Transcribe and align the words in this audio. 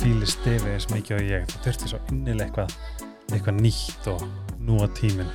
fíli 0.00 0.28
stefi 0.28 0.72
eins 0.72 0.88
mikið 0.92 1.16
og 1.18 1.28
ég. 1.30 1.46
Það 1.52 1.66
þurfti 1.66 1.90
svo 1.90 2.00
innilega 2.12 2.46
eitthvað, 2.46 3.04
eitthvað 3.32 3.60
nýtt 3.64 4.08
og 4.12 4.24
nú 4.66 4.80
að 4.84 4.94
tíminn. 5.00 5.30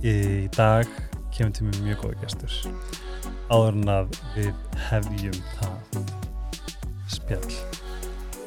Í 0.00 0.14
dag 0.56 0.88
kemur 1.34 1.54
til 1.56 1.68
mig 1.68 1.80
mjög 1.84 2.04
góða 2.04 2.20
gestur. 2.24 2.58
Áður 3.50 3.80
en 3.80 3.92
að 3.94 4.18
við 4.36 4.52
hefjum 4.88 5.40
það 5.58 6.02
spjall. 7.10 7.56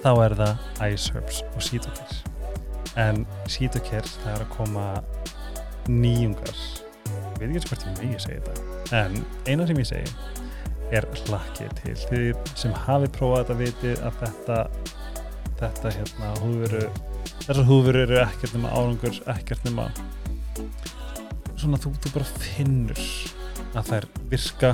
Þá 0.04 0.12
er 0.13 0.38
það 0.41 0.63
Ice 0.90 1.16
Herbs 1.16 1.41
og 1.54 1.63
Sítokers. 1.63 2.22
En 2.99 3.26
Sítokers, 3.49 4.18
það 4.24 4.35
er 4.35 4.46
að 4.46 4.54
koma 4.58 4.88
nýjungar. 5.90 6.63
Ég 7.40 7.41
veit 7.41 7.58
ekki 7.58 7.74
hvort 7.74 7.88
ég 7.88 7.99
megi 8.02 8.24
segja 8.27 8.46
þetta. 8.46 8.72
En 9.04 9.20
eina 9.49 9.68
sem 9.68 9.80
ég 9.82 9.90
segi 9.90 10.41
er 10.94 11.08
hlakkið 11.24 11.78
til. 11.80 11.96
Þið 12.10 12.52
sem 12.60 12.76
hafi 12.86 13.10
prófað 13.16 13.44
þetta 13.44 13.60
vitið 13.62 14.04
að 14.08 14.20
þetta 14.24 14.60
þetta 15.64 15.94
hérna 15.98 16.32
húfuru 16.42 16.84
þessar 17.44 17.68
húfuru 17.68 18.04
eru 18.04 18.20
ekkert 18.24 18.56
nema 18.58 18.74
árangur 18.74 19.20
ekkert 19.32 19.64
nema 19.68 19.88
svona 21.60 21.80
þú, 21.80 21.94
þú 22.04 22.12
bara 22.16 22.28
finnur 22.44 23.04
að 23.74 23.90
þær 23.90 24.08
virka 24.32 24.74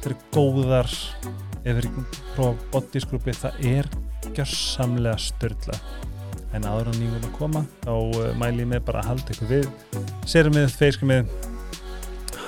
þær 0.00 0.10
eru 0.10 0.18
góðar. 0.34 0.94
Ef 1.60 1.76
þið 1.76 1.78
eru 1.82 2.04
prófað 2.34 2.62
bodysgrúpi 2.72 3.34
það 3.36 3.66
er 3.68 3.88
gjörsamlega 4.30 5.18
störla 5.20 5.76
en 6.56 6.64
áður 6.66 6.90
á 6.90 6.92
nýjum 6.96 7.18
að 7.18 7.34
koma 7.36 7.62
þá 7.84 7.92
uh, 7.92 8.30
mæl 8.40 8.54
ég 8.56 8.70
með 8.70 8.82
bara 8.88 9.02
að 9.04 9.10
halda 9.12 9.34
ykkur 9.34 9.50
við. 9.50 9.68
Sérum 10.28 10.56
við, 10.56 10.72
feiskum 10.80 11.12
við 11.12 11.49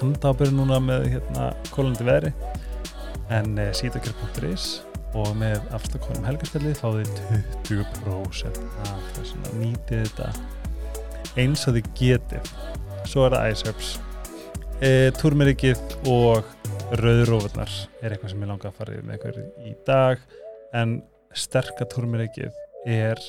handábyrju 0.02 0.56
núna 0.58 0.78
með 0.82 1.08
hérna 1.16 1.50
kólandi 1.72 2.06
veðri. 2.06 2.32
En 3.32 3.54
eh, 3.58 3.72
sítakjör.is 3.76 4.82
og 5.18 5.34
með 5.36 5.60
afstakkonum 5.76 6.24
helgarspillið 6.24 6.78
fáið 6.80 7.10
20% 7.68 8.60
af 8.88 9.10
þessum 9.18 9.48
að 9.48 9.58
nýtið 9.60 10.06
þetta 10.06 10.30
eins 11.42 11.66
og 11.68 11.76
þið 11.76 11.90
getið. 11.98 12.54
Svo 13.08 13.26
er 13.26 13.36
það 13.36 13.52
iSerbs 13.52 13.92
e, 14.82 15.10
Turmerikið 15.18 15.80
og 16.10 16.48
Rauðrófurnar 17.00 17.72
er 18.02 18.14
eitthvað 18.14 18.32
sem 18.32 18.44
ég 18.44 18.50
langa 18.50 18.70
að 18.70 18.78
fara 18.78 19.02
með 19.04 19.18
ykkur 19.18 19.38
í 19.68 19.74
dag. 19.86 20.24
En 20.76 20.98
sterka 21.36 21.86
Turmerikið 21.92 22.52
er 22.88 23.20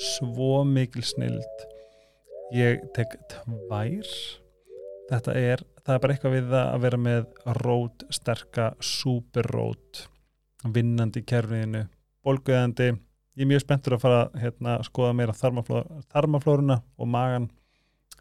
svo 0.00 0.62
mikil 0.66 1.04
snild 1.06 1.66
ég 2.54 2.80
tek 2.96 3.14
tvær 3.30 4.14
þetta 5.10 5.36
er 5.36 5.64
það 5.84 5.94
er 5.94 6.02
bara 6.02 6.14
eitthvað 6.14 6.34
við 6.36 6.50
það 6.50 6.66
að 6.70 6.82
vera 6.86 7.00
með 7.04 7.28
rót, 7.60 8.04
sterka, 8.14 8.72
superrót 8.84 10.04
vinnandi 10.74 11.22
í 11.22 11.26
kerfinu 11.26 11.86
bólguðandi 12.24 12.90
ég 12.90 13.46
er 13.46 13.48
mjög 13.48 13.64
spenntur 13.64 13.96
að 13.96 14.04
fara 14.04 14.20
hérna, 14.40 14.76
að 14.76 14.86
skoða 14.90 15.16
meira 15.16 15.36
þarmafló, 15.36 15.82
þarmaflóruna 16.12 16.80
og 17.00 17.10
magan 17.10 17.48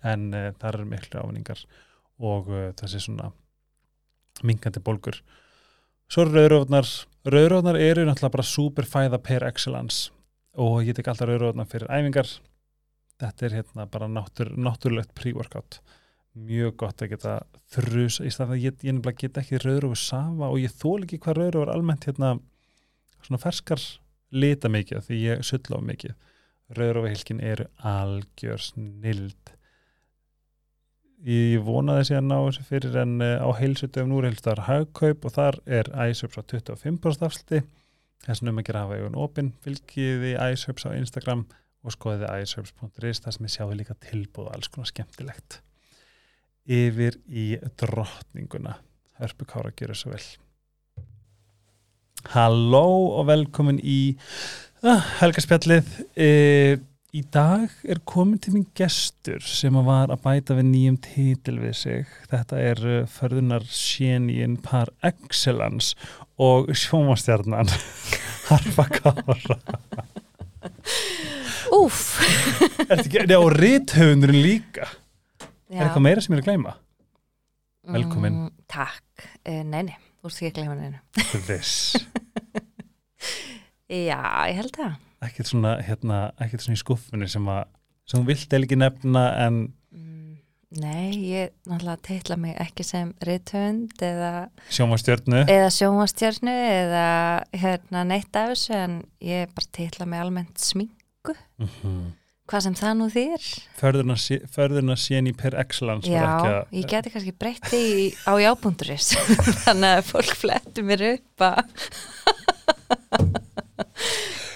en 0.05 0.29
uh, 0.31 0.49
það 0.59 0.69
eru 0.71 0.89
miklu 0.93 1.21
ávinningar 1.23 1.63
og 2.23 2.51
uh, 2.53 2.69
þessi 2.79 3.01
svona 3.03 3.31
mingandi 4.45 4.79
bólgur. 4.83 5.17
Svo 6.09 6.23
eru 6.23 6.37
rauðrófnar 6.37 6.87
rauðrófnar 7.29 7.79
eru 7.81 8.05
náttúrulega 8.07 8.35
bara 8.37 8.47
superfæða 8.47 9.19
per 9.25 9.45
excellence 9.49 10.13
og 10.59 10.85
ég 10.87 10.95
tek 10.95 11.09
alltaf 11.11 11.27
rauðrófnar 11.27 11.67
fyrir 11.69 11.91
æfingar. 11.91 12.31
Þetta 13.19 13.45
er 13.45 13.57
hérna 13.59 13.85
bara 13.91 14.07
náttúr, 14.07 14.53
náttúrulegt 14.55 15.11
pre-workout 15.17 15.81
mjög 16.37 16.75
gott 16.83 17.01
að 17.03 17.13
geta 17.13 17.35
þrjus 17.73 18.19
í 18.23 18.31
stað 18.33 18.55
að 18.55 18.63
ég, 18.63 18.79
ég 18.85 18.95
nefnilega 18.95 19.23
get 19.23 19.39
ekki 19.41 19.61
rauður 19.63 19.89
og 19.91 19.99
safa 19.99 20.49
og 20.49 20.59
ég 20.61 20.73
þól 20.77 21.03
ekki 21.03 21.19
hvað 21.23 21.39
rauður 21.39 21.61
er 21.63 21.71
almennt 21.73 22.07
hérna 22.09 22.33
svona 23.25 23.41
ferskar 23.41 23.83
lita 24.29 24.69
mikið 24.71 25.05
því 25.07 25.21
ég 25.23 25.45
sulla 25.45 25.81
á 25.81 25.87
mikið. 25.89 26.17
Rauður 26.77 27.01
og 27.01 27.07
hilkin 27.09 27.41
eru 27.41 27.65
algjör 27.91 28.61
snild. 28.61 29.55
Ég 31.25 31.65
vonaði 31.65 32.05
þessi 32.05 32.17
að 32.19 32.27
ná 32.29 32.35
þessu 32.37 32.65
fyrir 32.69 32.99
en 33.01 33.15
uh, 33.25 33.41
á 33.43 33.49
heilsutöfum 33.57 34.11
nú 34.11 34.21
er 34.21 34.29
heilstar 34.29 34.61
hagkaup 34.69 35.25
og 35.27 35.35
þar 35.35 35.57
er 35.67 35.89
iSerbs 36.07 36.39
á 36.39 36.43
25% 36.47 37.25
afsluti 37.27 37.63
þess 38.23 38.43
að 38.43 38.51
um 38.53 38.61
að 38.61 38.69
gera 38.69 38.83
hafa 38.85 38.99
auðvun 38.99 39.17
opinn 39.19 39.49
fylgiði 39.63 40.35
iSerbs 40.37 40.87
á 40.87 40.95
Instagram 40.95 41.43
og 41.83 41.95
skoðiði 41.95 42.43
iSerbs.is 42.43 43.23
þar 43.25 43.35
sem 43.35 43.49
ég 43.49 43.55
sjáu 43.55 43.73
líka 43.75 43.97
tilbúð 44.03 44.53
alls 44.53 44.71
konar 44.71 44.91
skemmtilegt 44.91 45.59
yfir 46.69 47.17
í 47.27 47.55
drottninguna. 47.79 48.77
Hörpu 49.19 49.47
Kára 49.49 49.73
gera 49.75 49.95
svo 49.97 50.13
vel. 50.13 50.23
Halló 52.33 53.15
og 53.19 53.29
velkomin 53.29 53.79
í 53.79 53.99
uh, 54.83 55.01
helgarspjallið 55.21 55.89
uh, 56.19 56.75
í 57.15 57.23
dag 57.33 57.73
er 57.89 58.01
komin 58.05 58.37
til 58.43 58.53
minn 58.53 58.67
gestur 58.77 59.41
sem 59.41 59.75
var 59.87 60.11
að 60.13 60.23
bæta 60.27 60.57
við 60.59 60.69
nýjum 60.69 60.99
títil 61.03 61.57
við 61.63 61.75
sig. 61.79 62.15
Þetta 62.31 62.61
er 62.61 62.83
uh, 62.85 63.01
förðunar 63.09 63.65
sénín 63.71 64.59
par 64.63 64.91
excellence 65.01 65.95
og 66.39 66.69
sjómastjarnan 66.75 67.71
Harfa 68.49 68.87
Kára. 68.93 69.59
Úf 71.75 72.17
og 72.89 73.53
rithöfundurinn 73.55 74.43
líka 74.43 74.89
Já. 75.69 75.79
Er 75.79 75.85
eitthvað 75.87 76.05
meira 76.07 76.21
sem 76.21 76.33
ég 76.33 76.39
er 76.39 76.43
að 76.43 76.47
gleyma? 76.49 76.75
Velkomin. 77.89 78.33
Mm, 78.33 78.51
takk, 78.69 79.25
uh, 79.47 79.63
nei, 79.63 79.83
nei, 79.87 79.95
þú 80.21 80.29
ert 80.29 80.39
ekki 80.39 80.49
að 80.49 80.55
gleyma 80.59 80.75
neina 80.75 80.99
Þess. 81.47 81.95
Já, 83.89 84.19
ég 84.49 84.59
held 84.59 84.75
það 84.77 84.97
Ekkert 85.25 85.49
svona, 85.49 85.73
hérna, 85.83 86.17
ekkert 86.39 86.63
svona 86.63 86.77
í 86.77 86.79
skuffunni 86.79 87.27
sem 87.27 87.47
að, 87.51 87.65
sem 88.07 88.21
þú 88.21 88.29
vilt 88.29 88.53
eða 88.55 88.67
ekki 88.67 88.77
nefna 88.79 89.23
en 89.45 89.57
mm, 89.91 90.35
Nei, 90.79 91.09
ég 91.31 91.49
náttúrulega 91.65 92.03
teitla 92.05 92.37
mig 92.39 92.53
ekki 92.61 92.85
sem 92.85 93.09
rithönd 93.25 94.03
eða, 94.05 94.31
sjómastjörnu. 94.69 95.41
eða 95.49 95.71
sjónvastjörnu 95.73 96.53
eða 96.53 97.07
hérna 97.57 98.03
neitt 98.05 98.37
af 98.37 98.51
þessu 98.53 98.75
en 98.77 98.99
ég 99.25 99.49
bara 99.57 99.71
teitla 99.79 100.05
mig 100.09 100.21
almennt 100.21 100.61
sminku 100.61 101.33
Mm 101.59 101.67
-hmm. 101.67 102.03
Hvað 102.49 102.63
sem 102.65 102.75
það 102.79 102.93
nú 102.99 103.07
þýr 103.13 103.47
Förðurna 103.79 104.95
séni 104.99 105.33
per 105.37 105.55
excellence 105.61 106.09
Já, 106.09 106.23
að, 106.25 106.59
ég 106.75 106.87
geti 106.89 107.11
kannski 107.13 107.33
breytt 107.37 107.69
því 107.69 107.83
á 108.25 108.33
jábúnduris 108.41 109.11
þannig 109.65 109.99
að 109.99 110.07
fólk 110.09 110.33
flettu 110.39 110.85
mér 110.87 111.05
upp 111.13 111.45
að 111.49 111.59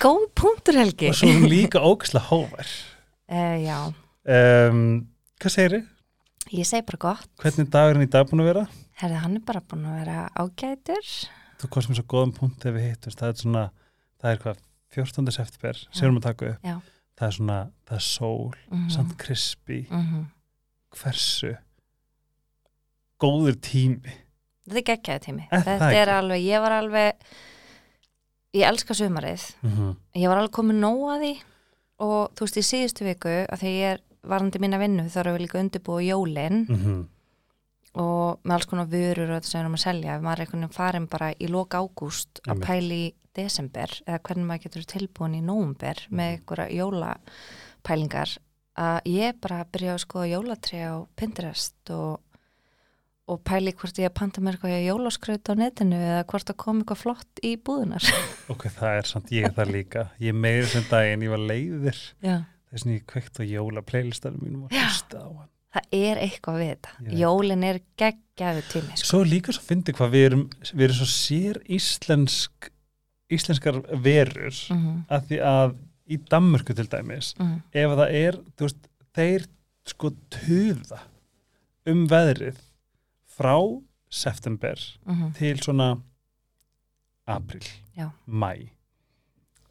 Góð 0.03 0.23
punktur 0.35 0.75
Helgi 0.81 1.09
og 1.11 1.15
svo 1.15 1.29
líka 1.47 1.79
ógæslega 1.83 2.27
hóvar. 2.31 2.69
uh, 3.31 3.57
Já, 3.69 3.79
Um, 4.23 5.09
hvað 5.43 5.51
segir 5.51 5.73
þið? 5.73 5.87
ég 6.55 6.67
segi 6.69 6.85
bara 6.87 6.99
gott 7.03 7.25
Hvernig 7.41 7.65
er 7.65 7.71
dagurinn 7.73 8.05
í 8.05 8.11
dag 8.13 8.29
búin 8.29 8.39
að 8.39 8.47
vera? 8.53 8.61
Herði, 9.01 9.17
hann 9.19 9.35
er 9.35 9.43
bara 9.43 9.59
búin 9.67 9.83
að 9.89 9.97
vera 9.99 10.21
ágætur 10.39 11.09
Þú 11.59 11.69
komst 11.75 11.91
með 11.91 11.97
svo 11.99 12.05
góðum 12.13 12.31
punkt 12.37 12.63
þegar 12.63 12.77
við 12.77 12.85
hittumst. 12.87 13.19
Það 13.19 13.33
er 13.33 13.41
svona, 13.41 13.63
það 14.23 14.31
er 14.31 14.39
hvað, 14.45 14.61
14. 14.95 15.27
september, 15.35 15.81
sem 15.91 16.07
við 16.07 16.19
að 16.21 16.25
taka 16.29 16.47
upp. 16.53 16.63
Já. 16.71 16.77
Það 17.19 17.27
er 17.27 17.35
svona, 17.37 17.59
það 17.85 17.95
er 17.95 18.05
sól, 18.07 18.55
mm 18.71 18.89
samt 18.89 19.17
krispi, 19.21 19.87
-hmm. 19.89 20.25
hversu 20.97 21.55
góður 23.21 23.59
tími. 23.61 24.13
Þetta 24.67 24.79
er 24.79 24.87
geggjaði 24.89 25.25
tími. 25.25 25.47
Það 25.51 25.65
Þetta 25.65 25.91
er 25.91 26.07
ekki? 26.07 26.17
alveg, 26.17 26.45
ég 26.45 26.61
var 26.61 26.71
alveg 26.71 27.13
Ég 28.53 28.67
elska 28.69 28.93
sumarið. 28.93 29.55
Mm 29.63 29.71
-hmm. 29.71 29.95
Ég 30.13 30.27
var 30.27 30.37
alveg 30.37 30.51
komið 30.51 30.75
nóg 30.77 31.03
að 31.09 31.21
því. 31.23 31.33
Og 31.99 32.31
þú 32.35 32.39
veist 32.39 32.57
í 32.57 32.61
síðustu 32.61 33.05
viku 33.05 33.29
að 33.49 33.59
því 33.59 33.71
ég 33.81 33.93
er 33.93 33.99
varandi 34.23 34.59
mín 34.59 34.73
að 34.73 34.79
vinnu 34.79 35.03
þá 35.09 35.19
erum 35.19 35.33
við 35.33 35.41
líka 35.41 35.59
undirbúið 35.59 36.07
jólin. 36.07 36.65
Mm 36.69 37.07
og 37.93 38.39
með 38.43 38.55
alls 38.55 38.65
konar 38.65 38.87
vörur 38.89 39.29
og 39.29 39.35
þetta 39.37 39.49
sem 39.49 39.59
við 39.59 39.63
erum 39.63 39.77
að 39.77 39.83
selja. 39.83 40.19
Maður 40.21 40.33
er 40.33 40.45
einhvern 40.45 40.63
veginn 40.63 40.77
farin 40.77 41.07
bara 41.07 41.33
í 41.37 41.49
loka 41.51 41.77
ágúst 41.77 42.41
að 42.47 42.63
pæli 42.65 43.13
desember 43.37 43.93
eða 44.05 44.21
hvernig 44.27 44.49
maður 44.49 44.65
getur 44.67 44.89
tilbúin 44.93 45.37
í 45.37 45.43
nóumber 45.45 46.01
með 46.09 46.35
einhverja 46.37 46.77
jólapælingar 46.81 48.37
að 48.79 49.09
ég 49.09 49.39
bara 49.41 49.63
byrja 49.69 49.95
að 49.95 50.03
skoða 50.03 50.29
jólatri 50.31 50.81
á 50.81 51.05
Pinterest 51.19 51.91
og, 51.93 52.21
og 53.29 53.41
pæli 53.45 53.73
hvort 53.77 53.99
ég 54.01 54.09
að 54.09 54.17
panta 54.17 54.41
mér 54.41 54.57
eitthvað 54.57 54.87
jólaskraut 54.87 55.51
á 55.51 55.53
netinu 55.59 55.99
eða 55.99 56.25
hvort 56.31 56.49
að 56.49 56.59
koma 56.63 56.83
eitthvað 56.83 57.03
flott 57.03 57.43
í 57.45 57.53
búðunar 57.61 58.07
Ok, 58.53 58.67
það 58.73 58.97
er 58.97 59.09
samt 59.09 59.33
ég 59.35 59.53
það 59.55 59.73
líka. 59.77 60.07
Ég 60.21 60.35
meiri 60.35 60.67
sem 60.71 60.85
daginn, 60.89 61.23
ég 61.27 61.33
var 61.33 61.45
leiðir. 61.53 62.01
Já. 62.25 62.35
Þess 62.73 62.87
að 62.87 62.95
ég 62.95 63.07
kveikt 63.13 63.39
á 63.39 63.43
jóla 63.45 63.83
playlistanum 63.85 64.41
mínum 64.43 64.65
og 64.65 64.73
hlusta 64.73 65.21
á 65.21 65.29
hann. 65.29 65.49
það 65.73 65.95
er 65.99 66.21
eitthvað 66.25 66.59
við 66.59 66.71
þetta 66.73 66.93
veit. 66.97 67.15
jólin 67.21 67.65
er 67.69 67.79
geggjaðu 68.01 68.63
tími 68.71 68.97
sko. 68.97 69.09
Svo 69.11 69.21
líka 69.29 69.53
svo 69.53 69.65
fyndi 69.67 69.93
hvað 69.93 70.15
við 70.15 70.25
erum, 70.31 70.43
við 70.71 70.85
erum 70.87 70.99
svo 70.99 71.09
sér 71.13 71.61
íslensk, 71.77 72.72
íslenskar 73.33 73.81
verur 74.03 74.53
mm 74.69 74.77
-hmm. 74.77 75.01
að 75.09 75.27
því 75.29 75.39
að 75.49 75.75
í 76.13 76.17
Danmörku 76.29 76.73
til 76.75 76.87
dæmis, 76.91 77.33
Mm 77.39 77.61
ef 77.73 77.89
að 77.89 77.97
það 77.97 78.11
er, 78.19 78.35
þú 78.57 78.67
veist, 78.67 78.87
þeir 79.15 79.45
sko 79.85 80.11
tuða 80.29 80.99
um 81.85 82.07
veðrið 82.07 82.57
frá 83.37 83.81
september 84.09 84.77
-hmm. 85.05 85.33
til 85.37 85.57
svona 85.63 85.97
april, 87.27 87.63
Já. 87.97 88.09
mæ 88.27 88.69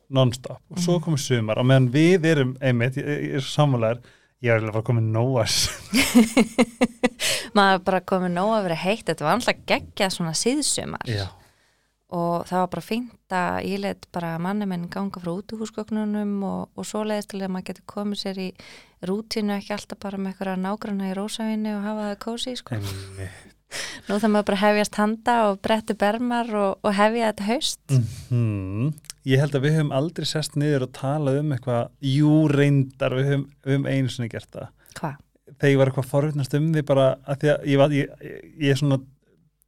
non-stop 0.09 0.61
og 0.71 0.79
svo 0.79 0.99
Mhm. 0.99 1.05
komið 1.05 1.19
sumar 1.19 1.59
og 1.59 1.67
meðan 1.67 1.91
við 1.93 2.25
erum 2.27 2.57
einmitt, 2.61 2.97
ég, 2.97 3.35
er 3.35 3.41
sammálaður 3.41 4.01
ég 4.43 4.51
er 4.51 4.59
alveg 4.59 4.73
bara 4.73 4.83
komið 4.83 5.03
nóas 5.13 5.71
maður 7.57 7.85
bara 7.85 8.01
komið 8.01 8.33
nóg 8.35 8.53
að 8.57 8.63
vera 8.63 8.75
heitt 8.75 9.07
þetta 9.07 9.25
var 9.25 9.39
alltaf 9.39 9.57
geggjað 9.67 10.11
svona 10.17 10.35
síðsumar 10.37 11.07
já, 11.09 11.27
og 12.13 12.45
það 12.49 12.59
var 12.63 12.71
bara 12.75 12.85
fínt 12.85 13.33
að 13.37 13.59
ég 13.71 13.81
let 13.81 14.07
bara 14.13 14.35
manni 14.43 14.67
minn 14.69 14.89
ganga 14.93 15.21
frá 15.23 15.31
útihúsgögnunum 15.33 16.35
og, 16.45 16.69
og 16.77 16.85
svo 16.89 17.05
leiðist 17.09 17.31
til 17.33 17.41
að 17.41 17.53
maður 17.55 17.71
getur 17.71 17.87
komið 17.95 18.21
sér 18.23 18.41
í 18.45 18.49
rútínu 19.09 19.57
ekki 19.57 19.73
alltaf 19.77 19.99
bara 20.03 20.21
með 20.21 20.35
eitthvað 20.35 20.61
nágrana 20.67 21.09
í 21.11 21.17
rósavinni 21.17 21.73
og 21.77 21.87
hafa 21.87 22.11
það 22.11 22.21
kósi 22.27 22.55
sko. 22.61 22.77
nú 24.09 24.19
það 24.21 24.29
maður 24.35 24.49
bara 24.51 24.61
hefjast 24.67 24.99
handa 25.01 25.37
og 25.49 25.61
bretti 25.65 25.95
bermar 25.97 26.51
og, 26.53 26.75
og 26.85 26.95
hefja 26.99 27.31
þetta 27.33 27.49
haust 27.49 27.97
Mhm. 27.97 28.93
Ég 29.25 29.39
held 29.39 29.55
að 29.55 29.63
við 29.63 29.77
höfum 29.79 29.93
aldrei 29.95 30.27
sest 30.27 30.57
niður 30.59 30.89
og 30.89 30.93
talað 30.99 31.37
um 31.39 31.53
eitthvað, 31.55 31.91
jú 32.03 32.31
reyndar, 32.51 33.15
við 33.15 33.29
höfum, 33.31 33.45
höfum 33.69 33.85
einu 33.87 34.11
sinni 34.11 34.29
gert 34.33 34.49
það. 34.51 34.69
hvað? 34.99 35.21
Þegar 35.61 35.71
ég 35.71 35.79
var 35.79 35.91
eitthvað 35.93 36.09
forvittnast 36.11 36.55
um 36.59 36.67
því 36.75 36.83
bara 36.89 37.05
að 37.23 37.39
því 37.45 37.53
að 37.53 37.69
ég, 37.71 37.85
ég, 37.95 38.09
ég, 38.27 38.41
ég 38.67 38.71
er 38.75 38.81
svona, 38.81 38.99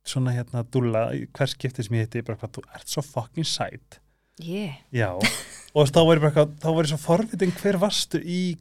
svona 0.04 0.34
hérna 0.36 0.64
dúlla, 0.70 1.06
í 1.16 1.26
hvers 1.32 1.54
skipti 1.56 1.82
sem 1.82 1.96
ég 1.96 2.06
hitti, 2.06 2.22
bara 2.22 2.36
hvað, 2.38 2.52
þú 2.58 2.64
ert 2.74 2.88
svo 2.92 3.02
fucking 3.02 3.46
sæt. 3.48 4.00
Ég? 4.44 4.74
Já, 4.92 5.12
og 5.14 5.88
þá 5.88 6.00
var 6.04 6.16
ég 6.18 6.24
bara 6.24 6.30
eitthvað, 6.32 6.56
þá 6.60 6.68
var 6.74 6.84
ég 6.84 6.90
svo 6.92 6.98
forvittin 6.98 7.52
hver 7.60 7.78
varstu 7.78 8.20
í, 8.20 8.56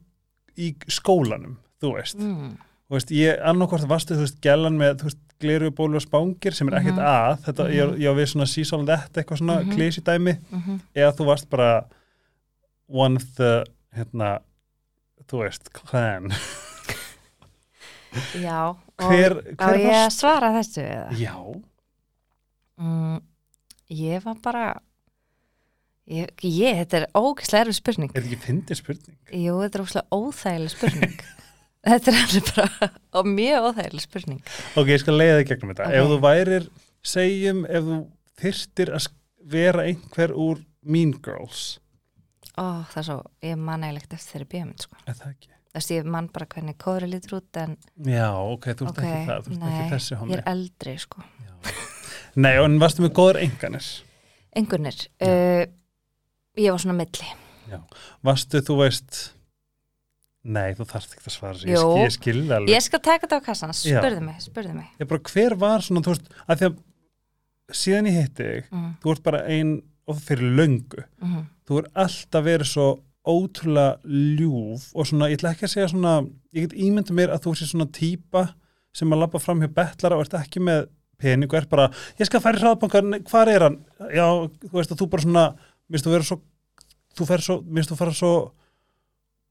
í 0.57 0.75
skólanum, 0.87 1.57
þú 1.81 1.95
veist. 1.97 2.15
Mm. 2.21 2.53
Þú 2.87 2.97
veist, 2.99 3.11
ég 3.17 3.39
annarkvort 3.49 3.87
varstu, 3.89 4.13
þú 4.15 4.25
veist, 4.27 4.41
gellan 4.43 4.77
með, 4.77 4.99
þú 5.01 5.09
veist, 5.09 5.19
gleru 5.43 5.71
bólu 5.75 5.97
og 5.99 6.03
spángir 6.05 6.53
sem 6.55 6.69
er 6.69 6.77
ekkert 6.79 6.95
Mhm. 6.95 7.03
að, 7.03 7.39
þetta, 7.47 7.63
ég, 7.73 7.89
Mhm. 7.89 7.99
ég 7.99 8.15
við 8.15 8.27
svona 8.31 8.45
sísálendett 8.47 9.13
eitthvað 9.17 9.39
svona 9.41 9.55
mm 9.59 9.67
Mhm. 9.67 9.75
klísi 9.75 10.01
dæmi 10.03 10.37
Mm 10.51 10.79
eða 10.95 11.15
þú 11.17 11.25
varst 11.25 11.49
bara 11.49 11.85
one 12.87 13.15
of 13.17 13.25
the 13.35 13.65
hérna, 13.95 14.39
þú 15.27 15.43
veist, 15.43 15.73
clan 15.73 16.31
Já, 18.37 18.75
og 18.99 19.09
hver, 19.09 19.35
á 19.57 19.65
hver 19.69 19.79
ég 19.81 19.99
að 20.03 20.11
svara 20.17 20.53
þessu 20.59 20.81
eða? 20.85 21.19
já, 21.19 21.35
Mm, 22.77 23.19
ég 23.93 24.23
var 24.25 24.35
bara 24.41 24.63
ég, 26.09 26.31
ég 26.41 26.79
þetta 26.81 26.97
er 27.03 27.05
ógæslega 27.15 27.67
erfið 27.67 27.77
spurning 27.77 28.09
er 28.15 28.23
þetta 28.23 28.31
ekki 28.33 28.47
fyndið 28.47 28.79
spurning 28.79 29.17
Jú, 29.43 29.53
þetta 29.61 29.77
er 29.79 29.83
ógæslega 29.83 30.17
óþægileg 30.17 30.73
spurning 30.73 31.21
Þetta 31.83 32.11
er 32.13 32.17
alveg 32.23 32.49
bara 32.55 33.23
mjög 33.29 33.67
óþægileg 33.69 34.05
spurning 34.07 34.41
ok, 34.73 34.89
ég 34.89 35.03
skal 35.03 35.17
leiða 35.19 35.37
þig 35.43 35.51
gegnum 35.53 35.73
þetta 35.75 35.85
Ok. 35.85 35.95
ef 36.01 36.09
þú 36.13 36.17
værir, 36.25 36.67
segjum 37.13 37.61
ef 37.69 37.87
þú 37.91 37.99
þyrtir 38.43 38.93
að 38.97 39.07
vera 39.53 39.85
einhver 39.91 40.35
úr 40.47 40.65
Mean 40.81 41.13
Girls 41.23 41.63
Ó, 42.57 42.65
það 42.89 42.99
er 43.03 43.07
svo, 43.11 43.19
ég 43.45 43.57
man 43.69 43.85
eiginlegt 43.85 44.17
eftir 44.17 44.33
þeirri 44.33 44.49
bíómynd 44.57 44.83
sko. 44.87 44.97
er 45.05 45.13
það 45.21 45.35
ekki? 45.37 45.52
Þess 45.73 45.89
að 45.89 45.95
ég 45.97 46.09
man 46.13 46.29
bara 46.29 46.45
hvernig 46.45 46.77
kóri 46.77 47.07
lítur 47.09 47.39
út 47.39 47.57
en 47.57 47.77
já, 48.05 48.27
ok, 48.29 48.67
þú 48.77 48.85
ert 48.85 48.91
ok, 48.91 49.03
ekki 49.03 49.29
það, 49.29 49.45
þú 49.45 49.53
ert 49.53 49.61
nei, 49.63 49.69
ekki 49.73 49.93
þessi 49.95 50.13
ég 50.13 50.19
homi 50.21 50.35
er 50.37 50.43
eldri 50.51 50.97
sko. 51.01 51.23
nei, 52.45 52.51
en 52.61 52.75
varstu 52.81 53.05
með 53.05 53.15
góður 53.17 53.39
enganir 53.41 53.87
Engunir, 54.53 54.97
uh, 55.25 55.63
ég 56.61 56.73
var 56.73 56.81
svona 56.81 56.97
milli. 56.97 57.29
Varstu, 58.25 58.61
þú 58.61 58.75
veist 58.83 59.21
nei, 60.43 60.75
þú 60.77 60.85
þarft 60.91 61.15
ekki 61.15 61.25
að 61.25 61.33
svara 61.33 61.57
þessu. 61.57 61.69
ég, 61.71 62.01
ég 62.03 62.13
skilði 62.13 62.53
alveg. 62.57 62.73
Ég 62.75 62.83
skal 62.85 63.01
taka 63.01 63.25
þetta 63.25 63.39
á 63.39 63.45
kassan, 63.47 63.73
Já. 63.73 63.97
spurðu 63.97 64.25
mig, 64.27 64.41
spurðu 64.43 64.75
mig. 64.77 64.91
Ég 64.99 65.09
bara, 65.09 65.23
hver 65.31 65.55
var 65.57 65.85
svona, 65.85 66.03
þú 66.05 66.13
veist, 66.13 66.29
að 66.45 66.59
því 66.59 66.69
að 66.69 67.79
síðan 67.79 68.09
ég 68.11 68.19
hitti 68.19 68.49
þig, 68.49 68.69
mm, 68.69 68.91
þú 69.01 69.15
ert 69.15 69.25
bara 69.25 69.41
ein 69.55 69.73
og 70.11 70.19
fyrir 70.19 70.55
löngu, 70.59 71.05
mm, 71.23 71.43
þú 71.65 71.79
er 71.81 71.89
alltaf 72.05 72.45
verið 72.45 72.71
svo 72.75 72.87
ótrúlega 73.23 73.99
ljúf 74.03 74.89
og 74.91 75.07
svona, 75.07 75.29
ég 75.31 75.39
ætla 75.39 75.53
ekki 75.53 75.67
að 75.67 75.73
segja 75.73 75.91
svona 75.93 76.17
ég 76.53 76.67
get 76.67 76.75
ímyndið 76.75 77.15
mér 77.17 77.33
að 77.33 77.45
þú 77.45 77.55
sé 77.55 77.67
svona 77.69 77.87
típa 77.93 78.49
sem 78.93 79.13
að 79.13 79.23
labba 79.23 79.41
fram 79.41 79.61
hjá 79.63 79.69
betlara 79.73 80.17
og 80.17 80.25
ert 80.25 80.35
ekki 80.37 80.61
með 80.63 80.89
pening 81.23 81.51
og 81.51 81.59
ert 81.61 81.71
bara, 81.71 81.87
ég 82.19 82.27
skal 82.27 82.41
færi 82.43 82.59
hraðbankan, 82.59 83.21
hvar 83.29 83.51
er 83.51 83.63
hann? 83.67 83.77
Já, 84.11 84.27
þú 84.65 84.73
veist 84.75 84.91
að 84.91 84.99
þú 84.99 85.07
bara 85.13 85.25
svona 85.25 85.45
minnst 85.87 86.07
þú 86.07 86.13
vera 86.13 86.27
svo, 86.27 86.39
þú 87.15 87.27
fer 87.29 87.45
svo 87.45 87.57
minnst 87.63 87.93
þú 87.93 87.99
fara 87.99 88.15
svo 88.17 88.33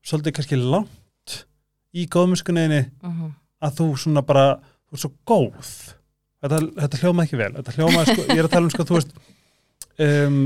svolítið 0.04 0.36
kannski 0.36 0.58
langt 0.60 1.38
í 1.96 2.04
góðmuskunniðinni 2.12 2.82
mm, 2.90 3.32
að 3.64 3.78
þú 3.78 3.88
svona 4.04 4.25
bara, 4.26 4.46
þú 4.90 4.98
er 4.98 5.02
svo 5.04 5.12
góð 5.28 5.72
þetta, 6.42 6.60
þetta 6.82 7.02
hljóma 7.02 7.26
ekki 7.26 7.40
vel 7.40 7.52
þetta 7.56 7.76
hljóma, 7.78 8.04
sko, 8.08 8.26
ég 8.28 8.42
er 8.42 8.48
að 8.48 8.54
tala 8.56 8.68
um 8.68 8.75
sko, 8.75 8.88
þú 8.88 8.98
veist 8.98 9.16
um, 10.02 10.38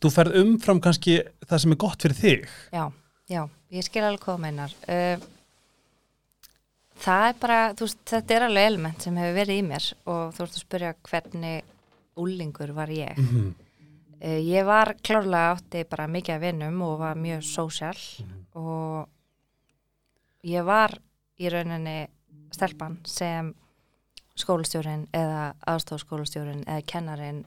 þú 0.00 0.12
ferð 0.14 0.40
umfram 0.40 0.80
kannski 0.80 1.20
það 1.46 1.62
sem 1.64 1.74
er 1.76 1.80
gott 1.84 2.02
fyrir 2.02 2.16
þig. 2.20 2.48
Já, 2.72 2.84
já, 3.30 3.42
ég 3.70 3.86
skil 3.86 4.06
alveg 4.06 4.24
hvað 4.24 4.42
meinar. 4.46 4.74
Uh, 4.88 5.28
Það 7.00 7.26
er 7.30 7.36
bara, 7.40 7.58
þú 7.72 7.86
veist, 7.86 8.00
þetta 8.10 8.34
er 8.36 8.44
alveg 8.44 8.66
element 8.68 9.04
sem 9.04 9.16
hefur 9.16 9.36
verið 9.38 9.56
í 9.56 9.64
mér 9.64 9.84
og 10.12 10.34
þú 10.36 10.42
ert 10.44 10.56
að 10.56 10.64
spyrja 10.64 10.90
hvernig 11.08 11.70
úlingur 12.20 12.72
var 12.76 12.92
ég. 12.92 13.16
Mm 13.16 13.28
-hmm. 13.28 13.54
uh, 14.20 14.40
Ég 14.44 14.66
var 14.66 14.94
klárlega 15.02 15.52
átti 15.54 15.84
bara 15.88 16.06
mikið 16.06 16.34
að 16.34 16.40
vinnum 16.40 16.82
og 16.82 16.98
var 16.98 17.16
mjög 17.16 17.42
sósjál 17.42 18.00
og 18.54 19.08
ég 20.44 20.64
var 20.64 20.98
í 21.38 21.48
rauninni 21.48 22.08
stelpan 22.52 22.98
sem 23.04 23.54
skólastjórin 24.36 25.06
eða 25.12 25.54
aðstofskólastjórin 25.66 26.64
eða 26.66 26.86
kennarin 26.86 27.44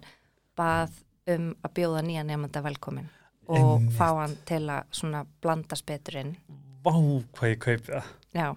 bað 0.58 0.90
um 1.28 1.56
að 1.64 1.74
bjóða 1.74 2.02
nýja 2.04 2.24
nefnda 2.28 2.62
velkomin 2.64 3.10
og 3.48 3.58
Einmitt. 3.58 3.96
fá 3.98 4.08
hann 4.22 4.36
til 4.46 4.62
að 4.70 4.84
svona 4.92 5.26
blandast 5.42 5.86
betur 5.86 6.16
inn 6.22 6.36
Vá, 6.84 6.92
hvað 7.34 7.50
ég 7.54 7.60
kaupi 7.60 7.92
það 7.92 8.04
já 8.34 8.56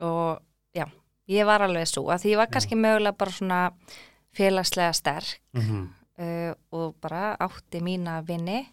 og 0.00 0.40
já, 0.74 0.86
ég 1.28 1.46
var 1.46 1.62
alveg 1.62 1.86
svo 1.86 2.04
að 2.10 2.22
því 2.24 2.30
ég 2.32 2.36
var 2.42 2.46
kannski 2.50 2.74
mögulega 2.78 3.16
bara 3.18 3.30
svona 3.30 3.60
félagslega 4.34 4.92
sterk 4.92 5.40
mm 5.54 5.60
-hmm. 5.62 5.88
uh, 6.18 6.54
og 6.72 6.94
bara 7.00 7.36
átti 7.40 7.80
mína 7.80 8.22
vinni 8.26 8.68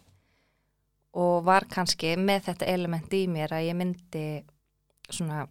og 1.14 1.44
var 1.44 1.64
kannski 1.70 2.16
með 2.16 2.40
þetta 2.50 2.66
element 2.66 3.12
í 3.12 3.26
mér 3.28 3.48
að 3.52 3.66
ég 3.68 3.74
myndi 3.76 4.44
svona 5.10 5.46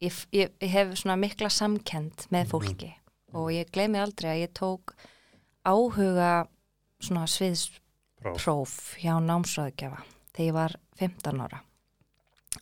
ég, 0.00 0.12
ég, 0.32 0.50
ég 0.60 0.70
hef 0.70 0.94
svona 0.98 1.16
mikla 1.16 1.48
samkend 1.48 2.26
með 2.30 2.44
Mhm. 2.44 2.50
fólki 2.50 2.94
og 3.32 3.50
ég 3.52 3.70
gleymi 3.72 3.98
aldrei 3.98 4.30
að 4.30 4.42
ég 4.48 4.52
tók 4.52 4.94
áhuga 5.64 6.46
svona 7.00 7.26
sviðspróf 7.30 8.76
hjá 9.00 9.14
námsráðgjafa 9.24 10.02
þegar 10.36 10.46
ég 10.46 10.56
var 10.56 10.76
15 11.00 11.42
ára. 11.46 11.60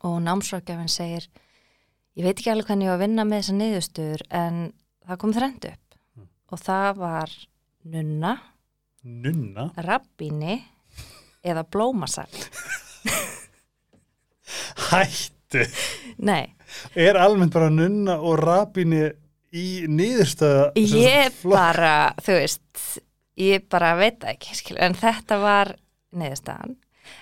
Og 0.07 0.19
námsráðgjafin 0.23 0.91
segir 0.93 1.27
ég 2.19 2.27
veit 2.27 2.37
ekki 2.39 2.51
alveg 2.53 2.69
hvernig 2.71 2.89
ég 2.89 2.93
var 2.93 2.99
að 3.01 3.05
vinna 3.07 3.25
með 3.29 3.43
þessa 3.43 3.57
niðurstöður 3.59 4.25
en 4.43 4.61
það 5.09 5.21
kom 5.23 5.35
þrend 5.37 5.69
upp. 5.73 5.99
Mm. 6.19 6.29
og 6.53 6.63
það 6.65 7.03
var 7.03 7.35
nunna 7.89 8.33
Nunna? 9.09 9.69
rabbíni 9.79 10.59
eða 11.47 11.63
blómasal 11.71 12.29
Hættu. 14.89 15.65
Nei, 16.19 16.55
Er 16.99 17.17
almennt 17.17 17.55
bara 17.55 17.71
nunna 17.73 18.19
og 18.21 18.39
rabini 18.43 19.07
í 19.57 19.87
niðurstöða 19.89 20.73
ég 20.77 21.37
bara 21.49 22.13
þú 22.21 22.35
veist, 22.37 22.65
ég 23.39 23.65
bara 23.71 23.95
veit 23.99 24.25
ekki 24.27 24.55
skil, 24.59 24.77
en 24.83 24.95
þetta 24.99 25.39
var 25.43 25.75
neðurstaðan 26.13 26.77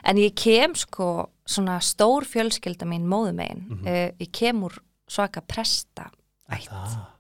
en 0.05 0.19
ég 0.19 0.35
kem 0.35 0.75
sko 0.75 1.29
svona 1.47 1.77
stór 1.85 2.25
fjölskylda 2.27 2.89
mín 2.89 3.07
móðum 3.07 3.39
einn 3.45 3.67
Mhm. 3.71 3.87
uh, 3.87 4.09
ég 4.19 4.31
kem 4.33 4.63
úr 4.67 4.79
svaka 5.09 5.41
presta 5.47 6.11
ætt. 6.51 6.69
Það. 6.71 7.13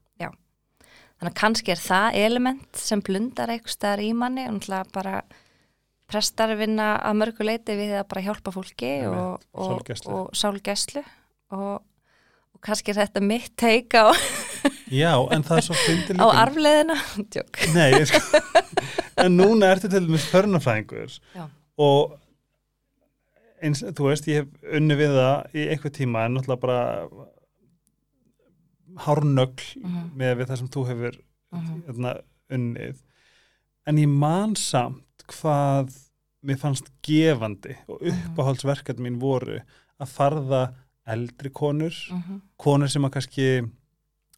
þannig 1.17 1.33
að 1.33 1.41
kannski 1.41 1.73
er 1.73 1.81
það 1.81 2.15
element 2.27 2.77
sem 2.77 3.01
blundar 3.01 3.49
eitthvað 3.49 3.73
staðar 3.73 4.03
í 4.05 4.13
manni 4.13 4.43
náttúrulega 4.45 4.93
bara 4.93 5.23
prestar 6.07 6.53
vinna 6.59 6.89
að 7.01 7.17
mörgu 7.23 7.47
leiti 7.47 7.73
við 7.79 7.95
að 7.97 8.09
bara 8.11 8.23
hjálpa 8.27 8.53
fólki 8.53 8.91
og, 9.09 9.41
og, 9.55 9.89
og 10.13 10.29
sálgæslu. 10.37 11.03
Og 11.57 11.81
kannski 12.67 12.93
er 12.93 12.99
þetta 13.05 13.23
mitt 13.23 13.53
teika 13.57 14.09
á, 14.11 14.13
Já, 14.91 15.13
en 15.35 15.43
það 15.47 15.57
er 15.61 15.65
svo 15.69 15.77
fyndið 15.79 16.21
á 16.25 16.27
arfleðina 16.43 16.97
Djók. 17.31 17.61
Nei, 17.77 18.05
sko 18.05 18.41
En 19.17 19.37
núna 19.39 19.71
ertu 19.73 19.89
til 19.89 20.03
dæmis 20.07 20.27
förnafræðingur 20.29 21.15
Já. 21.37 21.47
og 21.79 22.17
eins, 23.65 23.81
þú 23.83 24.11
veist, 24.11 24.27
ég 24.29 24.43
hef 24.45 24.75
unni 24.77 24.95
við 24.99 25.15
það 25.17 25.55
í 25.57 25.63
einhver 25.73 25.95
tíma 25.97 26.27
en 26.27 26.37
náttúrulega 26.37 26.61
bara 26.61 26.81
hárnögl 29.07 29.65
Mhm. 29.83 30.11
með 30.17 30.35
við 30.41 30.47
það 30.51 30.59
sem 30.59 30.69
þú 30.69 30.85
hefur 30.91 31.17
Mhm. 31.53 31.83
hérna, 31.87 32.13
unnið 32.51 32.97
en 33.87 33.97
ég 33.97 34.09
man 34.09 34.55
samt 34.57 35.25
hvað 35.29 35.95
mér 36.45 36.59
fannst 36.59 36.91
gefandi 37.03 37.77
og 37.89 38.01
Mhm. 38.03 38.35
uppáhaldsverkefni 38.37 39.03
mín 39.09 39.19
voru 39.21 39.61
að 40.01 40.09
farða 40.09 40.75
eldri 41.07 41.51
konur 41.51 41.95
Mhm, 42.11 42.41
konur 42.59 42.89
sem 42.89 43.05
að 43.05 43.11
kannski 43.17 43.71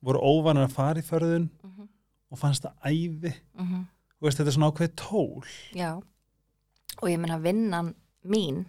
voru 0.02 0.18
óvanar 0.20 0.68
að 0.68 0.72
fara 0.76 1.00
í 1.00 1.02
förðun 1.02 1.48
mhm, 1.64 1.88
og 2.30 2.38
fannst 2.38 2.62
það 2.62 2.74
æði. 2.84 3.34
Mhm, 3.58 3.86
veist, 4.20 4.38
þetta 4.38 4.46
er 4.50 4.56
svona 4.56 4.70
ákveð 4.72 4.94
tól. 4.96 5.44
Já, 5.74 6.02
og 7.02 7.08
ég 7.08 7.18
meina 7.18 7.38
vinnan 7.38 7.94
mín, 8.24 8.64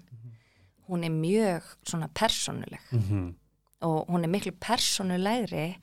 hún 0.89 1.03
er 1.03 1.09
mjög 1.09 1.63
svona 1.85 2.07
persónuleg. 2.13 2.79
-hmm. 2.91 3.33
og 3.81 4.07
hún 4.09 4.23
er 4.23 4.27
miklu 4.27 4.51
persónulegri 4.51 5.77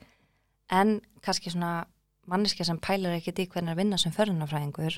en 0.71 1.01
kannski 1.21 1.49
svona 1.49 1.85
manneska 2.27 2.63
sem 2.63 2.77
pælar 2.79 3.15
ekkert 3.15 3.39
í 3.39 3.47
hvernig 3.47 3.71
að 3.71 3.75
vinna 3.77 3.97
sem 3.97 4.11
förðunafræðingur. 4.11 4.97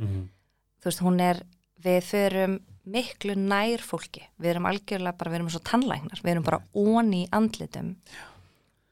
Þú 0.79 0.85
veist, 0.85 0.99
hún 1.01 1.19
er, 1.19 1.43
við 1.83 2.01
förum 2.03 2.59
miklu 2.93 3.35
nær 3.37 3.83
fólki. 3.85 4.23
Við 4.41 4.51
erum 4.55 4.65
algjörlega 4.69 5.17
bara, 5.19 5.31
við 5.31 5.39
erum 5.39 5.49
svo 5.53 5.61
tannlæknar, 5.69 6.21
við 6.23 6.31
erum 6.33 6.43
bara 6.47 6.61
onni 6.73 7.23
í 7.25 7.29
andlitum. 7.35 7.93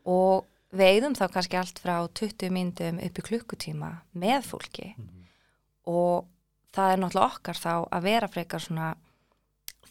Og 0.07 0.45
við 0.75 0.87
eigðum 0.91 1.15
þá 1.17 1.25
kannski 1.33 1.57
allt 1.59 1.79
frá 1.83 1.95
20 2.07 2.51
myndum 2.53 2.99
upp 3.03 3.19
í 3.21 3.25
klukkutíma 3.29 3.91
með 4.19 4.47
fólki. 4.51 4.89
Og 5.87 6.25
það 6.75 6.93
er 6.93 7.01
náttúrulega 7.03 7.31
okkar 7.33 7.59
þá 7.63 7.71
að 7.97 8.07
vera 8.09 8.27
frekar 8.31 8.63
svona 8.63 8.89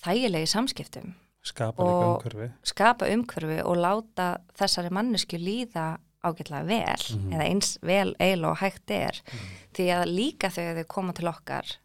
þægilegi 0.05 0.51
samskiptum. 0.53 1.15
Skapa 1.47 1.83
umhverfi. 1.87 2.49
skapa 2.67 3.07
umhverfi 3.15 3.61
og 3.63 3.77
láta 3.79 4.41
þessari 4.59 4.91
mannesku 4.91 5.39
líða 5.39 5.97
ágætlega 6.27 6.67
vel 6.67 7.17
Mhm. 7.17 7.33
eða 7.33 7.45
eins 7.47 7.79
vel 7.83 8.15
eiginlega 8.19 8.51
og 8.51 8.59
hægt 8.59 8.91
er. 8.91 9.21
Því 9.75 9.87
að 9.95 10.11
líka 10.17 10.49
þegar 10.51 10.75
þau 10.83 10.89
koma 10.89 11.13
til 11.13 11.29
okkar 11.29 11.77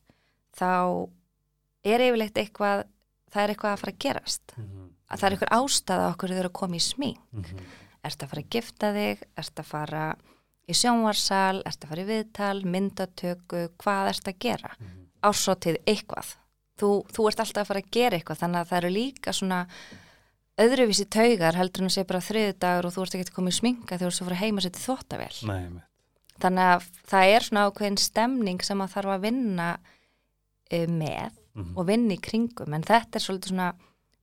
þá 0.57 1.09
er 1.83 1.99
yfirleitt 2.07 2.37
eitthvað 2.37 2.83
það 3.31 3.43
er 3.43 3.53
eitthvað 3.53 3.73
að 3.73 3.79
fara 3.83 3.91
að 3.93 4.01
gerast. 4.05 4.53
Mhm. 4.57 4.87
að 5.11 5.19
það 5.19 5.27
er 5.27 5.33
eitthvað 5.35 5.55
ástæða 5.59 6.09
okkur 6.13 6.29
þau 6.31 6.37
eru 6.39 6.49
að 6.49 6.53
koma 6.59 6.75
í 6.75 6.79
smík 6.79 7.17
Mhm. 7.33 7.63
ertu 8.03 8.23
að 8.25 8.29
fara 8.29 8.41
að 8.41 8.49
gifta 8.49 8.91
þig, 8.95 9.23
ertu 9.37 9.61
að 9.61 9.65
fara 9.65 10.15
í 10.69 10.73
sjónvarsal, 10.73 11.63
ertu 11.65 11.85
að 11.85 11.89
fara 11.89 12.01
í 12.01 12.09
viðtal? 12.11 12.63
Myndatöku, 12.63 13.69
hvað 13.77 14.09
ertu 14.13 14.31
að 14.31 14.39
gera? 14.39 14.71
Mhm. 14.79 15.07
ásótið 15.23 15.77
eitthvað. 15.85 16.35
Þú, 16.79 17.05
þú 17.13 17.27
ert 17.29 17.39
alltaf 17.39 17.61
að 17.61 17.67
fara 17.67 17.81
að 17.81 17.91
gera 17.91 18.17
eitthvað 18.17 18.39
þannig 18.41 18.61
að 18.61 18.69
það 18.71 18.77
eru 18.81 18.89
líka 18.89 19.31
svona 19.33 19.67
öðruvísi 20.57 21.05
taugar 21.09 21.53
heldur 21.55 21.81
en 21.83 21.89
að 21.89 21.95
sé 21.95 22.03
bara 22.07 22.19
þriðu 22.25 22.53
dagur 22.59 22.85
og 22.87 22.93
þú 22.95 23.01
ert 23.05 23.15
ekki 23.15 23.27
að 23.29 23.35
koma 23.35 23.49
í 23.49 23.57
sminka 23.59 23.97
þegar 23.97 24.11
þú 24.11 24.11
ert 24.11 24.21
að 24.21 24.29
fara 24.29 24.41
heima 24.41 24.57
að 24.61 24.65
setja 24.67 24.83
þvóttavél 24.87 25.37
Nei, 25.47 25.81
þannig 26.41 26.65
að 26.71 26.87
það 27.11 27.31
er 27.35 27.45
svona 27.47 27.65
ákveðin 27.69 27.99
stemning 28.01 28.61
sem 28.65 28.81
að 28.81 28.93
þarf 28.95 29.13
að 29.15 29.21
vinna 29.27 29.69
uh, 30.71 30.87
með 31.55 31.65
Mhm. 31.65 31.77
og 31.77 31.87
vinna 31.87 32.13
í 32.15 32.21
kringum 32.21 32.73
en 32.73 32.83
þetta 32.83 33.15
er 33.15 33.19
svolítið 33.25 33.49
svona 33.51 33.73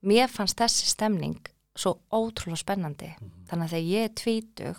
mér 0.03 0.29
fannst 0.29 0.57
þessi 0.57 0.87
stemning 0.89 1.41
svo 1.77 1.99
ótrúlega 2.13 2.57
spennandi 2.65 3.11
þannig 3.49 3.65
að 3.69 3.73
þegar 3.75 3.91
ég 3.91 4.05
er 4.05 4.15
tvítug 4.17 4.77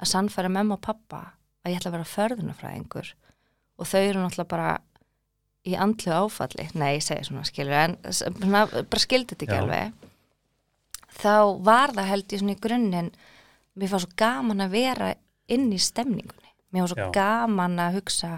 að 0.00 0.08
sannfæra 0.08 0.48
memma 0.50 0.74
og 0.74 0.80
pappa 0.80 1.32
að 1.64 1.72
ég 1.72 1.76
ætla 1.80 1.90
að 1.90 1.96
vera 1.98 2.12
förðunafræðingur 2.14 3.12
og 3.78 3.86
þau 3.86 4.00
eru 4.00 4.18
náttúrulega 4.22 4.48
bara 4.48 4.78
í 5.64 5.76
andlu 5.78 6.10
áfalli, 6.12 6.70
nei 6.74 6.96
ég 6.96 7.02
segi 7.06 7.24
svona 7.28 7.44
skilur 7.46 7.72
en 7.72 7.96
svona, 8.10 8.66
bara 8.66 8.98
skildi 8.98 9.34
þetta 9.36 9.46
ekki 9.46 9.54
Já. 9.54 9.62
alveg 9.62 9.92
þá 11.22 11.62
var 11.62 11.92
það 11.94 12.08
held 12.10 12.32
ég 12.34 12.40
svona 12.42 12.56
í 12.56 12.60
grunninn 12.64 13.10
mér 13.78 13.88
fannst 13.92 14.08
svo 14.08 14.16
gaman 14.16 14.64
að 14.64 14.70
vera 14.74 15.14
inn 15.52 15.68
í 15.72 15.78
stemningunni 15.78 16.50
mér 16.72 16.82
fannst 16.86 16.96
Já. 16.96 17.04
svo 17.04 17.12
gaman 17.16 17.78
að 17.84 17.98
hugsa 18.00 18.32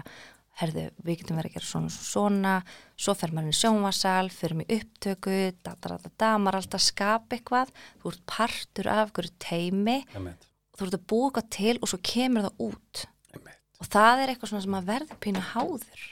herðu, 0.61 0.85
við 1.03 1.17
getum 1.21 1.37
verið 1.39 1.51
að 1.51 1.55
gera 1.57 1.67
svona 1.69 1.91
svona 1.95 2.53
svo 2.95 3.15
fer 3.19 3.33
maður 3.35 3.51
í 3.51 3.57
sjónvarsal 3.59 4.29
fyrir 4.31 4.55
mig 4.61 4.69
upptöku, 4.77 5.37
datarata 5.65 6.29
maður 6.39 6.59
alltaf 6.61 6.79
að 6.79 6.85
skapa 6.87 7.35
eitthvað. 7.37 7.73
Þú 8.01 8.11
ert 8.13 8.23
partur 8.31 8.87
af 8.93 9.09
einhverju 9.09 9.33
teimi 9.43 9.97
Einmitt. 10.15 10.47
þú 10.77 10.87
ert 10.87 10.97
að 10.99 11.05
búa 11.11 11.27
eitthvað 11.29 11.49
til 11.57 11.75
og 11.81 11.91
svo 11.91 11.99
kemur 12.11 12.47
það 12.47 12.63
út. 12.69 13.05
Einmitt. 13.35 13.59
og 13.81 13.89
það 13.91 14.21
er 14.23 14.31
eitthvað 14.33 14.51
svona 14.53 14.65
sem 14.67 14.77
að 14.79 14.89
verður 14.93 15.19
pínu 15.25 15.43
háður. 15.53 16.05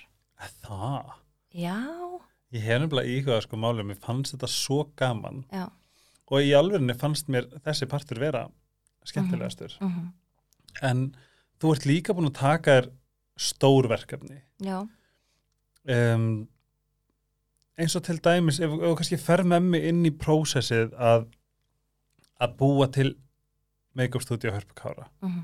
Það? 0.64 1.14
Já, 1.54 1.78
Ég 2.54 2.62
hef 2.68 2.82
nefnilega 2.84 3.10
íhugað 3.10 3.40
sko 3.48 3.58
málið, 3.58 3.88
mér 3.90 3.98
fannst 4.04 4.36
þetta 4.36 4.48
svo 4.52 4.84
gaman. 5.00 5.40
Já. 5.50 5.64
Og 6.30 6.44
í 6.46 6.52
alvörinu 6.54 6.94
fannst 7.02 7.26
mér 7.34 7.48
þessi 7.66 7.88
partur 7.90 8.20
vera 8.22 8.44
skemmtilegastur. 9.10 9.74
mm 9.82 10.12
En 10.82 11.16
þú 11.62 11.72
ert 11.76 11.86
líka 11.86 12.14
búin 12.18 12.30
að 12.30 12.38
taka 12.40 12.72
þér 12.78 12.88
stór 13.40 13.88
verkefni. 13.92 14.42
já, 14.62 14.84
Um, 15.84 16.48
eins 17.75 17.96
og 18.00 18.06
til 18.06 18.16
dæmis, 18.24 18.62
ef 18.63 18.72
þú 18.72 18.94
kannski 18.96 19.18
fer 19.20 19.42
með 19.44 19.66
mig 19.74 19.84
inn 19.90 20.06
í 20.08 20.12
prósessið 20.16 20.94
að, 20.96 21.25
að 22.40 22.54
búa 22.62 22.88
til 22.88 23.10
make-up 23.94 24.24
studio 24.24 24.54
hörpukára. 24.56 25.10
mm 25.22 25.42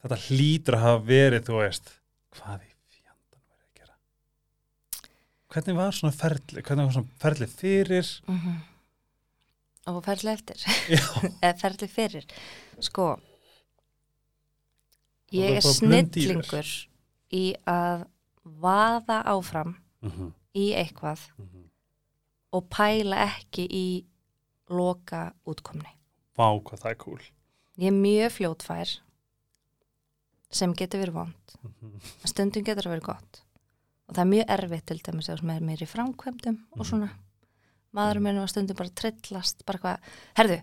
Þetta 0.00 0.16
hlýtur 0.16 0.74
að 0.78 0.80
hafa 0.82 1.00
verið, 1.04 1.42
þú 1.44 1.56
veist, 1.60 1.92
hvað 2.34 2.62
í 2.64 2.70
fjandan 2.96 3.42
verið 3.44 3.62
að 3.62 3.78
gera? 3.78 3.94
Hvernig 5.52 5.76
var 5.76 5.92
svona 5.92 6.14
ferli? 6.16 6.62
Hvernig 6.64 6.86
var 6.88 6.94
svona 6.96 7.20
ferli 7.20 7.46
fyrir? 7.46 8.12
og 9.86 10.04
ferli 10.04 10.30
eftir 10.34 10.66
eða 11.42 11.54
ferli 11.58 11.88
fyrir 11.90 12.26
sko 12.80 13.06
ég 15.34 15.58
er 15.58 15.64
snillingur 15.64 16.68
í 17.32 17.54
að 17.68 18.06
vaða 18.44 19.22
áfram 19.30 19.76
Mhm, 20.00 20.30
í 20.56 20.70
eitthvað 20.72 21.20
mhm. 21.36 21.64
og 22.56 22.68
pæla 22.72 23.18
ekki 23.26 23.66
í 23.68 23.86
loka 24.72 25.34
útkomni. 25.44 25.90
Vá, 26.38 26.46
hvað 26.56 26.80
það 26.80 26.90
er 26.90 26.98
cool. 27.04 27.20
ég 27.80 27.86
er 27.90 27.96
mjög 27.96 28.32
fljótfær 28.38 28.94
sem 30.50 30.72
getur 30.74 31.02
verið 31.04 31.18
vond. 31.20 31.54
Mhm, 31.62 31.92
en 32.24 32.32
stundum 32.32 32.64
getur 32.64 32.86
það 32.88 32.94
verið 32.96 33.06
gott. 33.10 33.42
Og 34.08 34.14
það 34.16 34.22
er 34.24 34.30
mjög 34.32 34.48
erfitt 34.56 34.86
til 34.86 34.98
dæmis 35.06 35.28
ef 35.30 35.38
sem 35.40 35.50
er 35.50 35.60
meir 35.60 35.84
í 35.84 35.86
framkvæmdum 35.86 36.58
og 36.78 36.86
svona. 36.88 37.10
Maðurum 37.94 38.22
minn 38.26 38.40
var 38.40 38.50
stundum 38.50 38.76
bara 38.78 38.90
trillast 38.90 39.64
bara 39.66 39.78
hvað, 39.78 40.10
herðu, 40.38 40.62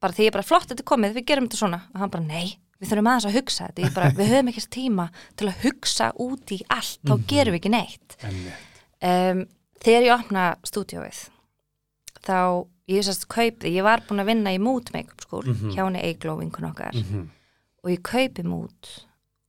bara 0.00 0.12
því 0.12 0.26
ég 0.26 0.32
bara 0.32 0.42
flott 0.48 0.68
þetta 0.68 0.82
er 0.82 0.90
komið, 0.90 1.14
við 1.16 1.26
gerum 1.30 1.46
þetta 1.48 1.60
svona. 1.62 1.80
Og 1.94 2.00
hann 2.02 2.10
bara 2.12 2.24
nei, 2.24 2.58
við 2.82 2.90
þurfum 2.90 3.08
aðeins 3.12 3.26
að 3.30 3.36
hugsa 3.38 3.68
þetta 3.70 3.94
bara, 3.94 4.10
við 4.18 4.30
höfum 4.32 4.48
ekki 4.52 4.64
tíma 4.74 5.08
til 5.38 5.48
að 5.48 5.60
hugsa 5.62 6.08
út 6.18 6.50
í 6.50 6.60
allt, 6.68 6.98
þá 7.06 7.12
Mhm. 7.14 7.26
gerum 7.30 7.54
við 7.54 7.60
ekki 7.60 7.70
neitt 7.70 8.16
um, 9.02 9.44
þegar 9.82 10.02
ég 10.08 10.14
opna 10.18 10.56
stúdíóið 10.66 11.20
þá 12.22 12.36
ég 12.90 13.06
sérst 13.06 13.28
kaupið, 13.30 13.72
ég 13.78 13.82
var 13.86 14.02
búin 14.08 14.20
að 14.22 14.26
vinna 14.32 14.50
í 14.54 14.58
Mood 14.60 14.90
Makeup 14.92 15.20
skúl 15.24 15.46
Mhm. 15.46 15.70
hjá 15.74 15.84
henni 15.86 16.02
Eigló 16.02 16.36
vinkun 16.38 16.68
okkar 16.70 16.92
Mhm, 16.94 17.28
og 17.84 17.90
ég 17.90 18.02
kaupi 18.02 18.42
Mood 18.44 18.88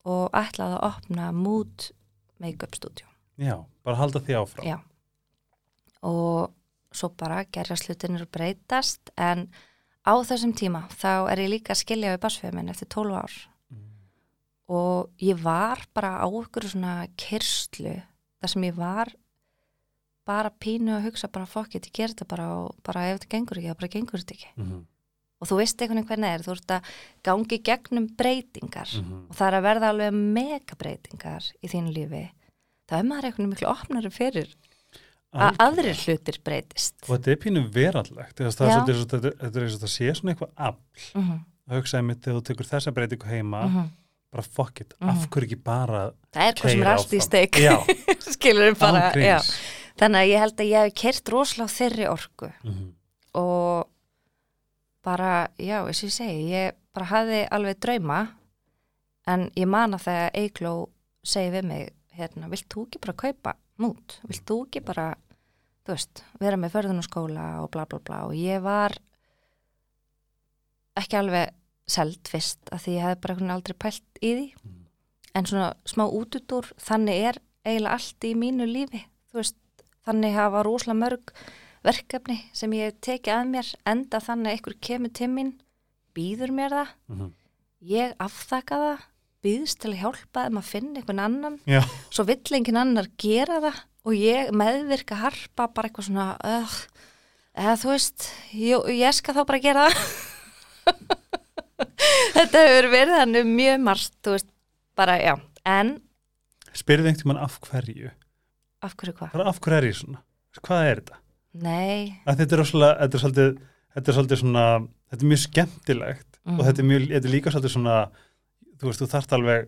og 0.06 0.32
ætlaði 0.32 0.80
að 0.80 0.84
opna 0.94 1.32
Mood 1.34 1.92
Makeup 2.40 2.72
stúdíó 2.78 3.08
Já, 3.38 3.66
bara 3.84 3.96
halda 3.98 4.20
því 4.20 4.34
áfram. 4.38 4.66
Já. 4.66 4.80
og 6.04 6.52
svo 6.94 7.10
bara 7.18 7.44
gerja 7.46 7.76
slutinir 7.76 8.26
breytast 8.30 9.10
en 9.18 9.48
á 10.04 10.14
þessum 10.28 10.54
tíma 10.58 10.86
þá 10.92 11.32
er 11.32 11.44
ég 11.46 11.52
líka 11.56 11.74
að 11.74 11.82
skilja 11.84 12.14
við 12.14 12.24
basfjöðu 12.26 12.58
minn 12.58 12.72
eftir 12.74 12.90
12 12.92 13.18
ár. 13.20 13.36
Og 14.74 15.12
ég 15.22 15.42
var 15.44 15.84
bara 15.94 16.16
á 16.24 16.28
ykkur 16.28 16.70
svona 16.72 16.96
kyrslu 17.20 17.98
þar 18.40 18.52
sem 18.52 18.66
ég 18.68 18.78
var 18.78 19.12
bara 20.28 20.54
pínu 20.56 20.96
að 20.96 21.10
hugsa 21.10 21.28
bara 21.28 21.50
fokk 21.50 21.76
ég 21.76 21.92
ger 21.92 22.14
þetta 22.14 22.28
bara 22.28 22.48
og 22.56 22.76
bara 22.84 23.10
ef 23.12 23.20
þetta 23.20 23.32
gengur 23.36 23.60
ekki 23.60 23.72
þá 23.72 23.80
bara 23.82 23.94
gengur 23.96 24.24
þetta 24.24 24.38
ekki. 24.38 24.52
Mhm, 24.56 24.84
og 25.44 25.50
þú 25.50 25.60
veist 25.60 25.82
einhvern 25.82 26.00
veginn 26.00 26.10
hvernig 26.10 26.30
það 26.30 26.38
er, 26.38 26.46
þú 26.46 26.54
ert 26.54 26.74
að 26.74 26.92
gangi 27.28 27.60
gegnum 27.70 28.06
breytingar 28.20 28.94
mhm. 29.02 29.26
og 29.28 29.38
það 29.40 29.48
er 29.50 29.58
að 29.58 29.66
verða 29.68 29.90
alveg 29.92 30.20
mega 30.40 30.78
breytingar 30.80 31.50
í 31.60 31.72
þínu 31.72 31.96
lífi 31.98 32.24
þá 32.88 32.96
er 33.00 33.10
maður 33.10 33.28
einhvern 33.28 33.44
veginn 33.44 33.54
miklu 33.56 33.72
opnari 33.74 34.14
fyrir 34.14 34.54
að 35.34 35.58
aðrir 35.66 35.98
hlutir 36.06 36.38
breytist. 36.46 36.96
Og 37.08 37.16
þetta 37.18 37.32
er 37.32 37.40
pínu 37.42 37.64
verallegt. 37.74 38.38
Það 38.38 38.44
er 38.44 38.46
eins 38.46 39.02
og 39.04 39.10
þetta 39.14 39.32
þetta 39.42 39.58
er 39.60 39.64
eins 39.68 39.76
og 39.78 39.82
það 39.84 39.94
sé 39.96 40.14
svona 40.20 40.34
eitthvað 40.34 40.54
afl. 40.58 41.10
mm 41.16 41.24
-hmm. 41.30 41.40
að 41.70 41.76
hugsa 41.80 41.98
einmitt 41.98 42.22
þegar 42.22 42.38
þú 42.40 42.44
tekur 42.44 42.66
þessa 42.68 42.92
breytingu 42.92 43.26
heima 43.28 43.64
Mhm. 43.68 43.90
bara 44.32 44.44
fuck 44.44 44.82
it, 44.82 44.94
Mhm. 45.00 45.10
af 45.10 45.30
hverju 45.30 45.46
ekki 45.48 45.64
bara 45.64 46.12
það 46.34 46.48
er 46.48 46.54
hvað 46.54 46.70
sem 46.72 46.84
allt 46.88 47.14
í 47.14 47.22
steik. 47.22 47.56
Skilur 48.34 48.72
við 48.74 48.80
bara 48.80 49.12
þannig 49.98 50.20
að 50.20 50.30
ég 50.30 50.40
held 50.40 50.58
að 50.58 50.70
ég 50.70 50.84
hef 50.84 50.94
kert 50.94 51.30
rosalega 51.30 52.10
orku. 52.12 52.52
Mhm, 52.64 52.94
og 53.36 53.88
bara, 55.04 55.48
já, 55.60 55.84
eins 55.88 56.04
og 56.04 56.10
ég 56.10 56.16
segi 56.16 56.50
ég 56.52 56.72
bara 56.94 57.06
hafði 57.06 57.48
alveg 57.52 57.80
drauma 57.80 58.28
en 59.28 59.50
ég 59.56 59.68
man 59.68 59.94
að 59.94 60.04
þegar 60.08 60.32
Eigló 60.34 60.90
segi 61.24 61.52
við 61.52 61.64
mig 61.64 61.94
hérna, 62.18 62.50
vilt 62.50 62.68
þú 62.70 62.86
ekki 62.88 63.02
bara 63.02 63.14
kaupa 63.14 63.54
mút 63.82 64.20
vilt 64.28 64.46
þú 64.46 64.58
ekki 64.68 64.84
bara, 64.86 65.16
þú 65.84 65.96
veist 65.96 66.24
vera 66.40 66.60
með 66.60 66.78
förðunarskóla 66.78 67.48
og 67.64 67.72
bla 67.74 67.86
bla 67.90 68.00
bla. 68.00 68.22
Og 68.30 68.38
ég 68.38 68.64
var 68.64 68.96
ekki 71.00 71.20
alveg 71.20 71.54
seld 71.90 72.30
fyrst 72.30 72.72
af 72.72 72.86
því 72.86 72.96
ég 72.96 73.06
hefði 73.08 73.22
bara 73.24 73.36
einhvern 73.36 73.56
aldrei 73.58 73.76
pælt 73.76 74.22
í 74.22 74.32
því. 74.38 74.48
Mhm. 74.64 74.80
en 75.34 75.46
svona 75.50 75.74
smá 75.90 76.04
útudur 76.06 76.68
þannig 76.78 77.24
er 77.26 77.38
eiginlega 77.66 77.94
allt 77.94 78.22
í 78.22 78.36
mínu 78.38 78.68
lífi. 78.70 79.00
Veist, 79.34 79.58
þannig 80.06 80.36
hafa 80.36 80.62
rosalega 80.62 81.00
mörg 81.00 81.32
verkefni 81.84 82.38
sem 82.54 82.72
ég 82.78 82.92
hef 82.92 83.00
tekið 83.02 83.34
að 83.34 83.50
mér 83.50 83.72
enda 83.90 84.20
þannig 84.22 84.52
að 84.52 84.54
einhver 84.54 84.76
kemur 84.80 85.14
til 85.14 85.30
mín 85.34 85.50
býður 86.14 86.54
mér 86.54 86.70
það, 86.70 86.92
mhm. 87.10 87.32
ég 87.82 88.14
afþakka 88.22 88.80
það 88.84 89.08
býðst 89.44 89.80
til 89.82 89.92
að 89.92 90.02
hjálpa 90.04 90.46
þeim 90.46 90.60
að 90.62 90.70
finna 90.70 91.02
einhvern 91.02 91.24
annan. 91.24 91.58
Já, 91.66 91.82
svo 92.14 92.28
vill 92.30 92.54
engin 92.54 92.80
annar 92.80 93.10
gera 93.18 93.58
það 93.64 93.82
og 94.04 94.16
ég 94.18 94.50
meðvirka 94.56 95.16
harpa 95.22 95.70
bara 95.72 95.88
eitthvað 95.90 96.08
svona 96.10 96.28
uh, 96.44 96.74
eða 97.56 97.76
þú 97.82 97.92
veist, 97.94 98.28
jú, 98.56 98.82
ég 98.92 99.16
skal 99.16 99.36
þá 99.38 99.44
bara 99.50 99.62
gera 99.64 99.86
þetta 102.36 102.64
hefur 102.68 102.90
verið 102.94 103.16
þannig 103.22 103.50
mjög 103.54 103.86
margt, 103.88 104.16
þú 104.26 104.36
veist, 104.36 104.50
bara 105.00 105.16
já. 105.22 105.34
En 105.68 105.96
spyrðu 106.76 107.08
einhvern 107.10 107.22
tímann 107.24 107.44
af 107.44 107.60
hverju? 107.64 108.12
Af 108.84 108.98
hverju 109.00 109.16
hvað? 109.20 109.32
bara 109.38 109.48
af 109.52 109.62
hverju 109.64 109.80
er 109.80 109.88
ég 109.88 109.96
svona, 110.00 110.20
hvað 110.60 110.90
er 110.90 111.02
þetta? 111.04 111.20
Nei, 111.64 111.98
að 112.28 112.42
þetta 112.42 112.58
er 112.58 112.64
er 112.64 112.70
svolítið 112.74 113.62
þetta 113.94 114.10
er 114.10 114.16
svolítið 114.18 114.40
svona, 114.42 114.66
þetta 115.14 115.24
er 115.24 115.32
mjög 115.34 115.44
skemmtilegt 115.48 116.30
Mhm. 116.44 116.58
og 116.60 116.66
þetta 116.68 116.82
er, 116.82 116.86
mjög, 116.90 117.04
þetta 117.08 117.28
er 117.30 117.32
líka 117.32 117.52
svolítið 117.54 117.72
svona 117.72 117.98
þú 118.76 118.84
veist, 118.90 119.00
þú 119.00 119.06
þarft 119.14 119.34
alveg 119.38 119.62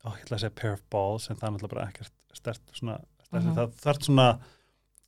ó, 0.00 0.08
ég 0.16 0.22
ætla 0.24 0.36
að 0.38 0.40
segja 0.40 0.54
pair 0.56 0.72
of 0.72 0.80
balls 0.88 1.26
en 1.28 1.36
það 1.36 1.44
er 1.48 1.52
náttúrulega 1.52 1.74
bara 1.74 1.88
ekkert 1.90 2.14
stert 2.34 2.62
svona, 2.72 2.98
stert, 3.26 3.42
Mhm. 3.44 3.54
það 3.56 3.74
þarft 3.84 4.08
svona 4.08 4.28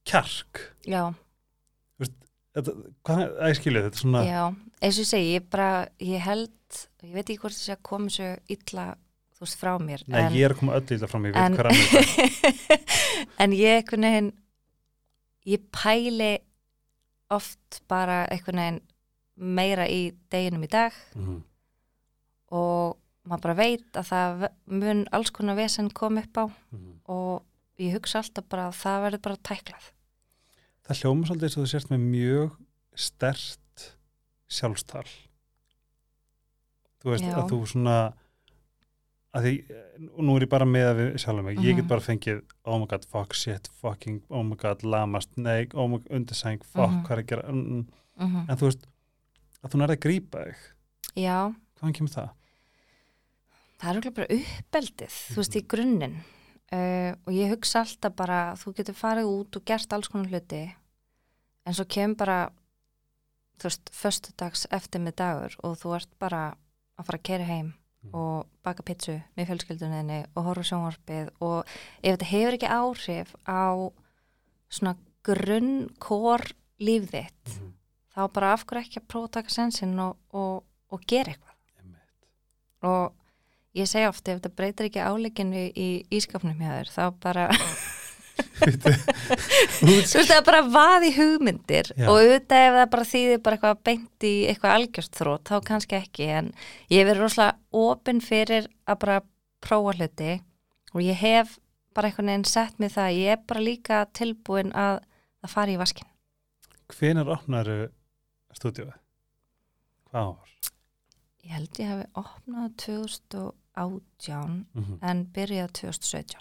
kjark 0.05 0.61
já, 0.87 1.03
þetta, 2.55 2.73
hvað, 3.05 3.23
að 3.41 3.49
ég 3.51 3.59
skilja 3.61 3.83
þetta 3.87 3.97
er 3.99 4.03
svona 4.05 4.25
já 4.27 4.43
eins 4.85 4.99
og 4.99 5.05
ég 5.05 5.09
segi, 5.11 5.33
ég 5.39 5.49
bara, 5.51 5.89
ég 6.01 6.21
held 6.21 6.51
ég 7.03 7.13
veit 7.15 7.25
ekki 7.31 7.41
hvort 7.43 7.57
þess 7.57 7.75
að 7.75 7.83
koma 7.83 8.09
svo 8.13 8.29
illa 8.49 8.87
þú 9.35 9.41
veist, 9.45 9.59
frá 9.61 9.73
mér 9.83 10.03
nei, 10.07 10.21
en, 10.23 10.33
ég 10.33 10.45
er 10.45 10.55
að 10.55 10.59
koma 10.61 10.75
öll 10.79 10.87
þetta 10.87 11.09
frá 11.11 11.21
mig, 11.21 11.35
ég 11.35 11.39
veit 11.41 11.59
hvað 11.59 11.71
þetta 11.75 12.79
en 13.45 13.51
ég 13.59 13.79
einhvern 13.81 14.09
veginn 14.09 14.33
ég 15.47 15.65
pæli 15.75 16.33
oft 17.35 17.81
bara 17.91 18.27
einhvern 18.31 18.61
veginn 18.63 18.81
meira 19.37 19.89
í 19.91 20.13
deginum 20.31 20.63
í 20.65 20.71
dag 20.71 20.93
Mhm. 21.17 21.41
og 22.55 22.97
maður 23.27 23.41
bara 23.43 23.55
veit 23.55 23.93
að 23.97 24.09
það 24.13 24.49
mun 24.67 25.05
alls 25.13 25.31
konar 25.31 25.57
vesen 25.57 25.91
kom 25.91 26.19
upp 26.19 26.37
á 26.37 26.45
Mhm. 26.73 26.93
og 27.09 27.43
ég 27.79 27.93
hugsa 27.97 28.19
alltaf 28.23 28.45
bara 28.49 28.69
að 28.69 28.75
það 28.83 29.03
verður 29.05 29.23
bara 29.23 29.37
tæklað 29.37 29.91
það 30.85 30.99
hljóma 31.01 31.27
svolítið 31.27 31.43
eins 31.49 31.57
og 31.57 31.65
þú 31.65 31.71
sérst 31.75 31.91
með 31.91 32.01
mjög 32.11 32.51
stert 32.95 33.97
sjálfstal 34.49 35.07
þú 37.03 37.11
veist 37.13 37.25
Já. 37.25 37.35
að 37.39 37.49
þú 37.51 37.59
svona 37.69 37.97
að 39.35 39.43
því, 39.49 39.53
og 40.15 40.21
nú 40.25 40.37
er 40.37 40.45
ég 40.47 40.51
bara 40.53 40.65
með 40.69 40.85
að 40.93 40.99
við 41.01 41.17
sjálfum 41.25 41.45
mig, 41.49 41.57
ég 41.59 41.75
get 41.75 41.85
Mhm. 41.85 41.89
bara 41.89 42.01
fengið 42.01 42.43
oh 42.65 42.79
my 42.79 42.87
god, 42.87 43.05
fuck, 43.05 43.33
shit, 43.35 43.69
fucking, 43.81 44.23
oh 44.31 44.43
my 44.45 44.55
god 44.55 44.83
lamast, 44.85 45.29
nei, 45.37 45.67
oh 45.75 45.89
my 45.89 45.99
god, 45.99 46.07
undirsæng 46.11 46.63
fuck, 46.63 46.91
Mhm. 46.91 47.05
hvað 47.07 47.11
er 47.19 47.23
að 47.23 47.27
gera 47.27 47.43
mm, 47.53 47.65
mm. 47.67 47.87
mm 48.19 48.29
-hmm. 48.37 48.49
en 48.51 48.57
þú 48.57 48.61
veist, 48.69 48.87
að 49.65 49.71
þú 49.71 49.77
nærði 49.81 49.97
að 49.97 50.01
grípa 50.01 50.45
þig 50.45 50.57
Já, 51.17 51.55
hvaðan 51.81 51.93
kemur 51.95 52.11
það? 52.15 52.31
Það 53.81 53.91
er 53.91 53.99
okkur 54.01 54.15
bara 54.19 54.39
uppeldið 54.39 55.15
þú 55.35 55.37
veist, 55.41 55.57
í 55.61 55.63
grunninn 55.75 56.17
uh, 56.73 57.13
og 57.27 57.33
ég 57.35 57.53
hugsa 57.55 57.83
alltaf 57.85 58.15
bara 58.17 58.41
þú 58.61 58.75
getur 58.79 58.95
farið 58.99 59.31
út 59.31 59.57
og 59.61 59.65
gert 59.69 59.93
alls 59.97 60.09
konar 60.13 60.31
hluti 60.33 60.63
en 61.65 61.75
svo 61.77 61.85
kemur 61.89 62.17
bara 62.21 62.39
þú 63.61 63.69
veist, 63.71 63.91
föstudags 63.95 64.67
eftir 64.75 65.01
með 65.05 65.17
dagur 65.23 65.57
og 65.65 65.79
þú 65.81 65.95
ert 65.99 66.13
bara 66.19 66.43
að 66.99 67.07
fara 67.09 67.19
að 67.23 67.27
kera 67.31 67.45
heim 67.51 67.73
Mhm. 68.05 68.13
og 68.21 68.47
baka 68.63 68.83
pizzu 68.85 69.15
með 69.35 69.47
fjölskyldunni 69.49 70.17
og 70.37 70.45
horfa 70.45 70.63
sjónvarpið 70.69 71.29
og 71.41 71.65
ef 72.05 72.19
þetta 72.19 72.27
hefur 72.29 72.57
ekki 72.59 72.69
áhrif 72.69 73.31
á 73.49 73.65
svona 74.69 74.93
grunn 75.25 75.89
kór 76.05 76.45
líf 76.85 77.07
þitt 77.09 77.55
Mhm. 77.55 77.71
þá 78.15 78.21
bara 78.33 78.53
af 78.53 78.67
hverju 78.67 78.83
ekki 78.85 79.01
að 79.01 79.07
prófa 79.09 79.25
að 79.31 79.33
taka 79.39 79.49
sensinn 79.49 79.99
og, 80.05 80.19
og, 80.35 80.65
og 80.93 81.01
gera 81.09 81.33
eitthvað 81.33 81.57
og 82.83 83.15
ég 83.75 83.91
segi 83.91 84.07
oft 84.09 84.29
ef 84.29 84.39
þetta 84.39 84.55
breytir 84.55 84.89
ekki 84.89 85.03
áleikinu 85.03 85.67
í 85.75 85.89
ískapnum 86.15 86.61
hjá 86.61 86.71
þér 86.77 86.91
þá 86.95 87.05
bara, 87.25 87.47
þú 89.81 89.91
veist 89.91 90.15
það 90.15 90.37
er 90.37 90.47
bara 90.47 90.63
vaði 90.71 91.11
hugmyndir 91.19 91.91
Já. 91.93 92.07
og 92.07 92.21
auðvitað 92.21 92.67
ef 92.69 92.79
það 92.79 92.89
bara 92.95 93.09
þýðir 93.11 93.43
bara 93.45 93.59
eitthvað 93.59 93.83
beint 93.91 94.27
í 94.29 94.33
eitthvað 94.51 94.77
algjörst 94.79 95.19
þrótt 95.21 95.51
þá 95.51 95.57
kannski 95.71 95.99
ekki 95.99 96.31
en 96.39 96.53
ég 96.93 97.09
verið 97.09 97.25
rosalega 97.25 97.85
opinn 97.85 98.23
fyrir 98.25 98.71
að 98.87 99.01
bara 99.07 99.21
prófa 99.65 99.97
hluti 99.99 100.33
og 100.95 101.03
ég 101.03 101.19
hef 101.19 101.59
bara 101.95 102.11
einhvern 102.11 102.31
veginn 102.31 102.49
sett 102.51 102.79
mig 102.83 102.95
það 102.95 103.19
ég 103.19 103.37
er 103.37 103.45
bara 103.49 103.67
líka 103.67 104.05
tilbúin 104.15 104.75
að 104.75 105.03
það 105.43 105.55
fari 105.57 105.75
í 105.75 105.81
vaskin 105.81 106.11
hvenær 106.95 107.35
opnar 107.35 107.71
stúdíóið? 108.55 108.97
hvað 110.11 110.31
ár? 110.31 110.71
ég 111.45 111.55
held 111.59 111.83
ég 111.83 111.93
hefði 111.93 112.09
opnað 112.23 112.71
2018 113.75 114.67
Mm 114.75 114.99
en 115.03 115.27
byrjað 115.27 115.73
2017 115.81 116.41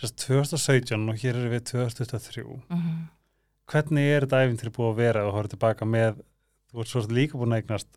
Sérst 0.00 0.16
2017 0.26 1.08
og 1.08 1.16
hér 1.16 1.36
erum 1.36 1.52
við 1.52 1.64
2023 1.72 2.44
mm 2.44 2.60
-hmm. 2.68 3.00
hvernig 3.66 4.04
er 4.04 4.26
þetta 4.26 4.44
æfintri 4.44 4.70
búið 4.70 4.90
að 4.90 4.96
vera 4.96 5.26
og 5.26 5.32
horfður 5.32 5.50
tilbaka 5.50 5.84
með, 5.84 6.22
þú 6.72 6.80
ert 6.80 6.88
svo 6.88 7.00
líka 7.08 7.38
búin 7.38 7.52
að 7.52 7.62
eignast 7.62 7.88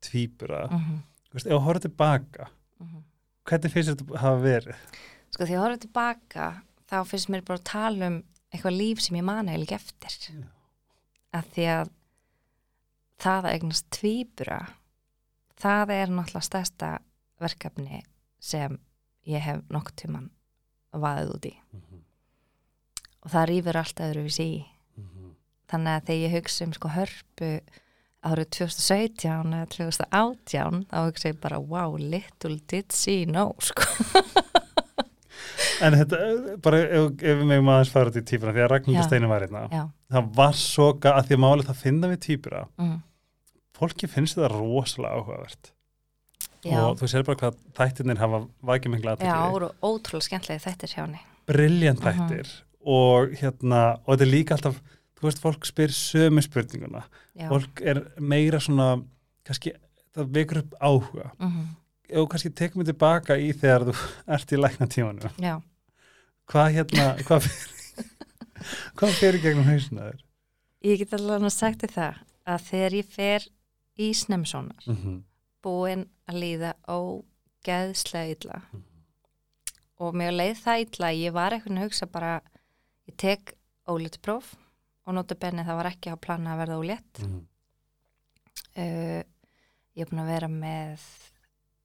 tvíbura, 0.00 0.68
Mm 0.70 0.78
-hmm. 0.78 1.00
þú 1.32 1.58
horfður 1.58 1.80
tilbaka 1.88 2.50
hvernig 3.48 3.72
finnst 3.72 3.92
þetta 3.92 4.20
hafa 4.20 4.40
verið? 4.44 4.76
Sko 5.34 5.48
því 5.48 5.56
að 5.56 5.64
horfa 5.64 5.82
tilbaka 5.84 6.46
þá 6.90 6.96
finnst 7.10 7.30
mér 7.32 7.44
bara 7.46 7.60
að 7.60 7.68
tala 7.70 8.10
um 8.10 8.20
eitthvað 8.54 8.78
líf 8.78 9.02
sem 9.02 9.18
ég 9.18 9.26
man 9.26 9.50
eiginlega 9.50 9.80
eftir 9.80 10.16
Já. 10.30 10.46
að 11.34 11.50
því 11.56 11.66
að 11.74 11.92
það 13.24 13.48
að 13.48 13.52
eignast 13.52 13.90
tvíbura 13.94 14.60
það 15.60 15.94
er 15.96 16.12
náttúrulega 16.12 16.48
stærsta 16.48 16.90
verkefni 17.42 18.02
sem 18.42 18.78
ég 19.28 19.42
hef 19.42 19.62
nokkuð 19.72 19.96
tíman 20.02 20.28
vaðið 20.94 21.32
út 21.34 21.48
í. 21.48 21.54
Og 23.24 23.32
það 23.32 23.48
rýfur 23.50 23.80
allt 23.80 24.04
öðruvísi 24.04 24.44
í. 24.44 24.60
Þannig 25.72 25.96
að 25.96 26.06
þegar 26.08 26.20
ég 26.20 26.36
hugsa 26.36 26.66
um 26.66 26.74
sko 26.76 26.90
hörpu 26.92 27.50
árið 28.24 28.50
2017 28.56 29.54
eða 29.56 29.68
2018 29.72 30.82
þá 30.90 30.98
hugsa 31.00 31.30
ég 31.32 31.40
bara 31.42 31.60
wow, 31.60 31.96
little 31.98 32.58
did 32.70 32.92
she 32.94 33.24
know 33.28 33.54
sko. 33.64 33.88
En 35.82 35.96
þetta, 35.98 36.18
bara 36.62 36.78
ef, 36.86 37.16
við 37.18 37.42
megum 37.48 37.68
aðeins 37.72 37.90
fara 37.92 38.12
út 38.12 38.16
í 38.16 38.22
típuna, 38.24 38.52
því 38.54 38.62
að 38.62 38.68
Ragnhildur. 38.70 39.06
Steinu 39.08 39.28
var 39.28 39.42
hérna, 39.42 39.64
Já, 39.72 39.82
það 40.14 40.28
var 40.38 40.54
svo 40.56 40.86
að 40.94 41.26
því 41.26 41.36
að 41.36 41.42
málið 41.42 41.70
það 41.70 41.80
finna 41.80 42.10
við 42.12 42.20
típura, 42.28 42.60
mm. 42.80 42.94
fólki 43.76 44.08
finnst 44.08 44.38
þetta 44.38 44.52
rosalega 44.54 45.18
áhugavert 45.18 45.73
já. 46.72 46.80
og 46.88 46.98
þú 47.00 47.08
sér 47.12 47.24
bara 47.28 47.36
hvað 47.42 47.56
þættirnir 47.78 48.18
hafa 48.18 48.40
vakið 48.62 48.90
mikla 48.94 49.10
Já, 49.10 49.16
aðtekli, 49.16 49.52
voru 49.52 49.70
ótrúlega 49.82 50.26
skemmtilega 50.28 50.64
þættir 50.64 50.94
hjá 50.94 51.02
henni. 51.04 51.20
briljant 51.46 52.00
Mhm. 52.00 52.08
þættir 52.08 52.52
og 52.86 53.32
hérna, 53.40 53.98
og 54.06 54.10
þetta 54.18 54.22
er 54.26 54.32
líka 54.34 54.54
alltaf 54.56 54.80
þú 55.18 55.22
veist, 55.28 55.40
fólk 55.40 55.64
spyr 55.64 55.88
sömu 55.88 56.42
spurninguna 56.42 57.04
Já, 57.36 57.48
fólk 57.48 57.80
er 57.82 58.02
meira 58.20 58.58
svona 58.60 59.02
kannski, 59.44 59.72
það 60.16 60.32
vekur 60.32 60.58
upp 60.58 60.74
áhuga 60.80 61.30
mm 61.38 61.64
ef 62.08 62.18
þú 62.20 62.28
kannski 62.28 62.50
tekum 62.54 62.82
við 62.82 62.90
tilbaka 62.92 63.34
í 63.40 63.52
þegar 63.56 63.86
þú 63.88 63.94
ert 64.36 64.52
í 64.52 64.56
lækna 64.60 64.86
tímanu 64.86 65.30
já. 65.40 65.62
hvað 66.46 66.72
hérna, 66.76 67.06
hvað 67.24 67.40
fyrir 67.48 67.72
hvað 68.98 69.14
fyrir 69.18 69.40
gegnum 69.42 69.64
hausina 69.64 70.10
þér? 70.10 70.20
Ég 70.84 70.98
get 71.00 71.14
alveg 71.16 71.42
að 71.48 71.54
sagt 71.54 71.80
þér 71.80 71.94
það 71.94 72.14
að 72.46 72.66
þegar 72.68 72.92
ég 72.98 73.08
fer 73.08 73.46
í 73.98 74.10
snemsónar 74.12 74.84
Mm 74.86 74.96
-hmm. 74.96 75.22
búin 75.64 76.06
að 76.30 76.38
líða 76.42 76.74
ógeðslega 76.88 78.34
illa 78.36 78.60
Mhm. 78.72 78.82
og 80.00 80.14
mér 80.14 80.32
leið 80.32 80.56
það 80.64 80.80
illa 80.86 81.12
ég 81.12 81.32
var 81.32 81.52
eitthvað 81.52 81.78
að 81.78 81.84
hugsa 81.84 82.06
bara 82.10 82.40
ég 83.08 83.16
tek 83.16 83.54
óléttpróf 83.88 84.54
og 85.06 85.14
nota 85.14 85.34
benni 85.34 85.62
það 85.64 85.76
var 85.76 85.90
ekki 85.92 86.10
á 86.12 86.16
plana 86.16 86.54
að 86.54 86.60
verða 86.64 86.78
ólétt 86.80 87.18
Mhm. 87.24 87.46
uh, 88.76 89.22
ég 89.94 90.02
er 90.02 90.10
búin 90.10 90.22
að 90.24 90.32
vera 90.32 90.48
með 90.48 91.00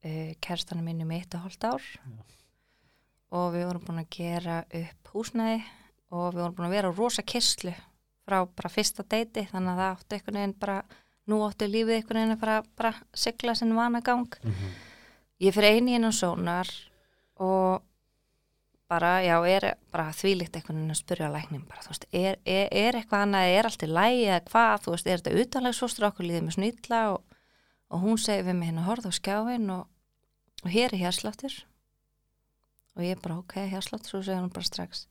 uh, 0.06 0.34
kærastanum 0.42 0.86
mínum 0.86 1.12
í 1.12 1.20
eitt 1.20 1.36
og 1.36 1.42
hálft 1.46 1.64
ár 1.68 1.84
og 3.32 3.54
við 3.54 3.66
vorum 3.68 3.86
búin 3.86 4.02
að 4.04 4.10
gera 4.10 4.64
upp 4.74 5.12
húsnæði 5.14 5.60
og 6.12 6.34
við 6.34 6.42
vorum 6.42 6.56
búin 6.58 6.70
að 6.70 6.76
vera 6.78 6.90
á 6.90 6.98
rosa 6.98 7.22
kistlu 7.22 7.74
frá 8.26 8.40
bara 8.48 8.70
fyrsta 8.74 9.04
deiti 9.06 9.44
þannig 9.52 9.76
að 9.76 9.82
það 9.82 9.92
átti 9.98 10.16
einhvern 10.18 10.40
veginn 10.40 10.60
bara 10.60 10.80
nú 11.30 11.42
átti 11.46 11.68
lífið 11.70 12.00
einhvern 12.00 12.20
veginn 12.24 12.36
að 12.36 12.42
fara 12.44 12.58
bara 12.80 12.94
sigla 13.14 13.54
sinn 13.56 13.76
vanagang 13.78 14.28
Mhm. 14.44 14.72
ég 15.42 15.54
fyrir 15.56 15.78
eini 15.78 15.96
inn 15.96 16.08
á 16.10 16.12
sónar 16.12 16.68
og 17.40 17.84
bara, 18.90 19.22
já, 19.22 19.38
er 19.46 19.76
bara 19.94 20.10
þvílíkt 20.12 20.56
einhvern 20.58 20.80
veginn 20.82 20.92
að 20.96 21.00
spyrja 21.04 21.28
læknin 21.32 21.68
bara, 21.70 21.82
þú 21.86 21.92
veist, 21.94 22.06
er, 22.12 22.38
er, 22.46 22.68
er 22.72 22.98
eitthvað 22.98 23.22
annað, 23.28 23.52
er 23.60 23.66
allt 23.70 23.84
í 23.86 23.90
lægi 23.90 24.24
eða 24.26 24.40
hvað, 24.50 24.80
þú 24.84 24.94
veist, 24.96 25.08
er 25.08 25.22
þetta 25.22 25.44
utanlegsfóstur 25.44 26.08
okkur 26.10 26.26
líðið 26.26 26.46
með 26.48 26.56
snýtla 26.58 27.02
og, 27.14 27.38
og 27.94 28.02
hún 28.02 28.18
segi 28.18 28.48
við 28.48 28.58
mig 28.58 28.72
hérna, 28.72 28.88
horfðu 28.90 29.14
á 29.14 29.20
skjáin 29.20 29.70
og, 29.76 29.86
og 30.66 30.70
hér 30.74 30.94
er 30.98 31.04
hérsláttur 31.06 31.54
og 32.98 33.06
ég 33.06 33.22
bara, 33.22 33.38
ok, 33.38 33.54
hérsláttur 33.70 34.18
og 34.20 34.26
segir 34.26 34.42
hún 34.42 34.52
bara 34.52 34.66
strax. 34.66 35.06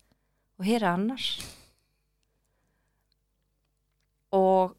Og 0.59 0.66
hér 0.66 0.83
er 0.83 0.90
annars. 0.90 1.28
Og 4.35 4.74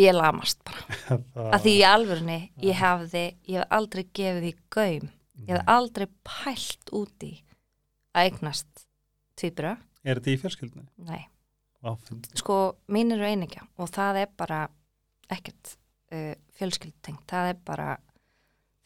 ég 0.00 0.16
lamast 0.16 0.60
bara. 0.66 1.18
Að 1.54 1.64
því 1.66 1.74
í 1.76 1.82
alvörunni 1.88 2.38
ég 2.66 2.78
hefði, 2.80 3.24
ég 3.50 3.60
hef 3.62 3.74
aldrei 3.78 4.04
gefið 4.16 4.42
því 4.46 4.52
gaum. 4.76 5.08
Ég 5.46 5.52
hef 5.56 5.70
aldrei 5.72 6.06
pælt 6.26 6.92
út 6.96 7.24
í 7.26 7.32
að 8.12 8.26
eignast 8.28 8.86
tvíbura, 9.40 9.76
er 10.04 10.18
þetta 10.20 10.32
í 10.34 10.40
fjölskyldinu? 10.42 10.88
nei. 11.08 11.22
Sko, 12.36 12.56
mín 12.92 13.14
eru 13.14 13.24
einingja 13.24 13.62
og 13.80 13.88
það 13.88 14.18
er 14.26 14.32
bara 14.36 14.58
ekkert 15.32 15.70
uh, 16.12 16.34
fjölskyldutengt, 16.58 17.22
það 17.30 17.54
er 17.54 17.60
bara 17.64 17.86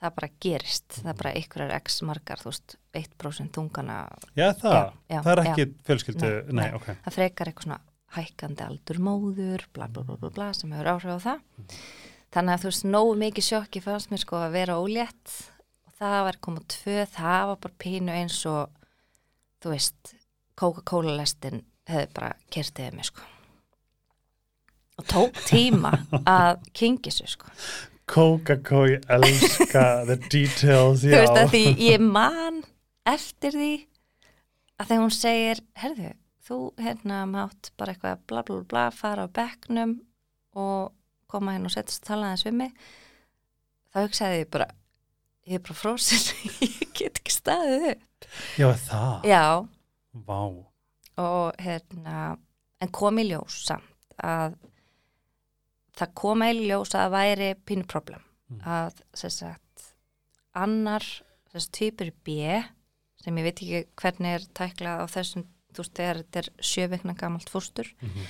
það 0.04 0.12
bara 0.20 0.28
gerist, 0.44 0.86
það 1.00 1.10
er 1.10 1.18
bara 1.22 1.32
ykkur 1.40 1.64
er 1.64 1.74
x 1.80 1.96
margar, 2.06 2.42
þú 2.44 2.52
veist, 2.52 2.76
1% 3.00 3.56
þungana, 3.56 3.96
já 4.38 4.46
það, 4.60 4.76
Já, 4.76 4.84
já, 5.10 5.18
það 5.24 5.32
er 5.32 5.42
ekki 5.42 5.66
fjölskyldu, 5.88 6.30
Nei, 6.30 6.52
nei, 6.52 6.60
nei. 6.60 6.78
ok. 6.78 6.88
Það 7.08 7.16
frekar 7.18 7.50
eitthvað 7.50 7.66
svona 7.66 7.80
hækkandi 8.14 8.64
aldur 8.64 9.00
móður, 9.02 9.66
bla 9.74 9.88
bla 9.88 10.04
bla 10.06 10.16
bla, 10.20 10.30
bla 10.30 10.48
sem 10.56 10.72
hefur 10.74 10.92
áhrif 10.94 11.14
á 11.14 11.26
það. 11.26 11.44
Þannig 12.34 12.54
að 12.54 12.62
þú 12.62 12.70
veist, 12.70 12.86
nógu 12.90 13.18
mikið 13.20 13.48
sjokki 13.48 13.82
fannst 13.84 14.10
mér 14.10 14.22
sko 14.24 14.40
að 14.42 14.56
vera 14.56 14.78
ólétt. 14.82 15.36
Og 15.86 15.94
það 16.00 16.18
var 16.28 16.40
komið 16.46 16.66
tvö, 16.74 16.98
það 17.14 17.46
var 17.50 17.60
bara 17.66 17.80
pínu 17.84 18.14
eins 18.14 18.40
og 18.50 18.80
þú 19.62 19.74
veist, 19.74 20.14
Coca-Cola 20.58 21.16
lestin 21.18 21.62
hefði 21.90 22.10
bara 22.16 22.34
kertiðið 22.54 22.98
mig 22.98 23.08
sko. 23.10 23.30
Og 24.94 25.08
tók 25.10 25.40
tíma 25.48 25.90
að 26.22 26.62
kingi 26.76 27.10
svo 27.14 27.26
sko. 27.30 27.50
Coca-Cola, 28.10 28.98
ég 28.98 29.08
elska 29.16 30.04
the 30.10 30.18
details, 30.28 31.02
þú 31.02 31.14
já. 31.14 31.22
veist 31.22 31.40
að 31.40 31.54
því 31.54 31.64
ég 31.86 32.04
man 32.04 32.60
eftir 33.08 33.56
því 33.56 33.72
að 34.78 34.90
þegar 34.90 35.02
hún 35.02 35.14
segir 35.14 35.62
herðu, 35.80 36.12
þú 36.44 36.58
hérna 36.80 37.24
mátt 37.30 37.72
bara 37.78 37.94
eitthvað 37.94 38.24
bla 38.28 38.42
bla 38.46 38.60
bla 38.68 38.84
fara 38.94 39.26
á 39.26 39.34
bekknum 39.38 39.96
og 40.60 40.92
koma 41.30 41.54
hérna 41.56 41.70
og 41.70 41.74
setjast 41.74 42.04
og 42.04 42.10
tala 42.10 42.30
aðeins 42.30 42.46
við 42.46 42.58
mig. 42.60 42.74
Þá 43.94 43.98
hugsaði 44.02 44.42
ég 44.42 44.50
bara 44.54 44.68
ég 45.44 45.58
er 45.58 45.64
bara 45.64 45.78
frósin, 45.78 46.28
ég 46.64 46.84
get 46.96 47.20
ekki 47.20 47.34
staðið 47.34 47.88
upp. 47.94 48.28
Já, 48.58 48.68
það, 48.86 49.26
já, 49.28 49.44
vá. 50.26 50.40
Og 51.24 51.62
hérna 51.62 52.20
en 52.82 52.92
kom 52.94 53.20
í 53.22 53.26
ljós 53.28 53.64
samt 53.68 54.16
að 54.18 54.56
það 55.94 56.14
kom 56.18 56.42
í 56.44 56.52
ljós 56.64 56.94
að 56.98 57.12
væri 57.14 57.50
pínu 57.66 57.86
problem. 57.90 58.22
Mm. 58.44 58.60
að 58.60 58.98
sagt 59.32 59.84
annar 60.52 61.04
sem 61.48 61.60
sagt 61.62 61.76
týpur 61.78 62.10
B 62.26 62.36
sem 63.22 63.38
ég 63.40 63.46
veit 63.46 63.62
ekki 63.62 63.80
hvernig 63.96 64.34
er 64.36 64.44
tæklað 64.52 65.00
á 65.00 65.06
þessum 65.08 65.46
þú 65.74 65.82
veist 65.84 65.94
þegar 65.98 66.20
þetta 66.22 66.42
er 66.42 66.48
sjöveikna 66.70 67.14
gamalt 67.18 67.50
fóstur 67.50 67.88
Mhm. 68.00 68.26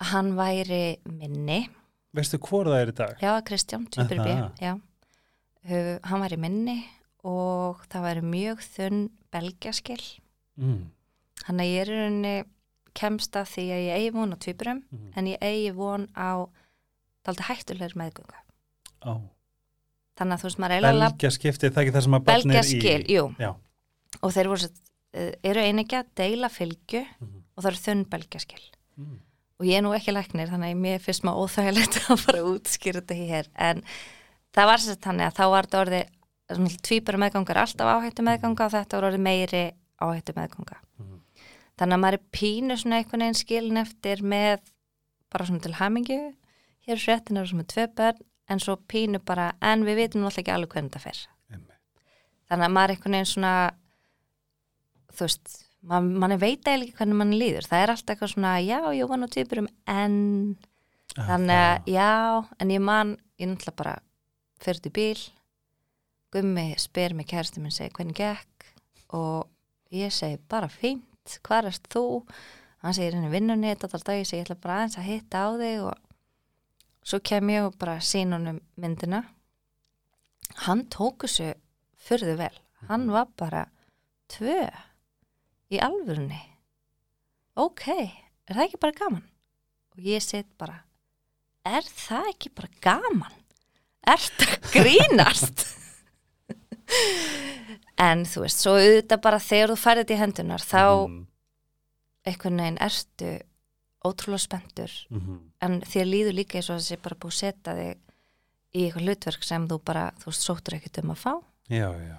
að 0.00 0.06
hann 0.12 0.32
væri 0.36 0.98
minni 1.04 1.68
veistu 2.14 2.38
hvort 2.38 2.66
það 2.68 2.80
er 2.82 2.92
í 2.92 2.94
dag? 2.94 3.16
já 3.20 3.32
Kristján, 3.42 3.88
týpur 3.90 4.22
B 4.24 4.28
já. 4.60 4.74
Uh, 5.64 5.98
hann 6.04 6.20
væri 6.20 6.36
minni 6.36 6.84
og 7.24 7.80
það 7.88 8.02
væri 8.04 8.22
mjög 8.22 8.58
þunn 8.76 9.10
belgjaskil 9.32 10.02
Mm. 10.56 10.84
Þannig 11.44 11.64
að 11.64 11.72
ég 11.74 11.80
er 11.82 11.88
í 11.90 11.94
rauninni 11.98 12.44
kemst 12.94 13.32
að 13.34 13.48
því 13.50 13.62
að 13.74 13.80
ég 13.82 13.94
eigi 13.98 14.10
von 14.14 14.30
á 14.32 14.36
tvíburum 14.38 14.82
Mhm. 14.92 15.12
en 15.16 15.24
ég 15.26 15.38
eigi 15.42 15.72
von 15.74 16.06
á 16.14 16.46
daldi 17.26 17.42
hættulegur 17.42 17.96
meðgöngu. 17.98 18.38
Ó. 19.02 19.20
Þannig 20.16 20.32
að 20.32 20.38
þú 20.38 20.46
veist 20.46 20.58
maður 20.62 20.76
eiginlega 20.78 21.10
Belgja 21.10 21.30
skiptið, 21.34 21.70
það 21.74 21.76
er 21.76 21.82
ekki 21.88 21.94
það 21.96 22.02
sem 22.06 22.12
að 22.14 22.24
barn 22.24 22.42
belgja 22.42 22.58
er 22.58 22.64
í 22.64 22.80
skil, 22.80 23.04
jú. 23.16 23.34
Já. 23.40 23.50
Og 24.22 24.30
þeir 24.32 24.46
voru 24.46 24.58
svo, 24.62 24.70
eru 25.14 25.60
einegi 25.62 25.96
að 26.00 26.08
deila 26.18 26.48
fylgju 26.50 27.04
Mhm. 27.20 27.42
og 27.56 27.62
það 27.64 27.70
eru 27.70 27.82
þunn 27.84 28.04
belgja 28.10 28.40
skil. 28.42 28.64
Mm. 28.98 29.20
Og 29.60 29.66
ég 29.66 29.78
er 29.78 29.82
nú 29.86 29.92
ekki 29.94 30.12
læknir 30.12 30.48
þannig 30.50 30.74
að 30.74 30.80
mér 30.82 30.98
finnst 31.04 31.22
maður 31.24 31.44
óþægilegt 31.46 31.98
að 32.10 32.18
fara 32.24 32.38
að 32.42 32.48
útskýra 32.54 33.00
þetta 33.02 33.14
hér. 33.20 33.48
En 33.54 33.82
það 34.54 34.66
var 34.70 34.78
sér 34.82 34.98
þannig 35.06 35.26
að 35.28 35.36
þá 35.38 35.44
var 35.54 35.68
þetta 35.68 35.82
orðið 35.84 36.78
tvíbara 36.84 37.18
meðgangar 37.22 37.60
alltaf 37.62 37.90
áhættu 37.94 38.22
meðganga 38.26 38.66
og 38.66 38.72
þetta 38.74 38.96
var 38.98 39.06
orðið 39.10 39.22
meiri 39.24 39.62
áhættu 40.02 40.34
meðganga. 40.36 40.76
Mhm. 40.98 41.20
Þannig 41.78 41.94
að 41.96 42.02
maður 42.04 42.18
er 42.18 42.24
pínu 42.38 42.76
svona 42.78 42.98
einhvern 43.00 43.22
veginn 43.24 43.38
skilin 43.40 43.76
eftir 43.82 44.22
með 44.22 44.60
bara 45.30 45.46
svona 45.46 45.62
til 45.62 45.72
hamingju 45.78 46.18
hér 46.86 46.98
fréttin 47.00 47.38
eru 47.40 47.46
svona 47.50 47.64
tvö 47.66 47.86
börn 47.94 48.18
en 48.50 48.58
svo 48.60 48.76
pínu 48.76 49.18
bara, 49.24 49.52
en 49.62 49.84
við 49.86 49.96
vitum 50.02 50.20
náttúrulega 50.22 50.42
ekki 50.42 50.52
alveg 50.52 50.74
hvernig 50.74 50.90
þetta 50.92 51.00
fer. 51.00 51.22
Þannig 52.50 52.66
að 52.68 52.74
maður 52.76 52.90
er 52.90 52.94
einhvern 52.94 53.14
veginn 53.16 53.30
svona 53.30 53.52
þú 55.14 55.26
veist, 55.28 55.56
maður, 55.82 56.20
maður 56.24 56.42
veit 56.44 56.60
eiginlega 56.68 56.88
ekki 56.90 56.98
hvernig 57.00 57.20
mann 57.20 57.34
líður. 57.38 57.68
Það 57.70 57.82
er 57.82 57.92
alltaf 57.94 58.14
eitthvað 58.14 58.32
svona, 58.34 58.54
já, 58.64 58.78
ég 58.98 59.10
var 59.10 59.20
nú 59.20 59.28
týpurum 59.32 59.68
en 59.90 60.22
Ah, 61.14 61.28
þannig 61.28 61.60
að, 61.62 61.88
já, 61.94 62.12
en 62.58 62.70
ég 62.74 62.80
man 62.82 63.10
ég 63.38 63.46
náttúrulega 63.46 63.78
bara 63.78 63.94
fyrir 64.64 64.80
til 64.82 64.90
bíl 64.94 65.20
Gummi 66.34 66.64
spyr 66.82 67.12
mig 67.14 67.28
kærasti 67.30 67.60
minn 67.62 67.74
segi 67.74 67.92
hvernig 67.94 68.16
gekk? 68.18 68.64
Og 69.14 69.46
ég 69.94 70.10
segi 70.10 70.40
bara 70.50 70.66
fínt, 70.66 71.36
hvað 71.46 71.68
erst 71.70 71.86
þú? 71.92 72.24
Hann 72.82 72.96
segir 72.96 73.14
henni 73.14 73.30
vinnunni 73.30 73.70
þetta 73.70 73.92
alltaf 73.92 74.18
ég 74.18 74.26
segi 74.26 74.40
ég 74.40 74.48
ætla 74.48 74.56
bara 74.64 74.80
aðeins 74.80 74.98
að 74.98 75.06
hitta 75.12 75.44
á 75.46 75.48
þig. 75.60 75.84
Og 75.86 77.06
svo 77.06 77.20
kem 77.30 77.52
ég 77.54 77.68
og 77.68 77.78
bara 77.78 77.94
sín 78.02 78.34
honum 78.34 78.58
myndina. 78.74 79.22
Hann 80.66 80.82
tók 80.90 81.28
þessu 81.28 81.52
fyrðu 82.08 82.34
vel. 82.42 82.58
Hann 82.90 83.06
var 83.14 83.30
bara 83.38 83.68
tvö 84.34 84.58
í 85.72 85.78
alvörunni 85.80 86.40
ok, 87.56 87.86
er 88.48 88.54
það 88.58 88.64
ekki 88.66 88.80
bara 88.82 88.98
gaman 88.98 89.24
og 89.94 90.02
ég 90.04 90.22
set 90.24 90.50
bara 90.58 90.80
er 91.64 91.82
það 91.86 92.28
ekki 92.34 92.50
bara 92.54 92.68
gaman 92.84 93.32
er 94.06 94.20
það 94.20 94.58
grínast 94.74 95.64
en 98.04 98.24
þú 98.28 98.42
veist 98.44 98.60
svo 98.64 98.74
auðvitað 98.76 99.22
bara 99.24 99.40
þegar 99.42 99.72
þú 99.72 99.78
færið 99.80 100.02
þetta 100.04 100.14
í 100.16 100.20
hendunar 100.22 100.64
þá 100.64 100.82
Mhm. 101.08 101.20
einhvern 102.26 102.60
veginn 102.60 102.78
ertu 102.80 103.30
ótrúlega 104.04 104.44
spenntur 104.44 104.92
Mhm. 105.10 105.38
en 105.60 105.80
þér 105.80 106.06
líður 106.10 106.34
líka 106.38 106.58
eins 106.58 106.70
og 106.70 106.80
þessi 106.80 107.00
bara 107.02 107.16
búið 107.16 107.32
setja 107.38 107.74
þig 107.74 107.96
í 108.74 108.84
eitthvað 108.84 109.04
hlutverk 109.06 109.42
sem 109.44 109.68
þú 109.68 109.78
bara, 109.84 110.10
þú 110.20 110.32
sóttur 110.32 110.74
ekkert 110.76 110.98
um 111.04 111.10
að 111.10 111.22
fá 111.24 111.32
Já, 111.70 111.90
já. 111.96 112.18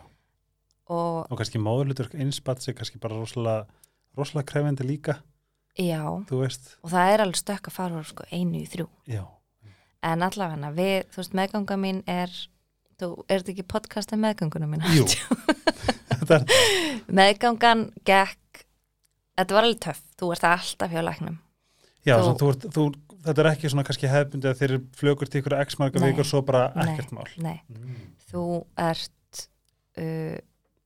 Og 0.89 1.31
Og 1.31 1.37
kannski 1.39 1.59
móðurlutur 1.61 2.09
einspatt 2.13 2.61
sig 2.61 2.75
kannski 2.77 2.99
bara 3.01 3.15
rosalega, 3.17 3.65
rosalega 4.17 4.45
krefendi 4.51 4.83
líka, 4.87 5.17
já, 5.77 6.03
og 6.07 6.89
það 6.91 7.13
er 7.13 7.23
alveg 7.25 7.35
stökk 7.41 7.67
að 7.71 7.73
fara 7.77 8.03
sko 8.03 8.23
einu 8.31 8.61
í 8.61 8.67
þrjú 8.69 8.87
Já. 9.07 9.23
en 10.03 10.21
allavega 10.23 10.69
við, 10.77 11.05
þú 11.11 11.17
veist, 11.23 11.33
meðganga 11.33 11.77
mín 11.81 12.03
er 12.07 12.29
þú, 12.99 13.25
er 13.27 13.41
þetta 13.41 13.51
ekki 13.55 13.65
podcastið 13.73 14.21
meðganguna 14.23 14.67
mín? 14.69 14.85
Jú. 14.95 15.05
Er, 16.25 16.41
meðgangan 17.13 17.91
gekk 18.07 18.63
þetta 19.37 19.53
var 19.57 19.67
alveg 19.67 19.81
töff, 19.83 19.99
þú 20.17 20.29
ert 20.33 20.45
alltaf 20.49 20.89
hjá 20.93 21.01
læknum 21.05 21.35
já, 22.07 22.15
Þú- 22.17 22.37
þú, 22.39 22.47
ert- 22.53 22.65
þú, 22.73 22.85
þetta 23.27 23.43
er 23.43 23.49
ekki 23.51 23.69
svona 23.69 23.83
kannski 23.85 24.09
hefbundi 24.09 24.49
að 24.49 24.59
þeir 24.61 24.73
flögur 24.97 25.29
til 25.29 25.41
ykkur 25.43 25.57
x 25.61 25.77
marga 25.81 25.99
Nei. 26.01 26.07
vikur 26.11 26.25
svo 26.25 26.41
bara 26.45 26.71
Nei. 26.75 26.87
ekkert 26.95 27.11
mál. 27.13 27.27
nei, 27.37 27.61
Mm. 27.69 27.99
þú 28.31 28.65
ert 28.77 29.43
uh, 30.01 30.37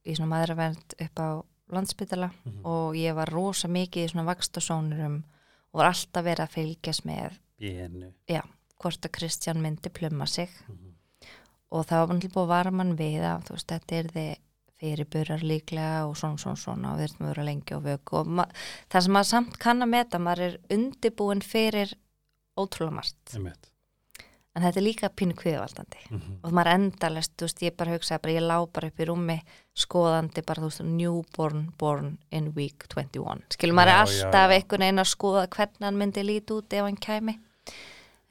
í 0.06 0.16
svona 0.16 0.32
maðuravernd 0.36 0.96
upp 1.06 1.20
á 1.20 1.30
landsbytala 1.72 2.32
Mhm. 2.46 2.66
og 2.66 2.96
ég 2.96 3.14
var 3.16 3.30
rosa 3.30 3.68
mikið 3.68 4.06
í 4.06 4.10
svona 4.12 4.26
vakstasónurum 4.36 5.24
og 5.74 5.78
var 5.80 5.86
alltaf 5.92 6.24
verið 6.26 6.46
að 6.48 6.56
fylgjast 6.56 7.06
með 7.06 7.38
Bénu. 7.60 8.14
hvort 8.80 9.02
að 9.06 9.12
Kristján 9.12 9.62
myndi 9.62 9.90
plumma 9.90 10.26
sig 10.28 10.50
Mhm. 10.68 10.94
og 11.72 11.86
það 11.86 12.08
var 12.08 12.16
náttúrulega 12.16 12.34
búið 12.34 12.44
að 12.44 12.48
vara 12.48 12.72
mann 12.72 12.98
við 12.98 13.22
að 13.22 13.50
veist, 13.52 13.68
þetta 13.68 13.92
er 14.00 14.04
þið 14.08 14.38
fyrirburar 14.80 15.42
líklega 15.44 16.08
og 16.08 16.16
svona 16.16 16.38
svona 16.40 16.56
svona 16.56 16.94
og 16.94 17.00
við 17.00 17.04
erum 17.04 17.28
að 17.28 17.36
vera 17.36 17.44
lengi 17.44 17.76
á 17.76 17.80
vöku 17.84 18.14
og 18.18 18.26
það 18.90 19.02
sem 19.04 19.12
maður 19.14 19.26
samt 19.26 19.60
kann 19.60 19.82
að 19.84 19.90
meta, 19.90 20.18
maður 20.18 20.40
er 20.40 20.58
undibúin 20.70 21.42
fyrir 21.44 21.94
ótrúlega 22.58 22.94
margt 22.94 23.34
Einmitt. 23.36 23.70
En 24.60 24.66
þetta 24.66 24.82
er 24.82 24.86
líka 24.86 25.10
pínu 25.10 25.36
kviðvaldandi. 25.40 26.02
Mhm. 26.10 26.34
og 26.44 26.52
maður 26.52 26.74
endalest, 26.76 27.32
þú 27.40 27.48
veist, 27.48 27.62
ég 27.64 27.76
bara 27.80 27.92
hugsaði 27.96 28.22
bara, 28.22 28.34
ég 28.36 28.44
lá 28.46 28.58
bara 28.74 28.88
upp 28.92 29.00
í 29.00 29.06
rúmi 29.08 29.38
skoðandi 29.76 30.44
bara, 30.46 30.62
þú 30.62 30.70
veist, 30.70 30.84
newborn 30.84 31.62
born 31.80 32.18
in 32.32 32.52
week 32.56 32.88
21, 32.92 33.44
skilur 33.56 33.74
maður 33.80 33.94
Já, 33.96 34.00
alltaf 34.04 34.52
einhvern 34.58 34.86
veginn 34.86 35.00
að 35.06 35.10
skoða 35.16 35.48
hvernig 35.56 35.88
hann 35.88 35.98
myndi 35.98 36.24
líti 36.28 36.52
út 36.58 36.74
ef 36.74 36.84
hann 36.84 36.98
kæmi. 37.00 37.40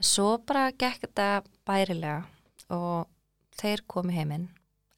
Svo 0.00 0.38
bara 0.46 0.70
gekk 0.72 1.00
þetta 1.08 1.42
bærilega 1.66 2.24
og 2.70 3.06
þeir 3.58 3.80
komi 3.88 4.12
heiminn 4.14 4.48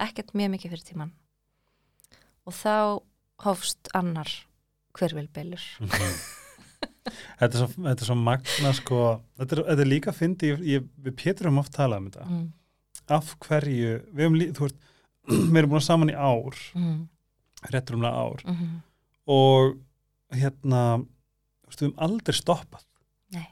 ekkert 0.01 0.35
mjög 0.35 0.51
mikið 0.57 0.71
fyrir 0.75 0.85
tíman 0.91 1.13
og 2.47 2.53
þá 2.53 3.01
hófst 3.45 3.89
annar 3.95 4.29
hverfilbylur 4.99 5.63
Mhm. 5.81 6.40
Þetta, 7.09 7.49
er 7.49 7.59
svo, 7.61 7.69
þetta 7.87 8.03
er 8.05 8.09
svo 8.11 8.17
magna 8.21 8.73
sko, 8.77 9.01
þetta 9.41 9.57
er, 9.57 9.63
þetta 9.71 9.85
er 9.87 9.91
líka 9.91 10.13
fyndi, 10.17 10.51
ég, 10.53 10.61
ég, 10.75 10.89
við 11.07 11.17
Pétur 11.23 11.49
höfum 11.49 11.63
oft 11.63 11.73
talað 11.77 12.03
um 12.03 12.09
þetta, 12.11 12.27
mm. 12.29 12.47
af 13.17 13.33
hverju 13.47 13.95
við 14.13 14.25
erum, 14.27 14.39
lí- 14.41 14.51
þú 14.57 14.67
veist, 14.67 14.79
við 15.53 15.59
erum 15.63 15.71
búin 15.75 15.87
saman 15.87 16.13
í 16.13 16.17
ár, 16.17 16.61
mm. 16.77 16.99
réttur 17.75 17.97
umlega 17.99 18.25
ár 18.27 18.45
mm. 18.47 18.71
og 19.37 19.77
hérna 20.37 20.83
þú 21.01 21.71
veist, 21.71 21.81
við 21.83 21.89
höfum 21.89 22.05
aldrei 22.07 22.37
stoppað 22.37 22.85
Nei. 23.37 23.47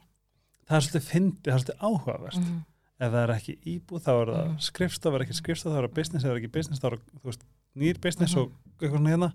það 0.68 0.76
er 0.80 0.86
svolítið 0.88 1.08
fyndið, 1.12 1.44
það 1.48 1.54
er 1.54 1.62
svolítið 1.64 1.86
áhugavert 1.88 2.38
Mhm. 2.42 2.58
ef 2.98 3.12
það 3.14 3.20
er 3.22 3.30
ekki 3.36 3.52
íbúð 3.72 4.00
þá 4.02 4.10
er 4.12 4.30
það 4.34 4.46
Mhm. 4.48 4.58
skrifstof, 4.68 5.14
er 5.14 5.22
ekki 5.24 5.36
skrifstof, 5.38 5.72
þá 5.72 5.78
er 5.78 5.86
það 5.88 5.94
business 5.94 6.24
það 6.24 6.30
er 6.32 6.38
ekki 6.40 6.52
business, 6.56 6.80
þá 6.82 6.86
er 6.88 6.96
það 6.96 7.20
þú 7.22 7.28
veist, 7.28 7.44
nýr 7.78 8.00
business 8.00 8.34
Mhm. 8.34 8.40
og 8.42 8.52
eitthvað 8.80 8.96
svona 8.98 9.12
hérna 9.14 9.32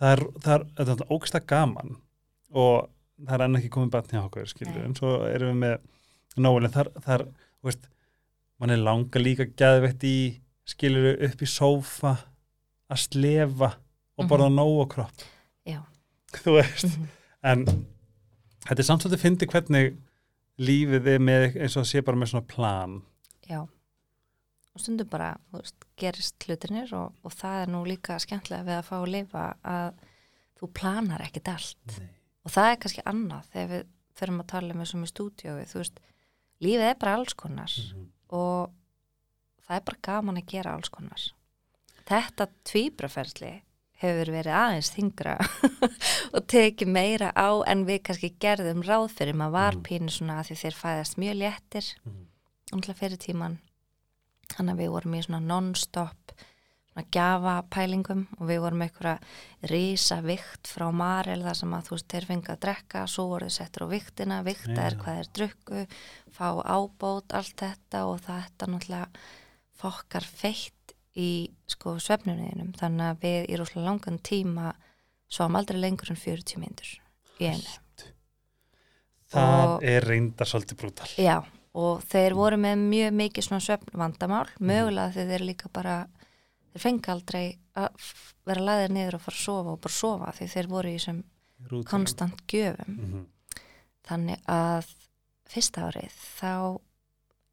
það 0.00 0.12
er, 0.12 0.24
það 0.44 0.54
er, 0.54 0.64
þetta 0.84 0.92
er 1.00 1.14
ógsta 1.16 1.40
gaman 1.46 1.96
og 2.52 2.90
það 3.22 3.34
er 3.36 3.44
enn 3.46 3.56
ekki 3.60 3.70
komið 3.74 3.90
batn 3.94 4.16
hjá 4.16 4.22
okkur 4.26 4.84
en 4.84 4.94
svo 4.98 5.10
erum 5.28 5.54
við 5.54 5.60
með 5.62 6.44
nóguleg, 6.44 6.76
er, 6.76 7.26
þú 7.62 7.68
veist 7.70 7.88
mann 8.60 8.70
er 8.74 8.80
langa 8.82 9.20
líka 9.22 9.46
gæðvett 9.46 10.02
í 10.08 10.16
skilur 10.66 11.20
upp 11.28 11.42
í 11.44 11.46
sófa 11.50 12.16
að 12.90 12.98
slefa 13.08 13.74
og 14.16 14.24
Mhm. 14.24 14.28
borða 14.30 14.48
nógokropp 14.54 15.24
Já. 15.66 15.80
þú 16.44 16.56
veist 16.60 16.84
Mhm. 16.98 17.08
en 17.42 17.64
þetta 18.66 18.78
er 18.78 18.82
samt 18.88 19.02
svolítið 19.02 19.22
fyndi 19.24 19.46
hvernig 19.46 19.96
lífið 20.58 21.06
er 21.14 21.18
með 21.18 21.56
eins 21.60 21.76
og 21.76 21.84
sé 21.86 22.02
bara 22.04 22.16
með 22.16 22.30
svona 22.32 22.46
plan 22.46 23.02
Já. 23.48 23.60
Og 24.74 24.80
stundum 24.80 25.06
bara, 25.06 25.36
veist, 25.52 25.74
gerist 25.96 26.34
hlutinir 26.48 26.90
og, 26.94 27.12
og 27.22 27.30
það 27.32 27.62
er 27.62 27.68
nú 27.70 27.84
líka 27.86 28.16
skemmtilega 28.18 28.64
við 28.64 28.78
að 28.80 28.86
fá 28.88 28.94
að 28.96 29.10
lifa 29.12 29.42
að 29.62 29.92
þú 30.58 30.68
planar 30.74 31.20
ekkit 31.22 31.48
allt. 31.52 31.98
Nei. 32.00 32.08
Og 32.44 32.52
það 32.52 32.70
er 32.70 32.80
kannski 32.82 33.04
annað 33.08 33.46
þegar 33.52 33.68
við 33.74 33.84
förum 34.14 34.40
að 34.42 34.46
tala 34.52 34.74
með 34.74 34.90
sem 34.90 35.04
í 35.04 35.10
stúdíói, 35.10 35.64
þú 35.70 35.78
veist, 35.80 36.00
lífið 36.62 36.88
er 36.90 36.98
bara 37.00 37.14
alls 37.18 37.34
konar 37.34 37.72
Mhm. 37.74 38.06
og 38.30 38.70
það 39.66 39.76
er 39.76 39.80
bara 39.88 40.02
gaman 40.02 40.36
að 40.42 40.46
gera 40.46 40.74
alls 40.74 40.88
konar. 40.92 41.22
Þetta 42.04 42.48
tvíbraferðli 42.64 43.52
hefur 44.04 44.30
verið 44.34 44.52
aðeins 44.52 44.90
þingra 44.92 45.38
og 46.34 46.46
tekið 46.46 46.88
meira 46.92 47.32
á 47.32 47.48
en 47.66 47.86
við 47.86 48.02
kannski 48.02 48.34
gerðum 48.38 48.82
ráð 48.84 49.08
fyrir 49.16 49.34
maður 49.34 49.52
var 49.56 49.74
Mhm. 49.78 49.82
pínu 49.82 50.10
svona 50.12 50.40
að 50.40 50.50
því 50.50 50.56
þeir 50.62 50.76
fæðast 50.82 51.16
mjög 51.16 51.36
léttir 51.40 51.94
umhverfað 52.72 52.98
fyrir 53.00 53.18
tíman 53.18 53.58
þannig 54.52 54.74
að 54.74 54.80
við 54.84 54.90
vorum 54.90 55.14
í 55.14 55.22
svona 55.24 55.40
non-stop 55.40 56.32
svona 56.94 57.06
gjafapælingum 57.10 58.20
og 58.38 58.46
við 58.48 58.60
vorum 58.62 58.82
einhverja 58.86 59.18
risa 59.70 60.20
vikt 60.22 60.68
frá 60.70 60.86
Marel 60.94 61.42
þar 61.42 61.58
sem 61.58 61.72
að 61.74 61.88
þú 61.88 61.96
veist 61.96 62.08
þeir 62.14 62.26
fengi 62.28 62.52
að 62.54 62.60
drekka 62.62 63.06
svo 63.10 63.24
voru 63.32 63.48
þið 63.48 63.56
settur 63.56 63.84
á 63.84 63.88
viktina, 63.90 64.42
vikta 64.46 64.76
er 64.86 64.94
Já. 64.94 65.00
hvað 65.02 65.18
er 65.24 65.30
drukku, 65.38 65.86
fá 66.30 66.48
ábót 66.62 67.34
allt 67.34 67.56
þetta 67.58 68.04
og 68.06 68.20
þetta 68.28 68.66
náttúrulega 68.70 69.08
fokkar 69.74 70.22
feitt 70.24 70.94
í 71.18 71.50
sko 71.70 71.96
svefnunniðinum 71.98 72.72
þannig 72.78 73.10
að 73.10 73.20
við 73.26 73.50
í 73.50 73.58
rúslega 73.58 73.86
langan 73.88 74.18
tíma 74.22 74.72
sváum 75.30 75.58
aldrei 75.58 75.80
lengur 75.82 76.10
en 76.14 76.18
40 76.18 76.58
myndur 76.62 76.94
í 77.42 77.50
einu. 77.50 77.74
Það 79.34 79.66
Og- 79.74 79.82
er 79.82 80.04
reyndar 80.06 80.46
svolítið 80.46 80.76
brútal. 80.78 81.08
Já, 81.18 81.42
og 81.74 82.02
þeir 82.06 82.34
voru 82.38 82.56
með 82.56 82.78
mjög 82.78 83.14
mikið 83.18 83.42
svona 83.48 83.64
svefnvandamál, 83.64 84.46
mögulega 84.60 85.10
þeir 85.16 85.30
þeir 85.32 85.44
líka 85.48 85.70
bara, 85.72 86.06
þeir 86.74 86.82
fengi 86.82 87.10
aldrei 87.14 87.44
að 87.78 88.08
vera 88.46 88.60
laðir 88.66 88.90
niður 88.94 89.14
og 89.18 89.24
fara 89.24 89.36
að 89.38 89.44
sofa 89.44 89.70
og 89.74 89.80
bara 89.84 89.92
sofa 89.98 90.32
því 90.38 90.48
þeir 90.54 90.68
voru 90.74 90.88
í 90.94 90.98
sem 91.00 91.22
Rútínu. 91.70 91.84
konstant 91.88 92.42
gjöfum. 92.50 92.96
Mhm. 92.98 93.26
Þannig 94.04 94.42
að 94.50 94.90
fyrsta 95.48 95.86
árið 95.88 96.12
þá 96.40 96.80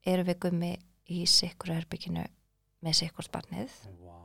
erum 0.05 0.25
við 0.27 0.39
gummi 0.39 0.71
í 1.11 1.21
sikkur 1.27 1.73
herbygginu 1.75 2.25
með 2.83 2.93
sikkurt 2.97 3.31
barnið 3.31 3.69
Vá. 4.01 4.17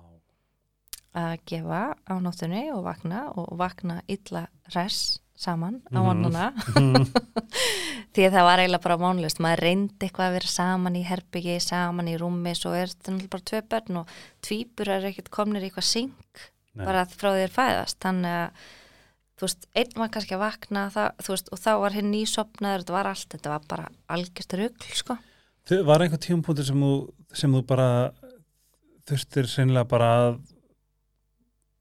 að 1.17 1.39
gefa 1.47 1.83
á 2.09 2.15
nóttunni 2.21 2.65
og 2.75 2.83
vakna 2.85 3.27
og 3.37 3.57
vakna 3.59 4.01
illa 4.09 4.47
res 4.75 5.19
saman 5.37 5.83
á 5.93 6.01
Mhm. 6.01 6.11
annuna 6.11 6.51
Mhm. 6.51 7.13
því 8.17 8.25
að 8.27 8.37
það 8.37 8.47
var 8.49 8.63
eiginlega 8.63 8.85
bara 8.87 8.99
vonlust 9.01 9.43
maður 9.45 9.63
reyndi 9.67 10.07
eitthvað 10.07 10.27
að 10.27 10.37
vera 10.39 10.53
saman 10.53 10.97
í 10.97 11.05
herbyggi 11.07 11.59
saman 11.63 12.11
í 12.11 12.17
rúmi, 12.21 12.55
svo 12.57 12.73
er 12.77 12.91
þetta 12.93 13.13
náttúrulega 13.13 13.35
bara 13.37 13.47
tvö 13.51 13.63
börn 13.75 14.01
og 14.01 14.17
tvíbur 14.47 14.93
er 14.97 15.07
ekkert 15.11 15.31
komnir 15.37 15.65
í 15.65 15.71
eitthvað 15.71 15.89
syng, 15.91 16.43
Nei. 16.77 16.85
bara 16.85 17.07
frá 17.11 17.31
þér 17.37 17.55
fæðast. 17.55 18.01
Þannig 18.05 18.37
að 18.41 18.67
þú 19.37 19.47
veist, 19.47 19.69
einn 19.77 20.01
var 20.01 20.13
kannski 20.15 20.37
að 20.37 20.45
vakna 20.47 20.87
það, 20.95 21.25
veist, 21.29 21.53
og 21.53 21.61
þá 21.61 21.73
var 21.85 21.97
hinn 21.99 22.13
nýsopnaður, 22.15 22.85
þetta 22.85 22.97
var 22.97 23.11
allt, 23.13 23.29
þetta 23.37 23.53
var 23.53 23.69
bara 23.69 23.89
algjörst 24.17 24.57
rugl, 24.61 24.91
sko. 24.97 25.19
Var 25.67 26.05
einhver 26.05 26.23
tímapunktur 26.23 26.67
sem 26.67 26.83
sem 27.37 27.53
þú 27.53 27.63
bara 27.69 27.89
þurftir 29.07 29.49
sennilega 29.51 29.89
bara 29.91 30.11
að 30.21 30.39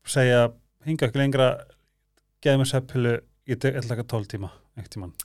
segja 0.09 0.41
hinga 0.85 1.07
ekki 1.07 1.21
lengra 1.21 1.49
geða 2.43 2.61
mér 2.61 2.69
seppilu 2.69 3.15
ég 3.49 3.61
tek 3.61 3.79
eitthvað 3.79 4.07
12 4.13 4.31
tíma 4.35 4.51
einhvern 4.75 4.93
tíman 4.95 5.15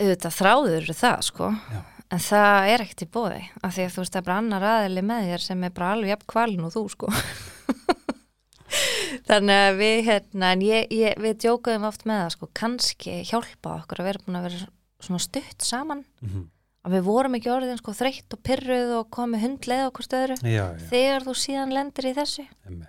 auðvitað 0.00 0.36
þráður 0.36 0.92
það, 0.96 1.24
sko. 1.28 1.50
Já. 1.70 1.80
en 2.10 2.22
það 2.24 2.68
er 2.72 2.84
ekkert 2.84 3.04
í 3.04 3.08
bóði 3.14 3.40
af 3.60 3.74
því 3.76 3.86
að 3.86 3.94
þú 3.94 4.02
veist, 4.02 4.12
það 4.12 4.20
er 4.20 4.28
bara 4.28 4.38
annar 4.42 4.68
aðili 4.70 5.06
með 5.06 5.30
þér 5.30 5.46
sem 5.46 5.64
er 5.66 5.74
bara 5.76 5.90
alveg 5.94 6.12
jafn 6.14 6.30
kvalin 6.34 6.68
og 6.68 6.74
þú, 6.74 6.84
sko. 6.94 7.10
Þannig 9.30 9.64
að 9.64 9.80
við 9.80 9.98
hérna, 10.06 10.52
en 10.54 10.62
ég, 10.62 10.94
ég, 10.94 11.18
við 11.20 11.36
djókuðum 11.44 11.88
oft 11.88 12.06
með 12.06 12.22
það, 12.22 12.30
sko, 12.36 12.48
kannski 12.60 13.18
hjálpa 13.28 13.76
okkur 13.80 14.02
að 14.02 14.08
vera 14.10 14.24
búin 14.24 14.38
að 14.40 14.46
vera 14.48 14.70
svona 15.00 15.22
stutt 15.22 15.66
saman. 15.66 16.04
Mm 16.20 16.30
-hmm. 16.30 16.46
að 16.86 16.94
við 16.96 17.04
vorum 17.08 17.34
ekki 17.38 17.50
orðin 17.50 17.80
sko 17.80 17.92
þreytt 17.96 18.34
og 18.34 18.42
pyrruð 18.46 18.94
og 19.00 19.10
komið 19.10 19.44
hundleið 19.44 19.86
okkur 19.90 20.06
stöðru 20.06 20.36
Já, 20.42 20.64
já, 20.74 20.88
þegar 20.90 21.26
þú 21.26 21.34
síðan 21.34 21.74
lendir 21.74 22.10
í 22.10 22.16
þessu. 22.16 22.46
Emmi 22.66 22.86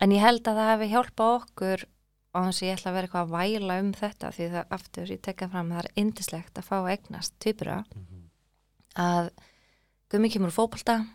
en 0.00 0.14
ég 0.14 0.24
held 0.24 0.46
að 0.48 0.60
það 0.60 0.70
hefði 0.72 0.90
hjálpað 0.94 1.34
okkur 1.38 1.84
og 2.34 2.42
þannig 2.44 2.58
að 2.60 2.66
ég 2.68 2.76
ætla 2.78 2.90
að 2.90 2.94
vera 2.94 3.06
eitthvað 3.08 3.24
að 3.26 3.36
væla 3.38 3.78
um 3.82 3.92
þetta 3.92 4.28
því 4.36 4.48
það 4.54 4.74
aftur, 4.76 5.06
ég 5.10 5.20
tekka 5.22 5.48
fram 5.50 5.70
það 5.70 5.78
er 5.84 5.90
indislegt 5.96 6.54
að 6.60 6.68
fá 6.68 6.76
að 6.80 6.90
eignast 6.96 7.32
týpura 7.42 7.84
Mhm. 7.96 8.20
að 8.96 9.30
Gumi 10.10 10.28
kemur 10.30 10.50
úr 10.50 10.54
fótbolta 10.54 11.06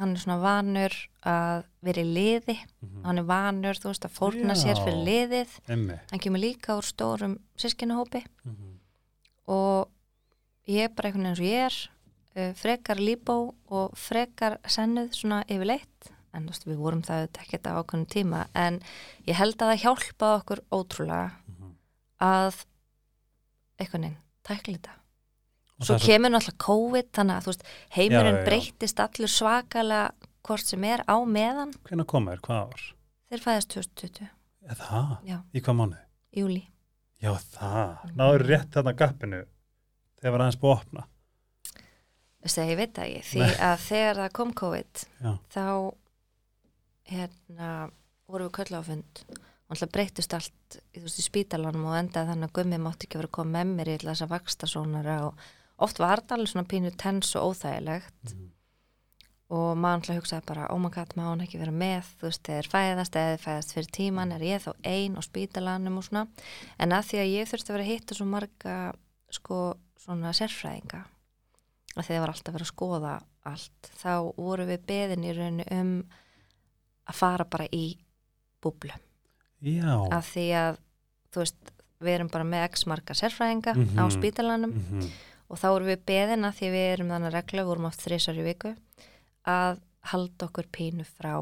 hann 0.00 0.12
er 0.16 0.16
svona 0.22 0.40
vanur 0.42 0.94
að 1.26 1.64
vera 1.82 2.00
í 2.02 2.08
liði 2.14 2.56
Mhm. 2.82 3.04
hann 3.04 3.18
er 3.18 3.22
vanur, 3.24 3.74
þú 3.74 3.88
veist, 3.90 4.04
að 4.04 4.16
fórna 4.18 4.54
Já. 4.54 4.62
sér 4.64 4.76
fyrir 4.84 5.04
liðið 5.06 5.58
Emmi 5.68 5.98
hann 6.10 6.18
kemur 6.20 6.40
líka 6.40 6.76
úr 6.78 6.82
stórum 6.86 7.38
sískinahópi 7.56 8.24
Mhm. 8.44 8.78
og 9.48 9.88
ég 10.68 10.84
er 10.84 10.88
bara 10.88 11.08
einhvern 11.10 11.22
veginn 11.22 11.26
eins 11.26 11.40
og 11.40 11.46
ég 11.46 11.66
er 11.66 12.50
uh, 12.50 12.54
frekar 12.54 12.96
líbó 12.96 13.54
og 13.70 13.92
frekar 13.98 14.58
sennuð 14.64 15.10
svona 15.14 15.44
yfirleitt 15.48 16.10
en 16.34 16.46
þú 16.46 16.52
veist, 16.54 16.66
við 16.66 16.76
vorum 16.82 17.02
það 17.02 17.24
ekkert 17.42 17.66
á 17.66 17.72
ákveðnum 17.80 18.06
tíma 18.12 18.46
en 18.54 18.80
ég 19.26 19.34
held 19.38 19.56
að 19.56 19.72
það 19.72 19.82
hjálpa 19.84 20.30
okkur 20.40 20.60
ótrúlega 20.70 21.30
Mhm. 21.48 21.74
að 22.20 22.64
einhvern 23.80 24.02
veginn 24.02 24.16
tækla 24.44 24.74
þetta 24.78 24.96
Og 25.80 25.86
svo 25.88 25.96
kemur 25.98 26.30
náttúrulega 26.30 26.64
COVID 26.66 27.06
þannig 27.16 27.36
að 27.36 27.44
þú 27.46 27.50
veist, 27.54 27.62
heimurinn 27.96 28.26
Já, 28.26 28.36
já, 28.36 28.40
já. 28.40 28.44
breyttist 28.50 29.00
allur 29.00 29.28
svakalega 29.32 30.10
hvort 30.44 30.64
sem 30.66 30.84
er 30.84 31.00
á 31.08 31.16
meðan 31.24 31.72
Hvenær 31.88 32.06
koma 32.06 32.32
þér? 32.36 32.40
Hvað 32.40 32.60
ár? 32.66 32.82
þeir 33.30 33.40
fæðast 33.46 33.68
2020, 33.74 34.28
Er 34.68 34.74
það? 34.76 35.16
já, 35.24 35.38
Í 35.54 35.60
hvað 35.60 35.76
mánuð? 35.80 36.02
júli 36.36 36.66
Já, 37.20 37.34
það. 37.36 38.14
Náður 38.16 38.46
rétt 38.48 38.70
þarna 38.72 38.92
gappinu 38.96 39.44
þegar 40.20 40.32
var 40.32 40.40
aðeins 40.40 40.56
búið 40.60 40.70
að 40.72 40.80
opna. 40.80 41.02
Veistu, 42.40 42.62
ég 42.64 42.76
veit 42.80 42.94
það 42.96 43.04
ekki, 43.10 43.24
því 43.30 43.40
Nei. 43.40 43.56
að 43.68 43.82
þegar 43.84 44.16
það 44.22 44.32
kom 44.38 44.52
COVID 44.56 45.02
Já. 45.20 45.32
þá 45.52 45.64
hérna 47.10 47.70
vorum 48.30 48.50
við 48.50 48.56
kölla 48.60 48.82
á 48.82 48.84
fund. 48.86 49.22
Og 49.30 49.74
alltaf 49.74 49.90
breytist 49.94 50.34
allt 50.34 50.78
í, 50.94 50.98
þú 50.98 51.06
veist, 51.06 51.20
í 51.22 51.26
spítalanum 51.26 51.88
og 51.90 51.98
endaði 51.98 52.32
þannig 52.32 52.50
að 52.50 52.56
gummi 52.58 52.78
mátti 52.82 53.06
ekki 53.06 53.20
vera 53.20 53.30
að 53.30 53.36
koma 53.38 53.58
með 53.58 53.74
mér 53.76 53.90
í 53.92 53.98
þess 54.02 54.24
að 54.24 54.32
vaksta 54.32 54.70
svonara 54.70 55.18
og 55.28 55.44
oft 55.86 56.00
var 56.02 56.22
þetta 56.22 56.38
alveg 56.38 56.52
svona 56.52 56.70
pínu 56.70 56.94
tens 56.98 57.34
og 57.38 57.52
óþægilegt. 57.52 58.24
Mhm. 58.30 58.48
og 59.50 59.74
maður 59.74 59.96
alltaf 59.96 60.18
hugsaði 60.20 60.46
bara, 60.46 60.66
oh 60.70 60.78
my 60.78 60.88
god, 60.94 61.10
maður 61.18 61.30
hann 61.32 61.40
ekki 61.42 61.58
vera 61.58 61.72
með? 61.74 62.10
Þú 62.20 62.26
veist, 62.28 62.42
þegar 62.46 62.68
fæðast 62.70 63.16
eða 63.18 63.30
þeir 63.32 63.40
fæðast 63.44 63.72
fyrir 63.74 63.88
tíman 63.96 64.32
er 64.36 64.44
ég 64.46 64.62
þá 64.62 64.70
ein 64.86 65.16
á 65.18 65.22
spítalanum 65.26 65.96
og 65.98 66.04
svona. 66.06 66.22
En 66.78 66.94
að 66.94 67.08
því 67.08 67.18
að 67.18 67.32
ég 67.32 67.48
þurfti 67.50 67.72
að 67.72 67.76
vera 67.76 67.88
hitta 67.88 68.14
svo 68.14 68.26
marga 68.30 68.76
sko 69.34 69.58
svona 69.98 70.30
sérfræðinga 70.38 71.02
að 71.96 72.06
það 72.06 72.22
var 72.22 72.32
alltaf 72.32 72.52
að 72.52 72.56
vera 72.56 72.66
að 72.68 72.72
skoða 72.72 73.14
allt, 73.50 73.90
þá 73.98 74.12
voru 74.36 74.66
við 74.68 74.86
beðin 74.86 75.26
í 75.26 75.34
rauninu 75.34 75.66
um 75.74 75.92
að 77.10 77.18
fara 77.20 77.44
bara 77.44 77.66
í 77.74 77.84
búblu 78.62 78.92
Já. 79.60 79.96
að 80.10 80.22
því 80.32 80.46
að, 80.62 80.78
þú 81.34 81.42
veist, 81.44 81.72
við 82.00 82.14
erum 82.16 82.30
bara 82.32 82.44
með 82.48 82.64
x 82.70 82.86
marga 82.88 83.14
sérfræðinga 83.18 83.74
á 83.76 84.04
Mhm. 84.06 84.14
spítalanum 84.16 84.72
Mhm. 84.72 85.10
og 85.50 85.58
þá 85.58 85.66
vorum 85.74 85.90
við 85.90 86.04
beðin 86.06 86.46
að 86.48 86.54
því 86.56 86.66
að 86.70 86.76
við 86.78 86.86
erum 86.94 87.08
þannig 87.12 87.32
regla, 87.34 87.62
við 87.62 87.70
vorum 87.70 87.88
oft 87.90 88.00
þrísar 88.06 88.38
í 88.40 88.44
viku 88.46 88.76
að 89.46 89.80
halda 90.12 90.46
okkur 90.48 90.66
pínu 90.72 91.04
frá 91.04 91.34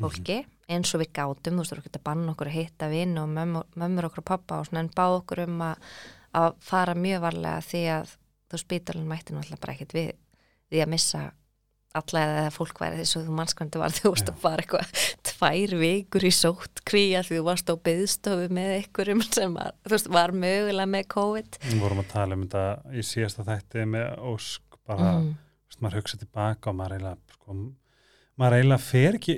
fólki 0.00 0.38
eins 0.70 0.94
og 0.94 1.02
við 1.02 1.10
gátum, 1.12 1.56
þú 1.58 1.60
veist, 1.60 1.72
þú 1.72 1.76
erum 1.76 1.84
ekki 1.84 1.98
að 1.98 2.04
banna 2.06 2.32
okkur 2.34 2.46
að 2.48 2.56
hitta 2.56 2.88
vinn 2.92 3.18
og 3.18 3.28
mömmur, 3.28 3.64
mömmur 3.76 4.06
okkur 4.08 4.22
og 4.22 4.28
pappa 4.30 4.60
og 4.60 4.66
svona 4.68 4.84
en 4.84 4.88
bá 4.96 5.04
okkur 5.18 5.42
um 5.44 5.58
að, 5.66 5.76
að 6.34 6.54
fara 6.62 6.94
mjög 6.94 7.20
varlega 7.26 7.60
því 7.66 7.82
að 7.98 8.14
þú 8.50 8.60
spítalinn 8.62 9.08
mætti 9.10 9.34
náttúrulega 9.34 9.60
bara 9.60 9.74
ekkert 9.74 9.92
við 9.98 10.12
því 10.70 10.82
að 10.84 10.88
missa 10.94 11.24
alla 11.98 12.20
eða 12.26 12.50
fólk 12.54 12.78
væri 12.80 13.00
þess 13.00 13.16
að 13.18 13.24
þú 13.26 13.36
mannskvæmdi 13.40 13.80
var 13.82 13.94
þú 13.96 14.10
Já. 14.14 14.24
að 14.30 14.36
fara 14.44 14.62
eitthvað 14.62 14.92
tvær 15.30 15.74
vikur 15.80 16.26
í 16.28 16.30
sóttkví 16.36 17.04
að 17.18 17.28
því 17.30 17.38
þú 17.40 17.44
varst 17.48 17.72
á 17.72 17.74
byðstofu 17.88 18.48
með 18.58 18.74
einhverjum 18.76 19.22
sem 19.26 19.54
var, 19.58 19.72
veist, 19.90 20.10
var 20.12 20.30
mögulega 20.32 20.86
með 20.86 21.08
COVID 21.16 21.58
Við 21.66 21.80
vorum 21.82 22.02
að 22.04 22.10
tala 22.12 22.36
um 22.38 22.44
þetta 22.46 22.94
í 22.94 23.02
síðasta 23.10 23.46
þætti 23.48 23.86
með 23.90 24.06
ósk 24.32 24.78
bara, 24.86 25.08
mm. 25.18 25.32
veist, 25.66 25.80
maður 25.82 25.98
hugsa 26.02 26.20
tilbaka 26.20 26.70
og 26.70 26.78
maður 26.78 26.94
eiginlega 26.98 27.34
sko, 27.34 27.58
maður 28.40 28.56
eiginlega 28.60 28.86
fer 28.86 29.18
ekki 29.18 29.36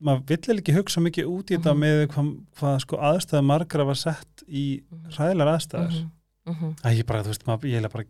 maður 0.00 0.22
vill 0.32 0.56
ekki 0.62 0.72
hugsa 0.78 1.00
mikið 1.04 1.26
út 1.28 1.50
í 1.52 1.58
þetta 1.58 1.74
Mhm. 1.74 1.80
með 1.84 1.98
hvað, 2.14 2.28
hvað 2.56 2.78
sko 2.86 2.96
aðstæða 3.10 3.42
margra 3.44 3.84
var 3.84 3.98
sett 4.00 4.44
í 4.48 4.64
Mhm. 4.88 5.10
hræðilegar 5.12 5.52
aðstæður 5.58 5.92
Mhm. 6.00 6.10
Mhm. 6.50 6.70
Æ, 6.80 6.88
ég 6.96 7.06
bara, 7.06 7.22
þú 7.22 7.28
veist, 7.34 7.44
maður, 7.44 7.68
eiginlega 7.68 7.92
bara 7.92 8.04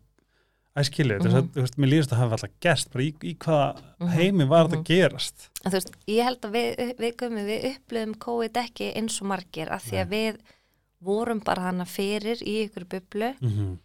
æskilu, 0.77 1.19
mm 1.19 1.27
Mhm. 1.27 1.35
-hmm. 1.37 1.49
þú 1.55 1.61
veist, 1.61 1.77
mér 1.79 1.89
líðast 1.91 2.13
að 2.13 2.17
hafa 2.19 2.33
alltaf 2.37 2.51
gerst, 2.61 2.91
bara 2.93 3.05
í, 3.05 3.13
í 3.23 3.35
hvaða 3.37 3.83
Mhm. 4.01 4.09
heimi 4.09 4.45
var 4.49 4.67
þetta 4.67 4.77
Mhm. 4.77 4.81
að 4.81 4.85
gerast 4.85 5.49
En 5.65 5.71
þú 5.73 5.75
veist, 5.75 5.91
ég 6.07 6.25
held 6.25 6.41
að 6.41 6.51
við, 6.53 6.97
við, 6.99 7.17
gummi, 7.17 7.43
við 7.45 7.65
upplöfum 7.77 8.15
COVID 8.19 8.53
ekki 8.53 8.93
eins 8.97 9.21
og 9.23 9.27
margir 9.29 9.69
af 9.71 9.85
því 9.85 9.97
að 10.05 10.09
við 10.09 10.37
vorum 11.03 11.41
bara 11.45 11.63
hana 11.63 11.85
fyrir 11.85 12.37
í 12.43 12.69
ykkur 12.69 12.85
bublu, 12.85 13.35
mm 13.41 13.49
-hmm. 13.51 13.79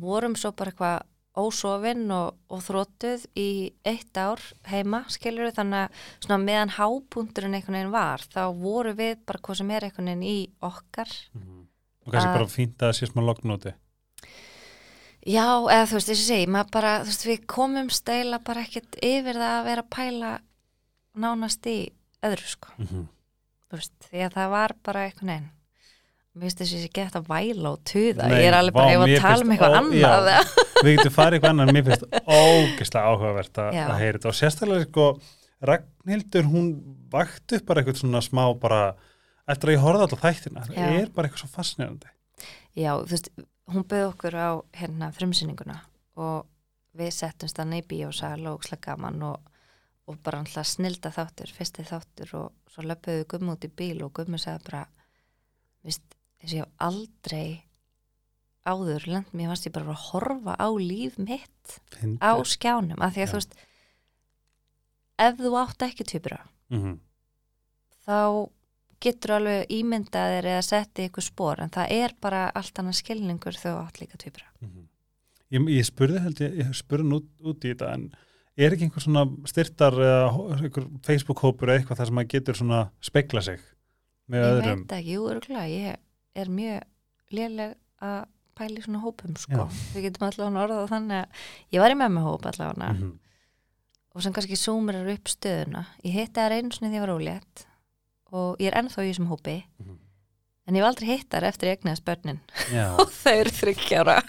vorum 0.00 0.34
svo 0.36 0.52
bara 0.52 0.70
eitthvað 0.70 1.02
ósofin 1.36 2.10
og, 2.10 2.34
og 2.50 2.60
þróttuð 2.60 3.26
í 3.36 3.72
eitt 3.84 4.12
ár 4.16 4.40
heima, 4.64 5.04
skilur 5.08 5.46
við, 5.50 5.54
þannig 5.54 5.90
að 6.28 6.44
meðan 6.44 6.70
hápunturinn 6.70 7.54
einhvern 7.54 7.74
veginn 7.74 7.90
var, 7.92 8.18
þá 8.18 8.52
voru 8.54 8.92
við 8.94 9.16
bara 9.26 9.38
hvað 9.38 9.56
sem 9.56 9.70
er 9.70 9.80
einhvern 9.84 10.06
veginn 10.06 10.22
í 10.22 10.48
okkar. 10.62 11.08
og 12.06 12.12
kannski 12.12 12.28
Að- 12.28 12.34
bara 12.34 12.46
fínt 12.46 12.76
að 12.78 12.88
það 12.88 12.98
sé 12.98 13.06
smá 13.06 13.22
lognóti 13.22 13.72
Já, 15.28 15.46
eða 15.68 15.86
þú 15.90 15.98
veist, 15.98 16.10
að 16.10 16.20
segja, 16.24 16.50
maður 16.50 16.70
bara, 16.72 16.92
þú 17.04 17.12
veist, 17.12 17.26
við 17.28 17.46
komum 17.50 17.88
stæla 17.92 18.40
bara 18.44 18.64
ekkert 18.64 19.00
yfir 19.04 19.36
það 19.36 19.56
að 19.58 19.64
vera 19.68 19.84
að 19.84 19.90
pæla 19.96 20.34
nánast 21.20 21.66
í 21.68 21.78
öðru, 22.24 22.46
sko. 22.48 22.68
mm 22.78 22.86
-hmm. 22.86 23.08
þú 23.68 23.80
veist, 23.80 23.96
því 24.10 24.22
að 24.26 24.36
það 24.38 24.50
var 24.50 24.76
bara 24.82 25.06
eitthvað 25.06 25.32
neinn 25.32 25.50
mér 26.30 26.46
finnst 26.46 26.60
þess 26.62 26.74
að 26.76 26.84
ég 26.84 26.92
gett 26.94 27.16
að 27.18 27.26
væla 27.26 27.70
og 27.72 27.80
tuða, 27.90 28.26
Nei, 28.30 28.36
ég 28.38 28.48
er 28.48 28.54
alveg 28.54 28.76
bara 28.76 28.92
ef 28.94 29.00
mér 29.02 29.16
að 29.16 29.24
tala 29.24 29.44
um 29.44 29.50
eitthvað 29.50 29.76
annað 29.80 30.28
já. 30.30 30.38
við 30.84 30.92
getum 30.94 31.14
farið 31.16 31.36
eitthvað 31.36 31.50
annar 31.50 31.72
mér 31.74 31.86
finnst 31.88 32.04
ógeðslega 32.30 33.10
áhugavert 33.10 33.60
að, 33.64 33.78
heyra 33.98 34.12
þetta 34.14 34.30
og 34.30 34.36
sérstaklega 34.38 34.86
sko 34.86 35.06
Ragnhildur 35.70 36.46
hún 36.48 36.68
vakti 37.12 37.58
upp 37.58 37.66
bara 37.68 37.82
eitthvað 37.82 37.98
svona 38.00 38.22
smá 38.22 38.44
bara 38.62 38.80
eftir 39.50 39.72
að 39.72 39.74
ég 39.74 39.82
horfði 39.82 40.06
alltaf 40.06 40.22
þættina 40.22 40.66
það 40.68 40.94
er 41.00 41.10
bara 41.16 41.28
eitthvað 41.28 41.42
svo 41.42 41.50
fascinerandi 41.56 42.14
já, 42.78 42.92
þú 42.94 43.10
veist, 43.10 43.32
hún 43.70 43.84
bauð 43.88 44.08
okkur 44.12 44.34
á 44.36 44.48
hérna 44.76 45.10
frumsýninguna 45.14 45.78
og 46.16 46.46
við 46.98 47.12
settumst 47.14 47.58
neybi 47.64 48.02
og 48.06 48.14
sæl 48.14 48.46
og 48.50 48.58
ókslega 48.60 48.90
gaman 48.92 49.22
og, 49.22 49.40
og 50.10 50.18
bara 50.24 50.40
alltaf 50.42 50.66
snilda 50.66 51.10
þáttur, 51.14 51.52
fyrsti 51.54 51.84
þáttur 51.86 52.34
og 52.34 52.52
svo 52.70 52.82
löpuðu 52.82 53.20
við 53.22 53.28
gummi 53.30 53.52
út 53.54 53.64
í 53.66 53.70
bíl 53.78 54.02
og 54.04 54.12
gummi 54.18 54.38
sagði 54.42 54.64
bara 54.70 54.84
veist, 55.86 56.02
þess 56.40 56.52
að 56.52 56.56
ég 56.58 56.64
hef 56.64 56.72
aldrei 56.88 57.64
áður 58.66 59.06
lend 59.08 59.30
mér 59.32 59.48
fannst 59.52 59.66
ég 59.70 59.72
bara 59.72 59.94
að 59.94 60.02
horfa 60.10 60.54
á 60.60 60.68
líf 60.76 61.16
mitt 61.18 61.78
Fyndið. 61.96 62.18
á 62.20 62.32
skjánum, 62.44 63.00
af 63.00 63.14
því 63.14 63.22
að 63.22 63.26
Já. 63.26 63.30
þú 63.32 63.38
veist 63.40 63.54
ef 65.20 65.38
þú 65.40 65.52
átt 65.62 65.86
ekki 65.88 66.04
týpura 66.10 66.40
Mhm. 66.70 66.98
þá 68.06 68.48
getur 69.00 69.32
alveg 69.38 69.66
ímyndaðir 69.72 70.44
eða 70.44 70.62
setti 70.66 71.06
ykkur 71.08 71.24
spór 71.24 71.62
en 71.64 71.70
það 71.70 71.90
er 71.96 72.14
bara 72.20 72.50
allt 72.54 72.74
annað 72.82 72.98
skilningur 73.00 73.56
þú 73.56 73.76
átt 73.86 74.00
líka 74.02 74.16
týpura 74.20 74.46
Mhm. 74.60 74.86
ég, 75.52 75.60
ég 75.78 75.84
spurði 75.88 76.20
held 76.22 76.40
ég, 76.40 76.58
ég 76.60 76.74
spurði 76.74 77.06
hann 77.08 77.16
út, 77.20 77.28
út 77.42 77.64
í 77.64 77.72
þetta 77.74 77.92
en 77.94 78.10
er 78.60 78.70
ekki 78.74 78.84
einhver 78.88 79.02
svona 79.02 79.24
styrtar 79.48 79.94
einhver 79.96 80.86
Facebook-hópur 81.06 81.68
eða 81.70 81.80
eitthvað 81.80 81.96
þar 82.02 82.06
sem 82.10 82.14
maður 82.14 82.32
getur 82.34 82.54
svona 82.60 82.90
spekla 83.00 83.42
sig 83.42 83.60
með 84.28 84.44
ég 84.44 84.50
öðrum 84.60 84.82
veit 84.84 84.92
ekki, 84.98 85.14
jú, 85.16 85.24
örgulega 85.30 85.68
ég 85.68 85.96
er 86.36 86.46
mjög 86.46 86.82
léleg 87.32 87.74
að 88.02 88.20
pæla 88.60 88.76
í 88.78 88.84
svona 88.84 89.00
hópum 89.00 89.36
sko, 89.40 89.56
Já. 89.56 89.64
við 89.94 90.02
getum 90.10 90.26
allavega 90.28 90.62
orðað 90.66 90.88
þannig 90.92 91.18
að 91.24 91.26
ég 91.72 91.80
var 91.80 91.90
í 91.90 91.96
með 91.96 92.12
með 92.18 92.22
hóp 92.28 92.46
allavega 92.50 92.92
Mhm. 92.92 93.18
og 94.14 94.22
sem 94.22 94.32
kannski 94.32 94.56
súmur 94.58 95.00
upp 95.14 95.24
stöðuna 95.30 95.86
ég 96.04 96.12
hitti 96.12 96.34
það 96.40 96.52
einu 96.58 96.70
sinni 96.74 96.90
því 96.92 96.98
ég 97.00 97.06
var 97.06 97.16
ólétt 97.16 97.64
og 98.32 98.60
ég 98.62 98.70
er 98.70 98.78
ennþá 98.80 99.04
í 99.04 99.10
þessum 99.10 99.30
hópi. 99.32 99.62
Mhm. 99.80 99.98
en 100.68 100.76
ég 100.76 100.84
var 100.84 100.92
aldrei 100.92 101.08
hittar 101.10 101.42
eftir 101.48 101.70
ég 101.70 101.78
egnaðast 101.80 102.04
börnin. 102.06 102.40
Og 103.00 103.10
þau 103.10 103.32
eru 103.32 103.50
þryggjára 103.50 104.20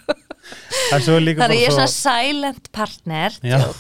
svo 1.02 1.18
Þannig 1.22 1.60
ég 1.60 1.68
er 1.68 1.76
svona 1.76 1.92
silent 1.92 2.72
partner 2.74 3.36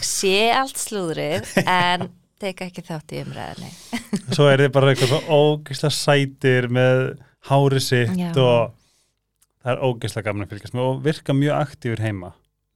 sé 0.05 0.35
allt 0.53 0.77
slúðrið 0.79 1.49
en 1.65 2.09
teka 2.41 2.67
ekki 2.69 2.83
þátt 2.85 3.15
í 3.15 3.21
umræðinni 3.25 3.71
svo 4.35 4.47
er 4.49 4.63
þið 4.65 4.71
bara 4.75 4.93
eitthvað 4.93 5.11
svo 5.11 5.39
ógeðslega 5.41 5.95
sætir 5.97 6.69
með 6.73 7.01
hári 7.49 7.81
sitt 7.83 8.13
Já. 8.17 8.29
og 8.37 8.77
það 9.61 9.73
er 9.73 9.83
ógeðslega 9.87 10.27
gaman 10.29 10.45
að 10.45 10.53
fylgjast 10.53 10.77
með 10.77 10.89
og 10.89 11.01
virka 11.05 11.37
mjög 11.37 11.57
aktífur 11.57 12.03
heima 12.05 12.31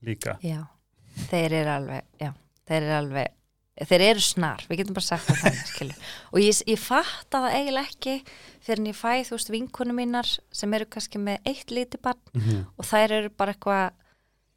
líka. 0.06 0.36
Já, 0.44 0.60
þeir 1.30 1.56
eru 1.62 1.72
alveg 1.72 2.04
já, 2.22 2.30
þeir 2.68 2.80
eru 2.82 2.96
alveg 3.00 3.35
þeir 3.84 4.00
eru 4.00 4.20
snar, 4.24 4.62
við 4.70 4.78
getum 4.80 4.94
bara 4.96 5.04
sagt 5.04 5.26
það 5.28 5.42
þannig 5.42 5.96
og 6.32 6.40
ég, 6.40 6.62
ég 6.72 6.80
fatta 6.80 7.42
það 7.44 7.56
eiginlega 7.58 7.90
ekki 7.92 8.14
en 8.72 8.86
ég 8.88 8.96
fæ 8.96 9.12
þú 9.28 9.36
veist 9.36 9.50
vinkunum 9.52 9.96
mínar 10.00 10.30
sem 10.50 10.72
eru 10.74 10.86
kannski 10.90 11.20
með 11.22 11.38
eitt 11.46 11.70
lítið 11.70 12.00
barn 12.02 12.18
mm 12.32 12.40
-hmm. 12.42 12.64
og 12.78 12.84
þær 12.84 13.10
eru 13.20 13.30
bara 13.36 13.52
eitthvað 13.52 13.90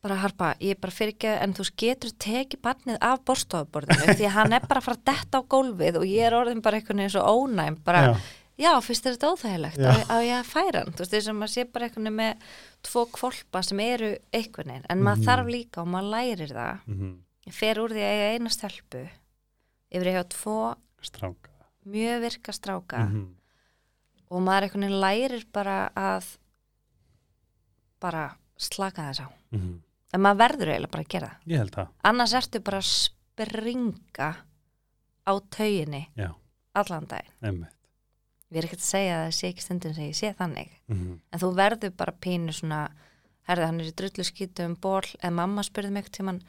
bara 0.02 0.16
harpa, 0.16 0.56
ég 0.64 0.72
er 0.72 0.80
bara 0.80 0.92
fyrir 0.96 1.12
ekki 1.14 1.28
en 1.44 1.54
þú 1.54 1.58
veist, 1.66 1.76
getur 1.78 2.12
tekið 2.24 2.62
barnið 2.64 2.98
af 3.02 3.20
borstofaborðinu 3.28 4.14
því 4.18 4.26
að 4.26 4.36
hann 4.38 4.54
er 4.54 4.62
bara 4.68 4.80
að 4.80 4.84
fara 4.88 4.98
að 4.98 5.06
detta 5.12 5.38
á 5.38 5.42
gólfið 5.44 5.96
og 6.00 6.06
ég 6.08 6.24
er 6.26 6.34
orðin 6.34 6.62
bara 6.62 6.78
einhvern 6.80 6.98
veginn 6.98 7.10
svo 7.12 7.24
ónæm 7.28 7.76
bara, 7.84 8.02
Já. 8.02 8.16
já, 8.58 8.72
fyrst 8.82 9.06
er 9.06 9.14
þetta 9.18 9.32
óþægilegt 9.34 9.78
Já. 9.78 9.92
á 10.08 10.16
ég 10.24 10.36
að 10.40 10.48
færa 10.56 10.80
hann, 10.80 10.94
þú 10.96 11.00
veist, 11.04 11.12
þess 11.12 11.28
að 11.28 11.36
maður 11.36 11.54
sé 11.54 11.64
bara 11.74 11.86
veginn 11.90 12.16
með 12.16 12.34
tvo 12.82 13.06
kvolpa 13.12 13.62
sem 13.64 13.80
eru 13.80 14.16
einhvern 14.34 14.68
veginn, 14.72 14.86
en 14.90 15.02
maður 15.04 15.18
Mhm. 15.20 15.26
þarf 15.28 15.48
líka 15.52 15.82
og 15.82 15.88
maður 15.88 16.10
lærir 16.16 16.52
það, 16.56 16.80
Mm 16.88 16.96
ég 17.00 17.29
fer 17.56 17.80
úr 17.82 17.94
því 17.96 18.04
að 18.06 18.14
eiga 18.14 18.30
eina 18.36 18.54
stelpu 18.54 19.04
yfir 19.90 20.12
hafa 20.14 20.30
tvo 20.36 20.58
stráka. 21.02 21.52
mjög 21.86 22.22
virka 22.22 22.54
stráka. 22.54 23.06
Mm 23.10 23.36
og 24.30 24.44
maður 24.46 24.68
einhvern 24.68 24.84
veginn 24.86 25.02
lærir 25.02 25.46
bara 25.54 25.78
að 25.98 26.26
bara 27.98 28.38
slaka 28.62 29.08
þess 29.10 29.26
á. 29.26 29.28
-hmm. 29.52 29.80
en 30.14 30.22
maður 30.22 30.38
verður 30.38 30.70
eiginlega 30.70 30.92
bara 30.92 31.04
að 31.04 31.10
gera 31.10 31.28
það. 31.28 31.40
Ég 31.46 31.58
held 31.58 31.74
það. 31.74 31.88
Annars 32.04 32.34
ertu 32.34 32.60
bara 32.60 32.78
að 32.78 32.92
springa 32.94 34.30
á 35.26 35.34
tauginni 35.50 36.10
allan 36.74 37.08
daginn. 37.08 37.34
Einmitt. 37.42 37.76
Ég 38.52 38.58
er 38.58 38.66
ekkert 38.66 38.82
að 38.82 38.86
segja 38.86 39.16
að 39.18 39.26
það 39.26 39.36
sé 39.38 39.48
ekki 39.48 39.62
stundin 39.62 39.94
sem 39.94 40.04
ég 40.04 40.16
sé 40.16 40.34
þannig. 40.34 40.70
Mm 40.88 41.20
en 41.32 41.40
þú 41.40 41.56
verður 41.56 41.92
bara 41.92 42.12
pínu 42.12 42.54
svona 42.54 42.92
herði 43.48 43.66
hann 43.66 43.80
er 43.80 43.90
í 43.90 43.96
drullu 43.98 44.24
skýtu 44.24 44.66
um 44.66 44.76
ból 44.76 45.06
en 45.24 45.34
mamma 45.34 45.64
spurði 45.64 45.92
mig 45.92 46.10
tíman 46.10 46.42
af 46.42 46.44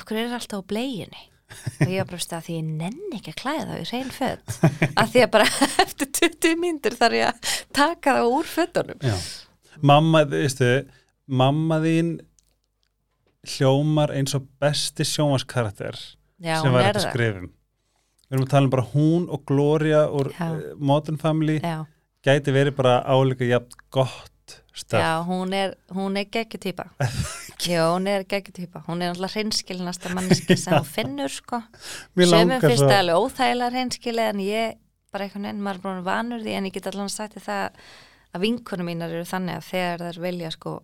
hverju 0.00 0.24
er 0.24 0.34
alltaf 0.38 0.64
á 0.64 0.70
bleiginni 0.72 1.22
og 1.52 1.90
ég 1.92 2.00
var 2.00 2.08
bara 2.08 2.38
að 2.38 2.46
því 2.46 2.56
ég 2.56 2.68
nenni 2.80 3.18
ekki 3.18 3.32
að 3.34 3.40
klæða 3.42 3.64
það 3.68 3.80
í 3.82 3.86
hrein 3.90 4.12
fött 4.16 4.54
að 5.02 5.10
því 5.12 5.22
að 5.26 5.32
bara 5.36 5.48
eftir 5.84 6.10
20 6.20 6.60
mínútur 6.62 6.96
þarf 6.96 7.18
ég 7.18 7.28
að 7.28 7.54
taka 7.76 8.16
það 8.18 8.36
úr 8.38 8.50
föttunum 8.54 9.04
Já. 9.04 9.16
mamma, 9.92 10.24
veistu 10.32 10.70
mamma 11.28 11.80
þín 11.84 12.12
hljómar 13.56 14.14
eins 14.16 14.36
og 14.38 14.46
besti 14.62 15.04
sjónvarskarakter 15.06 15.98
já, 16.38 16.60
sem 16.62 16.72
var 16.72 16.92
það. 16.92 17.06
skrifum. 17.08 17.48
Við 18.28 18.36
erum 18.36 18.46
að 18.46 18.52
tala 18.52 18.68
um 18.68 18.72
bara 18.72 18.84
hún 18.92 19.24
og 19.34 19.42
Gloria 19.50 20.04
úr 20.08 20.30
Já. 20.32 20.44
uh, 20.46 20.60
Modern 20.78 21.18
Family. 21.20 21.56
Já, 21.58 21.82
gæti 22.22 22.54
verið 22.54 22.76
bara 22.78 23.00
áleika 23.02 23.48
jafn 23.48 23.74
gott 23.90 24.30
stöf 24.72 25.00
já, 25.02 25.18
hún 25.26 25.52
er, 25.52 25.74
er 25.90 26.28
geggjutýpa 26.32 26.86
já, 27.68 27.82
hún 27.94 28.06
er 28.10 28.24
geggjutýpa 28.28 28.84
hún 28.88 29.02
er 29.02 29.12
alltaf 29.14 29.34
hreinskilinasta 29.36 30.12
manneski 30.14 30.56
sem 30.56 30.74
hún 30.74 30.86
finnur 30.88 31.30
sko. 31.32 31.62
Finnst 32.16 32.32
svo- 32.82 32.88
það 32.90 32.98
alveg 32.98 33.20
óþægilega 33.22 33.72
reynskili 33.76 34.24
en 34.28 34.40
ég 34.44 34.78
bara 35.12 35.24
einhvern 35.26 35.44
veginn, 35.44 35.62
maður 35.62 35.76
er 35.78 35.82
bara 35.86 36.02
vanur 36.06 36.40
því 36.42 36.54
en 36.56 36.64
ég 36.70 36.72
get 36.72 36.86
allan 36.88 37.08
sagt 37.12 37.34
því 37.36 37.42
það 37.46 37.82
að 38.32 38.40
vinkunum 38.46 38.86
mínar 38.88 39.10
eru 39.12 39.24
þannig 39.28 39.58
að 39.60 39.66
þegar 39.70 40.04
þær 40.08 40.20
vilja 40.26 40.50
sko 40.54 40.76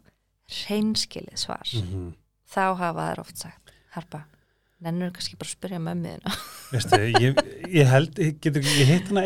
reynskilið 0.69 1.39
svar 1.39 1.69
Mhm. 1.75 2.11
þá 2.49 2.65
hafa 2.77 3.07
þær 3.15 3.19
oft 3.25 3.37
sagt 3.39 3.73
Harpa, 3.95 4.25
nennur 4.85 5.11
kannski 5.13 5.37
bara 5.41 5.49
að 5.49 5.57
spyrja 5.57 5.81
mömmuðina 5.81 6.37
Veistu, 6.73 7.01
ég, 7.21 7.41
ég 7.73 7.87
held 7.89 8.19
ég, 8.21 8.39
getur, 8.41 8.63
ég 8.63 8.87
hitt 8.93 9.09
hana 9.09 9.25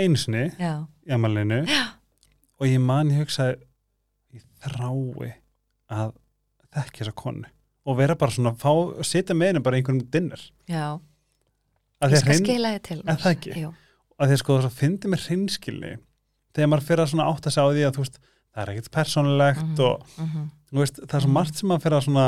Já, 0.59 0.87
í 1.07 1.13
amalinu 1.13 1.63
og 1.67 2.67
ég 2.67 2.81
man 2.81 3.11
ég 3.11 3.25
hugsaði 3.25 3.59
ég 4.39 4.43
þrái 4.63 5.33
að 5.93 6.13
þekki 6.75 7.03
þessa 7.05 7.15
konu 7.23 7.45
og 7.87 7.97
vera 7.99 8.15
bara 8.15 8.31
svona 8.31 8.53
fá, 8.55 8.71
sitja 9.03 9.35
með 9.35 9.49
henni 9.53 9.63
bara 9.67 9.77
í 9.77 9.81
einhverjum 9.83 10.11
dinner. 10.15 10.43
Já, 10.71 11.01
að 12.03 12.13
ég 12.13 12.17
að 12.17 12.21
skal 12.23 12.33
hrein- 12.33 12.45
skila 12.47 12.71
þið 12.77 12.83
til 12.89 12.99
Er 13.07 13.17
það 13.25 13.33
ekki? 13.37 13.55
Að 14.23 14.29
því 14.29 14.37
að 14.37 14.43
sko 14.43 14.59
það 14.63 14.77
fyndi 14.79 15.09
mér 15.11 15.23
hreinskilni 15.27 15.93
þegar 16.55 16.69
maður 16.71 16.87
fyrir 16.87 17.03
að 17.03 17.11
svona 17.13 17.27
átta 17.33 17.51
sig 17.51 17.63
á 17.63 17.67
því 17.73 17.83
að 17.89 17.97
veist, 17.99 18.19
það 18.55 18.63
er 18.63 18.73
ekkert 18.75 18.91
persónulegt 18.95 19.63
Mhm, 19.63 19.81
og 19.81 20.07
mhm. 20.19 20.49
þú 20.71 20.79
veist, 20.83 21.01
það 21.03 21.15
er 21.19 21.21
svo 21.25 21.29
Mhm. 21.29 21.37
margt 21.39 21.55
sem 21.57 21.69
maður 21.69 21.83
fyrir 21.83 21.99
að 21.99 22.05
svona 22.07 22.27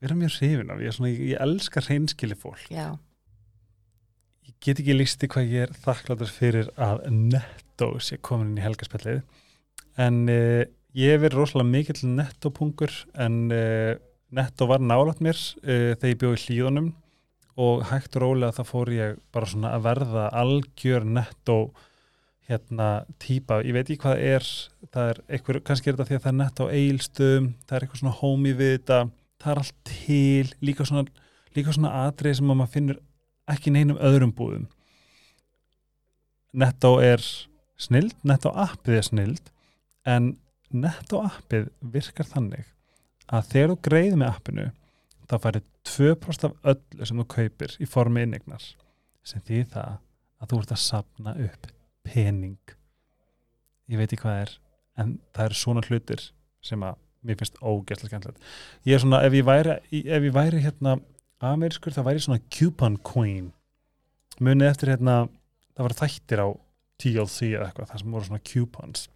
vera 0.00 0.14
mjög 0.14 0.34
hrifin 0.38 0.70
af. 0.70 0.80
Ég, 0.84 0.92
svona, 0.94 1.10
ég, 1.12 1.20
ég 1.32 1.40
elska 1.42 1.80
hreinskili 1.84 2.36
fólk. 2.38 2.66
Já, 2.70 2.98
ég 4.46 4.54
get 4.60 4.80
ekki 4.82 4.96
listi 4.96 5.28
hvað 5.28 5.50
ég 5.52 5.66
er 5.66 5.74
þakkláttur 5.84 6.30
fyrir 6.32 6.68
að 6.76 7.06
Netto 7.10 7.92
sé 8.00 8.18
komin 8.24 8.52
inn 8.54 8.60
í 8.60 8.64
helgarspillið 8.66 9.22
en 9.98 10.22
uh, 10.28 10.64
ég 10.96 11.12
hef 11.12 11.24
verið 11.24 11.40
rosalega 11.40 11.70
mikill 11.70 12.12
Netto-pungur 12.16 12.92
en 13.20 13.42
uh, 13.52 13.96
Netto 14.36 14.68
var 14.70 14.82
nálat 14.82 15.20
mér 15.24 15.36
uh, 15.36 15.92
þegar 15.96 16.12
ég 16.12 16.22
bjóð 16.22 16.38
í 16.38 16.44
hlýðunum 16.44 16.94
og 17.56 17.84
hægt 17.88 18.16
og 18.18 18.24
rólega 18.24 18.56
það 18.58 18.70
fór 18.70 18.92
ég 18.92 19.20
bara 19.32 19.48
svona 19.48 19.74
að 19.76 19.84
verða 19.86 20.24
algjör 20.36 21.06
Netto 21.08 21.58
hérna 22.46 22.88
típa, 23.22 23.58
ég 23.66 23.74
veit 23.74 23.88
ekki 23.88 24.02
hvað 24.04 24.20
er 24.22 24.44
það 24.94 25.10
er 25.10 25.20
eitthvað, 25.26 25.60
kannski 25.66 25.90
er 25.90 25.96
þetta 25.96 26.08
því 26.08 26.16
að 26.16 26.24
það 26.24 26.32
er 26.32 26.38
Netto 26.40 26.68
eilstum, 26.70 27.48
það 27.66 27.76
er 27.76 27.86
eitthvað 27.86 28.02
svona 28.02 28.18
homey 28.20 28.54
við 28.56 28.72
þetta, 28.76 29.00
það 29.42 29.52
er 29.52 29.60
allt 29.62 29.76
til 29.90 30.52
líka 30.68 30.86
svona, 30.86 31.04
svona 31.56 31.92
atrið 32.04 32.38
sem 32.38 32.48
maður 32.52 32.72
finnur 32.76 33.02
ekki 33.50 33.72
neinum 33.74 33.98
öðrum 34.02 34.32
búðum. 34.36 34.68
Netto 36.56 36.96
er 37.02 37.22
snild, 37.76 38.14
Netto 38.26 38.52
appið 38.54 39.00
er 39.00 39.08
snild 39.10 39.50
en 40.06 40.34
Netto 40.74 41.22
appið 41.26 41.68
virkar 41.94 42.26
þannig 42.26 42.66
að 43.26 43.48
þegar 43.52 43.72
þú 43.72 43.76
greiði 43.86 44.18
með 44.18 44.32
appinu 44.32 44.66
þá 45.26 45.36
færið 45.42 45.64
2% 45.86 46.48
af 46.48 46.70
öllu 46.72 47.08
sem 47.08 47.22
þú 47.22 47.26
kaupir 47.34 47.74
í 47.82 47.88
formi 47.90 48.24
innegnar 48.26 48.66
sem 49.26 49.42
því 49.46 49.62
það 49.72 49.96
að 50.42 50.52
þú 50.52 50.60
ert 50.62 50.74
að 50.74 50.82
sapna 50.82 51.34
upp 51.46 51.68
pening. 52.06 52.76
Ég 53.90 53.98
veit 54.00 54.10
ekki 54.10 54.22
hvað 54.22 54.42
er 54.44 54.54
en 55.02 55.16
það 55.34 55.48
eru 55.48 55.58
svona 55.60 55.84
hlutir 55.86 56.28
sem 56.64 56.82
að 56.86 56.98
mér 57.26 57.38
finnst 57.40 57.58
ógæslega 57.62 58.10
skemmtilegt. 58.12 58.42
Ég 58.86 58.96
er 58.96 59.02
svona, 59.02 59.22
ef 59.26 59.34
ég 59.34 59.46
væri, 59.46 59.76
ef 59.90 60.28
ég 60.28 60.34
væri 60.34 60.62
hérna 60.62 60.96
amerískur, 61.42 61.94
það 61.94 62.08
væri 62.10 62.22
svona 62.22 62.44
coupon 62.54 62.98
queen. 63.06 63.50
Munið 64.38 64.70
eftir 64.70 64.92
hérna 64.94 65.16
það 65.74 65.88
var 65.88 65.96
þættir 66.02 66.42
á 66.42 66.48
TLC 67.02 67.50
eða 67.52 67.68
eitthvað, 67.68 67.90
það 67.90 68.02
sem 68.02 68.14
voru 68.14 68.28
svona 68.28 68.46
coupons 68.52 69.06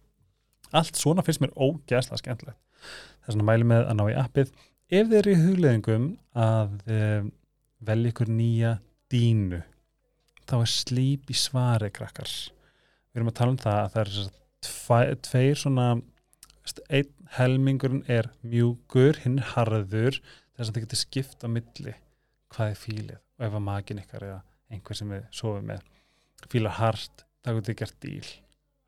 allt 0.77 0.99
svona 0.99 1.25
finnst 1.25 1.43
mér 1.43 1.53
ógæslega 1.55 2.21
skemmtilegt. 2.21 2.59
Er 3.25 3.35
svona 3.35 3.47
mæli 3.47 3.67
með 3.67 3.87
að 3.87 3.97
ná 3.99 4.05
í 4.07 4.17
appið. 4.21 4.53
Ef 4.91 5.11
þeir 5.11 5.19
eru 5.21 5.33
í 5.33 5.41
hugleðingum 5.45 6.07
að 6.35 6.73
um, 6.97 7.31
velja 7.87 8.13
ykkur 8.13 8.31
nýja 8.31 8.75
dínu 9.11 9.61
þá 10.49 10.55
er 10.59 10.71
slíp 10.71 11.31
í 11.31 11.37
svari 11.37 11.91
krakkar. 11.93 12.29
Við 13.11 13.21
erum 13.21 13.31
að 13.31 13.37
tala 13.39 13.55
um 13.55 13.61
það 13.61 13.79
að 13.81 13.93
það 13.93 14.01
er 14.01 14.31
tve, 14.67 15.01
tveir 15.27 15.59
svona 15.59 15.87
einn 16.91 17.17
helmingurinn 17.37 18.03
er 18.11 18.29
mjúkur 18.43 19.19
hinn 19.23 19.39
er 19.39 19.51
harður 19.53 20.19
þess 20.19 20.67
að 20.67 20.73
það 20.73 20.83
getur 20.83 20.99
skipt 20.99 21.45
á 21.45 21.47
milli 21.51 21.93
hvað 22.51 22.73
er 22.73 22.79
fílið 22.79 23.19
og 23.19 23.45
ef 23.47 23.57
að 23.57 23.67
makin 23.67 24.01
ykkar 24.01 24.25
eða 24.27 24.39
einhver 24.71 24.99
sem 24.99 25.11
við 25.11 25.27
sofum 25.35 25.69
með 25.71 25.85
fílar 26.51 26.75
hart, 26.79 27.25
það 27.43 27.61
getur 27.61 27.79
gert 27.81 27.97
díl 28.03 28.31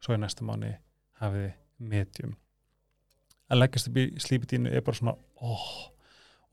svo 0.04 0.16
í 0.18 0.20
næsta 0.20 0.46
mánu 0.48 0.74
hafið 1.22 1.46
þið 1.48 1.63
medium. 1.78 2.36
Að 3.52 3.64
leggjast 3.64 3.90
upp 3.90 4.00
í 4.00 4.06
slípitínu 4.22 4.72
er 4.72 4.86
bara 4.86 4.98
svona 4.98 5.16
oh, 5.44 5.68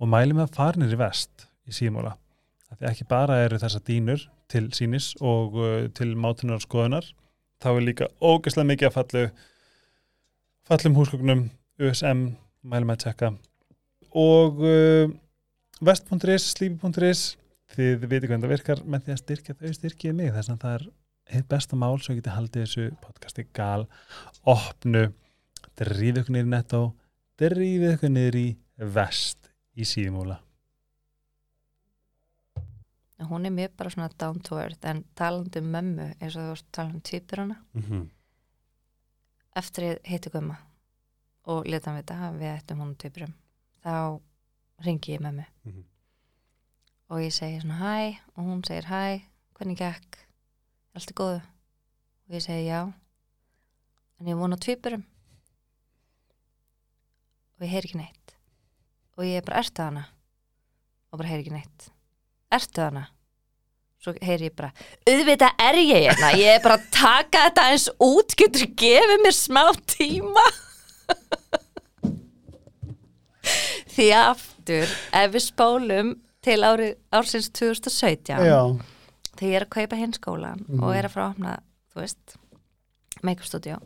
og 0.01 0.11
mæli 0.11 0.37
með 0.37 0.53
farnir 0.57 0.93
í 0.93 0.99
vest 1.01 1.47
í 1.69 1.75
símóla. 1.77 2.17
Það 2.71 2.85
er 2.85 2.93
ekki 2.93 3.09
bara 3.11 3.41
eru 3.45 3.59
þessa 3.61 3.83
dínur 3.87 4.27
til 4.51 4.69
sínis 4.75 5.13
og 5.21 5.57
uh, 5.59 5.87
til 5.95 6.13
mátunar 6.19 6.59
og 6.59 6.65
skoðunar 6.65 7.07
þá 7.61 7.71
er 7.73 7.87
líka 7.87 8.09
ógeðslega 8.23 8.71
mikið 8.71 8.89
að 8.89 8.97
fallu 8.97 9.25
fallum 10.71 10.97
húsgögnum 10.99 11.43
USM, 11.81 12.25
mælum 12.63 12.93
að 12.95 13.05
tjekka 13.05 13.33
og 14.21 14.63
uh, 14.65 15.13
vest.is, 15.81 16.51
slípi.is 16.55 17.25
þið 17.75 18.07
veitir 18.07 18.31
hvernig 18.31 18.45
það 18.45 18.55
virkar 18.55 18.83
með 18.85 19.07
því 19.07 19.15
að 19.15 19.23
styrkja 19.23 19.59
þau 19.61 19.77
styrkið 19.77 20.17
mig 20.19 20.33
þess 20.35 20.53
að 20.53 20.65
það 20.65 20.77
er 20.79 20.87
eitt 21.31 21.49
besta 21.49 21.77
mál 21.77 21.99
svo 22.01 22.15
getið 22.19 22.37
haldið 22.37 22.67
þessu 22.67 22.87
podcasti 23.05 23.47
gal 23.57 23.87
opnu, 24.49 25.09
drýfið 25.79 26.23
ykkur 26.23 26.35
niður 26.37 26.47
í 26.47 26.55
netto 26.55 26.85
drýfið 27.41 27.95
ykkur 27.95 28.15
niður 28.15 28.39
í 28.41 28.47
vest 28.97 29.51
í 29.77 29.87
síðmúla 29.89 30.41
hún 33.29 33.45
er 33.45 33.53
mjög 33.53 33.77
bara 33.77 33.93
svona 33.93 34.09
down 34.21 34.41
to 34.41 34.57
earth 34.61 34.87
en 34.89 35.05
talandi 35.15 35.61
um 35.61 35.69
mömmu 35.75 36.09
eins 36.21 36.37
og 36.37 36.43
þú 36.43 36.55
veist 36.55 36.69
talandi 36.73 36.99
um 37.01 37.07
týpur 37.11 37.43
hana 37.43 37.57
mm 37.73 37.83
-hmm. 37.83 38.09
eftir 39.57 39.85
ég 39.85 39.99
hitti 40.05 40.31
gumma 40.31 40.57
og 41.45 41.67
leta 41.67 41.91
hann 41.91 41.99
vita 42.01 42.15
að 42.15 42.39
við 42.39 42.57
ættum 42.57 42.81
hún 42.81 42.97
týpurum 42.97 43.35
þá 43.85 44.21
ringi 44.85 45.17
ég 45.17 45.21
mömmu 45.21 45.45
Mm 45.65 45.73
-hmm. 45.73 45.85
og 47.09 47.21
ég 47.21 47.33
segi 47.33 47.61
svona 47.61 47.79
hæ 47.79 48.19
og 48.37 48.45
hún 48.45 48.67
segir 48.67 48.85
hæ, 48.85 49.23
hvernig 49.55 49.79
gekk 49.79 50.30
allt 51.01 51.13
er 51.13 51.19
góðu. 51.19 51.39
Og 52.29 52.37
ég 52.37 52.45
segi 52.45 52.67
já. 52.69 52.81
En 54.21 54.29
ég 54.29 54.39
vona 54.39 54.61
týpurum 54.61 55.07
og 57.61 57.65
ég 57.67 57.73
heyr 57.75 57.87
ekki 57.89 57.99
neitt. 58.01 58.37
Og 59.19 59.25
ég 59.27 59.41
er 59.41 59.45
bara 59.45 59.61
ertu 59.61 59.85
hana 59.85 60.05
og 61.11 61.21
bara 61.21 61.33
heyr 61.33 61.43
ekki 61.43 61.57
neitt. 61.57 61.91
Ertu 62.53 62.85
hana 62.85 63.09
svo 64.01 64.15
heyr 64.25 64.47
ég 64.47 64.55
bara 64.57 64.71
auðvitað 65.05 65.59
er 65.61 65.79
ég 65.83 66.07
hérna, 66.07 66.31
ég 66.41 66.55
er 66.57 66.63
bara 66.65 66.79
að 66.79 66.87
taka 66.95 67.43
þetta 67.49 67.67
eins 67.73 67.87
út, 68.01 68.33
getur 68.39 68.71
gefið 68.81 69.25
mér 69.27 69.37
smá 69.37 69.65
tíma? 69.93 70.47
Því 73.91 74.07
aftur 74.17 74.95
ef 75.21 75.35
við 75.35 75.45
spólum 75.45 76.15
til 76.45 76.61
ári, 76.65 76.95
ársins 77.13 77.51
2017 77.53 78.41
Já, 78.49 78.61
þegar 79.41 79.51
ég 79.51 79.57
er 79.57 79.65
að 79.67 79.73
kaupa 79.79 79.97
hinn 79.97 80.13
skólan 80.13 80.61
Mhm. 80.69 80.83
og 80.85 80.95
er 80.97 81.09
að 81.09 81.15
fara 81.17 81.27
að 81.31 81.35
opna, 81.35 81.57
þú 81.95 82.01
veist 82.05 82.37
make-up 83.23 83.47
studio 83.49 83.81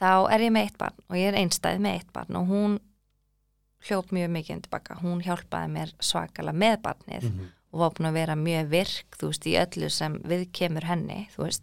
þá 0.00 0.10
er 0.32 0.40
ég 0.46 0.52
með 0.54 0.64
eitt 0.68 0.78
barn 0.78 0.94
og 1.10 1.16
ég 1.16 1.28
er 1.32 1.38
einstæð 1.42 1.78
með 1.84 1.94
eitt 1.98 2.12
barn 2.16 2.36
og 2.40 2.48
hún 2.48 2.78
hljóp 3.88 4.10
mjög 4.10 4.30
mikið 4.34 4.50
inn 4.56 4.62
tilbaka, 4.64 4.94
hún 5.02 5.20
hjálpaði 5.22 5.68
mér 5.70 5.92
svakalega 6.02 6.56
með 6.58 6.76
barnið 6.82 7.22
mm 7.22 7.30
-hmm. 7.38 7.48
og 7.72 7.78
var 7.80 7.90
búin 7.94 8.08
að 8.08 8.12
vera 8.18 8.34
mjög 8.34 8.68
virk, 8.72 9.16
þú 9.18 9.26
veist, 9.30 9.46
í 9.46 9.54
öllu 9.60 9.88
sem 9.90 10.18
við 10.24 10.48
kemur 10.52 10.84
henni, 10.84 11.28
þú 11.36 11.44
veist. 11.44 11.62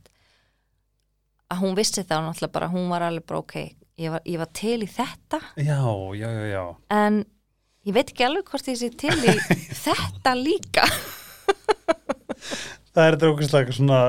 Að 1.51 1.57
hún 1.59 1.75
vissi 1.75 2.03
þá 2.03 2.15
náttúrulega 2.23 2.51
bara, 2.51 2.67
hún 2.69 2.89
var 2.89 3.01
alveg 3.01 3.25
bara 3.25 3.39
ok, 3.39 3.53
ég 3.97 4.09
var, 4.11 4.21
ég 4.25 4.37
var 4.37 4.47
til 4.53 4.83
í 4.83 4.87
þetta. 4.87 5.39
Já, 5.57 6.15
já, 6.15 6.29
já, 6.31 6.45
já. 6.51 6.75
En 6.89 7.25
ég 7.85 7.93
veit 7.93 8.09
ekki 8.09 8.23
alveg 8.25 8.43
hvort 8.45 8.67
ég 8.67 8.77
sé 8.77 8.89
til 8.89 9.11
í 9.11 9.37
þetta 9.85 10.33
líka 10.35 10.83
Það 12.95 13.05
er 13.05 13.17
þetta 13.17 13.29
okkur 13.33 13.75
svona 13.75 13.99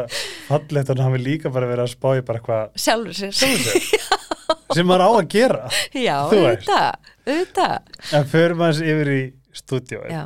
fallegt 0.46 0.90
en 0.92 1.02
hann 1.02 1.14
vil 1.16 1.24
líka 1.26 1.50
bara 1.52 1.68
vera 1.70 1.86
að 1.86 1.94
spá 1.96 2.08
í 2.14 2.24
bara 2.26 2.42
hvað 2.44 2.76
sjálfur 2.78 3.32
sér. 3.34 3.88
sem 4.76 4.86
maður 4.86 5.06
á 5.06 5.10
að 5.10 5.28
gera 5.32 5.70
já, 5.94 6.16
auðvitað, 6.26 7.10
auðvitað. 7.26 7.90
En 8.14 8.28
förum 8.30 8.62
aðeins 8.62 8.82
yfir 8.84 9.10
í 9.12 9.20
stúdíóið. 9.56 10.12
Já, 10.12 10.22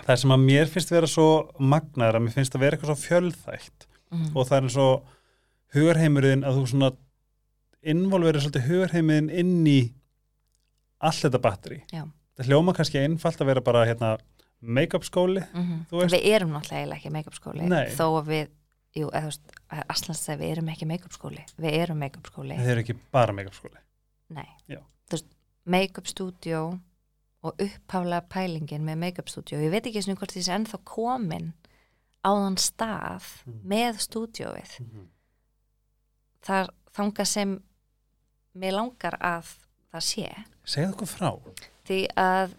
það 0.00 0.20
sem 0.22 0.34
að 0.34 0.44
mér 0.48 0.72
finnst 0.72 0.92
vera 0.94 1.10
svo 1.10 1.28
magnaður 1.58 2.18
að 2.18 2.26
mér 2.26 2.36
finnst 2.38 2.56
að 2.56 2.64
vera 2.64 2.78
eitthvað 2.78 2.92
svo 2.92 3.06
fjölþægt 3.06 3.88
mm. 4.10 4.28
og 4.34 4.48
það 4.48 4.56
er 4.56 4.68
eins 4.68 4.78
og 4.80 5.16
hugarheimurinn 5.76 6.46
að 6.46 6.58
þú 6.58 6.66
svona 6.72 6.90
involverið 7.94 8.44
svolítið 8.44 8.68
hugarheimurinn 8.68 9.30
inn 9.42 9.60
í 9.68 9.80
allt 11.00 11.22
þetta 11.24 11.42
batteri 11.42 11.80
það 11.90 12.50
hljóma 12.50 12.74
kannski 12.76 13.00
einfalt 13.00 13.40
að 13.40 13.52
vera 13.52 13.64
bara 13.64 13.86
hérna 13.88 14.14
make-up 14.60 15.02
skóli 15.04 15.40
mm 15.54 15.86
veist- 15.90 16.14
við 16.14 16.26
erum 16.34 16.50
náttúrulega 16.52 16.96
ekki 16.98 17.10
make-up 17.12 17.34
skóli 17.34 17.68
Nei. 17.68 17.86
þó 17.96 18.06
að 18.20 18.26
við, 18.28 18.48
jú, 18.96 19.08
eða 19.10 19.22
þú 19.22 19.30
veist 19.30 19.86
Aslands 19.88 20.28
að 20.28 20.38
við 20.42 20.50
erum 20.56 20.68
ekki 20.68 20.86
make-up 20.86 21.12
skóli 21.12 21.44
við 21.58 21.72
erum 21.82 21.98
make-up 21.98 22.26
skóli. 22.26 22.56
Þeir 22.58 22.70
eru 22.74 22.80
ekki 22.84 22.98
bara 23.12 23.32
make-up 23.32 23.54
skóli. 23.54 23.78
Nei, 24.30 24.48
Já. 24.68 24.78
þú 25.08 25.16
veist, 25.16 25.26
make-up 25.64 26.06
stúdjó 26.06 26.80
og 27.42 27.54
upphaflega 27.56 28.20
pælingin 28.28 28.84
með 28.84 28.98
make-up 28.98 29.28
stúdjó, 29.32 29.56
ég 29.62 29.70
veit 29.70 29.86
ekki 29.86 30.02
svona 30.04 30.18
hvort 30.20 30.32
því 30.34 30.42
sé 30.44 30.52
ennþá 30.58 30.78
komin 30.84 31.52
á 32.20 32.30
þann 32.36 32.58
stað 32.60 33.24
Mhm. 33.46 33.62
með 33.64 33.94
stúdjóið 34.04 34.74
þar 36.44 36.70
þanga 36.96 37.26
sem 37.26 37.62
mér 38.56 38.72
langar 38.76 39.16
að 39.20 39.54
það 39.92 40.04
sé. 40.06 40.26
Segðu 40.64 40.92
okkur 40.94 41.10
frá. 41.10 41.30
Því 41.88 42.00
að 42.16 42.54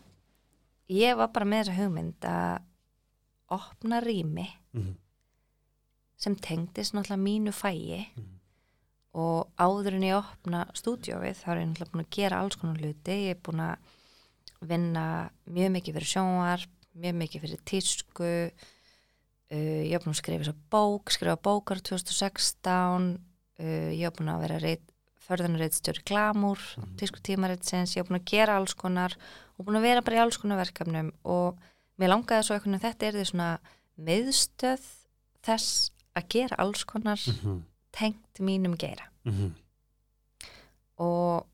ég 0.91 1.15
var 1.19 1.31
bara 1.31 1.47
með 1.47 1.63
þessa 1.65 1.77
hugmynd 1.79 2.27
að 2.27 2.61
opna 3.57 4.01
rými 4.03 4.47
Mhm. 4.73 4.93
sem 6.21 6.35
tengdist 6.35 6.93
náttúrulega 6.93 7.25
mínu 7.25 7.51
fæi 7.55 8.05
Mhm. 8.15 8.37
og 9.13 9.49
áður 9.57 9.93
en 9.95 10.01
ég 10.07 10.15
opna 10.19 10.65
stúdjóið 10.73 11.35
þá 11.41 11.47
er 11.51 11.57
ég 11.57 11.67
náttúrulega 11.67 11.91
búin 11.91 12.05
að 12.05 12.09
gera 12.15 12.39
alls 12.41 12.55
konar 12.55 12.77
hluti 12.77 13.11
ég 13.27 13.31
er 13.35 13.41
búin 13.43 13.59
að 13.59 13.77
vinna 14.61 15.29
mjög 15.49 15.71
mikið 15.75 15.93
fyrir 15.95 16.11
sjónvar 16.13 16.67
mjög 16.95 17.15
mikið 17.15 17.41
fyrir 17.41 17.61
tísku 17.65 18.51
uh, 19.51 19.81
ég 19.83 19.91
er 19.93 19.99
búin 19.99 20.13
að 20.13 20.21
skrifa 20.21 20.53
bók 20.71 21.11
skrifa 21.11 21.35
bókar 21.41 21.81
2016 21.81 23.19
uh, 23.59 23.91
ég 23.91 24.05
er 24.05 24.11
búin 24.11 24.29
að 24.31 24.41
vera 24.41 24.59
reit, 24.59 24.90
förðanreitstjóri 25.31 26.03
glamúr 26.05 26.59
Mhm. 26.77 26.95
tísku 26.99 27.19
tímaritsins, 27.23 27.95
ég 27.95 28.03
er 28.03 28.07
búin 28.09 28.19
að 28.21 28.25
gera 28.31 28.57
alls 28.57 28.73
konar 28.75 29.15
og 29.57 29.65
búin 29.65 29.77
að 29.79 29.81
vera 29.87 30.01
bara 30.01 30.17
í 30.17 30.19
alls 30.21 30.37
konar 30.37 30.57
verkefnum 30.65 31.11
og 31.23 31.57
mér 31.99 32.09
langaði 32.13 32.43
svo 32.43 32.55
eitthvað 32.59 32.81
þetta 32.81 33.07
er 33.07 33.13
því 33.13 33.25
svona 33.31 33.59
miðstöð 33.99 34.83
þess 35.43 35.91
að 36.15 36.27
gera 36.29 36.55
alls 36.59 36.83
konar 36.85 37.17
Mhm. 37.27 37.63
tengt 37.91 38.39
mínum 38.39 38.77
geira 38.77 39.07
Mhm. 39.25 39.53
og 40.99 41.45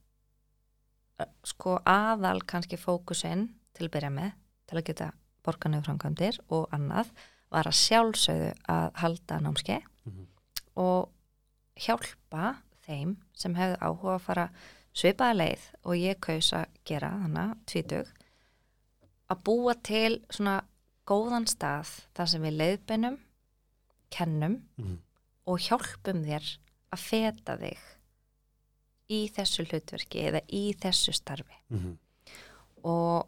uh, 1.19 1.25
sko 1.43 1.80
aðal 1.86 2.41
kannski 2.45 2.78
fókusinn 2.78 3.49
til 3.73 3.88
að 3.88 3.91
byrja 3.95 4.11
með 4.13 4.32
til 4.67 4.78
að 4.78 4.84
geta 4.86 5.11
borgarnegu 5.43 5.86
framkvæmdir 5.88 6.39
og 6.49 6.67
annað 6.75 7.07
var 7.51 7.63
að 7.69 7.78
sjálfsögðu 7.80 8.53
að 8.67 8.91
halda 9.01 9.39
námskeið 9.39 9.84
Mhm. 10.05 10.25
og 10.75 11.09
hjálpa 11.78 12.57
þeim 12.88 13.15
sem 13.38 13.55
hefðu 13.55 13.77
áhuga 13.81 14.15
að 14.15 14.25
fara 14.27 14.47
svipaða 14.97 15.38
leið 15.38 15.65
og 15.83 15.97
ég 15.99 16.19
kaus 16.23 16.53
að 16.57 16.65
gera 16.89 17.09
þannig 17.23 17.57
tvítug 17.69 18.13
að 19.29 19.43
búa 19.43 19.75
til 19.83 20.13
svona 20.31 20.61
góðan 21.07 21.47
stað 21.47 21.91
þar 22.15 22.31
sem 22.33 22.41
við 22.47 22.57
leiðbeinum 22.61 23.17
kennum 24.11 24.57
Mhm. 24.77 24.97
og 25.47 25.59
hjálpum 25.59 26.23
þér 26.25 26.57
að 26.95 26.99
feta 27.03 27.57
þig 27.57 27.77
í 29.09 29.19
þessu 29.31 29.65
hlutverki 29.67 30.23
eða 30.27 30.41
í 30.51 30.73
þessu 30.75 31.13
starfi 31.15 31.55
Mhm. 31.69 31.97
og 32.83 33.27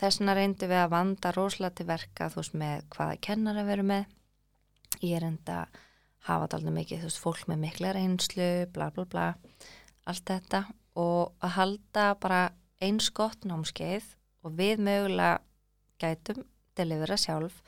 þessna 0.00 0.34
reyndum 0.34 0.68
við 0.70 0.80
að 0.84 0.90
vanda 0.90 1.32
rosalega 1.32 1.74
til 1.74 1.86
verka 1.86 2.28
þú 2.30 2.36
veist 2.36 2.54
með 2.54 2.82
hvaða 2.88 3.20
kennara 3.20 3.64
við 3.64 3.72
erum 3.72 3.86
með 3.86 4.04
ég 5.02 5.16
er 5.16 5.24
enda 5.24 5.58
að 5.66 5.68
hafa 6.28 6.46
þetta 6.52 6.74
mikið 6.76 6.98
þú 7.02 7.08
veist 7.08 7.22
fólk 7.24 7.46
með 7.48 7.58
mikla 7.64 7.92
reynslu 7.96 8.48
bla 8.74 8.90
bla 8.94 9.04
bla 9.04 9.26
allt 10.10 10.24
þetta 10.28 10.64
og 11.00 11.32
að 11.40 11.54
halda 11.56 12.06
bara 12.20 12.40
eins 12.82 13.10
gott 13.14 13.44
námskeið 13.48 14.04
og 14.44 14.52
við 14.58 14.80
mögulega 14.84 15.38
gætum 16.00 16.44
delivera 16.76 17.16
sjálf 17.20 17.60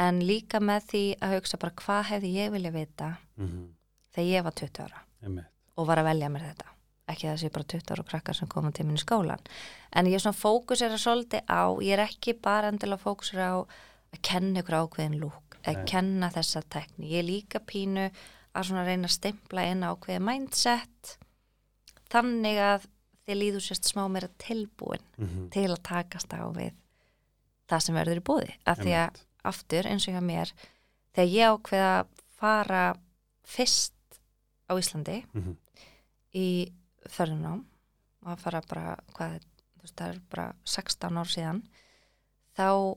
en 0.00 0.20
líka 0.24 0.60
með 0.60 0.86
því 0.90 1.02
að 1.24 1.34
hugsa 1.36 1.58
bara 1.60 1.76
hvað 1.82 2.04
hefði 2.12 2.34
ég 2.38 2.52
vilja 2.52 2.70
vita 2.72 3.16
Mhm. 3.36 3.68
þegar 4.14 4.28
ég 4.32 4.44
var 4.44 4.52
20 4.52 4.82
ára 4.84 5.00
Einmitt. 5.22 5.46
og 5.76 5.86
var 5.86 5.98
að 5.98 6.04
velja 6.04 6.28
mér 6.28 6.42
þetta 6.52 6.66
ekki 7.08 7.26
það 7.28 7.38
sé 7.40 7.50
bara 7.52 7.64
20 7.64 7.92
ára 7.92 8.04
krakkar 8.04 8.34
sem 8.36 8.48
koma 8.48 8.70
til 8.72 8.84
minn 8.86 8.96
í 8.96 9.00
skólan 9.04 9.40
en 9.92 10.06
ég 10.06 10.14
er 10.14 10.18
svona 10.20 10.36
fókusera 10.38 10.96
svolítið 11.00 11.42
á, 11.48 11.62
ég 11.82 11.92
er 11.92 12.06
ekki 12.06 12.32
bara 12.40 12.68
endilega 12.68 13.00
fókusera 13.02 13.48
á 13.52 13.56
að 14.12 14.22
kenna 14.22 14.60
ykkur 14.62 14.78
ákveðin 14.86 15.18
lúk 15.20 15.51
að 15.51 15.51
Nei. 15.66 15.84
kenna 15.86 16.30
þessa 16.30 16.62
tekni, 16.68 17.10
ég 17.12 17.18
er 17.22 17.28
líka 17.28 17.60
pínu 17.60 18.10
að 18.54 18.64
svona 18.68 18.84
reyna 18.84 19.06
að 19.08 19.16
stempla 19.16 19.62
inn 19.70 19.82
ákveðin 19.86 20.24
mindset 20.26 21.16
þannig 22.12 22.58
að 22.60 22.86
þið 23.26 23.38
líður 23.38 23.64
sérst 23.64 23.88
smá 23.92 24.08
meira 24.10 24.28
tilbúin 24.42 25.04
Mhm. 25.18 25.50
til 25.50 25.68
að 25.70 25.82
takast 25.82 26.32
á 26.34 26.42
við 26.52 26.72
það 27.68 27.80
sem 27.82 27.94
verður 27.94 28.16
í 28.20 28.26
búði 28.26 28.54
af 28.66 28.78
því 28.78 28.92
að 28.98 29.20
aftur 29.44 29.86
eins 29.86 30.08
og 30.08 30.14
hjá 30.14 30.20
mér 30.22 30.52
þegar 31.14 31.32
ég 31.32 31.52
ákveða 31.54 31.92
að 32.00 32.06
fara 32.38 32.94
fyrst 33.44 33.92
á 34.68 34.72
Íslandi 34.74 35.24
Mhm. 35.34 35.56
í 36.34 36.72
förðunám 37.08 37.64
og 38.24 38.28
að 38.36 38.38
fara 38.38 38.60
bara 38.68 38.96
hvað, 39.14 39.40
þú 39.40 39.82
veist, 39.82 39.96
það 39.96 40.08
er 40.14 40.20
bara 40.30 40.54
16 40.64 41.16
ár 41.18 41.26
síðan 41.26 41.62
þá 42.56 42.96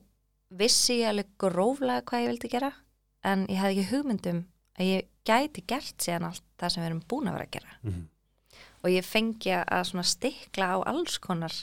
vissi 0.60 1.00
ég 1.02 1.12
alveg 1.12 1.32
gróflega 1.42 2.04
hvað 2.08 2.26
ég 2.26 2.32
vildi 2.34 2.52
gera 2.52 2.72
en 3.26 3.46
ég 3.50 3.60
hefði 3.60 3.76
ekki 3.76 3.92
hugmyndum 3.92 4.42
að 4.76 4.92
ég 4.92 5.08
gæti 5.26 5.64
gert 5.68 6.04
síðan 6.04 6.28
allt 6.30 6.44
það 6.60 6.74
sem 6.74 6.84
við 6.84 6.90
erum 6.90 7.06
búin 7.10 7.30
að 7.30 7.38
vera 7.38 7.48
að 7.48 7.56
gera. 7.58 7.80
Mhm. 7.84 8.04
og 8.86 8.92
ég 8.94 9.06
fengi 9.06 9.50
að 9.50 10.04
stikla 10.06 10.66
á 10.78 10.78
alls 10.86 11.18
konar 11.18 11.54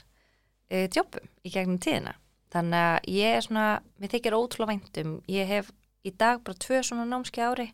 uh, 0.72 0.88
jobbum 0.90 1.28
í 1.46 1.52
gegnum 1.54 1.78
tíðina. 1.78 2.16
Þannig 2.50 2.82
að 2.82 3.12
ég 3.14 3.36
er 3.36 3.44
svona, 3.46 3.66
mér 4.00 4.10
þykir 4.10 4.34
ótrúlega 4.34 4.72
væntum 4.72 5.12
ég 5.30 5.46
hef 5.46 5.70
í 6.02 6.10
dag 6.10 6.42
bara 6.42 6.58
tvö 6.58 6.82
svona 6.82 7.06
námski 7.06 7.40
ári 7.40 7.68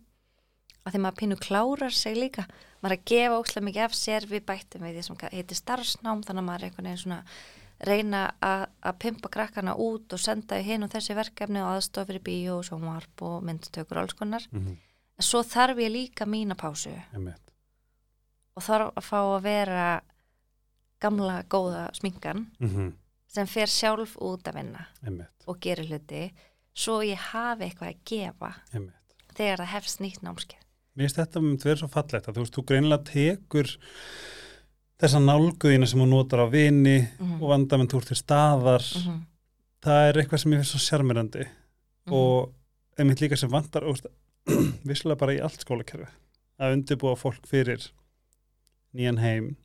að 0.84 0.92
því 0.92 1.00
maður 1.00 1.18
pínu 1.22 1.38
klárar 1.40 1.94
sig 1.94 2.16
líka. 2.16 2.44
Maður 2.82 2.98
að 2.98 3.06
gefa 3.10 3.38
óslega 3.40 3.66
mikið 3.66 3.86
af 3.86 3.96
sér 3.96 4.26
við 4.28 4.44
bættum 4.46 4.84
við 4.84 4.98
því 4.98 5.06
sem 5.06 5.18
heitir 5.32 5.58
starfsnám 5.58 6.22
þannig 6.26 6.42
að 6.44 6.48
maður 6.50 6.60
er 6.60 6.68
einhvern 6.68 6.90
veginn 6.90 7.02
svona 7.02 7.22
reyna 7.86 8.32
að, 8.42 8.66
að 8.82 8.98
pimpa 8.98 9.28
krakkana 9.28 9.74
út 9.78 10.12
og 10.12 10.18
senda 10.20 10.56
hinn 10.62 10.82
og 10.82 10.90
þessi 10.90 11.14
verkefni 11.14 11.60
og 11.62 11.76
aðstof 11.76 12.06
fyrir 12.08 12.22
bíó 12.26 12.56
og 12.58 12.64
sjónvarp 12.66 13.22
og 13.22 13.42
myndtökur 13.46 13.96
og 13.96 14.02
alls 14.02 14.14
konar 14.18 14.42
Mhm. 14.52 14.76
en 15.18 15.22
svo 15.24 15.42
þarf 15.42 15.76
ég 15.78 15.90
líka 15.92 16.26
mína 16.26 16.54
pásu 16.54 16.90
og 18.56 18.62
þarf 18.62 18.92
að 18.98 19.04
fá 19.06 19.18
að 19.36 19.42
vera 19.42 20.00
gamla 21.00 21.42
góða 21.44 21.88
sminkan 21.94 22.46
Mhm. 22.60 22.92
sem 23.28 23.46
fer 23.46 23.66
sjálf 23.66 24.16
út 24.16 24.42
að 24.42 24.54
vinna 24.54 24.86
Einmitt. 25.06 25.28
og 25.46 25.60
gerir 25.60 25.86
hluti 25.88 26.32
svo 26.74 27.00
ég 27.02 27.16
hafi 27.16 27.64
eitthvað 27.70 27.94
að 27.94 28.04
gefa 28.04 28.54
Einmitt. 28.74 28.94
þegar 29.34 29.58
það 29.58 29.66
hefst 29.74 30.00
nýtt 30.00 30.22
námskeið 30.22 30.64
Mér 30.96 31.04
finnst 31.06 31.16
þetta 31.16 31.36
um 31.38 31.56
vera 31.58 31.76
svo 31.76 31.88
fallegt 31.88 32.26
að 32.26 32.34
þú 32.34 32.40
veist, 32.42 32.54
þú 32.56 32.64
greinilega 32.64 33.04
tekur 33.04 33.76
þessa 34.98 35.20
nálguðina 35.22 35.86
sem 35.86 36.00
hún 36.00 36.10
notar 36.10 36.40
á 36.42 36.46
vini 36.50 37.08
Mhm. 37.18 37.42
og 37.42 37.48
vandamenn 37.52 37.88
þú 37.88 37.96
ert 38.00 38.06
til 38.08 38.16
staðar 38.16 38.82
mm 38.82 39.02
-hmm. 39.02 39.20
það 39.82 40.08
er 40.08 40.14
eitthvað 40.18 40.38
sem 40.42 40.52
ég 40.52 40.58
finnst 40.58 40.70
svo 40.70 40.78
sjarmirandi 40.78 41.46
og 42.10 42.52
einmitt 42.98 43.20
líka 43.20 43.36
sem 43.36 43.50
vantar 43.50 43.84
og, 43.84 43.92
veist, 43.96 44.06
vissulega 44.88 45.18
bara 45.18 45.32
í 45.34 45.40
allt 45.42 45.60
skólakerfi 45.60 46.06
að 46.58 46.72
undirbúa 46.72 47.16
fólk 47.16 47.46
fyrir 47.46 47.92
nýjan 48.94 49.18
heim 49.18 49.56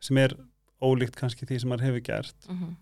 sem 0.00 0.16
er 0.18 0.36
ólíkt 0.82 1.16
kannski 1.16 1.46
því 1.46 1.60
sem 1.60 1.68
maður 1.70 1.84
hefur 1.84 2.00
gert 2.00 2.48
mm 2.48 2.56
-hmm. 2.58 2.74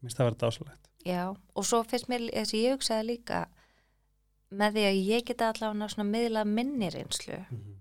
finnst 0.00 0.16
það 0.16 0.26
að 0.26 0.30
vera 0.30 0.40
dásalegt 0.46 0.88
Já, 1.04 1.36
og 1.54 1.64
svo 1.64 1.82
finnst 1.84 2.08
mér, 2.08 2.20
þess 2.34 2.54
að 2.54 2.60
ég 2.64 2.72
hugsaði 2.72 3.06
líka 3.06 3.46
með 4.50 4.72
því 4.72 4.84
að 4.88 5.06
ég 5.06 5.24
geta 5.24 5.48
allavega 5.52 5.88
svona 5.88 6.10
miðla 6.10 6.44
minni 6.44 6.90
reynslu 6.90 7.34
mm 7.38 7.44
-hmm. 7.58 7.74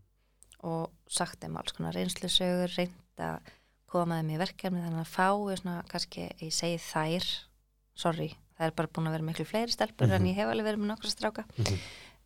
Og 0.67 0.91
sagt 1.09 1.39
þeim 1.43 1.57
alls 1.59 1.73
konar 1.77 1.95
reynslusögur, 1.97 2.73
reynd 2.77 3.23
að 3.23 3.53
koma 3.87 4.17
þeim 4.19 4.33
í 4.35 4.39
verkefni 4.41 4.81
þannig 4.83 5.05
að 5.05 5.13
fái 5.13 5.57
svona 5.61 5.77
kannski, 5.91 6.27
ég 6.43 6.53
segi 6.53 6.77
þær 6.83 7.27
sorry, 7.97 8.27
það 8.57 8.67
er 8.67 8.75
bara 8.77 8.91
búin 8.93 9.07
að 9.09 9.15
vera 9.17 9.27
miklu 9.29 9.45
fleiri 9.47 9.71
stelpur 9.73 10.11
en 10.11 10.21
Mhm. 10.21 10.27
ég 10.31 10.35
hef 10.35 10.47
alveg 10.51 10.65
verið 10.67 10.81
með 10.83 10.91
nokkra 10.91 11.09
stráka. 11.13 11.45
Mm 11.57 11.63
-hmm. 11.65 11.79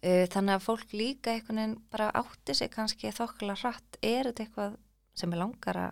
Uh, 0.04 0.26
þannig 0.34 0.56
að 0.56 0.64
fólk 0.66 0.94
líka 0.98 1.30
einhvern 1.32 1.58
veginn 1.62 1.82
bara 1.92 2.12
átti 2.18 2.56
sig 2.56 2.72
kannski 2.74 3.12
þokkala 3.14 3.54
hratt 3.62 3.98
er 4.02 4.24
þetta 4.26 4.44
eitthvað 4.48 4.78
sem 5.14 5.34
er 5.34 5.38
langar 5.38 5.76
að 5.78 5.92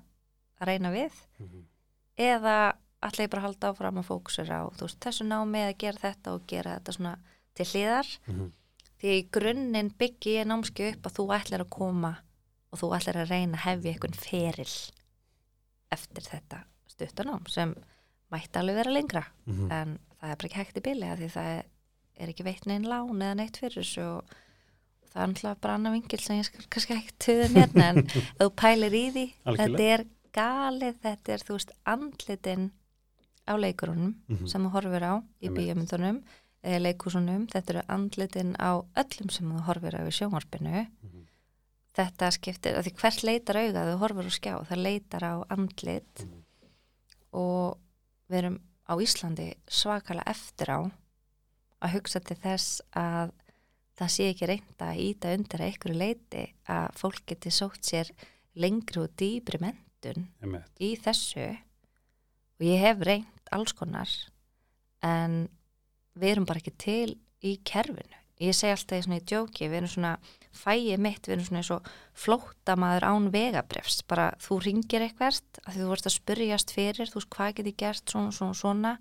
reyna 0.66 0.90
við? 0.92 1.12
Eða 2.18 2.74
ætla 3.04 3.24
ég 3.26 3.30
bara 3.30 3.42
að 3.44 3.48
halda 3.48 3.70
áfram 3.72 4.00
að 4.02 4.08
fókusur 4.10 4.50
á 4.52 4.62
veist, 4.82 5.00
þessu 5.00 5.28
námi 5.28 5.62
að 5.70 5.78
gera 5.78 6.00
þetta 6.04 6.34
og 6.34 6.48
gera 6.48 6.80
þetta 6.80 6.96
svona 6.98 7.14
til 7.56 7.66
hliðar? 7.66 8.08
Því 9.00 9.14
í 9.16 9.30
grunninn 9.32 9.94
byggi 9.96 10.34
ég 10.42 10.48
námski 10.50 10.90
upp 10.92 11.06
að 11.08 11.16
þú 11.20 11.28
ætlar 11.38 11.62
að 11.64 11.70
koma 11.70 12.18
og 12.72 12.80
þú 12.80 12.90
ætlar 12.98 13.16
að 13.24 13.30
reyna 13.34 13.58
að 13.58 13.66
hefja 13.66 13.92
einhvern 13.94 14.14
feril 14.20 14.74
eftir 15.96 16.24
þetta 16.30 16.60
stuttanám 16.90 17.48
sem 17.50 17.74
mætti 18.34 18.60
alveg 18.62 18.76
vera 18.76 18.92
lengra 18.94 19.24
Mhm. 19.48 19.72
en 19.72 20.00
það 20.22 20.32
er 20.32 20.36
bara 20.36 20.48
ekki 20.50 20.60
hægt 20.60 20.78
í 20.78 20.84
bili 20.86 21.06
því 21.18 21.30
það 21.34 21.64
er, 22.20 22.28
ekki 22.30 22.44
veitt 22.44 22.66
neinn 22.68 22.86
lán 22.86 23.10
eða 23.22 23.36
neitt 23.36 23.58
fyrir 23.58 23.80
þessu 23.82 24.04
og 24.18 24.24
það 25.10 25.22
er 25.24 25.28
náttúrulega 25.28 25.62
bara 25.62 25.76
annað 25.78 25.92
vingil 25.98 26.20
sem 26.20 26.38
ég 26.38 26.46
skal 26.46 26.66
kannski 26.70 26.94
ekki 26.98 27.14
töða 27.20 27.48
hérna 27.56 27.84
en 27.90 27.98
ef 28.08 28.38
þú 28.40 28.50
pælir 28.56 28.94
í 28.94 29.06
því 29.16 29.26
Algjörlega. 29.46 29.78
þetta 29.78 29.94
er 29.94 30.06
galið, 30.34 31.00
þetta 31.02 31.34
er 31.34 31.40
þú 31.48 31.54
veist 31.58 31.72
andlitin 31.86 32.72
á 33.50 33.54
leikurunum 33.58 34.14
Mhm. 34.30 34.48
sem 34.48 34.62
þú 34.64 34.70
horfir 34.76 35.02
á 35.04 35.14
í 35.42 35.48
Einmitt. 35.48 35.58
bíómyndunum 35.58 36.24
eða 36.64 36.80
leikúsunum, 36.86 37.48
þetta 37.50 37.70
eru 37.74 37.82
andlitin 37.90 38.56
á 38.60 38.84
öllum 38.96 39.32
sem 39.32 39.50
þú 39.50 39.62
horfir 39.66 39.96
á 39.98 40.02
í 40.06 40.12
sjónvarpinu 40.14 40.86
Mhm. 41.02 41.19
Þetta 41.98 42.30
skiptir, 42.32 42.76
af 42.78 42.86
því 42.86 42.94
hvert 43.02 43.24
leitar 43.24 43.58
auga 43.60 43.86
þú 43.90 43.98
horfir 44.04 44.30
á 44.30 44.34
skjá, 44.38 44.54
það 44.70 44.84
leitar 44.86 45.24
á 45.26 45.34
andlit 45.50 46.24
Mhm. 46.24 46.44
og 47.34 47.78
við 48.30 48.38
erum 48.44 48.60
á 48.90 48.94
Íslandi 49.02 49.48
svakalega 49.68 50.30
eftir 50.32 50.70
á 50.74 50.80
að 51.82 51.94
hugsa 51.94 52.20
til 52.20 52.38
þess 52.38 52.82
að 52.94 53.32
það 54.00 54.10
sé 54.16 54.30
ekki 54.34 54.48
reynda 54.48 54.86
að 54.94 55.02
íta 55.06 55.34
undir 55.36 55.60
að 55.62 55.72
ykkur 55.74 55.96
leiti 55.96 56.44
að 56.68 56.94
fólk 57.00 57.26
geti 57.28 57.50
sótt 57.52 57.82
sér 57.84 58.12
lengri 58.56 59.02
og 59.04 59.10
dýbri 59.20 59.60
mentun 59.62 60.28
Einmitt. 60.42 60.70
í 60.80 60.96
þessu 61.00 61.50
og 62.60 62.66
ég 62.66 62.80
hef 62.80 63.00
reynd 63.06 63.52
alls 63.52 63.74
konar 63.74 64.10
en 65.04 65.50
við 66.20 66.32
erum 66.34 66.46
bara 66.46 66.60
ekki 66.60 66.76
til 66.78 67.18
í 67.44 67.58
kerfinu 67.64 68.19
ég 68.40 68.56
segi 68.56 68.74
alltaf 68.74 69.00
í 69.00 69.06
svona 69.06 69.20
í 69.20 69.26
djóki 69.28 69.68
við 69.68 69.82
erum 69.82 69.92
svona 69.92 70.14
fæið 70.56 71.02
mitt, 71.04 71.28
við 71.28 71.36
erum 71.36 71.48
svona 71.48 71.62
eins 71.62 71.72
og 71.76 71.90
flóttamaður 72.18 73.08
án 73.10 73.30
vegabrefs 73.34 74.02
bara 74.10 74.30
þú 74.42 74.60
ringir 74.66 75.06
eitthvert 75.06 75.62
að 75.66 75.80
þú 75.80 75.90
vorst 75.92 76.10
að 76.10 76.16
spyrjast 76.16 76.74
fyrir, 76.76 77.12
þú 77.12 77.20
veist 77.20 77.32
hvað 77.36 77.58
get 77.60 77.72
ég 77.72 77.80
gert 77.84 78.14
svona, 78.14 78.32
svona, 78.36 78.58
svona. 78.58 78.94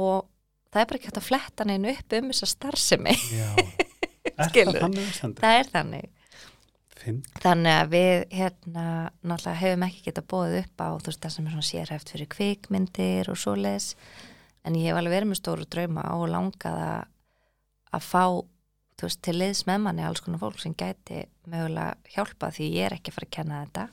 Og 0.00 0.24
það 0.70 0.82
er 0.82 0.88
bara 0.88 1.00
ekki 1.00 1.10
hægt 1.10 1.20
að 1.20 1.28
fletta 1.28 1.68
neinu 1.68 1.92
upp 1.92 2.16
um 2.18 2.32
þessa 2.32 2.50
starfsemi, 2.54 3.14
Já, 3.36 3.50
er 4.40 4.72
það 4.72 4.80
á 4.80 4.88
það 5.42 5.58
er 5.58 5.70
þannig. 5.74 6.10
Finn, 7.00 7.22
Þannig 7.40 7.72
að 7.72 7.94
við 7.94 8.10
hérna 8.36 8.82
náttúrulega 9.24 9.60
hefum 9.62 9.84
ekki 9.86 10.02
getað 10.04 10.26
bóðið 10.28 10.58
upp 10.58 10.82
á 10.84 10.88
þú 11.00 11.08
veist 11.08 11.22
það 11.22 11.32
sem 11.32 11.46
er 11.46 11.54
svona 11.54 11.68
sérhæft 11.70 12.12
fyrir 12.12 12.28
kvikmyndir 12.34 13.30
og 13.32 13.38
svoleiðis. 13.40 13.94
En 14.68 14.76
ég 14.76 14.90
hef 14.90 15.00
alveg 15.00 15.14
verið 15.16 15.30
með 15.30 15.40
stóru 15.40 15.64
drauma 15.72 16.04
og 16.18 16.26
langaða 16.28 16.90
að 17.96 18.06
fá 18.06 18.24
veist, 19.00 19.22
til 19.24 19.36
liðs 19.38 19.64
með 19.68 19.84
manni 19.86 20.04
alls 20.04 20.20
konar 20.24 20.42
fólk 20.42 20.60
sem 20.60 20.74
gæti 20.76 21.24
mögulega 21.48 21.96
hjálpa 22.14 22.50
því 22.52 22.66
ég 22.74 22.88
er 22.88 22.96
ekki 22.98 23.12
að 23.12 23.18
fara 23.18 23.28
að 23.30 23.36
kenna 23.36 23.60
þetta. 23.64 23.86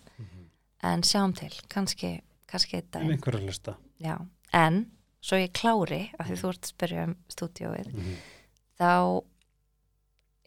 En 0.88 1.04
sjáum 1.04 1.34
til, 1.34 1.54
kannski 1.72 2.10
kannski 2.48 2.78
þetta, 2.78 3.00
en 3.02 3.14
einhverju 3.16 3.40
að 3.40 3.48
hlusta. 3.50 3.74
Já 4.04 4.16
en, 4.56 4.84
svo 5.24 5.40
ég 5.42 5.54
klári, 5.56 6.04
af 6.20 6.30
því 6.30 6.38
þú 6.42 6.52
ert 6.52 6.64
að 6.68 6.72
spyrja 6.72 7.06
um 7.08 7.16
stúdíóið, 7.34 7.90
þá 8.78 8.92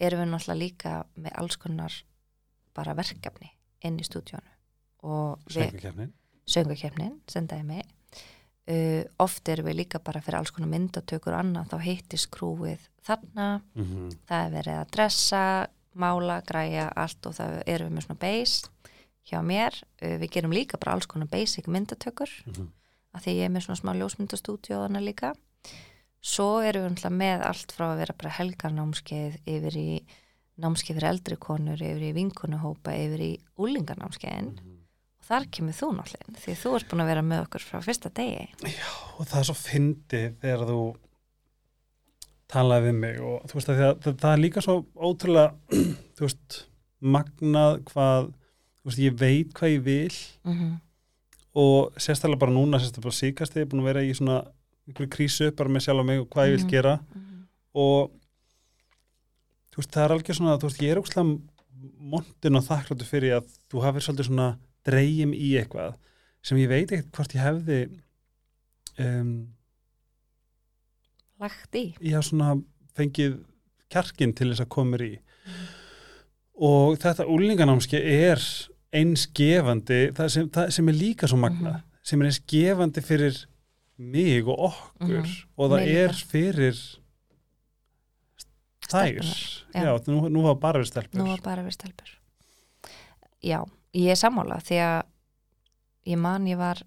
erum 0.01 0.23
við 0.23 0.31
náttúrulega 0.31 0.61
líka 0.61 0.95
með 1.17 1.37
alls 1.43 1.59
konar 1.61 1.97
bara 2.77 2.95
verkefni 2.97 3.51
inn 3.85 3.99
í 4.01 4.07
stúdíónu 4.07 4.55
og 5.11 5.41
við, 5.53 6.09
söngakefnin, 6.49 7.19
sem 7.29 7.47
dæmi 7.49 7.83
uh, 8.71 9.03
oft 9.19 9.49
erum 9.49 9.67
við 9.67 9.77
líka 9.83 9.99
bara 10.05 10.21
fyrir 10.23 10.39
alls 10.41 10.51
konar 10.55 10.71
myndatökur 10.71 11.35
og 11.35 11.41
annað, 11.45 11.69
þá 11.73 11.79
hittist 11.85 12.31
krúið 12.31 12.87
þarna, 13.07 13.63
Mhm. 13.75 14.11
það 14.29 14.47
er 14.47 14.51
verið 14.63 14.77
að 14.81 14.91
dressa 14.97 15.43
mála, 15.97 16.41
græja, 16.47 16.89
allt 16.97 17.27
og 17.27 17.35
það 17.35 17.63
erum 17.67 17.89
við 17.91 17.97
með 17.99 18.07
svona 18.07 18.21
base 18.21 18.69
hjá 19.31 19.41
mér, 19.43 19.75
uh, 20.03 20.17
við 20.19 20.31
gerum 20.31 20.53
líka 20.55 20.79
bara 20.79 20.93
alls 20.95 21.07
konar 21.07 21.29
basic 21.29 21.67
myndatökur 21.67 22.31
Mhm. 22.47 22.69
að 23.15 23.23
því 23.25 23.33
ég 23.37 23.45
er 23.45 23.51
með 23.51 23.67
svona 23.67 23.81
smá 23.81 23.93
ljósmyndastúdíóðana 23.99 25.01
líka. 25.03 25.35
Svo 26.23 26.61
erum 26.63 26.85
við 26.85 26.91
náttúrulega 26.95 27.17
með 27.17 27.47
allt 27.47 27.73
frá 27.73 27.87
að 27.95 27.99
vera 27.99 28.15
bara 28.19 28.31
helgarnámskeið 28.37 29.39
yfir 29.47 29.77
í 29.77 30.05
námskeið 30.61 30.97
fyrir 30.99 31.09
eldri 31.09 31.37
konur 31.41 31.81
yfir 31.81 32.03
í 32.11 32.13
vinkunuhópa, 32.13 32.93
yfir 32.93 33.21
í 33.25 33.39
úlingarnámskeiðin 33.59 34.59
og 34.59 34.80
þar 35.31 35.47
kemur 35.55 35.77
þú 35.79 35.89
náttúrulega 35.97 36.27
inn, 36.29 36.41
því 36.43 36.57
þú 36.63 36.73
ert 36.79 36.89
búin 36.91 37.05
að 37.05 37.11
vera 37.13 37.23
með 37.31 37.45
okkur 37.47 37.65
frá 37.69 37.79
fyrsta 37.87 38.11
degi 38.19 38.49
og 39.19 39.29
það 39.31 39.39
er 39.41 39.49
svo 39.51 39.57
fyndið 39.61 40.29
þegar 40.43 40.67
þú 40.71 40.81
talaði 42.51 42.87
við 42.89 42.97
mig 43.05 43.19
og 43.23 43.47
þú 43.51 43.59
veist 43.61 43.71
að 43.71 43.81
það, 43.81 43.93
það, 44.05 44.15
það 44.25 44.33
er 44.37 44.43
líka 44.45 44.65
svo 44.67 44.77
ótrúlega 45.09 45.81
þú 46.19 46.27
veist, 46.27 46.61
magnað 47.01 47.77
hvað 47.91 48.31
þú 48.31 48.91
veist, 48.91 49.03
ég 49.05 49.19
veit 49.21 49.53
hvað 49.57 49.75
ég 49.77 49.85
vil 49.87 50.17
mm 50.45 50.55
-hmm. 50.59 50.73
og 51.55 51.93
sérstaklega 51.97 52.41
bara 52.43 52.53
núna 52.57 52.79
sérstaklega 52.81 53.07
bara 53.09 53.21
síkast 53.23 53.57
ég 53.57 53.63
er 53.63 53.71
búin 53.71 53.83
að 53.83 53.91
vera 53.93 54.03
í 54.03 54.15
svona 54.15 54.41
einhverju 54.89 55.11
krísu 55.15 55.51
bara 55.57 55.69
með 55.71 55.81
sjálf 55.87 56.01
og 56.01 56.07
mig 56.07 56.21
og 56.21 56.29
hvað 56.29 56.47
ég 56.49 56.57
vil 56.57 56.65
Mhm. 56.65 56.71
gera 56.71 56.99
og 57.75 58.11
þú 59.71 59.77
veist, 59.79 59.93
það 59.95 60.05
er 60.05 60.11
algjör 60.15 60.35
svona 60.37 60.59
þú 60.59 60.67
veist, 60.67 60.83
ég 60.83 60.91
er 60.91 60.99
ókslega 60.99 61.41
montin 62.01 62.57
og 62.57 62.65
þakkláttu 62.65 63.05
fyrir 63.05 63.37
að 63.39 63.47
þú 63.71 63.83
hafið 63.85 64.03
svolítið 64.03 64.27
svona 64.27 64.57
dreygim 64.87 65.33
í 65.35 65.51
eitthvað 65.61 65.97
sem 66.43 66.59
ég 66.59 66.69
veit 66.73 66.91
ekkert 66.93 67.13
hvort 67.17 67.35
ég 67.37 67.43
hefði 67.45 67.81
um, 68.99 69.33
lagt 71.41 71.75
í 71.79 71.85
ég 72.01 72.15
haf 72.17 72.25
svona 72.29 72.55
fengið 72.97 73.39
kjarkin 73.93 74.35
til 74.37 74.51
þess 74.53 74.65
að 74.65 74.73
koma 74.77 74.95
mér 74.97 75.05
í 75.09 75.13
og 76.61 76.99
þetta 77.01 77.25
úlinganámski 77.33 77.97
er 78.01 78.43
eins 78.93 79.27
gefandi 79.37 80.11
það 80.17 80.29
sem, 80.35 80.49
það 80.53 80.73
sem 80.77 80.89
er 80.93 80.99
líka 80.99 81.29
svo 81.31 81.39
magna 81.41 81.71
Mhm. 81.81 81.87
sem 82.03 82.21
er 82.23 82.27
eins 82.31 82.41
gefandi 82.49 83.01
fyrir 83.05 83.47
mig 83.99 84.47
og 84.49 84.59
okkur 84.71 85.21
Mhm. 85.21 85.37
og 85.57 85.71
það 85.71 85.85
líka. 85.87 86.05
er 86.05 86.13
fyrir 86.33 86.77
þær 88.91 89.21
já. 89.75 89.93
nú, 90.09 90.29
nú 90.29 90.43
var 90.43 90.55
bara 90.57 90.81
við 90.81 90.89
stelpur 90.91 91.21
nú 91.21 91.27
var 91.29 91.41
bara 91.45 91.63
við 91.63 91.77
stelpur 91.77 92.11
já, 93.45 93.61
ég 93.95 94.11
er 94.13 94.19
sammála 94.21 94.61
því 94.63 94.79
að 94.85 95.01
ég 96.13 96.19
man 96.21 96.47
ég 96.47 96.59
var 96.61 96.83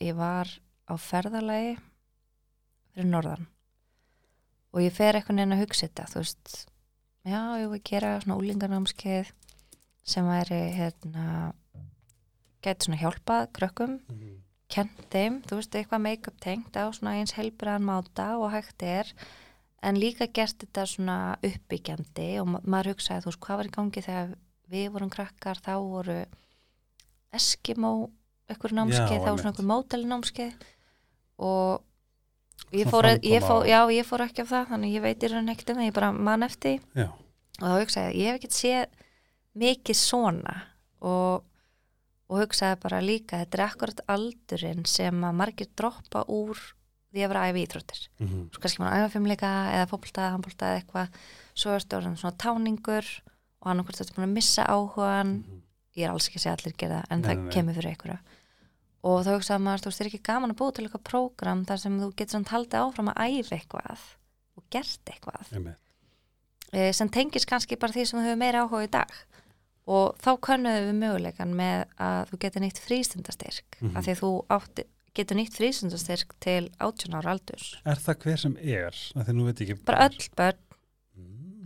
ég 0.00 0.16
var 0.16 0.48
á 0.90 0.94
ferðalagi 0.98 1.76
fyrir 2.94 3.06
norðan 3.10 3.46
og 4.74 4.82
ég 4.84 4.92
fer 4.94 5.18
eitthvað 5.18 5.38
neina 5.40 5.56
að 5.58 5.64
hugsa 5.66 5.86
þetta 5.88 6.08
þú 6.12 6.20
veist, 6.22 6.52
já, 7.26 7.40
ég 7.60 7.70
vil 7.72 7.82
gera 7.90 8.14
svona 8.22 8.38
úlingarnámskeið 8.40 9.32
sem 10.10 10.26
væri 10.26 10.60
hérna 10.76 11.26
gæti 12.64 12.86
svona 12.88 13.00
hjálpað 13.02 13.50
krökkum 13.56 13.98
Mhm. 14.10 14.36
kent 14.70 15.00
þeim, 15.10 15.40
þú 15.42 15.56
veist, 15.58 15.74
eitthvað 15.74 16.00
make-up 16.04 16.36
tengt 16.40 16.76
á 16.78 16.86
svona 16.94 17.16
eins 17.18 17.32
heilbriðan 17.34 17.82
máta 17.82 18.36
og 18.38 18.52
hægt 18.52 18.82
er, 18.82 19.08
en 19.82 19.96
líka 19.98 20.28
gert 20.32 20.58
þetta 20.62 20.84
svona 20.86 21.16
uppbyggjandi 21.42 22.28
og 22.40 22.46
ma 22.46 22.60
maður 22.62 22.92
hugsaði, 22.94 23.22
þú 23.24 23.30
veist, 23.32 23.40
hvað 23.40 23.56
var 23.56 23.66
í 23.66 23.74
gangi 23.74 24.02
þegar 24.06 24.34
við 24.70 24.88
vorum 24.94 25.10
krakkar, 25.12 25.60
þá 25.62 25.74
voru 25.82 26.18
Eskimo 27.34 28.10
eitthvað 28.50 28.74
námskeið, 28.78 29.20
þá 29.22 29.28
var 29.30 29.38
svona 29.38 29.52
eitthvað 29.52 29.70
mótali 29.70 30.48
og 31.40 31.84
ég 32.76 32.90
fór, 32.90 33.06
ég 33.24 33.44
fór, 33.44 33.66
já, 33.68 33.78
ég 33.94 34.06
fór 34.06 34.24
ekki 34.26 34.42
af 34.44 34.50
það, 34.50 34.66
þannig 34.72 34.96
ég 34.96 35.04
veit 35.04 35.22
í 35.24 35.30
raun 35.32 35.52
ekkert 35.52 35.70
um 35.72 35.78
það, 35.80 35.86
ég 35.88 35.94
bara 35.96 36.10
man 36.12 36.42
eftir. 36.46 36.80
Já, 36.98 37.06
og 37.60 37.62
þá 37.64 37.76
hugsaði 37.80 38.10
ég, 38.10 38.18
ég 38.20 38.26
hef 38.28 38.40
ekkert 38.40 38.58
séð 38.58 39.06
mikið 39.60 39.98
svona. 39.98 40.56
Og, 41.00 41.46
og 42.30 42.42
hugsaði 42.42 42.80
bara 42.82 43.00
líka 43.00 43.40
þetta 43.40 43.58
er 43.58 43.64
akkurat 43.64 44.02
aldurinn 44.12 44.84
sem 44.86 45.24
að 45.24 45.38
margir 45.40 45.70
droppa 45.78 46.26
úr 46.28 46.60
því 47.10 47.24
að 47.24 47.32
vera 47.32 47.40
að 47.46 47.50
æfa 47.50 47.62
íþróttir 47.64 48.02
Mhm. 48.20 48.42
svo 48.52 48.60
kannski 48.62 48.82
maður 48.82 49.00
æfa 49.00 49.12
fimmleika 49.14 49.48
eða 49.74 49.88
fótbolta, 49.90 50.28
handbolta 50.30 50.66
eða 50.68 50.82
eitthvað. 50.82 51.08
Svo 51.54 51.72
ertu 51.74 51.96
orðin 51.96 52.18
svona 52.20 52.36
táningur 52.38 53.06
og 53.62 53.70
annarkvort 53.70 54.00
ertu 54.00 54.14
búin 54.16 54.28
að 54.28 54.36
missa 54.38 54.64
áhugan 54.64 55.32
Mhm. 55.44 55.62
ég 55.96 56.04
er 56.06 56.10
alls 56.10 56.28
ekki 56.28 56.38
að 56.38 56.44
segja 56.44 56.56
allir 56.56 56.76
gera 56.78 57.04
en 57.10 57.20
Nei, 57.20 57.28
það 57.34 57.38
nei, 57.44 57.50
kemur 57.52 57.74
fyrir 57.74 57.90
einhverja 57.96 58.18
og 59.02 59.24
þá 59.24 59.30
hugsaði 59.36 59.62
maður, 59.64 59.80
þú 59.80 59.88
veist, 59.90 59.98
það 60.00 60.04
er 60.06 60.10
ekki 60.10 60.22
gaman 60.22 60.50
að 60.52 60.56
búa 60.60 60.72
til 60.74 60.84
eitthvað 60.86 61.04
prógram 61.08 61.64
þar 61.66 61.78
sem 61.80 62.00
þú 62.00 62.08
getur 62.14 62.30
samt 62.36 62.48
haldið 62.48 62.80
áfram 62.80 63.08
að 63.08 63.20
æfa 63.26 63.56
eitthvað 63.58 64.00
og 64.56 64.62
gert 64.70 65.04
eitthvað. 65.06 65.74
Eh, 66.72 66.92
sem 66.92 67.08
tengis 67.08 67.44
kannski 67.46 67.78
bara 67.80 67.92
því 67.92 68.06
sem 68.06 68.20
þú 68.20 68.24
hefur 68.28 68.38
meira 68.38 68.60
áhuga 68.68 68.84
í 68.86 68.90
dag. 68.90 69.10
Og 69.88 70.18
þá 70.22 70.38
könnuðum 70.38 70.86
við 70.90 70.98
möguleikan 71.00 71.54
með 71.56 71.84
að 71.98 72.28
þú 72.30 72.38
getur 72.44 72.60
nýtt 72.62 72.78
frístundastyrk 72.78 73.78
Mhm. 73.80 73.96
af 73.96 74.04
því 74.04 74.12
að 74.14 74.20
þú 74.20 74.46
átti, 74.50 74.84
getur 75.14 75.36
nýtt 75.36 75.56
frístundastyrk 75.58 76.30
til 76.38 76.68
18 76.78 77.14
ára 77.14 77.30
aldurs. 77.34 77.76
Er 77.86 77.96
það 77.96 78.18
hver 78.22 78.38
sem 78.38 78.56
er? 78.58 78.94
Bara 79.84 80.08
öll 80.08 80.28
börn. 80.36 80.52
Mm. 80.54 80.69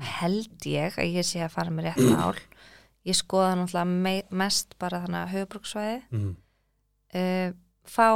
Held 0.00 0.66
ég 0.66 0.96
að 0.98 1.12
ég 1.14 1.24
sé 1.26 1.40
að 1.44 1.50
fara 1.54 1.70
með 1.70 1.84
rétt 1.90 2.10
mál 2.16 2.34
ég 3.04 3.14
skoða 3.18 3.54
náttúrulega 3.60 3.84
me 3.86 4.22
mest 4.30 4.74
bara 4.78 5.02
þannig 5.04 5.20
að 5.22 5.32
höfubruksvæði 5.34 6.02
Mhm. 6.10 6.36
uh, 7.14 7.52
fá 7.84 8.08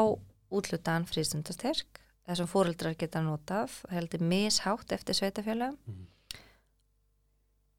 útlutan 0.50 1.04
frístundastyrk 1.06 2.00
þessum 2.28 2.48
fóreldrar 2.48 2.96
geta 2.96 3.20
notað 3.20 3.70
heldur 3.90 4.20
mishátt 4.20 4.92
eftir 4.92 5.14
sveitafjölum 5.14 5.76
Mhm. 5.86 6.06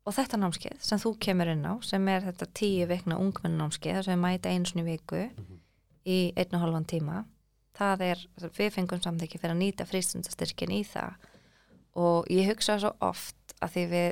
og 0.06 0.14
þetta 0.16 0.40
námskeið 0.42 0.80
sem 0.82 0.98
þú 1.02 1.12
kemur 1.22 1.52
inn 1.52 1.66
á 1.66 1.74
sem 1.86 2.08
er 2.10 2.22
þetta 2.22 2.48
tíu 2.58 2.88
vikna 2.90 3.18
ungmennámskeið 3.22 3.96
þar 4.00 4.04
sem 4.08 4.16
við 4.18 4.24
mæta 4.26 4.50
einu 4.54 4.66
svona 4.66 4.86
í 4.86 4.92
viku 4.98 5.24
Mhm. 5.30 5.60
í 6.06 6.34
einn 6.38 6.56
og 6.56 6.62
halvan 6.62 6.86
tíma 6.86 7.26
það 7.76 8.02
er, 8.02 8.28
við 8.40 8.72
fengum 8.74 9.02
samþykki 9.02 9.40
fyrir 9.40 9.56
að 9.56 9.62
nýta 9.64 9.86
frístundastyrkin 9.88 10.72
í 10.72 10.84
það 10.86 11.14
og 11.96 12.26
ég 12.30 12.48
hugsa 12.50 12.80
svo 12.80 12.94
oft 13.02 13.49
að 13.60 13.76
því 13.76 13.86
við 13.94 14.10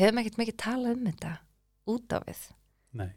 höfum 0.00 0.20
ekkert 0.22 0.40
mikið 0.42 0.58
talað 0.62 0.96
um 0.96 1.06
þetta 1.10 1.32
út 1.86 2.16
á 2.16 2.18
við. 2.26 2.42
Nei. 2.96 3.08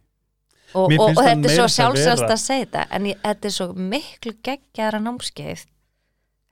og, 0.75 0.91
og, 0.91 1.03
og 1.09 1.19
þetta 1.23 1.49
er 1.49 1.55
svo 1.55 1.67
sjálfsagt 1.71 2.25
að 2.29 2.41
segja 2.41 2.65
þetta 2.65 2.85
en 2.95 3.09
ég, 3.09 3.19
þetta 3.23 3.49
er 3.49 3.55
svo 3.55 3.67
miklu 3.73 4.33
geggjara 4.45 4.99
námskeið 5.03 5.65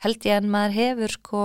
held 0.06 0.28
ég 0.30 0.42
en 0.42 0.52
maður 0.54 0.78
hefur 0.78 1.16
sko 1.16 1.44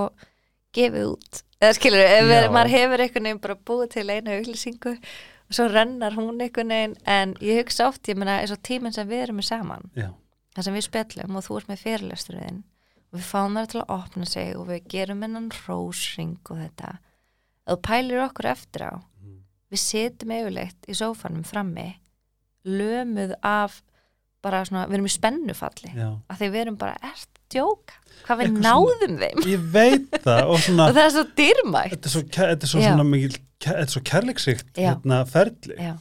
gefið 0.76 1.12
út. 1.12 1.42
Eða 1.62 1.76
skilur, 1.78 2.02
við, 2.28 2.48
maður 2.54 2.74
hefur 2.74 3.04
einhvern 3.04 3.28
veginn 3.28 3.44
bara 3.44 3.60
búið 3.70 3.92
til 3.94 4.08
einu 4.10 4.34
auglýsingu 4.38 4.96
og 4.96 5.56
svo 5.56 5.68
rennar 5.70 6.16
hún 6.16 6.40
einhvern 6.40 6.74
veginn 6.74 6.96
en 7.08 7.36
ég 7.44 7.62
hugsa 7.62 7.86
oft, 7.90 8.02
ég 8.10 8.18
meina, 8.18 8.40
eins 8.42 8.54
og 8.54 8.60
tíminn 8.66 8.94
sem 8.94 9.08
við 9.08 9.26
erum 9.26 9.38
með 9.40 9.48
saman, 9.50 9.88
það 10.56 10.66
sem 10.66 10.76
við 10.78 10.86
spjallum 10.88 11.38
og 11.38 11.46
þú 11.46 11.58
ert 11.60 11.70
með 11.70 11.82
fyrirlesturinn 11.84 12.60
og 13.12 13.18
við 13.20 13.28
fáum 13.28 13.58
það 13.58 13.70
til 13.72 13.80
að 13.82 13.94
opna 13.98 14.28
sig 14.28 14.52
og 14.56 14.68
við 14.70 14.86
gerum 14.94 15.24
innan 15.26 15.50
rósring 15.66 16.38
og 16.48 16.62
þetta 16.64 16.94
ef 17.66 17.74
þú 17.74 17.78
pælir 17.88 18.24
okkur 18.26 18.50
eftir 18.52 18.86
á. 18.88 18.92
Mhm. 19.22 19.38
við 19.72 19.80
situm 19.80 20.34
yfirleitt 20.36 20.88
í 20.88 20.94
sófanum 20.98 21.44
frammi 21.46 21.88
lömuð 22.66 23.34
af 23.42 23.82
bara 24.42 24.64
svona, 24.66 24.86
við 24.90 24.98
erum 24.98 25.06
í 25.08 25.14
spennufalli 25.14 25.92
já. 25.94 26.08
af 26.28 26.38
því 26.38 26.48
við 26.50 26.60
erum 26.64 26.76
bara, 26.80 26.96
ert 27.02 27.40
djóka? 27.52 27.98
Hvað 28.26 28.38
við 28.38 28.48
Eitthvað 28.48 28.66
náðum 28.66 29.18
þeim? 29.20 29.42
Ég 29.50 29.66
veit 29.74 30.16
það 30.24 30.50
og 30.52 30.62
svona 30.62 30.86
og 30.88 30.96
það 30.96 31.04
er 31.04 31.12
svo 31.16 31.24
dýrmætt. 31.40 31.92
Þetta 31.94 32.08
er 32.08 32.14
svo, 32.14 32.22
þetta 32.36 32.66
er 32.66 32.72
svo, 32.72 32.82
svona 32.82 33.06
mikil, 33.06 33.36
þetta 33.62 33.84
er 33.86 33.92
svo 33.94 34.02
kærleiksrikt 34.10 34.72
Já. 34.78 34.88
hérna, 34.90 35.20
ferli. 35.30 35.92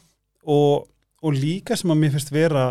Og, 0.41 0.87
og 1.21 1.37
líka 1.37 1.77
sem 1.77 1.93
að 1.93 2.01
mér 2.01 2.15
finnst 2.15 2.33
vera 2.33 2.65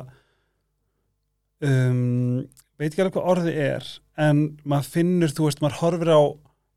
um, 1.62 2.42
veit 2.80 2.90
ekki 2.90 3.04
alveg 3.04 3.16
hvað 3.16 3.30
orðið 3.34 3.58
er 3.64 3.90
en 4.20 4.44
maður 4.68 4.92
finnur, 4.96 5.34
þú 5.34 5.48
veist, 5.48 5.62
maður 5.64 5.80
horfir 5.80 6.12
á 6.12 6.20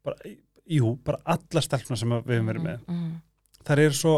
bara, 0.05 0.33
jú, 0.69 0.95
bara 1.03 1.17
alla 1.25 1.61
stelpna 1.61 1.95
sem 1.99 2.09
við 2.09 2.23
höfum 2.37 2.47
verið 2.53 2.63
með. 2.63 2.79
mm, 2.87 3.11
þær 3.67 3.79
eru 3.79 3.93
svo 3.93 4.15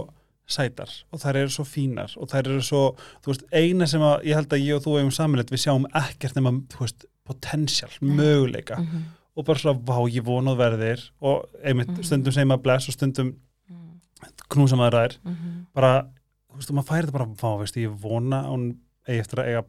sætar 0.47 0.91
og 1.11 1.19
þær 1.19 1.35
eru 1.41 1.49
svo 1.49 1.63
fínar 1.65 2.11
og 2.21 2.29
þær 2.29 2.47
eru 2.51 2.61
svo, 2.61 2.81
þú 3.25 3.31
veist, 3.31 3.45
eina 3.51 3.87
sem 3.89 4.01
að 4.01 4.23
ég 4.29 4.35
held 4.35 4.49
að 4.53 4.61
ég 4.65 4.75
og 4.77 4.83
þú 4.83 4.97
hefum 4.99 5.11
samanleitt, 5.11 5.49
við 5.49 5.63
sjáum 5.65 5.87
ekkert 5.93 6.35
nema, 6.35 6.51
þú 6.69 6.79
veist, 6.85 7.05
potential, 7.25 7.89
Nei. 8.01 8.15
möguleika. 8.19 8.77
Mm, 8.77 9.05
og 9.35 9.45
bara 9.45 9.57
svona, 9.59 9.79
vá, 9.81 9.97
ég 10.13 10.21
vonað 10.23 10.57
verðir 10.61 11.09
og 11.21 11.49
einmitt 11.65 11.89
Mhm. 11.89 12.03
stundum 12.03 12.31
segir 12.31 12.45
maður 12.47 12.61
bless 12.63 12.87
og 12.89 12.93
stundum 12.93 13.33
mm, 13.69 13.99
knúsa 14.49 14.77
maður 14.77 14.99
þær. 14.99 15.17
Mhm, 15.25 15.65
bara, 15.73 16.03
þú 16.51 16.55
veist, 16.61 16.69
og 16.69 16.75
maður 16.77 16.87
færi 16.91 17.05
þetta 17.07 17.11
bara 17.17 17.25
vá, 17.25 17.57
veist, 17.59 17.75
ég 17.75 17.97
vona 17.99 18.43
að 18.43 18.51
hún 18.53 18.77
eigi 19.07 19.19
eftir 19.19 19.39
að 19.41 19.47
eiga 19.49 19.65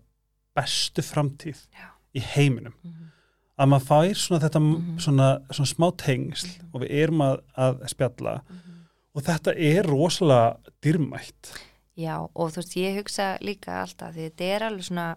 bestu 0.54 1.02
framtíð 1.02 1.66
Já. 1.72 1.88
í 2.14 2.20
heiminum. 2.20 2.74
Mhm, 2.84 3.10
að 3.58 3.68
maður 3.72 3.86
fær 3.88 4.14
svona 4.20 4.40
þetta 4.44 4.60
Mhm. 4.60 4.98
svona, 4.98 5.28
svona 5.50 5.74
smá 5.74 5.86
tengsl 5.96 6.46
Mhm. 6.46 6.68
og 6.74 6.80
við 6.82 6.90
erum 6.90 7.20
að, 7.20 7.40
að 7.56 7.88
spjalla 7.88 8.34
mhm. 8.42 8.84
og 9.14 9.22
þetta 9.22 9.54
er 9.56 9.82
rosalega 9.84 10.56
dýrmætt 10.82 11.52
Já, 11.96 12.28
og 12.34 12.50
þú 12.52 12.56
veist, 12.56 12.76
ég 12.76 12.96
hugsa 12.98 13.38
líka 13.40 13.80
alltaf 13.82 14.12
því 14.14 14.30
þetta 14.30 14.44
er 14.44 14.62
alveg 14.62 14.84
svona 14.84 15.16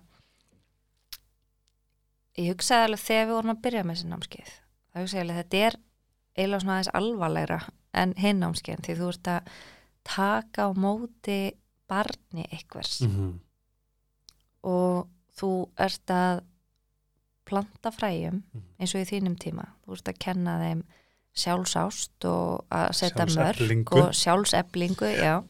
ég 2.38 2.54
hugsaði 2.54 2.86
alveg 2.88 3.00
þegar 3.04 3.28
við 3.28 3.36
vorum 3.36 3.52
að 3.54 3.62
byrja 3.66 3.84
með 3.84 3.96
þessi 3.98 4.10
námskeið 4.14 4.52
það 4.94 5.04
hugsaði 5.04 5.24
alveg 5.26 5.40
þetta 5.42 5.58
er 5.68 5.76
eiginlega 6.38 6.62
svona 6.64 6.78
aðeins 6.78 6.94
alvarlegra 7.00 7.60
en 8.00 8.14
hinn 8.18 8.40
námskeiðin 8.40 8.86
því 8.86 8.96
þú 9.00 9.10
ert 9.14 9.32
að 9.34 9.54
taka 10.10 10.68
á 10.68 10.70
móti 10.78 11.40
barni 11.90 12.46
einhvers 12.54 13.02
mm 13.02 13.10
-hmm. 13.16 13.34
og 14.64 15.08
þú 15.40 15.52
ert 15.78 16.10
að 16.10 16.42
planta 17.50 17.92
fræjum 17.92 18.42
Mhm. 18.54 18.64
eins 18.80 18.96
og 18.96 19.02
í 19.02 19.10
þínum 19.12 19.36
tíma. 19.42 19.66
Þú 19.86 19.98
ert 19.98 20.12
að 20.14 20.20
kenna 20.20 20.58
þeim 20.64 20.84
sjálfsást 21.40 22.26
og 22.30 22.66
að 22.72 22.90
setja 22.94 23.26
mörg 23.26 23.94
og 23.94 24.10
sjálfseflingu 24.18 25.10
já. 25.18 25.44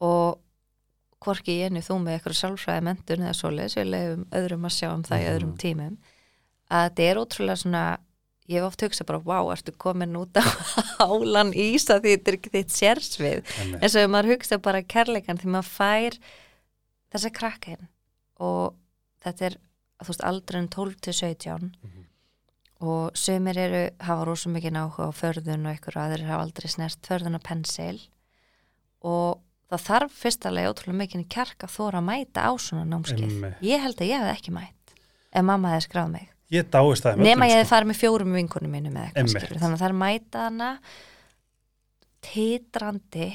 og 0.00 0.38
hvorki 1.24 1.56
ég 1.60 1.70
enni 1.70 1.80
þú 1.84 1.96
með 2.02 2.18
eitthvað 2.18 2.36
sjálfsfræði 2.40 2.82
mentun 2.86 3.22
eða 3.24 3.36
svoleiðis, 3.38 3.76
við 3.80 3.88
leiðum 3.94 4.24
öðrum 4.38 4.66
að 4.68 4.74
sjá 4.76 4.88
um 4.92 5.02
það 5.06 5.22
í 5.22 5.28
öðrum 5.32 5.54
Mhm. 5.54 5.60
tímum. 5.62 5.96
Að 6.70 6.90
þetta 6.90 7.02
er 7.10 7.16
ótrúlega 7.22 7.58
svona 7.62 7.98
ég 8.48 8.54
hef 8.60 8.64
oft 8.68 8.80
hugsað 8.80 9.06
bara, 9.06 9.18
wow, 9.18 9.48
ertu 9.50 9.72
komin 9.76 10.14
út 10.16 10.32
á 10.38 10.42
hálan 11.00 11.52
ísa 11.54 11.98
því 12.00 12.12
þetta 12.16 12.28
er 12.28 12.36
ekki 12.38 12.50
þitt 12.54 12.76
sérsvið. 12.76 13.42
En 13.82 13.88
svo 13.90 14.00
ef 14.04 14.10
maður 14.10 14.36
hugsa 14.36 14.58
bara 14.62 14.82
kærleikan 14.82 15.38
því 15.40 15.50
maður 15.50 15.70
fær 15.72 16.18
þessa 17.12 17.30
krakkin 17.32 17.88
og 18.38 18.74
þetta 19.24 19.42
er 19.50 19.56
þú 20.04 20.08
veist 20.12 20.24
aldrun 20.24 20.68
12 20.68 21.00
til 21.00 21.12
17 21.14 21.74
Mhm. 21.82 22.02
og 22.80 23.12
sömur 23.16 23.56
eru 23.56 23.90
hafa 24.00 24.24
rosa 24.26 24.48
mikið 24.50 24.72
áhuga 24.76 25.08
á 25.08 25.12
förðun 25.16 25.66
og 25.66 25.72
og 25.96 26.02
aðrir 26.02 26.26
hafa 26.28 26.42
aldrei 26.44 26.68
snert 26.68 27.00
förðun 27.08 27.34
og 27.34 27.42
pensil. 27.42 28.00
Og 29.02 29.40
það 29.70 29.80
þarf 29.88 30.12
fyrstalega 30.12 30.70
ótrúlega 30.72 31.00
mikið 31.00 31.28
kjark 31.28 31.58
að 31.64 31.72
þóra 31.76 31.98
að 32.02 32.04
mæta 32.04 32.44
á 32.44 32.52
svona 32.58 32.84
Einmitt. 33.30 33.60
ég 33.62 33.80
held 33.80 33.96
að 33.96 34.06
ég 34.10 34.20
hefði 34.20 34.34
ekki 34.36 34.52
mætt 34.52 34.94
ef 35.32 35.42
mamma 35.42 35.68
hefði 35.72 35.88
skráð 35.88 36.10
mig. 36.12 36.28
Ég 36.50 36.62
dáist 36.70 37.02
það 37.02 37.16
nema 37.16 37.46
ég 37.48 37.56
hefði 37.56 37.68
farið 37.72 37.88
með 37.90 38.00
fjórum 38.02 38.32
vinkunum 38.36 38.70
mínum 38.70 38.94
eða 38.96 39.06
eitthvað 39.10 39.28
skilur 39.34 39.58
þannig 39.58 39.74
að 39.74 39.82
það 39.82 39.88
er 39.88 39.98
mæta 40.04 40.38
hana 40.44 40.78
titrandi 42.22 43.28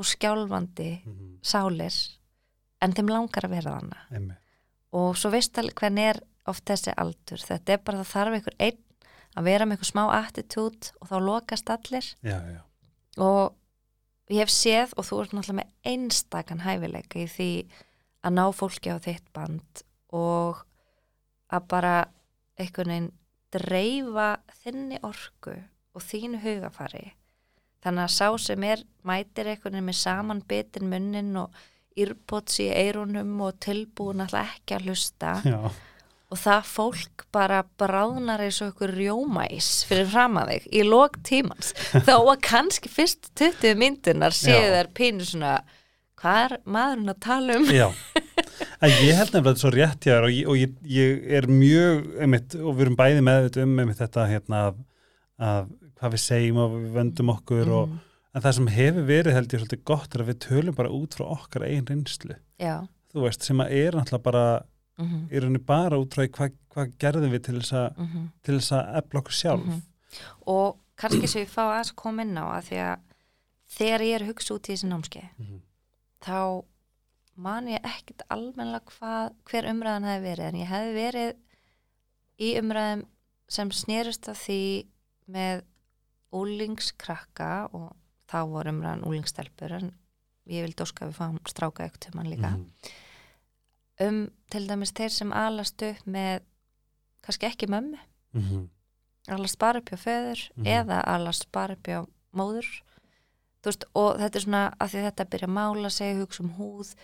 og 0.00 0.04
skjálfandi 0.08 0.90
mm 1.06 1.26
sálir 1.42 1.94
en 2.82 2.92
þeim 2.92 3.08
langar 3.08 3.44
að 3.46 3.50
vera 3.54 3.72
-hmm. 4.28 4.36
Og 4.96 5.14
svo 5.18 5.32
veist 5.34 5.58
alveg 5.60 5.78
hvernig 5.82 6.10
er 6.14 6.22
oft 6.50 6.64
þessi 6.66 6.94
aldur, 6.98 7.42
þetta 7.42 7.74
er 7.76 7.84
bara 7.84 8.00
það 8.00 8.12
þarf 8.14 8.38
einhver 8.38 8.56
einn 8.58 8.80
að 9.38 9.46
vera 9.46 9.66
með 9.66 9.76
eitthvað 9.76 9.92
smá 9.92 10.02
attitút 10.16 10.90
og 10.98 11.10
þá 11.10 11.16
lokast 11.22 11.70
allir. 11.70 12.06
Já, 12.26 12.38
já, 12.50 12.60
og 13.22 13.54
ég 14.30 14.42
hef 14.44 14.52
séð 14.54 14.96
og 14.96 15.06
þú 15.06 15.20
ert 15.22 15.36
náttúrulega 15.36 15.58
með 15.60 15.92
einstakann 15.92 16.64
hæfileika 16.64 17.22
í 17.22 17.28
því 17.30 17.52
að 18.26 18.36
ná 18.36 18.44
fólki 18.54 18.92
á 18.92 18.98
þitt 19.02 19.30
band 19.34 19.84
og 20.14 20.64
að 21.50 21.66
bara 21.70 21.94
einhvern 22.60 22.92
veginn 22.92 23.10
dreifa 23.50 24.28
þinni 24.62 25.00
orku 25.06 25.56
og 25.94 26.04
þínu 26.04 26.42
hugafari 26.44 27.08
þannig 27.82 28.04
að 28.06 28.14
sá 28.14 28.26
sem 28.38 28.66
er 28.68 28.84
mætir 29.06 29.50
einhvern 29.50 29.78
veginn 29.78 29.88
með 29.88 29.98
saman 29.98 30.42
bitin 30.46 30.90
munnin 30.92 31.32
og 31.40 31.62
írpots 31.98 32.60
í 32.62 32.68
eirunum 32.70 33.32
og 33.42 33.56
tilbúin 33.64 34.22
alltaf 34.24 34.54
ekki 34.58 34.76
að 34.78 34.90
hlusta. 34.90 35.32
Já. 35.44 35.70
og 36.30 36.38
það 36.38 36.68
fólk 36.70 37.24
bara 37.34 37.64
bráðnar 37.80 38.44
eins 38.44 38.60
og 38.62 38.68
ykkur 38.70 38.92
rjómæs 38.94 39.70
fyrir 39.88 40.06
fram 40.12 40.36
að 40.38 40.52
þig 40.52 40.66
í 40.78 40.84
lók 40.86 41.16
tímans. 41.26 41.72
Þá 42.06 42.12
að 42.20 42.36
kannski 42.46 42.92
fyrst 42.92 43.32
20 43.40 43.74
myndunar 43.80 44.36
séu 44.36 44.68
þær 44.70 44.92
pínu 44.94 45.26
svona 45.26 45.56
hvað 46.20 46.38
er 46.44 46.54
maðurinn 46.70 47.10
að 47.10 47.18
tala 47.24 47.56
um? 47.58 47.66
Já, 47.74 47.88
en 48.84 48.94
ég 49.02 49.16
held 49.18 49.32
nefnilega 49.34 49.42
þetta 49.48 49.62
svo 49.64 49.72
rétt 49.74 50.06
hjá 50.06 50.12
þér 50.14 50.28
og, 50.28 50.36
ég, 50.36 50.46
og 50.52 50.60
ég, 50.60 50.76
ég 50.94 51.26
er 51.40 51.48
mjög 51.50 52.06
einmitt, 52.22 52.54
og 52.60 52.76
við 52.76 52.84
erum 52.86 52.98
bæði 53.00 53.24
með 53.26 53.58
um 53.64 53.74
einmitt, 53.82 53.98
þetta 54.04 54.28
hérna 54.30 54.62
að, 54.68 54.78
að 55.50 55.70
hvað 55.98 56.14
við 56.14 56.22
segjum 56.28 56.62
og 56.62 56.76
við 56.78 56.94
vendum 57.00 57.34
okkur 57.34 57.74
og, 57.80 57.90
Mhm. 57.90 58.06
En 58.34 58.42
það 58.44 58.54
sem 58.58 58.66
hefur 58.76 59.06
verið 59.08 59.34
held 59.36 59.52
ég 59.54 59.60
svolítið 59.62 59.84
gott 59.90 60.14
er 60.14 60.22
að 60.24 60.30
við 60.30 60.38
tölum 60.46 60.76
bara 60.78 60.92
út 60.94 61.16
frá 61.18 61.24
okkar 61.34 61.64
einn 61.66 61.86
reynslu, 61.88 62.36
já, 62.62 62.76
þú 63.12 63.24
veist, 63.26 63.42
sem 63.46 63.62
að 63.64 63.72
er 63.80 63.96
náttúrulega 63.98 64.22
bara, 64.28 64.44
mhm, 65.00 65.22
er 65.30 65.46
henni 65.48 65.58
bara 65.58 65.98
út 65.98 66.14
frá 66.14 66.26
hvað 66.28 66.56
hva 66.70 66.84
gerðum 67.02 67.32
við 67.34 67.42
til 67.48 67.56
þess 67.58 67.72
að 67.74 67.96
mhm, 67.98 68.26
til 68.46 68.58
þess 68.60 68.72
að 68.78 68.90
efla 69.02 69.20
okkur 69.24 69.38
sjálf. 69.40 69.66
Mhm. 69.66 69.80
og 70.46 70.78
kannski 71.00 71.28
sem 71.30 71.42
ég 71.44 71.50
fá 71.50 71.64
að 71.80 71.94
koma 71.96 72.22
inn 72.22 72.38
á 72.38 72.44
að 72.58 72.64
því 72.70 72.78
að 72.86 72.98
þegar 73.70 74.00
ég 74.06 74.14
er 74.14 74.24
að 74.24 74.30
hugsa 74.32 74.54
út 74.54 74.68
í 74.68 74.72
þessi 74.74 74.90
námskeið 74.90 75.28
Mhm. 75.38 75.60
þá 76.20 76.64
man 77.36 77.66
ég 77.66 77.80
ekkit 77.82 78.22
hvað, 78.28 79.32
hver 79.48 79.64
umræðan 79.70 80.04
hefði 80.04 80.26
verið 80.28 80.46
en 80.48 80.60
ég 80.60 80.68
hefði 80.68 80.94
verið 80.94 81.36
í 82.40 82.48
umræðum 82.60 83.04
sem 83.48 83.70
snerist 83.70 84.28
af 84.28 84.36
því 84.46 84.86
með 85.30 85.62
úlingskrakka 86.32 87.70
og 87.74 87.96
þá 88.30 88.38
voru 88.48 88.70
umræðan 88.74 89.04
úlingstelpur 89.08 89.72
en 89.72 89.92
ég 90.50 90.64
vildi 90.64 90.82
óska 90.84 91.04
að 91.06 91.10
við 91.12 91.18
fáum 91.20 91.38
stráka 91.50 91.84
ekkert 91.86 92.00
til 92.06 92.14
mann 92.14 92.30
líka 92.30 92.50
Mhm. 92.50 92.66
um 94.00 94.20
til 94.50 94.66
dæmis 94.68 94.92
þeir 94.96 95.10
sem 95.14 95.32
alast 95.32 95.82
upp 95.82 96.06
með 96.06 96.40
kannski 97.22 97.46
ekki 97.50 97.68
mömmu 97.68 97.98
Mhm. 98.34 98.68
alast 99.28 99.58
bara 99.58 99.78
upp 99.78 99.90
hjá 99.90 99.98
föður 99.98 100.50
Mhm. 100.56 100.64
eða 100.66 101.02
alast 101.06 101.50
bara 101.52 101.72
upp 101.74 101.82
hjá 101.82 102.06
móður 102.34 102.66
veist, 103.62 103.84
og 103.94 104.16
þetta 104.18 104.36
er 104.36 104.40
svona 104.40 104.74
að 104.80 104.88
því 104.88 105.00
þetta 105.10 105.28
byrja 105.30 105.46
að 105.48 105.56
mála 105.58 105.90
sig, 105.90 106.16
hugsa 106.16 106.40
um 106.42 106.50
húð 106.58 106.94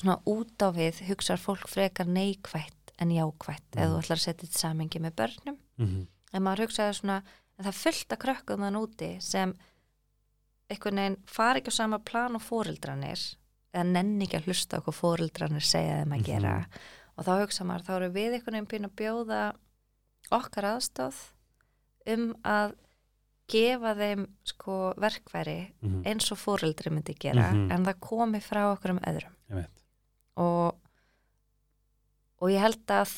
svona 0.00 0.22
út 0.26 0.56
á 0.62 0.68
við 0.72 1.00
hugsar 1.08 1.36
fólk 1.38 1.66
frekar 1.68 2.06
neikvætt 2.06 2.92
en 2.98 3.08
jákvætt 3.10 3.70
eða 3.72 3.88
Mhm. 3.88 3.94
þú 3.94 3.98
ætlar 3.98 4.16
að 4.16 4.24
setja 4.24 4.46
þetta 4.46 4.58
samingi 4.58 5.00
með 5.00 5.10
börnum 5.16 5.56
Mhm. 5.78 6.06
en 6.32 6.42
maður 6.42 6.66
hugsaði 6.66 7.00
svona 7.00 7.22
en 7.58 7.64
það 7.64 7.74
að 8.08 8.18
krökkum 8.18 8.60
þann 8.60 8.76
úti 8.88 9.22
sem 9.22 9.54
einhvern 10.70 11.00
veginn 11.02 11.16
fari 11.26 11.60
ekki 11.60 11.72
á 11.74 11.78
sama 11.80 11.98
plan 11.98 12.36
og 12.38 12.42
fóreldranir 12.42 13.22
eða 13.74 13.84
nenni 13.86 14.26
ekki 14.26 14.38
að 14.40 14.46
hlusta 14.48 14.78
á 14.78 14.82
hvað 14.84 14.98
fóreldranir 15.00 15.62
segja 15.66 15.98
þeim 16.02 16.14
að 16.14 16.20
Mhm. 16.20 16.26
gera 16.26 16.66
og 17.18 17.24
þá 17.26 17.32
hugsa 17.42 17.64
maður, 17.64 17.84
þá 17.86 17.92
eru 17.96 18.10
við 18.14 18.32
einhvern 18.38 18.54
veginn 18.54 18.70
byrjun 18.70 18.88
að 18.90 18.96
bjóða 19.00 19.40
okkar 20.30 20.64
aðstóð 20.74 21.18
um 22.06 22.34
að 22.44 22.74
gefa 23.50 23.94
þeim 23.98 24.26
sko 24.44 24.94
verkværi 24.96 25.72
Mhm. 25.82 26.02
eins 26.06 26.30
og 26.32 26.38
fóreldri 26.38 26.90
myndi 26.90 27.14
gera 27.18 27.50
Mhm. 27.52 27.72
en 27.72 27.84
það 27.84 28.00
komi 28.00 28.40
frá 28.40 28.62
okkur 28.76 28.90
um 28.90 29.00
öðrum 29.00 29.34
og 30.36 30.76
og 32.40 32.48
ég 32.50 32.60
held 32.60 32.86
að 32.86 33.10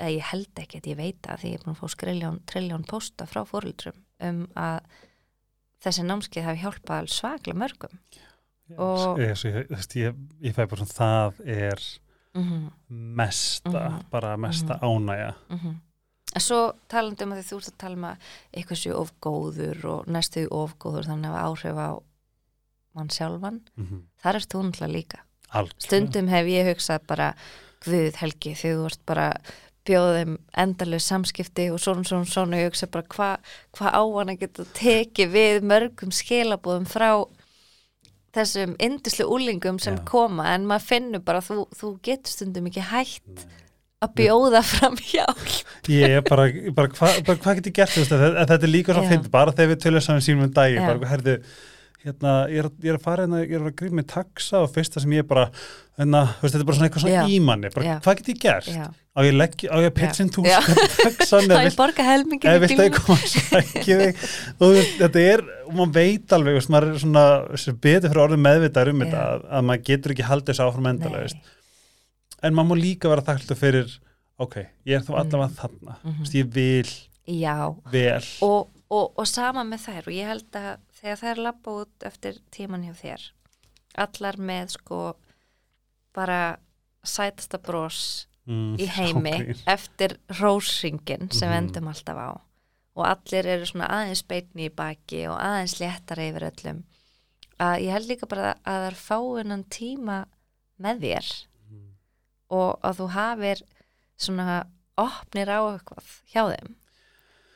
eða 0.00 0.12
ég 0.16 0.22
held 0.30 0.54
ekki 0.54 0.80
að 0.80 0.88
ég 0.92 0.96
veit 0.96 1.22
að 1.22 1.40
því 1.40 1.50
ég 1.50 1.54
er 1.58 1.64
búin 1.64 1.74
að 1.76 1.80
fá 1.80 1.88
skriljón, 1.94 2.40
triljón 2.46 2.86
posta 2.88 3.26
frá 3.26 3.44
fóreldrum 3.48 3.98
um 4.20 4.46
að 4.56 4.80
þessi 5.84 6.04
námskeið 6.06 6.44
hafi 6.48 6.62
hjálpað 6.64 7.08
svaklega 7.12 7.58
mörgum. 7.58 7.98
Og- 8.78 9.18
ég, 9.22 9.36
ég, 9.44 9.68
ég, 9.70 9.86
ég, 9.94 10.14
ég 10.42 10.54
fæ 10.56 10.66
bara 10.68 10.84
svona 10.84 10.96
það 10.98 11.40
er 11.46 11.82
mm 12.34 12.70
mesta, 12.90 13.70
Mhm. 13.90 14.00
bara 14.10 14.36
mesta 14.36 14.74
Mhm. 14.76 14.82
ánægja. 14.82 15.34
En 16.34 16.40
svo 16.42 16.72
talandi 16.88 17.22
um 17.22 17.30
að 17.32 17.38
því 17.38 17.44
þú 17.48 17.56
ert 17.56 17.70
að 17.72 17.78
tala 17.78 17.94
um 17.96 18.04
að 18.04 18.16
eitthvað 18.52 18.80
séu 18.82 18.94
ofgóður 18.94 19.84
og 19.84 20.06
næstu 20.06 20.48
ofgóður 20.50 21.06
þannig 21.06 21.30
að 21.32 21.44
áhrif 21.46 21.76
á 21.78 22.02
mann 22.94 23.08
sjálfan. 23.08 23.60
Mm 23.78 24.02
þar 24.22 24.34
ert 24.34 24.48
þú 24.48 24.62
náttúrulega 24.64 24.92
líka. 24.92 25.18
Algjörlega. 25.54 25.80
stundum 25.86 26.28
hef 26.28 26.46
ég 26.46 26.66
hugsað 26.74 27.06
bara 27.06 27.34
Guð 27.84 28.14
Helgi 28.16 28.52
þegar 28.54 28.76
þú 28.76 28.86
ert 28.86 29.06
bara 29.06 29.32
bjóðum 29.86 30.36
endalega 30.58 31.04
samskipti 31.04 31.68
og 31.72 31.80
svona 31.82 32.04
svona 32.06 32.28
svona 32.28 32.58
og 32.58 32.64
ég 32.64 32.70
hugsa 32.70 32.88
bara 32.92 33.08
hvað 33.14 33.52
hva 33.78 33.92
á 33.94 34.02
hann 34.02 34.32
að 34.34 34.40
geta 34.44 34.66
tekið 34.76 35.34
við 35.34 35.66
mörgum 35.72 36.14
skilabúðum 36.14 36.88
frá 36.90 37.10
þessum 38.36 38.74
indislu 38.82 39.28
úlingum 39.32 39.78
sem 39.82 39.96
Já. 39.96 40.04
koma? 40.08 40.50
En 40.52 40.66
maður 40.68 40.88
finnur 40.90 41.22
bara 41.24 41.44
þú, 41.44 41.64
þú 41.76 41.92
getur 42.04 42.34
stundum 42.34 42.68
ekki 42.70 42.84
hægt 42.90 43.46
að 44.04 44.12
bjóða 44.18 44.60
fram 44.66 44.98
hjálp. 45.00 45.46
Ég 45.88 46.18
er 46.18 46.26
bara, 46.26 46.50
bara 46.76 46.92
hvað 46.92 47.22
hva, 47.24 47.36
hva 47.40 47.54
get 47.56 47.70
ég 47.70 47.78
gert 47.78 48.12
að 48.12 48.26
þetta 48.42 48.58
er 48.60 48.72
líka 48.72 48.96
svo 48.96 49.06
fyndi, 49.08 49.32
bara 49.32 49.54
þegar 49.56 49.72
við 49.72 49.82
tölum 49.86 50.04
saman 50.04 50.26
sínum 50.26 50.46
um 50.48 50.52
dagi, 50.52 50.82
bara 50.82 51.10
herðu 51.14 51.38
hérna, 52.04 52.32
ég 52.52 52.60
er, 52.62 52.68
ég 52.84 52.92
er 52.92 52.98
að 52.98 53.02
fara 53.06 53.24
hérna, 53.24 53.40
ég 53.42 53.54
er 53.56 53.64
að 53.66 53.74
grífa 53.80 53.96
með 53.98 54.06
taxa 54.12 54.60
og 54.62 54.70
fyrsta 54.74 55.00
sem 55.02 55.14
ég 55.16 55.24
er 55.24 55.28
bara 55.30 55.46
hérna, 55.98 56.20
veist, 56.42 56.52
þetta 56.54 56.60
er 56.62 56.68
bara 56.68 56.76
svona 56.78 56.88
eitthvað 56.90 57.04
svona 57.06 57.24
ímanni 57.36 57.70
bara, 57.74 57.86
Já. 57.88 57.96
hvað 58.04 58.20
get 58.20 58.28
ég 58.34 58.40
gert? 58.44 58.70
já, 58.74 58.86
Á 59.16 59.20
ég, 59.24 59.32
legg, 59.32 59.54
á 59.72 59.76
ég 59.80 59.86
að 59.88 59.94
pitchin 59.96 60.28
þú 60.34 60.42
Já. 60.44 60.58
taxan 61.06 61.46
eða 61.48 61.62
vilt 62.60 62.74
að 62.76 62.84
ég 62.84 62.96
koma 62.98 63.16
að 63.16 63.30
sækja 63.32 63.96
þig? 64.02 64.24
Og 64.60 64.74
veist, 64.76 64.94
þetta 65.00 65.22
er, 65.24 65.42
og 65.66 65.72
maður 65.78 65.94
veit 65.96 66.34
alveg 66.36 66.58
veist, 66.58 66.70
maður 66.74 66.88
er 66.92 67.00
svona, 67.00 67.22
sem 67.64 67.78
betur 67.80 68.12
fyrir 68.12 68.22
orðið 68.26 68.42
meðvitaður 68.44 68.92
um 68.92 69.00
þetta, 69.06 69.22
að, 69.32 69.46
að 69.56 69.66
maður 69.70 69.84
getur 69.88 70.14
ekki 70.16 70.26
haldið 70.28 70.52
þessu 70.52 70.66
áfram 70.66 70.90
endalega, 70.92 71.40
en 72.44 72.56
maður 72.58 72.68
má 72.70 72.76
líka 72.84 73.10
vera 73.14 73.24
þakkláttur 73.30 73.60
fyrir, 73.64 73.94
ok, 74.44 74.56
ég 74.86 74.98
er 75.00 75.06
þá 75.08 75.12
allavega 75.22 75.52
þarna, 75.62 75.96
Mhm. 76.02 76.18
þú 76.20 76.26
veist, 76.26 76.36
ég 76.36 76.52
vil 76.60 76.92
já, 77.40 77.56
vel, 77.96 78.22
og, 78.46 78.68
og, 78.92 79.06
og 79.16 79.26
sama 79.32 79.64
með 79.66 79.86
þær 79.88 80.04
og 80.12 80.14
ég 80.20 80.28
held 80.34 80.60
að 80.60 80.68
þegar 80.96 81.22
þær 81.22 81.42
lappa 81.48 81.80
út 81.82 82.06
eftir 82.08 82.40
tíman 82.54 82.86
hjá 82.86 82.94
þér 83.00 83.30
allar 83.96 84.38
með 84.38 84.76
sko 84.76 85.00
bara 86.16 86.56
sætasta 87.06 87.58
bros 87.62 88.26
mm, 88.48 88.76
í 88.80 88.88
heimi 88.96 89.32
ágrín. 89.32 89.62
eftir 89.68 90.16
rósringin 90.40 91.30
sem 91.32 91.50
við 91.50 91.60
endum 91.60 91.90
alltaf 91.92 92.20
á. 92.20 92.30
Og 92.96 93.04
allir 93.04 93.48
eru 93.52 93.66
svona 93.68 93.90
aðeins 93.92 94.22
beitni 94.24 94.70
í 94.70 94.72
baki 94.72 95.26
og 95.28 95.36
aðeins 95.36 95.76
léttar 95.80 96.22
yfir 96.24 96.48
öllum. 96.48 96.80
Að 97.60 97.74
ég 97.84 97.92
held 97.92 98.08
líka 98.10 98.28
bara 98.28 98.54
að 98.64 98.80
það 98.80 98.86
er 98.88 98.98
fáinan 99.00 99.66
tíma 99.72 100.16
með 100.80 101.04
þér. 101.04 101.28
Mhm. 101.66 101.84
og 102.56 102.80
að 102.84 102.98
þú 103.00 103.06
hafir 103.12 103.62
svona 104.16 104.66
opnir 104.96 105.48
á 105.52 105.60
eitthvað 105.60 106.10
hjá 106.32 106.42
þeim 106.52 106.74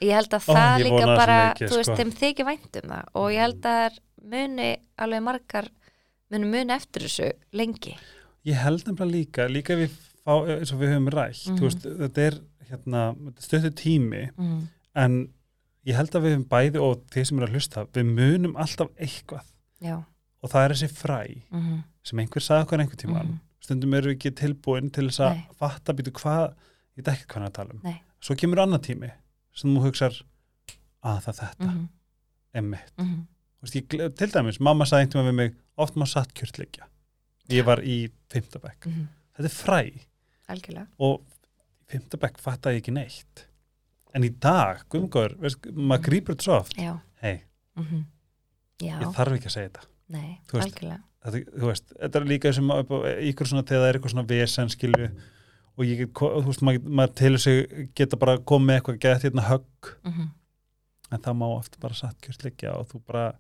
ég 0.01 0.13
held 0.17 0.33
að 0.37 0.47
Ó, 0.49 0.55
það 0.55 0.85
líka 0.85 1.07
bara 1.17 1.39
mikið, 1.55 1.69
þú 1.73 1.77
veist, 1.81 1.91
sko. 1.91 1.97
þeim 2.01 2.13
þykir 2.21 2.49
vænt 2.51 2.79
um 2.83 2.89
það 2.95 3.05
og 3.21 3.27
ég 3.35 3.41
held 3.45 3.67
að 3.71 3.99
muni 4.35 4.69
alveg 4.99 5.23
margar 5.27 5.69
muni 6.31 6.47
muni 6.55 6.73
eftir 6.77 7.07
þessu 7.09 7.33
lengi 7.53 7.97
Ég 8.49 8.57
held 8.57 8.87
nefnilega 8.87 9.13
líka, 9.13 9.49
líka 9.53 9.77
við 9.77 9.91
fá, 10.25 10.33
eins 10.49 10.71
og 10.73 10.79
við 10.81 10.95
höfum 10.95 11.11
rætt, 11.13 11.43
Mhm. 11.51 11.59
þú 11.59 11.67
veist, 11.69 11.83
þetta 12.01 12.27
er 12.31 12.39
hérna, 12.71 13.03
stöttu 13.39 13.71
tími 13.77 14.31
mm. 14.39 14.69
en 14.95 15.29
ég 15.87 15.95
held 15.97 16.11
að 16.15 16.23
við 16.25 16.35
höfum 16.37 16.49
bæði 16.49 16.81
og 16.81 17.03
þeir 17.13 17.27
sem 17.27 17.39
eru 17.39 17.47
að 17.47 17.55
hlusta, 17.59 17.85
við 17.93 18.07
munum 18.15 18.57
alltaf 18.57 18.89
eitthvað 18.97 19.45
já 19.83 19.97
og 20.43 20.49
það 20.51 20.65
er 20.65 20.75
þessi 20.75 20.91
fræ 20.97 21.23
mm 21.53 21.83
sem 22.03 22.19
einhver 22.19 22.41
sagði 22.41 22.65
okkur 22.65 22.81
einhver 22.81 22.97
tíma 22.97 23.21
Mhm. 23.23 23.35
stundum 23.61 23.93
eru 23.95 24.09
við 24.09 24.17
ekki 24.17 24.31
tilbúin 24.41 24.91
til 24.91 25.09
þess 25.11 25.21
að 25.21 25.43
fatta 25.59 25.93
býtu 25.93 26.11
hvað, 26.17 26.55
ég 26.97 27.05
veit 27.05 27.09
ekki 27.13 27.27
hvað 27.29 27.35
hann 27.35 27.49
að 27.51 27.53
tala 27.53 27.71
um 27.75 27.81
Nei. 27.85 28.01
svo 28.23 28.35
kemur 28.41 28.63
annar 28.63 28.81
tími 28.81 29.11
sem 29.55 29.75
þú 29.75 29.83
hugsar 29.89 30.23
að 31.01 31.25
það 31.27 31.33
er 31.35 31.41
þetta. 31.43 31.73
Mm 31.73 31.89
er 32.51 32.63
mitt, 32.67 32.93
-hmm. 32.99 33.27
Þú 33.61 33.63
veist, 33.63 33.75
ég, 33.77 34.15
til 34.19 34.31
dæmis 34.33 34.61
mamma 34.61 34.85
sagði 34.85 35.05
einhvern 35.05 35.25
veginn 35.25 35.31
við 35.31 35.37
mig, 35.37 35.55
oft 35.77 35.95
maður 35.95 36.11
satt 36.11 36.33
kjörtleikja 36.35 36.89
ég 37.51 37.67
var 37.67 37.83
í 37.83 38.11
fimmtabæk 38.33 38.87
Mm 38.87 39.09
þetta 39.41 39.49
er 39.49 39.55
fræ. 39.57 39.83
Algjörlega. 40.53 40.87
Og 40.99 41.21
í 41.21 41.93
fimmtabæk 41.95 42.39
fattaði 42.43 42.77
ég 42.77 42.83
ekki 42.83 42.93
neitt. 42.93 43.47
En 44.13 44.27
í 44.27 44.29
dag, 44.29 44.83
guðmgóður 44.93 45.37
maður 45.73 46.03
grýpur 46.09 46.35
þetta 46.35 46.45
svo 46.45 46.57
oft. 46.59 46.77
Hei, 47.23 47.43
mm 47.79 48.05
já, 48.83 48.99
ég 49.01 49.15
þarf 49.15 49.37
ekki 49.39 49.49
að 49.49 49.55
segja 49.55 49.69
þetta. 49.69 49.87
Nei, 50.09 50.41
veist, 50.53 50.67
algjörlega. 50.67 51.01
þetta, 51.25 51.61
þú 51.61 51.71
veist, 51.71 51.93
þetta 52.01 52.21
er 52.21 52.27
líka 52.27 52.53
sem 52.53 52.71
ykkur 53.31 53.47
svona 53.47 53.63
þegar 53.63 53.81
það 53.81 53.89
er 53.89 53.99
eitthvað 53.99 54.15
svona 54.15 54.29
vesen 54.35 54.73
skilju 54.75 55.09
og 55.79 55.85
ég 55.87 56.03
get, 56.03 56.13
þú 56.21 56.43
veist, 56.47 56.63
maður, 56.67 56.91
maður 56.99 57.15
til 57.21 57.39
sig 57.39 57.89
geta 57.99 58.19
bara 58.21 58.39
komið 58.39 58.75
eitthvað 58.79 59.01
gett 59.05 59.27
hérna 59.29 59.49
högg, 59.49 59.95
mm 60.05 60.29
en 61.11 61.19
það 61.19 61.35
má 61.41 61.47
oft 61.51 61.75
bara 61.83 61.95
satt 61.99 62.21
kjörtleikja 62.23 62.71
og 62.79 62.85
þú 62.87 63.01
bara 63.11 63.33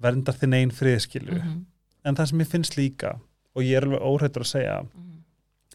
verndar 0.00 0.32
þinn 0.40 0.54
einn 0.56 0.70
frið 0.72 1.02
skilju 1.04 1.34
-hmm. 1.36 1.58
en 2.04 2.16
það 2.16 2.26
sem 2.30 2.40
ég 2.40 2.48
finnst 2.48 2.76
líka 2.78 3.20
og 3.54 3.62
ég 3.62 3.76
er 3.76 3.84
alveg 3.84 4.00
óhættur 4.00 4.40
að 4.40 4.46
segja 4.46 4.82
Mhm. 4.82 5.18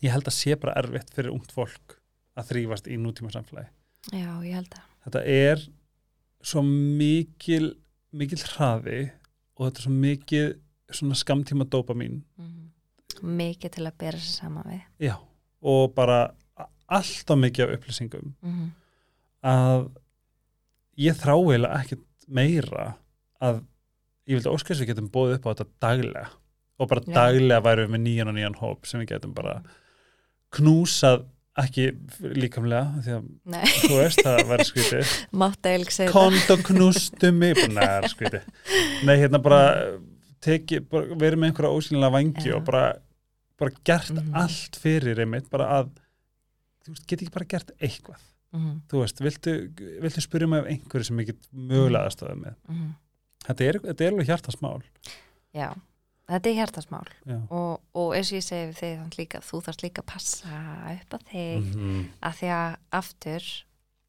ég 0.01 0.11
held 0.11 0.23
að 0.27 0.33
sé 0.33 0.55
bara 0.59 0.73
erfitt 0.73 1.13
fyrir 1.13 1.29
ungt 1.31 1.51
fólk 1.51 1.99
að 2.35 2.47
þrýfast 2.49 2.87
í 2.87 2.97
nútíma 2.97 3.29
samfélagi 3.31 3.69
já, 4.11 4.41
ég 4.43 4.53
held 4.53 4.73
að 4.73 4.81
þetta 5.05 5.25
er 5.25 5.69
svo 6.41 6.61
mikil 6.63 7.75
mikil 8.11 8.37
hraði 8.37 9.11
og 9.55 9.67
þetta 9.67 9.77
er 9.79 9.83
svo 9.83 9.91
mikil 9.91 10.55
svona 10.91 11.13
skamtíma 11.15 11.65
dópamin 11.65 12.23
mm 12.37 12.63
mikið 13.21 13.71
til 13.77 13.85
að 13.87 13.97
bera 13.97 14.17
sér 14.17 14.35
saman 14.41 14.63
við. 14.67 14.81
Já, 14.99 15.15
og 15.63 15.93
bara 15.95 16.21
alltaf 16.93 17.39
mikið 17.39 17.65
af 17.65 17.77
upplýsingum 17.77 18.33
mm 18.43 18.71
að 19.43 19.89
ég 21.03 21.17
þrá 21.19 21.33
eiginlega 21.35 21.81
ekkert 21.83 22.05
meira 22.31 22.85
að 23.43 23.61
ég 24.29 24.37
vildi 24.37 24.53
óskast 24.53 24.79
við 24.79 24.93
getum 24.93 25.11
bóðið 25.11 25.37
upp 25.37 25.47
á 25.47 25.51
þetta 25.51 25.65
daglega 25.83 26.25
og 26.79 26.89
bara 26.89 27.03
Já. 27.03 27.13
daglega 27.17 27.63
værum 27.65 27.89
við 27.89 27.93
með 27.95 28.03
nýjan 28.05 28.31
og 28.31 28.37
nýjan 28.37 28.59
hóp 28.61 28.87
sem 28.87 29.03
við 29.03 29.09
getum 29.13 29.33
bara 29.35 29.57
knúsað 30.55 31.25
ekki 31.59 31.89
líkamlega 32.33 33.03
því 33.05 33.15
að 33.17 33.25
nei, 33.53 33.65
þú 33.83 33.97
veist 33.99 34.23
það 34.25 34.39
væri 34.49 34.65
og 36.55 36.63
knustu 36.65 37.29
mig 37.35 37.59
neðar 37.69 38.07
skrítið. 38.09 38.47
Nei 39.05 39.13
hérna 39.21 39.41
bara 39.43 39.59
teki, 40.41 40.79
bara 40.89 41.13
verið 41.13 41.41
með 41.41 41.51
einhverja 41.51 41.77
ósynlega 41.77 42.15
vangi 42.15 42.47
Já. 42.49 42.55
og 42.57 42.65
bara, 42.65 42.87
bara 43.59 43.71
gert 43.85 44.09
Mhm. 44.11 44.33
allt 44.35 44.75
fyrir 44.81 45.19
einmitt 45.19 45.49
bara 45.49 45.67
að 45.81 45.89
þú 46.85 46.89
veist, 46.93 47.07
geti 47.07 47.25
ekki 47.25 47.33
bara 47.33 47.45
gert 47.45 47.71
eitthvað. 47.79 48.19
Mm 48.53 48.81
þú 48.89 48.99
veist, 49.01 49.19
viltu, 49.19 49.53
viltu 50.01 50.21
spyrja 50.21 50.47
mig 50.47 50.59
af 50.61 50.67
einhverju 50.67 51.03
sem 51.05 51.17
ég 51.19 51.25
get 51.25 51.47
mögulega 51.53 52.05
aðstöða 52.07 52.35
með? 52.35 52.55
-hmm. 52.69 52.91
þetta 53.47 53.61
er, 53.69 53.79
þetta 53.79 54.01
er 54.05 54.11
alveg 54.11 54.27
hjartasmál. 54.27 54.81
Já, 55.53 55.73
þetta 56.29 56.49
er 56.49 56.53
hjartasmál. 56.55 57.07
Og, 57.49 57.81
og 57.95 58.13
eins 58.15 58.31
og 58.31 58.37
ég 58.37 58.43
segi 58.43 58.67
við 58.71 58.77
þig 58.77 58.97
þannig 58.99 59.17
líka, 59.17 59.39
þú 59.41 59.61
þarfst 59.63 59.83
líka 59.83 60.01
að 60.01 60.05
passa 60.13 60.47
upp 61.01 61.13
á 61.13 61.19
þig 61.31 61.63
Mm 61.63 61.73
-hmm. 61.73 62.05
að 62.21 62.33
því 62.33 62.47
að 62.47 62.75
aftur 62.91 63.43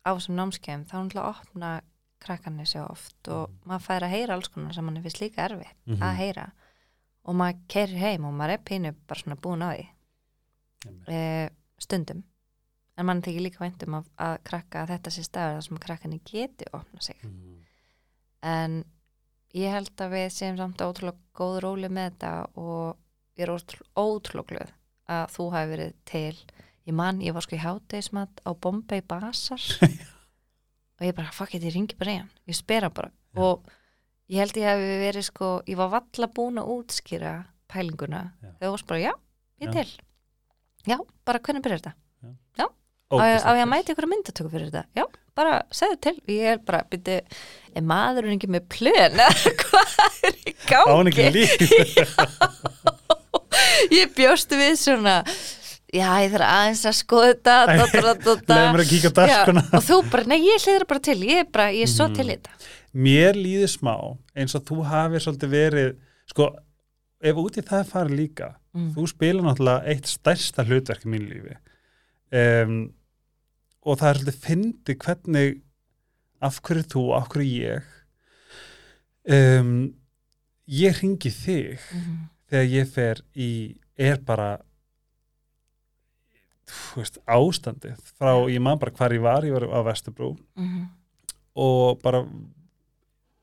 á 0.07 0.11
þessum 0.17 0.35
námskeiðum 0.37 0.85
þá 0.85 0.95
er 0.95 1.05
náttúrulega 1.05 1.29
að 1.29 1.41
opna 1.41 1.81
krakkarnir 2.21 2.67
sér 2.67 2.91
oft 2.91 3.29
og 3.29 3.51
maður 3.67 3.81
fær 3.87 4.03
að 4.03 4.11
heyra 4.11 4.35
alls 4.35 4.49
konar 4.49 4.73
sem 4.75 4.85
mann 4.85 5.03
finnst 5.03 5.21
líka 5.21 5.45
erfitt 5.49 5.77
Mhm. 5.87 6.01
að 6.03 6.17
heyra 6.17 6.53
og 7.25 7.37
maður 7.39 7.61
keirir 7.73 8.01
heim 8.03 8.25
og 8.29 8.35
maður 8.37 8.57
er 8.59 8.63
pínu 8.69 8.95
bara 9.09 9.21
svona 9.23 9.37
búin 9.41 9.65
á 9.65 9.69
því. 9.73 9.85
E, 11.09 11.19
stundum. 11.81 12.23
En 12.99 13.07
mann 13.09 13.23
þykir 13.25 13.43
líka 13.47 13.63
væntum 13.65 13.97
að, 13.99 14.11
að 14.23 14.35
krakka 14.47 14.83
að 14.85 14.91
þetta 14.95 15.13
sé 15.15 15.25
staður 15.27 15.57
þar 15.57 15.65
sem 15.69 15.79
krakkarnir 15.83 16.21
geti 16.29 16.69
opna 16.77 17.01
sig. 17.03 17.17
En 18.45 18.85
ég 19.57 19.73
held 19.73 19.95
að 20.05 20.13
við 20.15 20.27
séum 20.35 20.59
samt 20.61 20.83
ótrúlega 20.85 21.19
góð 21.39 21.57
róli 21.65 21.89
með 21.91 22.11
þetta 22.13 22.33
og 22.61 22.99
ég 23.39 23.47
er 23.47 23.55
ótrú- 23.55 23.89
ótrúlega 23.99 24.51
glöð 24.53 24.75
að 25.15 25.25
þú 25.35 25.47
hafi 25.55 25.71
verið 25.73 25.95
til. 26.05 26.37
Ég 26.85 26.95
man, 26.95 27.21
ég 27.25 27.33
var 27.35 27.43
sko 27.47 27.57
í 27.57 27.63
hátegismat 27.65 28.43
á 28.45 28.51
Bombay 28.53 29.01
Bazaar 29.09 29.65
og 31.01 31.03
ég 31.09 31.15
bara, 31.17 31.33
fuck 31.33 31.55
it, 31.57 31.65
ég 31.65 31.75
ringi 31.75 31.97
bara 31.99 32.13
í 32.15 32.21
hann. 32.21 32.31
Ég 32.47 32.59
spyr 32.61 32.87
hann 32.87 32.95
bara. 32.95 33.11
Já. 33.35 33.41
og 33.43 33.67
ég 34.33 34.39
held 34.41 34.57
ég 34.57 34.69
hefði 34.71 34.95
verið 35.03 35.27
sko 35.29 35.51
ég 35.69 35.77
var 35.81 35.91
valla 35.99 36.29
búin 36.37 36.61
að 36.63 36.71
útskýra 36.79 37.35
pælinguna. 37.75 38.23
Já. 38.43 38.49
þegar 38.59 38.69
þú 38.69 38.73
varst 38.77 38.87
bara, 38.89 39.01
já, 39.03 39.13
ég 39.61 39.69
Já. 39.69 39.73
til. 39.73 39.91
Já, 40.89 40.97
bara 41.27 41.39
hvernig 41.41 41.63
byrjar 41.65 41.81
þetta? 41.85 41.95
Á, 42.55 42.67
Ógeðslega 43.15 43.47
á 43.47 43.53
ég 43.55 43.63
að 43.63 43.69
mæta 43.71 43.93
ykkur 43.93 44.07
myndatöku 44.11 44.51
fyrir 44.51 44.71
þetta? 44.73 44.83
Já, 44.97 45.05
bara 45.37 45.53
segðu 45.71 45.99
til. 46.07 46.15
Ég 46.33 46.47
er 46.55 46.59
bara, 46.67 46.81
byrju, 46.91 47.17
er 47.77 47.85
maðurinn 47.85 48.39
ekki 48.39 48.49
með 48.51 48.65
plön? 48.73 49.21
Eða 49.21 49.29
hvað 49.61 49.99
er 50.25 50.39
í 50.41 50.55
á 50.73 50.81
hann 50.89 51.11
ekki 51.13 51.27
gangi 51.27 51.45
líf 51.45 52.17
ég 53.95 54.15
bjóstu 54.17 54.59
við 54.59 54.75
svona 54.81 55.19
já, 55.95 56.09
ég 56.25 56.33
þarf 56.33 56.49
aðeins 56.49 56.85
að 56.91 56.97
skoða 56.99 57.29
þetta 57.31 57.57
leiðum 58.57 58.75
mér 58.75 58.83
að 58.85 58.91
kíka 58.91 59.11
á 59.11 59.15
Já, 59.15 59.21
dagskona 59.21 59.63
og 59.79 59.85
þú 59.87 59.99
bara, 60.11 60.27
nei, 60.33 60.39
ég 60.49 60.65
hlýður 60.65 60.87
bara 60.91 61.05
til 61.11 61.19
ég 61.29 61.43
er 61.45 61.51
bara, 61.55 61.69
ég 61.77 61.87
er 61.87 61.93
svo 61.93 62.09
Mhm. 62.09 62.17
til 62.19 62.27
þetta 62.33 62.51
mér 62.95 63.35
líður 63.39 63.71
smá 63.73 63.95
eins 64.39 64.55
og 64.59 64.65
þú 64.69 64.83
hafið 64.87 65.25
svolítið 65.25 65.51
verið 65.55 65.91
sko, 66.31 66.49
ef 67.25 67.41
út 67.43 67.59
í 67.59 67.65
það 67.67 67.89
farið 67.91 68.19
líka 68.21 68.49
mm. 68.75 68.91
þú 68.97 69.07
spila 69.11 69.45
náttúrulega 69.47 69.91
eitt 69.95 70.07
stærsta 70.11 70.65
hlutverk 70.69 71.07
í 71.07 71.13
mínu 71.15 71.31
lífi 71.33 71.57
um, 72.41 72.77
og 73.85 73.99
það 74.01 74.09
er 74.11 74.21
svolítið 74.23 74.41
fyndi 74.47 74.97
hvernig 75.05 75.59
af 76.45 76.61
hverju 76.65 76.87
þú, 76.95 77.03
af 77.19 77.29
hverju 77.33 77.51
ég 77.65 77.91
um, 79.35 79.75
ég 80.71 81.01
ringi 81.03 81.31
þig 81.35 81.83
Mm. 81.95 82.23
þegar 82.51 82.71
ég 82.71 82.89
fer 82.95 83.21
í 83.35 83.51
er 83.99 84.19
bara 84.25 84.49
veist, 86.97 87.19
ástandið 87.29 87.99
frá, 88.17 88.33
ég 88.51 88.61
man 88.63 88.79
bara 88.81 88.93
hvar 88.95 89.13
ég 89.15 89.23
var, 89.25 89.45
ég 89.47 89.53
var 89.57 89.67
á 89.69 89.81
Vesturbrú 89.87 90.35
Mm. 90.57 90.87
og 91.57 92.01
bara 92.03 92.25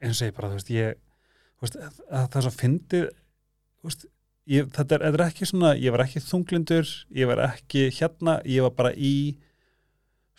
eins 0.02 0.22
og 0.22 0.28
ég 0.32 0.36
bara, 0.38 0.50
þú 0.52 0.58
veist, 0.60 0.72
ég 0.74 0.98
þú 1.60 1.68
veist, 1.68 1.78
að, 1.78 2.00
að 2.10 2.26
það 2.34 2.40
er 2.42 2.48
svo 2.48 2.54
fyndið 2.62 3.06
þú 3.12 3.90
veist, 3.92 4.06
ég, 4.56 4.72
þetta 4.78 4.98
er, 4.98 5.06
er 5.12 5.24
ekki 5.28 5.48
svona 5.50 5.74
ég 5.78 5.94
var 5.96 6.04
ekki 6.06 6.24
þunglindur, 6.26 6.92
ég 7.22 7.30
var 7.30 7.44
ekki 7.46 7.84
hérna, 8.00 8.40
ég 8.50 8.66
var 8.66 8.74
bara 8.80 8.94
í 8.98 9.14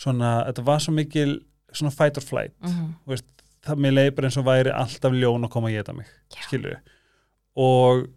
svona, 0.02 0.32
þetta 0.48 0.64
var 0.66 0.82
svo 0.82 0.94
mikil 0.96 1.36
svona 1.72 1.94
fight 1.94 2.18
or 2.18 2.26
flight 2.26 2.54
Mm. 2.62 2.94
þú 3.06 3.14
veist, 3.14 3.28
það 3.62 3.78
mér 3.84 3.94
leið 3.94 4.10
bara 4.16 4.28
eins 4.28 4.36
og 4.40 4.44
væri 4.48 4.72
alltaf 4.74 5.12
ljón 5.14 5.46
að 5.46 5.50
koma 5.54 5.68
að 5.70 5.76
geta 5.78 5.92
mig 5.94 6.08
Já. 6.34 6.42
skilur 6.48 6.80
og 7.56 8.08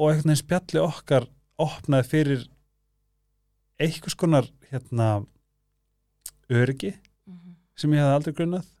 og 0.00 0.08
einhvern 0.10 0.30
veginn 0.32 0.40
spjalli 0.40 0.80
okkar 0.82 1.26
opnaði 1.60 2.08
fyrir 2.08 2.42
einhvers 3.80 4.16
konar 4.18 4.48
hérna 4.72 5.10
öryggi 6.50 6.94
Mhm, 7.30 7.54
sem 7.78 7.92
ég 7.94 8.00
hefði 8.02 8.14
aldrei 8.16 8.34
grunnað 8.34 8.64
mhm, 8.64 8.79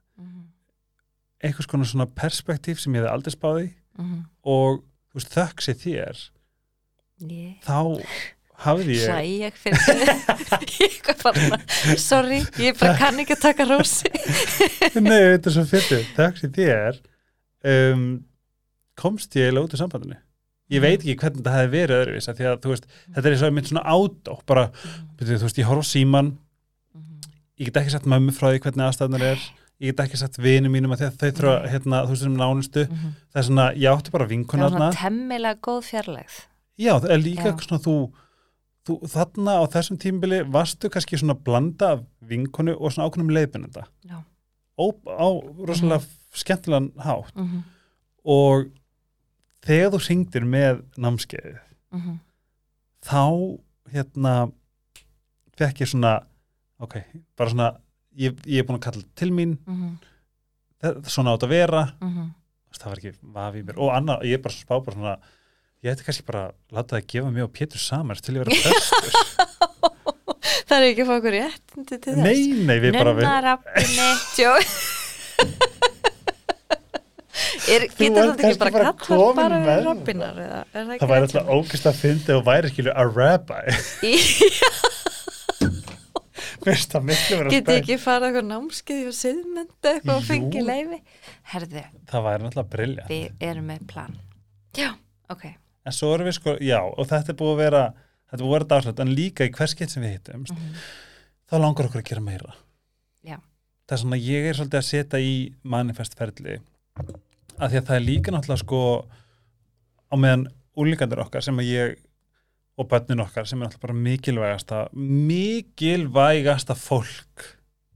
einhvers 1.44 1.68
konar 1.70 1.88
svona 1.88 2.08
perspektíf 2.08 2.80
sem 2.82 2.94
ég 2.94 3.02
hefði 3.02 3.14
aldrei 3.14 3.34
spáði 3.34 3.66
mhm. 3.98 4.20
og 4.44 4.82
þú 5.10 5.20
veist, 5.20 5.32
þökk 5.36 5.64
sér 5.66 5.80
þér 5.84 6.22
Ég 7.20 7.60
þá 7.66 7.76
hafði 8.64 8.96
ég 8.96 9.10
hlæ 9.12 9.20
ég 9.46 9.60
fyrir 9.60 10.10
ég 10.80 10.96
er 11.10 11.20
bara, 11.20 11.60
sorry, 12.00 12.40
ég 12.60 12.78
bara 12.80 12.96
kann 12.96 13.20
ekki 13.20 13.36
að 13.36 13.44
taka 13.44 13.66
rósi. 13.68 14.08
Nei, 15.04 15.36
þetta 15.36 15.50
er 15.50 15.54
svo 15.56 15.64
fyrir 15.68 16.06
þökk 16.16 16.40
sér 16.40 16.52
þér. 16.56 17.00
Um, 17.70 18.04
komst 19.00 19.36
ég 19.36 19.48
eiginlega 19.48 19.68
út 19.68 19.76
úr 19.76 19.82
sambandinu? 19.82 20.20
Ég 20.70 20.84
veit 20.84 21.00
ekki 21.00 21.16
hvernig 21.18 21.40
þetta 21.42 21.56
hefði 21.56 21.72
verið 21.74 21.98
öðruvís 21.98 22.30
af 22.30 22.38
því 22.38 22.48
að 22.48 22.58
þú 22.64 22.72
veist, 22.72 22.90
þetta 23.08 23.24
er 23.24 23.34
eins 23.34 23.44
og 23.44 23.56
mynd 23.56 23.70
svona 23.70 23.96
átó 23.96 24.36
bara, 24.48 24.66
byrju, 25.18 25.40
þú 25.40 25.48
veist, 25.48 25.60
ég 25.60 25.68
horf 25.68 25.84
á 25.84 25.92
síman 25.92 26.34
Mhm, 26.94 27.20
ég 27.60 27.68
get 27.68 27.80
ekki 27.82 27.92
sagt 27.94 28.08
mömmu 28.10 28.32
frá 28.34 28.50
því 28.50 28.62
hvernig 28.64 28.86
aðstæðnar 28.88 29.26
er 29.32 29.42
ég 29.80 29.92
get 29.94 30.02
ekki 30.04 30.20
sagt 30.20 30.38
vinum 30.42 30.72
mínum 30.74 30.92
að 30.94 31.06
þau 31.08 31.30
þurfa 31.30 31.52
Nei. 31.56 31.68
hérna, 31.72 32.00
þú 32.04 32.14
veist, 32.14 32.26
um 32.28 32.38
nánustu 32.38 32.84
mhm. 32.86 33.12
það 33.32 33.42
er 33.42 33.46
svona, 33.48 33.66
ég 33.80 33.94
átti 33.94 34.14
bara 34.14 34.24
það 34.24 34.26
var 34.26 34.32
vinkunarna 34.34 34.80
svona 34.80 34.98
temmilega 34.98 35.60
góð 35.66 35.80
fjarlægð. 35.88 36.40
Já, 36.80 36.92
það 36.92 37.14
er 37.14 37.22
líka 37.24 37.46
eitthvað 37.48 37.68
svona 37.68 37.84
þú, 37.86 37.94
þú 38.88 38.98
þarna 39.14 39.56
á 39.56 39.62
þessum 39.74 40.00
tímbili 40.00 40.40
varstu 40.56 40.92
kannski 40.92 41.20
svona 41.20 41.36
blanda 41.48 41.94
af 41.96 42.04
vinkonu 42.30 42.76
og 42.76 42.92
svona 42.92 43.08
ákveðnum 43.08 43.34
leiðbynenda 43.36 43.86
Já. 44.08 44.20
Ó, 44.80 44.84
á 45.08 45.28
rosalega 45.68 46.04
skemmtilegan 46.36 46.92
hátt. 47.00 47.34
Mhm, 47.36 47.64
og 48.24 48.70
þegar 49.64 49.94
þú 49.94 50.00
syngdir 50.04 50.46
með 50.48 50.84
námskeiði 51.00 51.58
mhm, 51.96 52.20
þá 53.04 53.24
hérna 53.92 54.34
fekk 55.56 55.84
ég 55.84 55.90
svona 55.92 56.18
ok, 56.80 57.00
bara 57.36 57.52
svona 57.52 57.70
ég, 58.16 58.38
ég 58.46 58.62
er 58.62 58.66
búin 58.68 58.78
að 58.78 58.86
kalla 58.88 59.02
til 59.18 59.30
mín. 59.34 59.58
Mhm, 59.66 59.92
það, 60.82 61.02
svona 61.12 61.34
átt 61.36 61.46
að 61.46 61.54
vera. 61.54 61.82
Mhm. 62.00 62.30
það 62.80 62.88
var 62.90 63.00
ekki 63.02 63.12
vafi 63.34 63.60
í 63.60 63.66
mér. 63.66 63.76
Og 63.82 63.90
annað, 63.92 64.24
ég 64.24 64.38
er 64.38 64.42
bara 64.44 64.54
spá 64.54 64.74
bara 64.78 64.96
svona 64.96 65.16
ég 65.82 65.90
ætti 65.92 66.04
kannski 66.06 66.26
bara 66.28 66.42
að 66.48 66.54
láta 66.76 66.96
það 66.96 67.06
gefa 67.12 67.30
mig 67.34 67.42
og 67.44 67.52
Pétur 67.52 67.80
samar 67.82 68.16
til 68.20 68.34
ég 68.36 68.44
vera 68.44 68.52
prestur. 68.62 69.12
Það 70.70 70.76
er 70.78 70.84
ekki 70.86 71.02
að 71.02 71.08
fá 71.08 71.14
okkur 71.16 71.34
réttindi 71.34 71.96
til 71.98 72.12
þess. 72.14 72.22
Nei, 72.22 72.40
nei, 72.62 72.78
við 72.78 72.92
bara 72.94 73.12
er, 77.70 77.86
Getur 77.96 78.16
þetta 78.16 78.48
ekki 78.48 78.60
bara 78.60 78.92
kallar 79.00 79.34
bara 79.36 79.58
við 79.64 79.82
rabbinar 79.86 80.40
eða, 80.44 80.60
það, 80.72 81.04
væri 81.12 81.26
alltaf 81.26 81.52
ógist 81.56 81.88
að 81.90 82.00
fyndi 82.00 82.36
og 82.36 82.42
væri 82.46 82.72
skilju 82.72 82.94
a 82.94 83.06
rabbi 83.08 84.14
veist 86.66 86.92
það 86.94 87.06
miklu 87.08 87.36
vera 87.40 87.50
Getið 87.54 87.78
ekki 87.80 87.96
fara 88.02 88.28
eitthvað 88.28 88.46
námskeið 88.50 89.06
og 89.10 89.16
siðmynda 89.20 89.92
eitthvað 89.94 90.14
og 90.16 90.24
fengi 90.28 90.62
leifi 90.66 90.98
Herðu, 91.52 91.82
það 92.10 92.24
væri 92.26 92.44
náttúrulega 92.46 92.70
brilja 92.74 93.06
við 93.10 93.44
erum 93.50 93.66
með 93.72 93.86
plan. 93.90 94.16
Já, 94.78 94.90
ok. 95.32 95.44
En 95.86 95.92
svo 95.96 96.10
erum 96.14 96.28
við 96.30 96.36
sko, 96.38 96.56
já, 96.62 96.78
og 96.84 97.06
þetta 97.10 97.32
er 97.32 97.38
búið 97.40 97.52
að 97.54 97.62
vera 97.64 97.84
þetta 98.30 98.36
er 98.38 98.44
búið 98.44 98.50
að 98.50 98.56
vera 98.58 98.68
dagslætt, 98.74 99.00
en 99.04 99.14
líka 99.16 99.46
í 99.48 99.54
hvers 99.56 99.74
gett 99.78 99.90
sem 99.90 100.02
við 100.04 100.12
hittum 100.18 100.44
Mhm. 100.50 100.74
þá 101.50 101.54
langar 101.58 101.88
okkur 101.88 102.02
að 102.02 102.08
gera 102.12 102.20
meira. 102.22 102.52
Já. 103.26 103.38
það 103.88 103.96
er 103.96 104.02
svona, 104.04 104.16
ég 104.22 104.44
er 104.50 104.54
svolítið 104.54 104.78
að 104.78 104.86
setja 104.90 105.18
í 105.18 105.32
manifestferðli 105.64 106.60
að 107.58 107.70
því 107.72 107.76
að 107.80 107.86
það 107.88 107.96
er 107.96 108.04
líka 108.06 108.30
náttúrulega 108.32 108.62
sko 108.62 108.82
á 110.10 110.14
meðan 110.16 110.46
úlíkandir 110.78 111.18
okkar 111.24 111.42
sem 111.42 111.58
að 111.58 111.66
ég 111.72 111.96
og 112.80 112.88
börnin 112.88 113.20
okkar 113.20 113.44
sem 113.48 113.60
er 113.60 113.68
náttúrulega 113.68 113.82
bara 113.86 113.98
mikilvægasta 114.06 114.78
mikilvægasta 114.96 116.74
fólk 116.78 117.44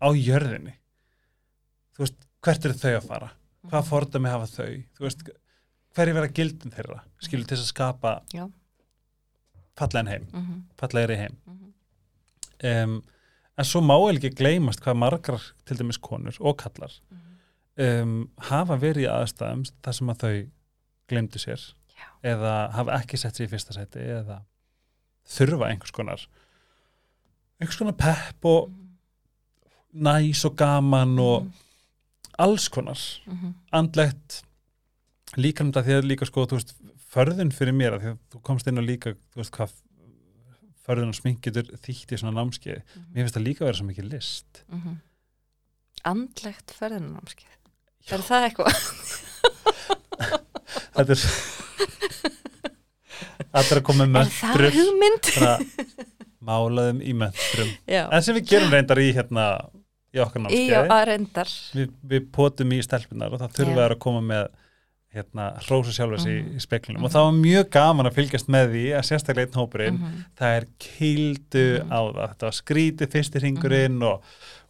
á 0.04 0.08
jörðinni. 0.12 0.74
Þú 1.96 2.04
veist, 2.04 2.18
hvert 2.44 2.66
eru 2.68 2.76
þau 2.82 2.92
að 2.98 3.06
fara? 3.08 3.30
Hvað 3.70 3.88
fordæmi 3.88 4.28
hafa 4.32 4.48
þau? 4.50 4.74
Þú 4.98 5.06
veist, 5.06 5.24
hverju 5.96 6.16
vera 6.18 6.28
gildin 6.36 6.74
þeirra 6.74 7.00
skilur 7.24 7.48
til 7.48 7.56
að 7.60 7.68
skapa 7.70 8.14
Já. 8.34 8.44
fallegin 9.78 10.08
heim, 10.12 10.26
Mhm, 10.32 10.62
fallegri 10.78 11.16
heim. 11.16 11.36
Mhm. 11.46 11.72
um, 12.64 13.02
en 13.58 13.64
svo 13.64 13.80
má 13.80 13.94
ekki 14.12 14.34
gleymast 14.34 14.80
hvað 14.82 14.96
margar 14.98 15.40
til 15.64 15.76
dæmis 15.78 15.98
konur 16.00 16.36
og 16.40 16.56
kallar 16.58 16.92
um, 17.78 18.28
hafa 18.38 18.76
verið 18.76 19.08
aðstæðum 19.10 19.64
þar 19.82 19.92
sem 19.94 20.08
að 20.10 20.18
þau 20.24 20.50
glemdu 21.08 21.38
sér 21.38 21.60
Já. 21.94 22.06
eða 22.22 22.72
hafa 22.72 22.98
ekki 23.00 23.16
sett 23.18 23.34
sér 23.34 23.46
í 23.46 23.50
fyrsta 23.50 23.72
seti 23.72 23.98
eða 24.00 24.42
þurfa 25.28 25.68
einhvers 25.70 25.92
konar 25.94 26.20
einhvers 27.60 27.78
konar 27.80 27.96
pepp 27.98 28.40
og 28.50 28.72
næs 29.94 30.42
og 30.48 30.56
gaman 30.58 31.12
og 31.22 31.46
alls 32.42 32.66
konar. 32.68 32.98
Mhm, 33.30 33.52
andlegt 33.72 34.40
líka 35.38 35.62
um 35.62 35.70
þetta 35.70 35.84
því 35.86 35.94
að 35.98 36.08
líka 36.10 36.26
sko 36.26 36.46
þú 36.50 36.54
veist, 36.58 36.72
förðun 37.14 37.52
fyrir 37.54 37.72
mér 37.76 37.94
að 37.94 38.00
því 38.02 38.10
að 38.10 38.18
þú 38.34 38.38
komst 38.42 38.66
inn 38.66 38.78
og 38.82 38.88
líka 38.88 39.08
þú 39.14 39.36
veist 39.38 39.54
hvað 39.54 39.70
förðun 40.84 41.12
og 41.14 41.16
smink 41.16 41.38
getur 41.46 41.62
þýtt 41.78 42.12
í 42.12 42.18
svona 42.20 42.34
námskeið. 42.42 42.80
Mhm, 42.82 43.06
mér 43.14 43.22
finnst 43.22 43.36
það 43.38 43.46
líka 43.46 43.60
að 43.62 43.66
vera 43.70 43.78
svo 43.78 43.86
mikið 43.88 44.06
list. 44.10 44.50
Mhm. 44.68 44.94
Andlegt 46.04 46.68
ferðinanámskeið 46.76 47.54
Er 48.12 48.20
það 48.20 48.42
eitthvað? 48.50 48.74
þetta 50.94 51.12
er 51.14 51.20
er 53.72 53.80
að 53.80 53.86
koma 53.86 54.06
með 54.06 54.24
Er 54.24 54.32
það 54.34 54.56
möntrum 54.60 54.74
hugmynd? 54.78 56.08
málaðum 56.44 57.00
í 57.02 57.14
möntrum. 57.16 57.70
Já, 57.88 58.02
en 58.12 58.22
sem 58.22 58.36
við 58.36 58.48
gerum 58.50 58.70
reyndar 58.74 59.00
í 59.00 59.12
hérna 59.16 59.44
í 60.14 60.20
okkar 60.22 60.44
námskeið 60.44 60.90
að 60.92 61.54
við, 61.74 61.94
við 62.12 62.26
potum 62.34 62.74
í 62.76 62.82
stelpunar 62.84 63.32
og 63.32 63.40
það 63.40 63.54
þurfa 63.56 63.74
Já. 63.74 63.80
þær 63.80 63.94
að 63.96 64.02
koma 64.04 64.20
með 64.28 64.44
hérna 65.14 65.44
hrósa 65.62 65.92
sjálfur 65.94 66.18
sig 66.20 66.42
Mhm. 66.44 66.56
í 66.56 66.60
speklinum 66.60 67.00
Mhm. 67.00 67.04
og 67.06 67.10
það 67.14 67.24
var 67.24 67.36
mjög 67.38 67.70
gaman 67.70 68.06
að 68.06 68.14
fylgjast 68.18 68.48
með 68.50 68.66
því 68.74 68.84
að 68.98 69.04
sérstaklega 69.08 69.46
einn 69.46 69.60
hópurinn 69.60 69.98
Mhm, 70.00 70.24
það 70.38 70.56
er 70.58 70.66
kildu 70.78 71.64
Mhm. 71.84 71.92
á 71.94 72.00
það. 72.12 72.28
Þetta 72.34 72.46
var 72.48 72.56
skrítið 72.60 73.10
fyrsti 73.14 73.40
ringurinn 73.40 74.02
og, 74.02 74.22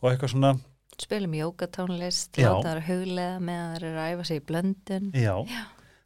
og 0.03 0.12
eitthvað 0.12 0.30
svona. 0.35 0.59
Spilum 1.01 1.32
jókatónlist, 1.32 2.30
Já. 2.37 2.53
láta 2.53 2.68
þær 2.68 2.76
að 2.76 2.87
huglega 2.87 3.41
þær 3.74 3.82
eru 3.82 3.99
að 3.99 4.12
æfa 4.14 4.26
sig 4.26 4.37
í 4.43 4.45
blöndun. 4.47 5.12
Já, 5.12 5.47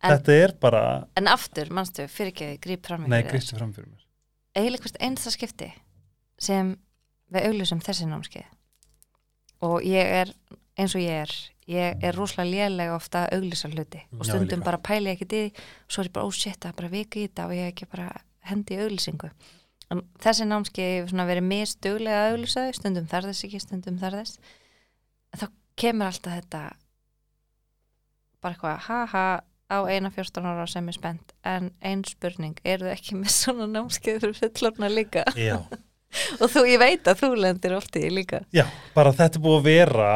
En- 0.02 0.12
þetta 0.14 0.32
er 0.44 0.52
bara 0.62 0.82
En 1.18 1.26
aftur, 1.26 1.70
manstu, 1.74 2.06
fyrir 2.08 2.32
ekki 2.32 2.50
gríp 2.62 2.86
fram 2.86 3.04
í 3.04 3.08
nei, 3.10 3.22
gristi 3.26 3.56
fram 3.58 3.72
fyrir 3.74 3.88
mér. 3.90 4.04
Eiginlega 4.54 4.84
hvert 4.86 5.00
einsta 5.02 5.30
skipti 5.34 5.72
sem 6.38 6.76
við 7.32 7.48
auglýsum 7.48 7.80
þessi 7.82 8.06
námskeið. 8.06 8.46
Og 9.66 9.82
ég 9.82 10.06
er 10.22 10.32
eins 10.78 10.94
og 10.94 11.02
ég 11.02 11.24
er. 11.24 11.32
Ég 11.68 11.98
er 12.02 12.14
rosalega 12.16 12.68
lélega 12.70 12.94
ofta 12.96 13.26
að 13.26 13.34
auglýsa 13.40 13.68
hluti. 13.68 14.00
Og 14.14 14.22
Já, 14.24 14.30
stundum 14.30 14.60
líka. 14.62 14.64
bara 14.64 14.78
pæli 14.78 15.10
ekki 15.12 15.26
því. 15.28 15.42
Og 15.52 15.90
svo 15.92 16.00
er 16.04 16.08
ég 16.08 16.12
bara, 16.14 16.26
ó 16.26 16.30
shit, 16.32 16.56
það 16.62 16.70
er 16.70 16.76
bara 16.78 16.88
vika 16.88 17.18
í 17.18 17.26
þetta 17.28 17.44
og 17.46 17.52
ég 17.52 17.64
hef 17.66 17.72
ekki 17.74 17.88
bara 17.90 18.06
hendi 18.48 18.74
í 18.74 18.80
auglýsingu. 18.86 19.30
En 19.90 20.02
þessi 20.22 20.46
námskeið 20.46 21.10
verið 21.12 21.44
mistuglega 21.48 22.22
að 22.22 22.32
auglýsa 22.36 22.64
þau, 22.68 22.72
stundum 22.78 23.06
þar 23.10 23.28
þess 23.28 23.44
ekki, 23.44 23.60
stundum 23.60 23.98
þar 23.98 24.16
þess. 24.22 24.38
Þá 25.36 25.46
kemur 25.76 26.06
alltaf 26.06 26.32
þetta 26.38 26.62
bara 28.40 28.54
eitthvað, 28.54 28.78
haha 28.86 29.26
á 29.68 29.78
eina 29.88 30.10
14 30.10 30.44
ára 30.48 30.66
sem 30.70 30.88
er 30.88 30.96
spennt 30.96 31.32
en 31.44 31.70
ein 31.84 32.04
spurning, 32.08 32.56
eru 32.64 32.86
þau 32.88 32.94
ekki 32.96 33.18
með 33.20 33.34
svona 33.34 33.66
námskeið 33.68 34.20
fyrir 34.24 34.38
fullorna 34.40 34.88
líka 34.88 35.24
já. 35.36 35.58
og 36.40 36.48
þú, 36.48 36.64
ég 36.72 36.78
veit 36.80 37.08
að 37.08 37.20
þú 37.22 37.30
lendir 37.36 37.74
oft 37.76 37.96
í 38.00 38.08
líka 38.10 38.42
já, 38.54 38.64
bara 38.94 39.12
þetta 39.12 39.36
er 39.38 39.44
búið 39.44 39.58
að 39.60 39.66
vera 39.68 40.12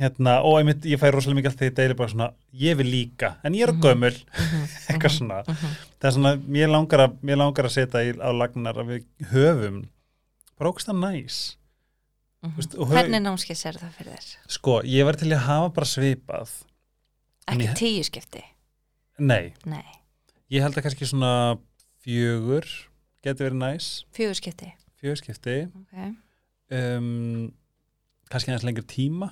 hérna, 0.00 0.38
og 0.42 0.56
einmitt, 0.58 0.86
ég 0.90 0.98
fæ 0.98 1.06
rosalega 1.14 1.38
mikið 1.38 1.50
alltaf 1.52 1.62
því 1.68 1.74
deili 1.78 1.94
bara 2.00 2.10
svona, 2.10 2.26
ég 2.64 2.78
vil 2.80 2.88
líka 2.90 3.34
en 3.46 3.54
ég 3.54 3.68
er 3.68 3.72
Mhm. 3.74 3.82
gömul, 3.84 4.16
Mhm, 4.34 4.64
eitthvað 4.90 5.10
mhm, 5.12 5.18
svona 5.18 5.42
mhm. 5.46 5.74
það 6.00 6.08
er 6.08 6.14
svona, 6.16 6.32
mér 6.56 6.72
langar 6.72 7.04
að, 7.04 7.18
mér 7.22 7.38
langar 7.38 7.68
að 7.68 7.74
setja 7.76 8.02
í, 8.02 8.14
á 8.18 8.30
lagnar 8.34 8.80
að 8.82 8.88
við 8.90 9.04
höfum 9.30 9.84
bara 10.58 10.70
ógst 10.70 10.88
að 10.90 10.98
næs. 11.02 11.36
Veist, 12.56 12.74
og 12.76 12.88
höf- 12.90 12.98
Hvernig 12.98 13.22
námskeið 13.24 13.56
sér 13.56 13.78
það 13.80 13.92
fyrir 13.96 14.16
þér? 14.18 14.32
sko, 14.52 14.74
ég 14.84 15.04
var 15.06 15.16
til 15.16 15.30
að 15.32 15.44
hafa 15.46 15.70
bara 15.78 15.86
svipað 15.88 16.50
Ekki 17.48 17.70
tíu 17.78 18.02
skipti? 18.04 18.42
Nei, 19.18 19.54
Nei, 19.66 19.84
ég 20.50 20.62
held 20.64 20.76
að 20.78 20.82
kannski 20.88 21.06
svona 21.08 21.58
fjögur 22.04 22.66
geti 23.24 23.44
verið 23.44 23.58
næs, 23.60 23.90
fjögur 24.14 24.34
skipti. 24.38 24.72
Fjögur 25.00 25.20
skipti. 25.20 25.56
Okay. 25.84 26.14
um, 26.70 27.52
kannski 28.30 28.50
aðeins 28.50 28.64
lengri 28.66 28.84
tíma. 28.88 29.30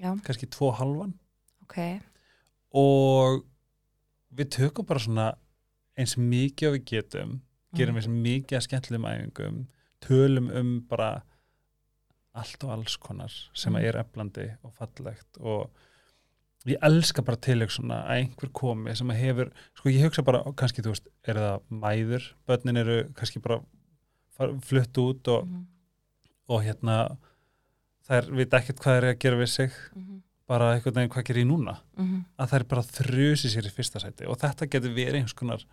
Já, 0.00 0.10
kannski 0.26 0.46
tvo 0.50 0.72
halvan 0.74 1.14
ok. 1.62 1.78
Og 2.74 3.44
við 4.34 4.50
tökum 4.56 4.86
bara 4.88 4.98
svona 5.02 5.28
eins 5.96 6.16
mikið 6.18 6.68
og 6.68 6.74
við 6.78 6.84
getum. 6.90 7.36
Gerum 7.74 7.94
Mhm. 7.94 8.02
eins 8.02 8.08
mikið 8.10 8.56
að 8.58 8.64
skemmtilegum 8.66 9.06
æfingum. 9.10 9.66
Tölum 10.02 10.50
um 10.56 10.80
bara 10.90 11.22
allt 12.34 12.64
og 12.64 12.70
alls 12.70 12.96
konar 12.96 13.30
sem 13.54 13.72
Mhm. 13.72 13.84
er 13.84 13.92
eflandi 14.02 14.56
og 14.64 14.72
fallegt 14.74 15.38
og 15.40 15.70
ég 16.66 16.78
elska 16.82 17.22
bara 17.22 17.36
tilöksuna 17.36 18.02
að 18.06 18.10
einhver 18.16 18.50
komi 18.52 18.94
sem 18.96 19.10
að 19.12 19.20
hefur, 19.20 19.50
sko 19.76 19.88
ég 19.92 20.04
hugsa 20.06 20.22
bara 20.24 20.42
kannski 20.56 20.82
þú 20.82 20.94
veist, 20.94 21.08
er 21.28 21.34
það 21.34 21.60
mæður 21.70 22.28
börnin 22.48 22.78
eru 22.80 22.98
kannski 23.14 23.42
bara 23.42 23.60
flutt 24.64 24.98
út 24.98 25.28
og, 25.28 25.46
Mhm. 25.46 25.66
og 26.48 26.62
hérna 26.64 27.16
þær 28.08 28.30
vita 28.36 28.58
ekkert 28.60 28.80
hvað 28.80 28.96
er 28.96 29.14
að 29.14 29.18
gera 29.18 29.36
við 29.36 29.48
sig 29.48 29.70
Mhm. 29.94 30.22
bara 30.48 30.74
einhvern 30.74 30.94
veginn 30.94 31.10
hvað 31.10 31.24
gerir 31.24 31.44
ég 31.44 31.48
núna 31.50 31.78
Mhm. 31.98 32.24
að 32.38 32.48
þær 32.50 32.68
bara 32.68 32.82
þrjusi 32.82 33.48
sér 33.54 33.66
í 33.66 33.70
fyrsta 33.72 34.00
sæti 34.00 34.26
og 34.28 34.38
þetta 34.38 34.66
getur 34.70 34.94
verið 34.94 35.14
einhvers 35.20 35.34
konar 35.34 35.64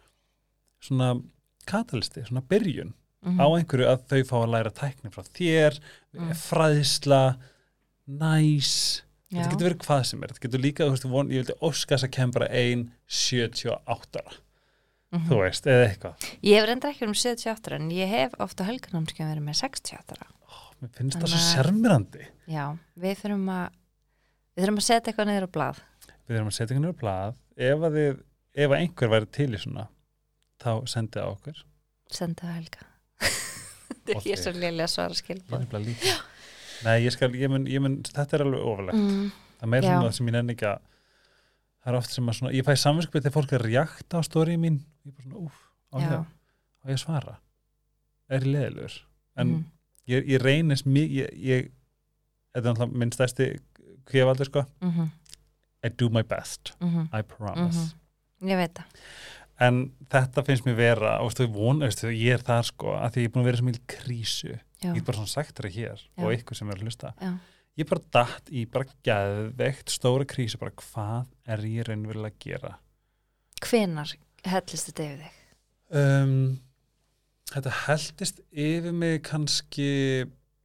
svona 0.81 1.21
katalisti, 1.65 2.23
svona 2.27 2.41
byrjun 2.41 2.93
Mhm. 3.23 3.39
á 3.39 3.45
einhverju 3.57 3.85
að 3.87 4.07
þau 4.07 4.23
fá 4.23 4.37
að 4.43 4.49
læra 4.49 4.71
tækni 4.73 5.11
frá 5.11 5.23
þér, 5.23 5.79
Mm. 6.13 6.31
fræðsla 6.31 7.37
næs 8.09 9.01
Já. 9.01 9.10
Þetta 9.31 9.51
getur 9.53 9.67
verið 9.69 9.83
hvað 9.85 10.05
sem 10.11 10.23
er, 10.23 10.31
þetta 10.33 10.45
getur 10.47 10.63
líka 10.65 10.87
veist, 10.91 11.05
von, 11.07 11.29
ég 11.31 11.43
vildi 11.45 11.55
óskast 11.69 12.07
að 12.07 12.11
kem 12.17 12.31
bara 12.35 12.47
1,78 12.51 14.19
ára, 14.21 14.35
Mhm. 15.11 15.27
þú 15.27 15.39
veist, 15.41 15.65
eða 15.67 15.87
eitthvað. 15.89 16.27
Ég 16.43 16.55
hef 16.59 16.67
reynda 16.67 16.89
ekki 16.91 17.07
um 17.07 17.13
78 17.13 17.75
en 17.75 17.89
ég 17.91 18.07
hef 18.07 18.31
ofta 18.39 18.63
helgarnámskjöfum 18.63 19.31
verið 19.31 19.43
með 19.43 19.59
68 19.59 20.17
mér 20.81 20.89
finnst 20.97 21.19
það 21.21 21.29
svo 21.29 21.41
sérmirandi 21.45 22.25
Já, 22.49 22.77
við 22.97 23.19
þurfum 23.21 23.49
að 23.53 23.67
við 24.57 24.63
þurfum 24.65 24.79
að 24.81 24.87
setja 24.87 25.11
eitthvað 25.11 25.27
niður 25.29 25.45
á 25.47 25.51
blað. 25.55 25.81
Við 26.27 26.35
erum 26.37 26.47
að 26.49 26.55
setja 26.57 26.75
einhvern 26.75 26.87
veginn 26.87 26.97
á 26.97 27.01
blað. 27.01 27.35
Ef 27.61 27.85
að, 27.87 27.97
þið, 27.97 28.21
ef 28.55 28.71
að 28.71 28.79
einhver 28.81 29.11
væri 29.13 29.29
til 29.31 29.49
í 29.51 29.61
svona 29.61 29.87
þá 30.61 30.71
sendið 30.87 31.21
á 31.21 31.27
okkur. 31.31 31.61
Senda 32.11 32.47
það 32.47 32.57
helga. 32.57 32.87
Ég 34.25 34.33
er 34.33 34.41
svo 34.41 34.51
að 34.55 34.91
svara 34.91 35.15
ég 36.01 36.30
nei, 36.85 36.95
ég 37.05 37.11
skal, 37.15 37.31
ég 37.37 37.49
mun, 37.51 37.65
ég 37.69 37.81
mun, 37.83 37.99
þetta 38.07 38.37
er 38.37 38.43
alveg 38.45 38.63
ofalegt 38.71 38.97
mm, 38.97 39.27
það 39.59 39.67
er 39.67 39.71
meira 39.73 39.87
svona 39.87 40.07
það 40.09 40.15
sem 40.17 40.27
ég 40.31 40.35
nenni 40.37 40.55
ekki 40.55 40.67
að 40.71 40.79
það 41.81 41.91
er 41.93 41.97
oft 41.97 42.13
sem 42.15 42.29
að 42.31 42.37
svona, 42.39 42.53
ég 42.53 42.65
fæ 42.67 42.73
samvinskupið 42.77 43.23
þegar 43.25 43.35
fólk 43.37 43.53
er 43.57 43.63
reakt 43.65 44.13
á 44.13 44.19
stóri 44.25 44.57
mín. 44.61 44.75
Ég 45.05 45.11
er 45.11 45.15
bara 45.17 45.25
svona, 45.27 45.45
úf, 45.45 45.61
á 45.89 45.95
ég, 45.97 46.11
Já, 46.11 46.19
á 46.21 46.83
ég 46.91 46.97
að 46.97 47.01
svara? 47.05 47.35
Er 48.31 48.39
ég 48.45 48.51
leðilegur 48.53 48.97
en 49.41 49.47
Mhm. 49.47 49.63
ég, 50.07 50.27
ég 50.35 50.41
reynist 50.41 50.85
mjög 50.85 51.09
ég, 51.17 51.31
ég, 51.41 51.71
þetta 52.53 52.61
er 52.67 52.73
náttúrulega 52.73 52.97
minn 53.01 53.11
stærsti 53.15 53.47
kvevaldur 54.05 54.45
sko, 54.51 54.65
mhm, 54.81 55.09
I 55.83 55.89
do 55.89 56.09
my 56.13 56.21
best. 56.21 56.73
Mhm, 56.79 57.07
I 57.13 57.21
promise. 57.23 57.95
Ég 58.41 58.57
veit 58.57 58.73
það 58.73 58.85
en 59.61 59.81
þetta 60.11 60.43
finnst 60.47 60.65
mér 60.67 60.77
vera 60.79 61.13
og 61.23 61.31
stu, 61.33 61.45
von, 61.51 61.81
veistu, 61.83 62.09
ég 62.13 62.39
er 62.39 62.45
það 62.45 62.63
sko 62.71 62.95
að 62.97 63.15
því 63.15 63.25
ég 63.25 63.29
er 63.29 63.33
búin 63.35 63.43
að 63.43 63.49
vera 63.49 63.59
sem 63.61 63.69
mjög 63.69 63.81
krísu. 63.95 64.53
Já, 64.81 64.89
ég 64.89 65.01
er 65.01 65.07
bara 65.07 65.19
svona 65.19 65.33
sagt 65.35 65.59
þér 65.59 65.69
hér 65.75 66.01
Já. 66.01 66.23
og 66.23 66.33
ykkur 66.37 66.57
sem 66.57 66.71
er 66.71 66.79
að 66.79 66.87
hlusta. 66.87 67.13
Já, 67.21 67.31
ég 67.77 67.85
er 67.85 67.91
bara 67.91 68.07
datt 68.17 68.49
í 68.49 68.65
bara 68.71 68.97
geðveikt 69.07 69.93
stóra 69.93 70.27
krísu 70.29 70.61
bara 70.61 70.73
hvað 70.81 71.29
er 71.53 71.63
ég 71.69 71.87
raunverulega 71.89 72.33
að 72.33 72.41
gera? 72.47 72.73
Hvenar 73.61 74.15
hellist 74.49 74.89
þetta 74.89 75.07
yfir 75.07 75.23
þig? 75.27 75.39
um, 76.01 76.35
þetta 77.51 77.77
heldist 77.85 78.43
yfir 78.51 78.93
mig 78.95 79.21
kannski 79.27 79.89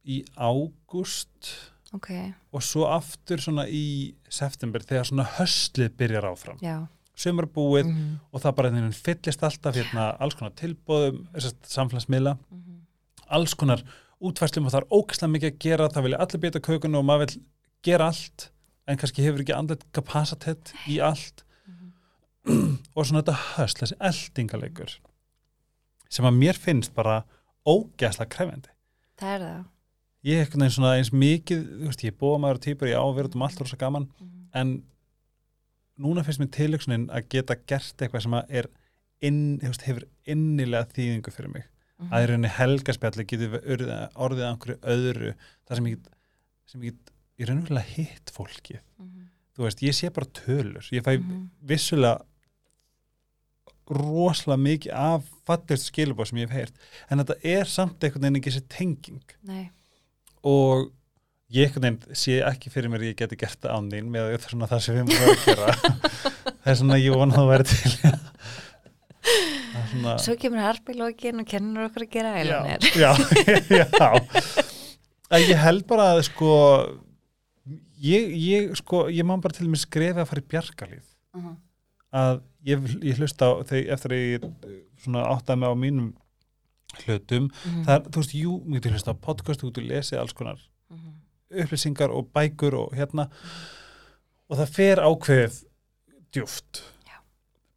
í 0.07 0.21
ágúst 0.39 1.55
Ok, 1.95 2.09
og 2.51 2.63
svo 2.67 2.83
aftur 2.91 3.39
svona 3.39 3.63
í 3.71 4.11
september 4.27 4.83
þegar 4.83 5.07
svona 5.07 5.23
höstlið 5.37 5.93
byrjar 6.01 6.25
áfram. 6.33 6.57
Já 6.59 6.81
sem 7.17 7.39
er 7.41 7.47
búið 7.49 7.87
mhm, 7.89 8.17
og 8.31 8.43
það 8.43 8.55
bara 8.59 8.69
einhvern 8.69 8.89
veginn 8.91 9.05
fyllist 9.07 9.43
alltaf 9.47 9.77
hérna 9.79 10.09
alls 10.21 10.37
konar 10.37 10.53
tilbóðum 10.59 11.23
samfélagsmiðla, 11.65 12.35
mhm, 12.53 12.75
alls 13.37 13.55
konar 13.57 13.81
útfærslum 14.21 14.67
og 14.69 14.73
það 14.73 14.83
er 14.83 14.93
ógæslega 14.97 15.33
mikið 15.33 15.51
að 15.51 15.59
gera 15.65 15.89
það 15.93 16.05
vilja 16.07 16.21
allir 16.25 16.43
bita 16.45 16.61
kökunu 16.67 16.99
og 17.01 17.05
maður 17.09 17.25
vil 17.25 17.41
gera 17.85 18.07
allt 18.11 18.47
en 18.87 18.97
kannski 19.01 19.25
hefur 19.25 19.43
ekki 19.43 19.55
andlet 19.57 19.83
kapacitet 19.93 20.71
í 20.87 20.99
allt. 21.03 21.43
Mhm. 21.67 22.77
og 22.95 23.05
svona 23.05 23.21
þetta 23.23 23.37
höst, 23.57 23.81
þessi 23.81 23.97
eldingaleikur 23.99 24.93
sem 26.09 26.25
að 26.25 26.37
mér 26.39 26.55
finnst 26.55 26.93
bara 26.95 27.23
ógæslega 27.67 28.29
krefendi 28.31 28.69
Það 29.17 29.33
er 29.33 29.41
það. 29.41 29.65
Ég 30.27 30.35
er 30.37 30.43
einhvern 30.45 30.61
veginn 30.63 30.75
svona 30.75 30.91
eins 30.99 31.09
mikið 31.11 31.61
þú 31.65 31.87
veist, 31.89 32.03
ég 32.05 32.11
er 32.13 32.17
búa 32.21 32.37
maður 32.41 32.59
og 32.59 32.63
týpur, 32.67 32.87
ég 32.91 32.99
á 32.99 33.03
að 33.03 33.15
vera 33.17 33.29
út 33.31 33.35
um 33.37 33.45
allt 33.47 33.61
rosa 33.63 33.77
gaman, 33.81 34.07
Mhm, 34.21 34.47
en 34.53 34.83
núna 36.01 36.23
finnst 36.25 36.41
mér 36.41 36.51
tilöksunin 36.55 37.07
að 37.13 37.29
geta 37.33 37.57
gert 37.69 38.01
eitthvað 38.01 38.25
sem 38.27 38.37
er 38.47 38.69
inn, 39.25 39.41
veist, 39.63 39.87
hefur 39.87 40.05
innilega 40.29 40.89
þýðingu 40.93 41.33
fyrir 41.33 41.53
mig. 41.53 41.67
Mhm. 41.97 42.11
að 42.13 42.23
í 42.23 42.25
rauninni 42.29 42.49
helgaspjalli 42.53 43.23
getur 43.25 43.53
orðið, 43.57 44.43
að 44.45 44.49
einhverju 44.51 44.77
öðru 44.93 45.31
það 45.65 45.79
sem 45.79 45.87
ég 45.87 45.95
get, 45.95 46.09
sem 46.69 46.83
ég 46.85 46.91
get 46.93 47.13
í 47.37 47.47
rauninni 47.49 47.83
hitt 47.95 48.33
fólkið. 48.35 48.81
Mhm, 49.01 49.23
þú 49.57 49.65
veist, 49.65 49.81
ég 49.81 49.95
sé 49.97 50.11
bara 50.13 50.29
tölur. 50.37 50.89
Ég 50.93 51.05
fæ 51.05 51.17
mhm, 51.17 51.47
vissulega 51.65 52.21
rosalega 53.87 54.61
mikið 54.61 54.93
af 54.93 55.31
fallist 55.47 55.89
skilubóð 55.89 56.29
sem 56.29 56.41
ég 56.43 56.49
hef 56.49 56.57
heyrt. 56.57 56.79
En 57.09 57.23
þetta 57.23 57.37
er 57.41 57.65
samt 57.71 58.03
einhvern 58.03 58.27
veginn 58.27 58.39
ekki 58.41 58.53
þessi 58.53 58.67
tenging. 58.69 59.35
Nei, 59.47 59.69
og 60.43 60.91
ég 61.55 61.77
sé 62.17 62.39
ekki 62.43 62.69
fyrir 62.73 62.89
mér 62.91 63.03
að 63.05 63.11
ég 63.11 63.17
geti 63.21 63.37
gert 63.39 63.59
það 63.63 63.75
án 63.77 63.89
þín 63.93 64.09
með 64.11 64.31
það 64.33 64.47
svona 64.51 64.67
það 64.67 64.81
sem 64.85 64.97
við 64.97 65.05
múum 65.07 65.29
að 65.31 65.45
gera. 65.45 65.75
Það 66.67 66.71
er 66.73 66.77
svona 66.81 66.97
ég 66.99 67.13
vona 67.15 67.31
að 67.31 67.37
það 67.37 67.49
væri 67.53 67.65
til. 67.71 67.91
Það 69.27 69.77
er 69.79 69.85
svona 69.91 70.15
svo 70.23 70.33
kemur 70.41 70.63
harpilókin 70.65 71.39
og 71.43 71.47
kennur 71.47 71.85
okkur 71.87 72.03
að 72.07 72.11
gera 72.17 72.33
ælanir 72.41 72.87
já, 73.03 73.11
já, 73.71 73.85
já. 73.87 74.09
Að 75.31 75.45
ég 75.47 75.59
held 75.63 75.85
bara 75.87 76.09
að 76.15 76.21
sko 76.27 76.49
ég, 78.03 78.27
ég 78.35 78.75
sko 78.79 79.05
ég 79.11 79.27
má 79.27 79.35
bara 79.43 79.55
til 79.55 79.67
mig 79.71 79.79
skrefi 79.83 80.19
að 80.23 80.29
fara 80.31 80.43
í 80.43 80.49
bjargalíð 80.53 81.05
Mhm, 81.37 81.51
að 82.17 82.37
ég, 82.65 82.85
ég 83.05 83.19
hlusta 83.21 83.45
á 83.45 83.51
þegar 83.67 83.93
eftir 83.93 84.13
að 84.15 84.21
ég 84.23 84.45
svona 85.03 85.25
áttaði 85.35 85.59
mig 85.61 85.69
á 85.69 85.75
mínum 85.77 86.07
hlutum. 87.03 87.49
Mhm, 87.51 87.81
það 87.85 87.93
er, 87.93 88.07
þú 88.07 88.21
veist, 88.23 88.33
jú, 88.39 88.53
mér 88.65 88.79
getur 88.81 88.95
hlusta 88.97 89.13
á 89.13 89.21
podcast 89.27 89.61
þú 89.61 89.69
getur 89.69 89.85
lesið 89.91 90.21
alls 90.23 90.33
konar 90.33 90.57
upplýsingar 91.51 92.11
og 92.13 92.29
bækur 92.35 92.73
og 92.73 92.93
hérna. 92.97 93.29
Og 94.49 94.57
það 94.61 94.71
fer 94.77 95.01
ákveðið 95.03 95.57
djúft. 96.35 96.83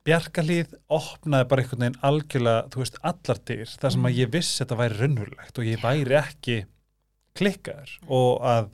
Bjarkalíð 0.07 0.71
opnaði 0.97 1.47
bara 1.51 1.63
einhvern 1.63 1.83
veginn 1.85 1.99
algjörlega, 2.09 2.69
þú 2.73 2.81
veist, 2.83 2.97
allar 3.05 3.41
dyr 3.47 3.67
þar 3.69 3.93
sem 3.93 4.01
Mhm. 4.01 4.09
að 4.11 4.17
ég 4.19 4.31
vissi 4.33 4.65
þetta 4.65 4.79
væri 4.81 4.99
raunverulegt 5.01 5.59
og 5.59 5.65
ég 5.65 5.83
væri 5.83 6.17
ekki 6.17 6.57
klikkaður. 7.37 7.91
Og 8.09 8.41
að, 8.41 8.71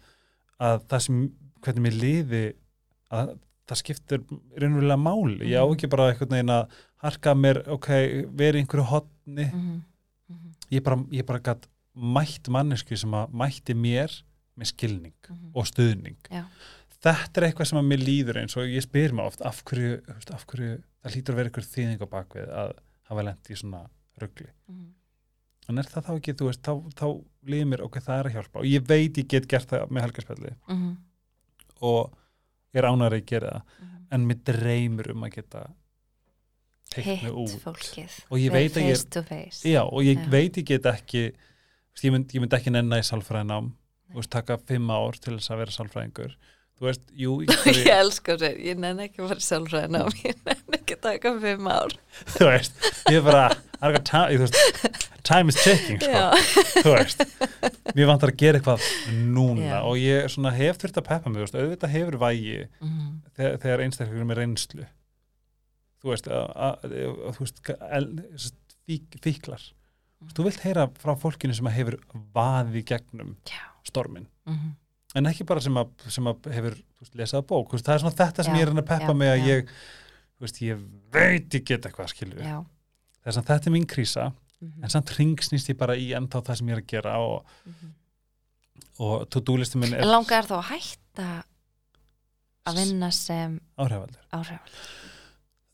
að 0.60 0.84
það 0.86 1.00
sem, 1.02 1.32
hvernig 1.62 1.82
mér 1.82 2.00
liði 2.00 2.44
að 3.10 3.38
það 3.66 3.80
skiptir 3.82 4.18
raunverulega 4.56 5.02
máli, 5.02 5.50
ég 5.50 5.58
á 5.58 5.66
Mhm. 5.66 5.74
ekki 5.74 5.90
bara 5.90 6.12
einhvern 6.12 6.30
veginn 6.30 6.54
að 6.54 6.68
harka 7.02 7.34
mér, 7.34 7.68
ok, 7.68 7.88
verið 8.36 8.60
einhverju 8.62 8.86
hotni, 8.86 9.50
mhm, 9.52 9.82
mhm, 10.30 10.54
ég 10.70 10.82
bara, 10.84 10.96
ég 11.10 11.26
bara 11.26 11.38
gætt 11.40 11.66
mætt 11.96 12.48
mannesku 12.48 12.96
sem 12.96 13.10
að 13.10 13.30
mætti 13.32 13.74
mér 13.74 14.22
með 14.56 14.72
skilning 14.72 15.16
mhm. 15.28 15.52
og 15.54 15.68
stuðning. 15.68 16.18
Já. 16.32 16.44
þetta 17.06 17.40
er 17.40 17.48
eitthvað 17.48 17.70
sem 17.70 17.80
að 17.80 17.88
mér 17.92 18.04
líður 18.04 18.42
eins 18.42 18.56
og 18.58 18.68
ég 18.72 18.84
spyr 18.84 19.14
mig 19.16 19.28
oft 19.28 19.42
af 19.46 19.62
hverju, 19.68 20.00
af 20.34 20.44
hverju 20.50 20.76
það 20.80 21.16
hlýtur 21.16 21.34
að 21.34 21.40
vera 21.40 21.50
eitthvað 21.50 21.72
þýðing 21.74 22.04
á 22.04 22.08
bakvið 22.16 22.52
að 22.62 22.76
hafa 23.10 23.26
lent 23.28 23.50
í 23.50 23.58
svona 23.58 23.82
ruggli 24.20 24.48
Mhm, 24.66 24.86
en 25.68 25.78
er 25.78 25.90
það 25.90 26.06
þá 26.06 26.12
ekki, 26.16 26.36
þú 26.38 26.50
veist, 26.50 26.62
þá, 26.62 26.72
þá 26.98 27.06
líður 27.50 27.70
mér 27.72 27.82
ok, 27.86 27.98
það 28.00 28.20
er 28.20 28.28
að 28.30 28.36
hjálpa 28.36 28.62
og 28.62 28.68
ég 28.70 28.86
veit 28.86 29.18
ég 29.20 29.28
get 29.28 29.48
gert 29.50 29.68
það 29.70 29.90
með 29.90 30.06
helgarspjalli 30.06 30.54
mhm, 30.66 30.92
og 31.86 32.16
ég 32.72 32.82
er 32.82 32.88
ánæður 32.90 33.18
að 33.18 33.26
gera 33.30 33.50
það 33.52 33.74
mhm. 33.84 34.06
en 34.16 34.26
mér 34.30 34.40
dreymir 34.50 35.12
um 35.12 35.26
að 35.26 35.36
geta 35.36 35.66
hitt 36.94 37.26
fólkið. 37.62 38.14
Og 38.30 38.38
ég 38.38 38.52
Ve- 38.52 38.62
veit 38.62 38.76
að 38.76 38.86
ég 38.86 39.58
já, 39.66 39.82
og 39.84 40.02
ég 40.04 40.28
veit 40.30 40.56
ég 40.56 40.64
get 40.64 40.86
ekki 40.86 41.24
ég 42.02 42.12
mynd, 42.12 42.32
ég 42.32 42.40
mynd 42.40 42.52
ekki 42.52 42.72
nenna 42.72 43.00
í 43.00 43.06
sálfræðinám 43.06 43.72
þú 44.10 44.20
veist, 44.20 44.32
taka 44.36 44.58
fimm 44.68 44.92
ár 44.94 45.18
til 45.20 45.36
þess 45.38 45.52
að 45.54 45.62
vera 45.64 45.76
sálfræðingur. 45.76 46.36
Þú 46.76 46.84
veist, 46.90 47.04
jú, 47.16 47.34
ég, 47.46 47.62
ég 47.80 47.86
elska 47.96 48.34
þetta, 48.36 48.50
ég 48.68 48.80
nenni 48.82 49.06
ekki 49.08 49.22
að 49.24 49.30
fara 49.32 49.44
sjálfræðina 49.46 50.02
og 50.06 50.18
ég 50.26 50.42
nenni 50.44 50.76
ekki 50.80 50.98
að 50.98 51.04
taka 51.06 51.32
fimm 51.40 51.70
ár. 51.72 51.94
Þú 52.34 52.48
veist, 52.50 52.82
ég 53.08 53.20
er 53.20 53.24
bara 53.24 53.46
time, 54.04 54.36
þú 54.36 54.42
veist, 54.44 55.06
time 55.26 55.52
is 55.52 55.58
ticking 55.60 56.02
sko, 56.02 56.74
þú 56.84 56.92
veist 56.94 57.24
mér 57.96 58.10
vantar 58.10 58.30
að 58.32 58.38
gera 58.40 58.60
eitthvað 58.60 58.84
núna 59.32 59.64
Já. 59.64 59.78
og 59.88 59.96
ég 60.00 60.28
svona 60.32 60.52
hef 60.54 60.78
þurft 60.82 61.00
að 61.00 61.06
peppa 61.08 61.32
mig 61.32 61.42
veist, 61.42 61.56
auðvitað 61.56 61.92
hefur 61.96 62.18
vægi 62.20 62.58
Mhm, 62.84 63.08
þegar, 63.38 63.56
þegar 63.64 63.82
einstaklega 63.86 64.28
með 64.28 64.40
reynslu. 64.42 64.86
Þú 66.04 66.12
veist, 66.12 66.28
að, 66.28 66.44
að, 66.68 66.86
að, 67.00 67.20
þú 67.38 67.46
veist 67.46 67.62
fík, 68.86 69.18
fíklar 69.24 69.64
þú 70.34 70.46
vilt 70.48 70.64
heyra 70.64 70.86
frá 71.00 71.12
fólkinu 71.20 71.54
sem 71.56 71.68
hefur 71.74 71.98
vaði 72.34 72.82
gegnum 72.86 73.34
já, 73.48 73.62
stormin 73.86 74.26
mhm, 74.48 74.72
en 75.16 75.30
ekki 75.30 75.46
bara 75.48 75.62
sem 75.64 75.76
að, 75.80 75.92
sem 76.12 76.26
að 76.30 76.48
hefur 76.54 76.78
þú 76.78 77.04
veist, 77.04 77.14
lesað 77.20 77.46
bók, 77.50 77.68
þú 77.70 77.78
veist, 77.78 77.86
það 77.88 77.94
er 77.98 78.04
svona 78.04 78.18
þetta 78.22 78.46
sem 78.46 78.56
Já, 78.56 78.60
ég 78.60 78.66
er 78.66 78.72
að 78.74 78.88
peppa 78.90 79.14
mig 79.16 79.32
að 79.32 79.46
ég 79.50 79.70
þú 80.36 80.46
veist, 80.46 80.62
ég 80.64 80.82
veit 81.16 81.58
ég 81.58 81.64
get 81.68 81.86
eitthvað 81.88 82.12
skilur 82.12 82.42
já. 82.44 82.58
Þess 83.26 83.40
að 83.40 83.48
þetta 83.50 83.70
er 83.70 83.74
mín 83.76 83.88
krísa 83.90 84.26
mhm, 84.30 84.84
en 84.84 84.92
samt 84.96 85.14
ringsnýst 85.18 85.72
ég 85.72 85.78
bara 85.80 85.96
í 85.98 86.10
ennþá 86.16 86.42
það 86.50 86.60
sem 86.60 86.72
ég 86.72 86.78
er 86.78 86.84
að 86.84 86.90
gera 86.94 87.16
og, 87.24 87.56
mhm, 87.66 87.92
og 89.06 89.28
to-do 89.32 89.58
listi 89.60 89.80
minn 89.80 89.94
En 89.94 90.02
er 90.04 90.10
langar 90.10 90.48
þá 90.48 90.56
að 90.60 90.70
hætta 90.74 91.30
að 92.66 92.80
vinna 92.80 93.10
sem 93.14 93.60
áhrifaldur 93.78 94.22
áhrifald 94.34 94.80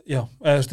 já, 0.03 0.23
eða 0.43 0.59
þú 0.59 0.59
veist, 0.59 0.73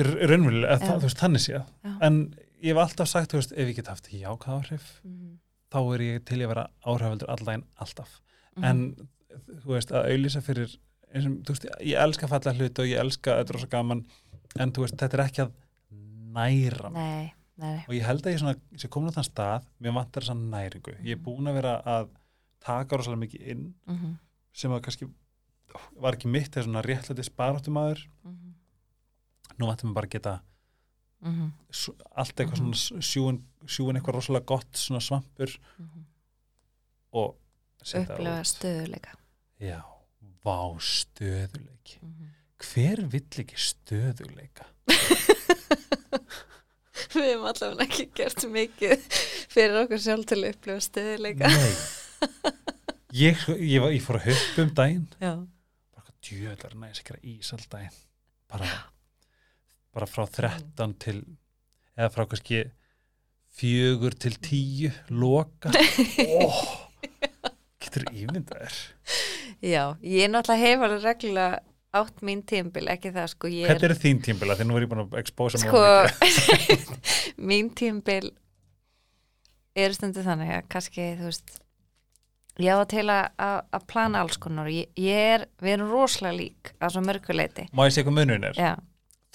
það- 0.81 0.95
þú 0.99 1.06
veist, 1.06 1.19
þannig 1.22 1.43
séð. 1.43 1.65
En 2.01 2.15
ég 2.61 2.73
hef 2.73 2.77
alltaf 2.84 3.07
sagt, 3.07 3.31
þú 3.31 3.40
veist, 3.41 3.52
ef 3.53 3.68
ég 3.72 3.76
get 3.76 3.88
haft 3.88 4.10
jákvæð 4.11 4.56
áhrif, 4.60 5.02
Mhm. 5.03 5.40
þá 5.72 5.77
er 5.95 5.99
ég 6.02 6.26
til 6.26 6.40
að 6.40 6.48
vera 6.48 6.68
áhrifaldur 6.86 7.30
allan 7.30 7.64
alltaf. 7.80 8.19
Mhm. 8.57 8.64
en 8.65 9.10
þú 9.64 9.65
veist, 9.76 9.91
að 9.91 10.07
auðlýsa 10.10 10.41
fyrir 10.44 10.77
eins 11.14 11.26
og, 11.26 11.31
þú 11.45 11.53
veist, 11.53 11.65
ég 11.81 11.98
elska 12.03 12.27
falla 12.27 12.53
hluti 12.53 12.81
og 12.81 12.88
ég 12.88 12.99
elska, 12.99 13.31
þetta 13.40 13.49
er 13.49 13.53
rosa 13.57 13.68
gaman 13.68 14.06
en 14.60 14.72
þú 14.72 14.81
veist, 14.86 14.98
þetta 14.98 15.14
er 15.14 15.26
ekki 15.26 15.41
að 15.45 15.52
næra 16.34 16.91
Nei, 16.91 17.34
nei, 17.57 17.77
og 17.88 17.94
ég 17.95 18.03
held 18.06 18.22
að 18.26 18.34
ég 18.34 18.40
svona, 18.40 18.56
sé 18.77 18.88
komin 18.90 19.10
á 19.10 19.18
þann 19.18 19.30
stað 19.30 19.65
mér 19.81 19.94
vantar 19.94 20.22
þessa 20.23 20.36
næringu, 20.38 20.94
ég 21.03 21.11
er 21.11 21.23
búin 21.23 21.48
að 21.49 21.53
vera 21.61 21.81
að 21.86 22.10
taka 22.60 22.98
rosalega 22.98 23.23
mikið 23.26 23.48
inn 23.48 23.73
Mhm, 23.88 24.18
sem 24.53 24.72
að 24.72 24.81
kannski 24.81 25.10
var 26.02 26.14
ekki 26.18 26.27
mitt 26.30 26.52
þegar 26.52 26.65
svona 26.65 26.84
réttlæti 26.84 27.23
sparáttumæður 27.30 28.06
mhm, 28.26 28.53
nú 29.60 29.65
vantum 29.69 29.90
við 29.91 29.94
bara 29.94 30.07
að 30.07 30.15
geta 30.18 30.40
mhm, 31.22 31.52
s- 31.72 31.90
allt 32.16 32.36
eitthvað 32.40 32.58
svona 32.62 33.02
sjúin, 33.04 33.40
sjúin 33.68 33.98
eitthvað 34.00 34.16
rosalega 34.20 34.46
gott 34.46 34.74
svona 34.80 35.02
svampur. 35.04 35.52
Mhm. 35.80 36.06
og 37.14 37.36
setja 37.84 38.14
Upplifa 38.14 38.40
út. 38.40 38.46
stöðuleika 38.54 39.16
já, 39.60 39.82
vá 40.46 40.58
stöðuleiki 40.80 41.98
Mhm. 42.02 42.28
hver 42.60 43.02
vill 43.10 43.44
ekki 43.44 43.58
stöðuleika 43.58 44.66
Við 47.14 47.26
hefum 47.26 47.46
allavega 47.50 47.86
ekki 47.88 48.06
gert 48.18 48.44
mikið 48.52 49.06
fyrir 49.50 49.78
okkur 49.84 50.02
sjálf 50.04 50.26
til 50.30 50.40
að 50.44 50.52
upplifa 50.54 50.84
stöðuleika 50.86 51.50
nei. 51.50 51.74
Ég, 53.16 53.40
ég, 53.58 53.80
var- 53.82 53.94
ég 53.96 54.04
fór 54.06 54.20
að 54.20 54.28
huppa 54.30 54.62
um 54.68 54.74
daginn. 54.78 55.08
Já, 55.24 55.32
djöðlar 56.30 56.76
næs 56.78 57.00
ekki 57.02 57.16
að 57.16 57.24
ís 57.32 57.50
all 57.56 57.64
daginn 57.72 57.96
bara, 58.52 58.68
bara 60.00 60.10
frá 60.10 60.26
13 60.40 60.98
til 61.04 61.18
eða 62.00 62.12
frá 62.14 62.26
kannski 62.32 62.64
fjögur 63.60 64.16
til 64.16 64.38
tíu 64.40 64.92
loka. 65.12 65.74
Oh, 66.40 66.60
getur 67.82 68.06
ímyndað 68.16 68.62
þér? 68.64 68.78
Já 69.60 69.84
ég 70.06 70.30
náttúrulega 70.32 70.64
hef 70.64 70.86
alveg 70.86 71.04
reglulega 71.04 71.60
átt 72.00 72.22
mín 72.22 72.44
tímbil, 72.46 72.86
ekki 72.92 73.10
það 73.16 73.32
sko 73.32 73.50
ég 73.50 73.66
hvernig 73.66 73.88
er 73.88 73.96
þín 73.98 74.20
tímbila 74.22 74.58
því 74.58 74.68
nú 74.70 74.78
er 74.78 74.86
ég 74.86 74.92
búin 74.92 75.02
að 75.08 75.16
expósa 75.24 75.58
sko 75.62 75.82
mín 77.50 77.72
tímbil 77.74 78.30
er 79.74 79.96
stundu 79.98 80.22
þannig 80.26 80.54
að 80.54 80.68
kannski 80.70 81.08
þú 81.18 81.32
veist 81.32 81.56
ég 82.62 82.76
á 82.76 82.78
að, 82.78 82.92
að, 83.02 83.58
að 83.74 83.88
plana 83.90 84.22
alls 84.22 84.38
konar 84.42 84.70
ég, 84.70 84.92
ég 85.00 85.34
er, 85.40 85.48
við 85.64 85.78
erum 85.80 85.94
rosalega 85.96 86.38
lík 86.38 86.74
að 86.78 86.94
svo 86.94 87.04
mörguleiti 87.08 87.66
má 87.74 87.88
ég 87.88 87.96
segja 87.98 88.10
hvað 88.10 88.18
munun 88.20 88.48
er? 88.52 88.60
Já, 88.60 88.74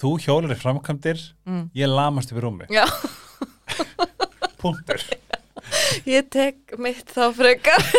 þú 0.01 0.11
hjólar 0.23 0.53
í 0.55 0.59
framkvæmdir 0.59 1.21
mm. 1.47 1.63
ég 1.77 1.91
lamast 1.91 2.33
yfir 2.33 2.45
rúmi. 2.47 2.67
Punktur. 4.61 5.01
Ég 6.09 6.27
tek 6.33 6.75
mitt 6.81 7.09
þá 7.15 7.29
frekar. 7.37 7.81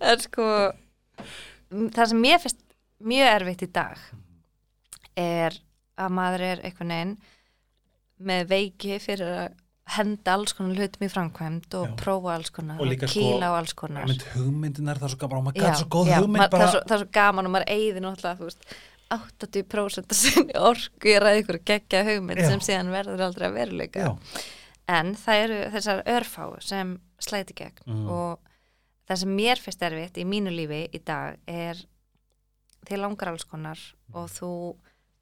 En 0.00 0.16
sko 0.22 0.44
það 1.92 2.06
sem 2.08 2.20
mér 2.22 2.38
finnst 2.40 2.60
mjög 3.04 3.28
erfitt 3.34 3.64
í 3.66 3.68
dag 3.74 3.98
er 5.20 5.56
að 6.00 6.14
maður 6.16 6.44
er 6.46 6.62
einhvern 6.64 6.94
veginn 6.94 7.12
með 8.30 8.46
veiki 8.48 8.96
fyrir 9.04 9.32
að 9.42 9.58
henda 9.96 10.36
alls 10.38 10.54
konar 10.56 10.78
hlutum 10.78 11.04
í 11.04 11.10
framkvæmd 11.12 11.76
og 11.80 11.86
Já. 11.90 11.94
prófa 12.00 12.32
alls 12.36 12.52
konar 12.54 12.80
Og 12.80 12.88
líka 12.88 13.08
sko- 13.10 13.20
kýla 13.20 13.50
á 13.50 13.52
alls 13.58 13.74
konar. 13.76 14.06
mynd 14.08 14.24
hugmyndinar 14.32 15.00
það 15.02 15.08
er 15.08 15.12
svo 15.14 15.20
gaman, 15.20 15.38
oh 15.40 15.44
my 15.44 15.52
Já, 15.52 15.60
god, 15.66 15.78
svo 15.82 15.88
góð 15.96 16.06
já, 16.12 16.18
hugmynd 16.20 16.38
ma- 16.38 16.46
það, 16.46 16.50
bara. 16.54 16.64
er 16.64 16.72
svo, 16.74 16.82
það 16.86 16.96
er 16.96 17.02
svo 17.04 17.10
gaman 17.20 17.46
og 17.50 17.52
maður 17.56 17.72
eigði 17.76 18.04
náttúrulega 18.06 18.38
þú 18.40 18.48
veist 18.48 18.62
80% 19.10 20.10
af 20.14 20.16
sinni 20.16 20.54
orku 20.58 21.10
ég 21.10 21.20
ræði 21.22 21.42
ykkur 21.44 21.58
geggja 21.66 22.04
hugmynd 22.06 22.44
sem 22.46 22.60
síðan 22.64 22.92
verður 22.94 23.24
aldrei 23.26 23.48
að 23.48 23.56
veruleika. 23.58 24.04
Já, 24.06 24.44
en 24.98 25.14
það 25.18 25.42
eru 25.44 25.58
þessar 25.74 26.02
örfáu 26.16 26.60
sem 26.62 26.94
slæti 27.20 27.56
gegn. 27.58 27.82
Mm. 27.86 28.06
og 28.08 28.38
það 29.10 29.22
sem 29.24 29.32
mér 29.36 29.58
finnst 29.62 29.82
erfitt 29.82 30.20
í 30.22 30.26
mínu 30.28 30.52
lífi 30.54 30.84
í 30.94 31.00
dag 31.04 31.40
er 31.50 31.80
þið 32.88 33.02
langar 33.02 33.32
alls 33.32 33.44
konar 33.44 33.80
og 34.14 34.30
þú 34.32 34.52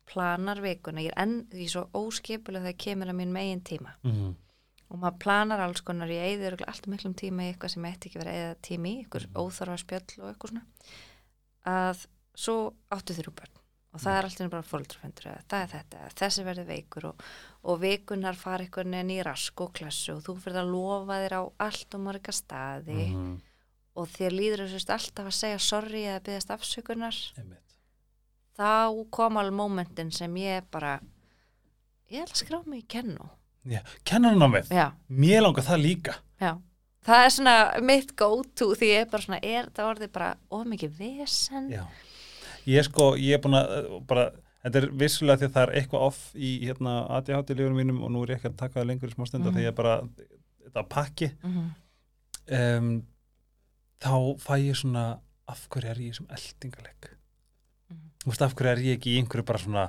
planar 0.08 0.60
vikuna, 0.64 1.02
ég 1.04 1.12
er 1.12 1.22
enn 1.24 1.40
því 1.52 1.66
svo 1.68 1.82
óskipulega 1.96 2.68
þegar 2.68 2.78
kemur 2.84 3.10
að 3.12 3.18
mín 3.18 3.32
megin 3.34 3.60
tíma. 3.64 3.96
Mm. 4.04 4.36
og 4.88 4.96
maður 5.02 5.18
planar 5.20 5.60
alls 5.60 5.82
konar 5.84 6.08
ég 6.08 6.40
örugglega 6.40 6.70
alltaf 6.72 6.88
miklum 6.88 7.12
tíma 7.18 7.44
í 7.44 7.50
eitthvað 7.52 7.74
sem 7.74 7.84
ætti 7.84 8.08
ekki 8.08 8.20
verið 8.22 8.38
eða 8.44 8.54
tími, 8.64 8.92
ykkur 9.04 9.26
Mm. 9.28 9.34
óþarfa 9.42 9.76
spjöll 9.82 10.22
og 10.22 10.28
eitthvað 10.30 10.52
svona. 10.54 10.62
Að 11.68 12.06
svo 12.38 12.54
áttu 12.94 13.16
þrjú 13.18 13.34
börn 13.36 13.57
og 13.98 14.04
það 14.04 14.16
er 14.16 14.26
alltaf 14.28 14.50
bara 14.52 14.66
fólkdrafendur 14.68 15.28
það 15.50 15.62
er 15.64 15.70
þetta, 15.72 16.08
þessi 16.20 16.44
verður 16.46 16.68
veikur 16.68 17.06
og, 17.10 17.22
og 17.66 17.80
vikunar 17.82 18.38
fara 18.38 18.62
einhvern 18.62 18.94
veginn 18.94 19.14
í 19.16 19.22
rask 19.26 19.62
og 19.64 19.72
klassu 19.74 20.14
og 20.14 20.22
þú 20.26 20.36
fyrir 20.44 20.60
að 20.62 20.70
lofa 20.76 21.18
þér 21.24 21.34
á 21.34 21.42
allt 21.66 21.96
og 21.98 22.04
marga 22.06 22.34
staði. 22.34 23.08
Mm. 23.10 23.36
og 23.98 24.06
þér 24.14 24.36
líður 24.38 24.60
þess 24.70 24.92
alltaf 24.94 25.26
að 25.26 25.34
segja 25.34 25.58
sorry 25.58 26.04
eða 26.06 26.22
byggðast 26.28 26.52
afsökunar. 26.54 27.16
Einmitt. 27.40 27.74
þá 28.54 28.94
kom 29.10 29.40
alveg 29.40 29.58
momentin 29.58 30.12
sem 30.14 30.36
ég 30.38 30.68
bara 30.70 31.00
ég 32.06 32.22
ætla 32.22 32.36
að 32.36 32.42
skrá 32.44 32.60
mig 32.62 32.84
í 32.84 32.88
kennu. 32.94 33.26
Já, 33.68 33.82
kennarnámið, 34.06 34.70
já, 34.70 34.92
mér 35.10 35.42
langar 35.42 35.66
það 35.66 35.82
líka. 35.82 36.14
Já. 36.38 36.54
Það 37.08 37.24
er 37.24 37.32
svona 37.32 37.56
mitt 37.84 38.14
go 38.20 38.30
to 38.54 38.70
því 38.76 38.92
ég 38.92 39.02
er 39.02 39.10
bara 39.10 39.24
svona, 39.24 39.40
er 39.42 39.68
það 39.74 39.90
orðið 39.92 40.12
bara 40.14 40.30
of 40.54 40.64
mikið 40.68 40.94
vesen? 40.98 41.68
Já, 41.72 41.82
ég 42.68 42.84
sko, 42.86 43.10
ég 43.16 43.36
er 43.38 43.42
búin 43.44 43.56
að 43.58 43.74
uh, 43.78 43.98
bara, 44.08 44.26
þetta 44.64 44.82
er 44.82 44.88
vissulega 45.00 45.40
því 45.40 45.46
að 45.48 45.54
það 45.56 45.66
er 45.68 45.74
eitthvað 45.80 46.06
off 46.08 46.22
í 46.36 46.50
hérna 46.66 46.94
ADHD-lífunum 47.18 47.78
mínum 47.80 48.02
og 48.04 48.10
nú 48.14 48.22
er 48.26 48.34
ég 48.34 48.40
ekki 48.40 48.50
að 48.52 48.58
taka 48.64 48.80
það 48.80 48.88
lengur 48.92 49.12
í 49.12 49.14
smá 49.16 49.26
stund 49.30 49.44
mm 49.44 49.48
Mhm. 49.50 49.56
því 49.56 49.62
ég 49.64 49.72
er 49.72 49.78
bara, 49.82 49.94
þetta 50.66 50.88
pakki 50.88 51.30
Mhm. 51.42 51.70
um, 52.58 52.90
þá 54.00 54.12
fæ 54.38 54.54
ég 54.62 54.76
svona 54.76 55.06
af 55.48 55.68
hverju 55.70 55.90
er 55.90 55.96
ég 56.02 56.12
þessum 56.12 56.28
eldingaleg 56.36 57.08
Mhm. 57.90 58.10
þú 58.24 58.26
veist 58.32 58.42
af 58.42 58.54
hverju 58.54 58.72
er 58.72 58.82
ég 58.84 58.98
ekki 58.98 59.14
í 59.16 59.22
einhverju 59.22 59.44
bara 59.46 59.58
svona 59.58 59.86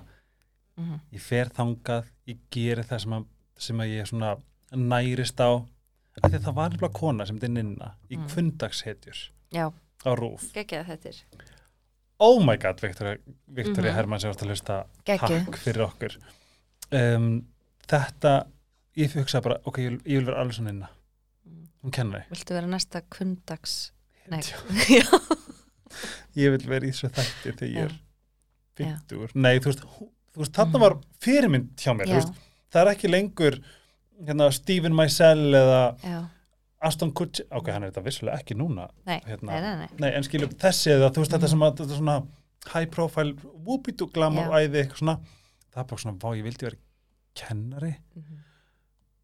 Mhm. 0.78 1.00
ég 1.14 1.20
fer 1.22 1.50
þangað, 1.50 2.06
ég 2.28 2.38
geri 2.52 2.84
það 2.84 3.02
sem 3.02 3.12
að, 3.12 3.26
sem 3.58 3.78
að 3.78 3.90
ég 3.98 4.08
svona 4.08 4.38
nærist 4.72 5.36
á 5.44 5.66
af 6.24 6.32
því 6.32 6.38
að 6.40 6.44
það 6.46 6.56
var 6.56 6.70
nefnilega 6.70 6.94
kona 6.94 7.26
sem 7.26 7.40
þetta 7.40 7.44
er 7.50 7.50
nynna 7.64 7.92
í 8.10 8.16
Mm. 8.18 8.24
mm. 8.24 8.28
kvöndagshetjur 8.30 9.30
já, 9.52 9.74
á 10.06 10.12
rúf 10.16 10.54
geggja 10.54 10.84
þetta 10.86 11.06
er 11.10 11.16
oh 12.20 12.40
my 12.44 12.58
god, 12.58 12.80
Viktoria, 12.82 13.18
Viktoria 13.48 13.92
Mhm. 13.92 13.96
Hermann 13.96 14.20
sem 14.20 14.30
varst 14.32 14.44
að 14.44 14.50
hlusta 14.52 14.80
takk 15.06 15.58
fyrir 15.64 15.86
okkur 15.88 16.18
um, 16.92 17.46
þetta 17.88 18.34
ég 18.98 19.14
hugsa 19.16 19.42
bara, 19.42 19.60
ok, 19.66 19.78
ég 19.80 20.00
ég 20.06 20.18
vil 20.20 20.26
vera 20.26 20.42
alveg 20.42 20.56
svona 20.60 20.70
inna 20.76 20.90
Mm. 21.50 21.68
hún 21.84 21.92
kennari 21.96 22.24
viltu 22.30 22.54
vera 22.54 22.68
næsta 22.68 23.02
kundags 23.10 23.92
Nei. 24.30 24.42
Ég 26.38 26.52
vil 26.54 26.66
vera 26.70 26.86
í 26.86 26.92
þessu 26.94 27.10
þætti 27.10 27.54
þegar 27.58 27.72
ég 27.74 27.86
er 27.88 27.94
Já. 28.80 28.92
50 29.10 29.34
nei, 29.36 29.56
þú 29.60 29.72
veist, 29.72 29.82
veist 30.38 30.54
þarna 30.56 30.78
Mhm. 30.78 30.84
var 30.84 30.96
fyrirmynd 31.26 31.72
hjá 31.82 31.94
mér, 31.98 32.08
veist, 32.14 32.34
það 32.72 32.82
er 32.86 32.92
ekki 32.94 33.10
lengur 33.10 33.58
hérna, 34.28 34.52
Stephen 34.54 34.94
Meisel 34.96 35.50
eða 35.58 35.82
já 36.04 36.20
Aston 36.82 37.12
Kutcher, 37.12 37.46
ok, 37.52 37.72
hann 37.76 37.84
er 37.84 37.92
þetta 37.92 38.04
vissulega 38.06 38.40
ekki 38.40 38.56
núna 38.56 38.86
nei, 39.06 39.20
Hérna. 39.28 39.52
nei, 39.52 39.62
nei, 39.62 39.76
nei. 39.82 39.88
nei, 40.00 40.12
en 40.16 40.24
skilur 40.24 40.48
þessi 40.62 40.94
eða 40.96 41.10
þú 41.12 41.24
veist, 41.26 41.32
þetta 41.34 41.48
Mhm. 41.48 41.50
sem 41.50 41.60
að 41.66 41.74
þetta 41.78 41.92
er 41.92 42.00
svona 42.00 42.28
high 42.74 42.86
profile, 42.92 43.34
whoopidoo 43.66 44.08
glamour 44.14 44.54
æði, 44.56 44.84
eitthvað 44.86 45.02
svona, 45.04 45.18
það 45.74 45.82
er 45.84 45.90
bara 45.90 46.02
svona, 46.04 46.18
vá, 46.20 46.30
ég 46.38 46.44
vildi 46.44 46.64
vera 46.70 46.78
kennari 47.36 47.96
Mhm. 48.16 48.38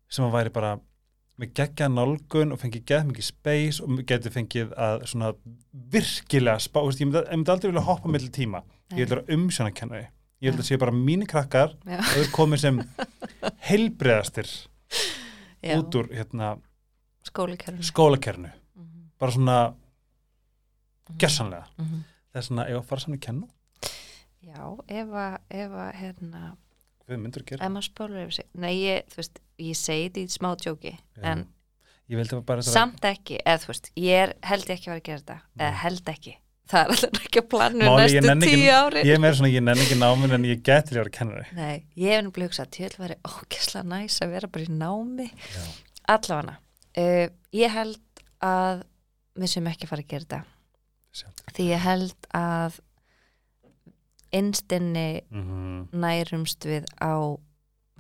sem 0.09 0.25
að 0.25 0.31
væri 0.35 0.53
bara 0.53 0.79
með 1.39 1.53
geggja 1.53 1.87
nálgun 1.91 2.51
og 2.53 2.59
fengið 2.59 2.85
geð 2.85 3.05
mikið 3.11 3.23
space 3.23 3.79
og 3.83 3.89
geti 4.07 4.29
fengið 4.31 4.73
að 4.77 5.01
svona 5.07 5.33
virkilega 5.91 6.59
spá, 6.59 6.79
veist, 6.85 6.99
ég 6.99 7.07
myndi, 7.07 7.23
ég 7.27 7.35
myndi 7.35 7.51
aldrei 7.51 7.71
vilja 7.71 7.83
hoppa 7.87 8.07
mellir 8.07 8.29
tíma, 8.31 8.63
ég 8.91 9.07
vil 9.07 9.15
vera 9.15 9.25
umsjóna 9.35 9.73
kennari 9.73 10.07
ég 10.41 10.51
vil 10.51 10.59
að 10.61 10.67
sé 10.67 10.77
bara 10.79 10.91
mínir 10.91 11.27
krakkar 11.27 11.73
og 11.87 12.03
þau 12.03 12.31
komið 12.35 12.59
sem 12.59 12.79
heilbreiðastir 13.67 14.67
Já. 15.63 15.77
út 15.79 15.91
úr 15.95 16.09
hérna, 16.13 16.59
skólikerfinu 17.35 17.83
skólakernu 17.91 18.51
Mhm. 18.75 19.09
bara 19.19 19.31
svona 19.31 19.57
Mhm. 21.09 21.17
gersanlega 21.19 21.65
Mhm. 21.77 22.03
það 22.33 22.39
er 22.41 22.41
svona, 22.49 22.67
ef 22.69 22.77
að 22.81 22.85
fara 22.89 23.01
saman 23.01 23.17
í 23.19 23.21
kennu 23.21 23.47
já, 24.45 24.77
ef 24.87 25.07
að, 25.07 25.37
ef 25.49 25.71
að 25.71 25.91
hérna, 25.95 26.55
ef 27.07 27.17
maður 27.17 27.83
spólur 27.83 28.21
yfir 28.25 28.33
sig. 28.33 28.45
Nei, 28.55 28.73
ég, 28.81 29.03
veist, 29.15 29.39
ég 29.59 29.75
segi 29.75 30.09
þetta 30.09 30.23
í 30.23 30.31
smá 30.37 30.55
djóki 30.57 30.97
Já. 31.17 31.23
en 31.23 31.47
ég 32.09 32.63
samt 32.63 33.01
ekki, 33.01 33.39
eða 33.45 33.59
þú 33.63 33.67
veist 33.67 33.91
ég 33.97 34.23
er, 34.23 34.33
held 34.43 34.65
ekki 34.65 34.89
að 34.89 34.93
vera 34.93 34.99
að 34.99 35.03
gera 35.03 35.19
þetta, 35.19 35.39
eða 35.59 35.73
held 35.83 36.05
ekki. 36.05 36.35
Það 36.65 36.81
er 36.81 36.89
alltaf 36.95 37.19
ekki 37.21 37.39
að 37.41 37.49
planu 37.49 37.85
Máli, 37.85 38.13
ég 38.15 38.23
næstu 38.25 38.47
tíu 38.49 38.71
ári 38.73 39.01
ég 39.05 39.13
er 39.13 39.19
meira 39.21 39.35
svona, 39.37 39.51
ég 39.53 39.61
nenni 39.61 39.81
ekki 39.85 39.97
náminn 40.01 40.31
en 40.33 40.43
ég 40.49 40.61
geti 40.65 40.87
til 40.89 40.95
að 40.97 41.03
vera 41.03 41.09
kennari. 41.13 41.45
Nei, 41.53 41.85
ég 41.95 42.09
hef 42.09 42.23
nefnilega 42.25 42.49
hugsað 42.49 42.65
að 42.65 42.71
tjóðlega 42.77 43.03
veri 43.05 43.17
ógesla 43.29 43.83
næs 43.85 44.19
að 44.25 44.29
vera 44.33 44.47
bara 44.47 44.65
í 44.65 44.67
námi. 44.73 45.27
Allavega 46.09 46.57
uh, 46.97 47.27
ég 47.53 47.71
held 47.71 47.99
að 48.43 48.83
við 49.35 49.47
sem 49.51 49.67
ekki 49.67 49.87
fara 49.87 50.01
að 50.01 50.07
gera 50.13 50.25
þetta 50.25 50.43
Sjálf. 51.15 51.41
því 51.55 51.65
ég 51.71 51.79
held 51.79 52.27
að 52.35 52.79
innstinni 54.35 55.21
Mhm. 55.31 55.89
nærumst 55.93 56.65
við 56.67 56.85
á 56.99 57.37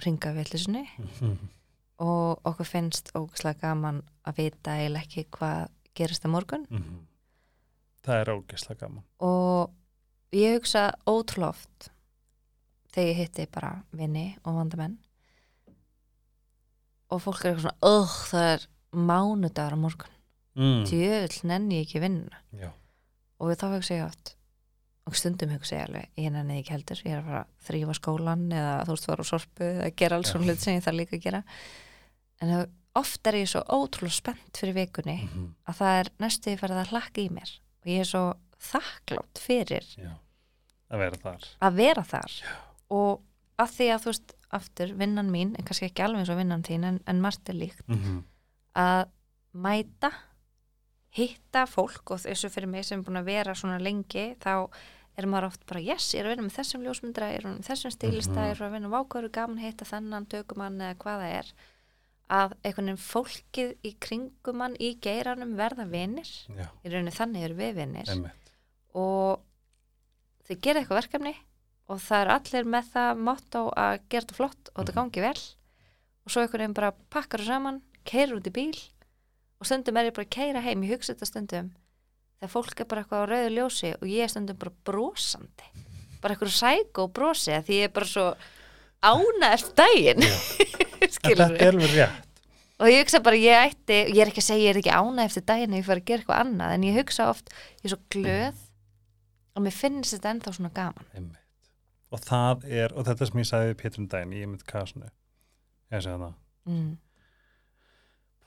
ringavillisunni 0.03 0.85
Mhm. 0.99 1.37
og 1.99 2.41
okkur 2.43 2.65
finnst 2.67 3.11
ógæslega 3.15 3.59
gaman 3.61 4.01
að 4.27 4.35
vita 4.37 4.71
eða 4.83 5.01
ekki 5.03 5.25
hvað 5.31 5.69
gerist 5.95 6.25
á 6.25 6.29
morgun 6.29 6.65
Mhm. 6.69 7.05
Það 8.03 8.21
er 8.21 8.33
ógeðslega 8.35 8.79
gaman 8.79 9.03
og 9.19 9.71
ég 10.33 10.57
hugsa 10.59 10.91
ótrúlega 11.07 11.49
oft 11.49 11.89
þegar 12.91 13.07
ég 13.09 13.15
hitti 13.17 13.45
bara 13.51 13.83
vini 13.93 14.37
og 14.45 14.55
vandamenn 14.55 14.97
og 17.11 17.21
fólk 17.21 17.45
er 17.45 17.55
eitthvað 17.55 17.61
svona 17.61 18.07
það 18.29 18.53
er 18.53 18.67
mánudagur 18.95 19.75
á 19.75 19.79
morgun. 19.79 20.11
Mm. 20.55 20.85
djöðl 20.87 21.41
nenni 21.43 21.81
ég 21.81 21.87
ekki 21.89 21.99
vinna 21.99 22.37
Já, 22.55 22.69
og 23.43 23.49
þá 23.59 23.65
hugsa 23.75 23.95
ég 23.97 24.05
oft 24.05 24.35
og 25.05 25.15
stundum 25.19 25.49
hugsa 25.51 25.75
ég 25.75 25.83
alveg, 25.89 26.05
ég 26.17 26.31
nenni 26.31 26.61
ekki 26.61 26.71
heldur. 26.73 27.01
Ég 27.03 27.11
er 27.11 27.19
að 27.19 27.25
fara 27.27 27.41
að 27.43 27.65
þrýfa 27.67 27.95
skólan 27.99 28.45
eða 28.55 28.85
þú 28.87 28.93
veist 28.95 29.05
fara 29.05 29.21
á 29.21 29.31
sorpu 29.31 29.67
eða 29.67 29.89
gera 29.99 30.15
alls 30.17 30.31
svona 30.31 30.45
hlut 30.47 30.63
sem 30.63 30.77
ég 30.79 30.85
þarf 30.87 30.97
líka 30.97 31.15
að 31.19 31.21
gera. 31.27 31.43
En 32.41 32.49
það- 32.49 32.71
oft 32.95 33.27
er 33.27 33.33
ég 33.33 33.47
svo 33.51 33.61
ótrúlega 33.67 34.15
spennt 34.15 34.57
fyrir 34.57 34.73
vikunni 34.73 35.17
Mhm. 35.27 35.49
að 35.67 35.75
það 35.75 35.99
er 35.99 36.09
næstu 36.19 36.55
farið 36.57 36.79
að 36.85 36.89
hlakka 36.89 37.21
í 37.21 37.29
mér. 37.29 37.51
Og 37.83 37.85
ég 37.91 37.99
er 37.99 38.09
svo 38.09 38.33
þakklátt 38.57 39.37
fyrir 39.37 39.85
Já. 39.97 40.11
Að 40.89 40.97
vera 40.99 41.17
þar. 41.17 41.43
að 41.61 41.75
vera 41.75 42.03
þar. 42.03 42.31
Og 42.89 43.21
að 43.59 43.69
því 43.75 43.87
að 43.93 43.99
þú 44.01 44.05
veist 44.05 44.33
aftur, 44.51 44.93
vinnan 44.95 45.29
mín, 45.29 45.53
en 45.59 45.65
kannski 45.65 45.85
ekki 45.91 46.01
alveg 46.03 46.19
eins 46.23 46.29
og 46.29 46.37
vinnan 46.37 46.63
þín 46.63 46.83
en, 46.85 46.99
en 47.05 47.21
margt 47.21 47.49
er 47.49 47.53
líkt. 47.59 47.83
Mhm. 47.87 48.23
Að 48.75 49.07
mæta 49.53 50.11
hitta 51.15 51.63
fólk 51.69 52.11
og 52.11 52.19
þessu 52.25 52.49
fyrir 52.51 52.67
mig 52.71 52.83
sem 52.87 52.99
er 52.99 53.05
búin 53.07 53.21
að 53.21 53.29
vera 53.29 53.53
svona 53.55 53.77
lengi 53.79 54.33
þá 54.43 54.67
er 55.15 55.27
maður 55.31 55.47
oft 55.47 55.61
bara 55.69 55.79
yes, 55.79 56.09
ég 56.11 56.19
er 56.19 56.27
að 56.27 56.33
vinna 56.35 56.47
með 56.49 56.57
þessum 56.57 56.81
ljósmyndra 56.83 57.29
ég 57.31 57.37
er 57.37 57.45
að 57.45 57.47
vinna 57.53 57.61
með 57.61 57.69
þessum 57.69 57.93
stílista, 57.95 58.35
Mhm. 58.35 58.49
ég 58.49 58.51
er 58.59 58.65
að 58.67 58.73
vinna 58.75 58.89
vákaður 58.91 59.31
gaman 59.31 59.57
að 59.61 59.63
hitta 59.69 59.85
þennan 59.87 60.25
tökumann 60.27 60.81
eða 60.81 60.95
hvað 60.99 61.21
það 61.23 61.35
er. 61.39 61.53
Að 62.27 62.53
einhvern 62.65 62.85
veginn 62.89 63.05
fólkið 63.05 63.71
í 63.85 63.91
kringum 64.01 64.55
mann 64.57 64.75
í 64.81 64.89
geiranum 64.99 65.55
verða 65.55 65.85
vinir. 65.87 66.27
Já, 66.49 66.67
í 66.83 66.89
rauninni 66.91 67.13
þannig 67.15 67.43
eru 67.45 67.55
við 67.55 67.73
vinir. 67.75 68.09
Emmitt 68.11 68.51
og 68.93 69.39
þau 70.49 70.55
gera 70.61 70.81
eitthvað 70.81 70.99
verkefni 71.03 71.35
og 71.87 71.99
það 71.99 72.21
er 72.25 72.31
allir 72.35 72.65
með 72.65 72.91
það 72.91 73.17
motto 73.23 73.63
að 73.77 73.99
gera 74.09 74.25
þetta 74.25 74.35
flott 74.35 74.69
og 74.75 74.83
þetta 74.85 74.91
Mhm. 74.91 74.99
gangi 74.99 75.21
vel. 75.21 75.41
Og 76.25 76.31
svo 76.31 76.41
einhvern 76.41 76.59
veginn 76.59 76.73
bara 76.73 76.91
pakkar 77.09 77.39
það 77.39 77.45
saman 77.47 77.81
keirur 78.11 78.39
út 78.39 78.49
í 78.49 78.53
bíl 78.55 78.75
og 79.59 79.69
stundum 79.69 79.97
er 79.97 80.09
ég 80.09 80.15
bara 80.17 80.27
að 80.27 80.35
keira 80.35 80.63
heim, 80.65 80.83
ég 80.85 80.95
hugsa 80.95 81.13
þetta 81.13 81.31
stundum 81.31 81.71
þegar 82.39 82.53
fólk 82.53 82.81
er 82.81 82.89
bara 82.91 83.03
eitthvað 83.03 83.23
á 83.23 83.29
rauðu 83.31 83.55
ljósi 83.55 83.93
og 83.95 84.05
ég 84.11 84.25
er 84.25 84.33
stundum 84.33 84.59
bara 84.61 84.75
brosandi 84.87 85.71
bara 86.21 86.35
eitthvað 86.35 86.55
sæk 86.57 87.01
og 87.03 87.13
brosi 87.15 87.57
því 87.65 87.81
ég 87.81 87.89
er 87.89 87.95
bara 87.95 88.09
svo 88.09 88.29
En 91.05 91.11
skilur 91.13 91.41
þetta 91.51 91.61
er 91.61 91.73
alveg 91.73 91.91
rétt. 91.93 92.21
Og 92.81 92.91
ég 92.91 93.03
hugsa 93.05 93.21
bara 93.23 93.37
ég 93.39 93.69
ætti, 93.69 93.97
ég 94.11 94.19
er 94.19 94.31
ekki 94.31 94.41
að 94.41 94.47
segja 94.49 94.65
ég 94.65 94.73
er 94.73 94.79
ekki 94.81 94.91
ána 94.91 95.25
eftir 95.29 95.45
daginn 95.47 95.75
ef 95.75 95.83
ég 95.83 95.87
fara 95.87 96.01
að 96.01 96.07
gera 96.09 96.23
eitthvað 96.23 96.41
annað 96.43 96.73
en 96.75 96.85
ég 96.87 96.97
hugsa 96.99 97.27
oft, 97.31 97.53
ég 97.79 97.87
er 97.87 97.93
svo 97.93 97.99
glöð 98.11 98.63
og 99.55 99.63
mér 99.63 99.75
finnst 99.75 100.15
þetta 100.15 100.33
ennþá 100.33 100.53
svona 100.57 100.71
gaman. 100.75 101.07
Einmitt. 101.15 101.69
Og 102.11 102.23
það 102.25 102.65
er, 102.81 102.95
og 102.95 103.07
þetta 103.07 103.29
sem 103.29 103.39
ég 103.39 103.47
sagði 103.47 103.77
Pétur 103.79 104.03
um 104.03 104.09
daginn, 104.11 104.35
ég 104.35 104.51
mynd 104.51 104.65
kasinu 104.67 105.07
ég 105.07 106.03
segi 106.03 106.19
það, 106.19 106.35
mm. 106.67 106.91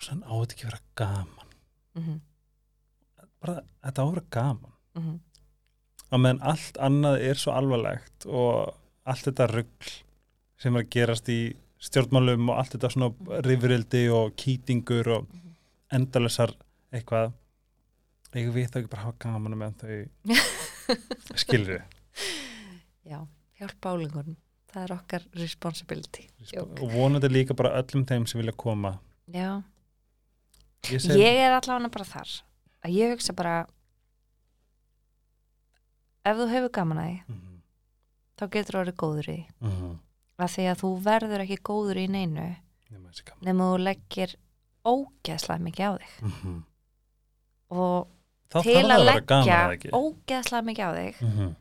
Sann 0.03 0.25
á 0.25 0.33
þetta 0.33 0.55
ekki 0.55 0.67
að 0.67 0.71
vera 0.71 0.83
gaman. 1.01 1.55
Mm 1.99 2.03
-hmm. 2.05 2.19
bara, 3.41 3.55
þetta 3.85 4.03
á 4.03 4.05
að 4.05 4.13
vera 4.13 4.27
gaman. 4.31 4.75
Mm 4.95 5.03
-hmm. 5.05 5.19
og 6.11 6.21
meðan 6.21 6.43
allt 6.43 6.79
annað 6.79 7.17
er 7.31 7.35
svo 7.37 7.53
alvarlegt 7.53 8.27
og 8.27 8.75
allt 9.05 9.25
þetta 9.25 9.47
rugl 9.47 9.91
sem 10.59 10.77
er 10.77 10.83
að 10.83 10.91
gerast 10.91 11.29
í 11.29 11.57
stjórnmálum 11.79 12.49
og 12.51 12.59
allt 12.59 12.73
þetta 12.75 12.91
svona 12.91 13.41
rifrildi 13.47 14.09
og 14.11 14.35
kýtingur 14.35 15.09
og 15.09 15.29
endalessar 15.93 16.55
eitthvað 16.93 17.33
við 18.33 18.69
þá 18.69 18.81
ekki 18.81 18.91
bara 18.91 19.03
að 19.03 19.07
hafa 19.07 19.19
gaman 19.19 19.59
meðan 19.59 19.79
þau 19.81 19.99
skilur 21.43 21.83
Já, 23.09 23.25
hjálp 23.57 23.81
bálingunum 23.81 24.37
það 24.69 24.85
er 24.85 24.95
okkar 24.95 25.27
responsibility. 25.39 26.27
Jók. 26.53 26.81
og 26.83 26.93
vonandi 26.93 27.31
líka 27.31 27.57
bara 27.57 27.77
öllum 27.81 28.05
þeim 28.09 28.27
sem 28.29 28.41
vilja 28.41 28.55
koma. 28.57 28.99
Já, 29.33 29.63
ég 30.83 31.01
segi, 31.01 31.19
ég 31.21 31.37
er 31.47 31.53
allavega 31.59 31.91
bara 31.91 32.05
þar 32.05 32.31
að 32.85 32.95
ég 32.95 33.11
hugsa 33.15 33.33
bara 33.35 33.67
ef 36.29 36.37
þú 36.39 36.47
hefur 36.53 36.73
gaman 36.79 36.99
að 37.03 37.09
því 37.09 37.19
Mhm, 37.29 37.61
þá 38.39 38.45
getur 38.55 38.75
þú 38.77 38.81
orðið 38.83 38.99
góður 39.03 39.29
í 39.29 39.37
því. 39.37 39.47
Mhm. 39.61 39.99
að 40.39 40.53
því 40.55 40.65
að 40.73 40.81
þú 40.83 40.91
verður 41.03 41.41
ekki 41.45 41.59
góður 41.69 41.97
í 41.99 42.09
neinu 42.09 42.57
Nema 43.43 43.65
þú 43.69 43.79
leggir 43.85 44.35
ógeðslega 44.87 45.61
mikið 45.67 45.85
á 45.85 45.93
þig. 45.99 46.13
Mhm. 46.23 46.63
og 47.71 48.09
þá 48.51 48.63
til 48.63 48.75
að 48.75 48.83
að 48.83 48.89
vera 48.89 49.13
leggja 49.13 49.59
að 49.69 49.91
ógeðslega 49.93 50.65
mikið 50.69 50.85
á 50.89 50.93
þig 50.99 51.21
Mhm, 51.23 51.57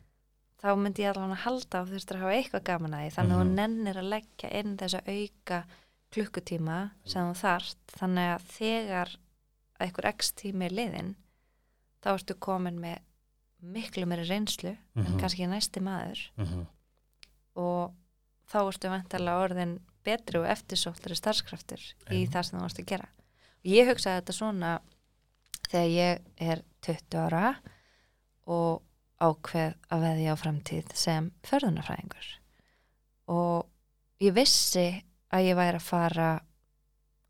þá 0.61 0.67
myndi 0.77 1.03
ég 1.03 1.09
allavega 1.11 1.33
að 1.35 1.43
halda 1.45 1.81
að 1.81 1.87
þú 1.87 1.93
þurftir 1.97 2.15
að 2.15 2.21
hafa 2.21 2.37
eitthvað 2.37 2.63
gaman 2.63 2.93
að 2.93 3.01
því 3.03 3.11
þannig 3.17 3.33
að 3.33 3.37
Mhm. 3.37 3.47
þú 3.47 3.55
nennir 3.57 3.95
að 3.97 4.09
leggja 4.13 4.49
inn 4.59 4.77
þessa 4.77 5.01
auka 5.07 5.65
klukkutíma 6.13 6.91
sem 7.05 7.27
þú 7.31 7.35
þarft. 7.41 7.77
Þannig 7.99 8.29
að 8.35 8.45
þegar 8.57 9.15
einhver 9.79 10.09
x 10.13 10.31
tími 10.39 10.65
er 10.65 10.75
liðin 10.77 11.15
þá 12.03 12.13
ertu 12.15 12.37
komin 12.39 12.79
með 12.81 12.99
miklu 13.61 14.05
meiri 14.07 14.25
reynslu 14.29 14.75
en 14.95 15.03
Mhm. 15.03 15.19
kannski 15.19 15.47
næsti 15.49 15.81
maður. 15.81 16.19
Mhm. 16.37 16.65
og 17.57 17.93
þá 18.47 18.57
ertu 18.69 18.89
vantarlega 18.89 19.43
orðin 19.43 19.79
betri 20.05 20.37
og 20.39 20.45
eftirsóttari 20.45 21.15
starfskraftur 21.17 21.81
í 22.13 22.27
það 22.29 22.43
sem 22.45 22.59
þú 22.59 22.61
varst 22.61 22.79
að 22.79 22.85
gera. 22.85 23.07
Og 23.65 23.65
ég 23.65 23.87
hugsaði 23.89 24.21
þetta 24.21 24.33
svona 24.37 24.79
þegar 25.69 25.89
ég 25.89 26.21
er 26.37 26.61
20 26.81 27.17
ára 27.17 27.55
og 28.47 28.83
ákveð 29.19 29.73
að 29.89 30.01
veðja 30.05 30.31
á 30.31 30.35
framtíð 30.37 30.93
sem 30.95 31.31
förðunafræðingur 31.43 32.27
og 33.27 33.65
ég 34.21 34.33
vissi 34.37 35.03
að 35.33 35.47
ég 35.49 35.57
væri 35.59 35.79
að 35.79 35.87
fara 35.87 36.27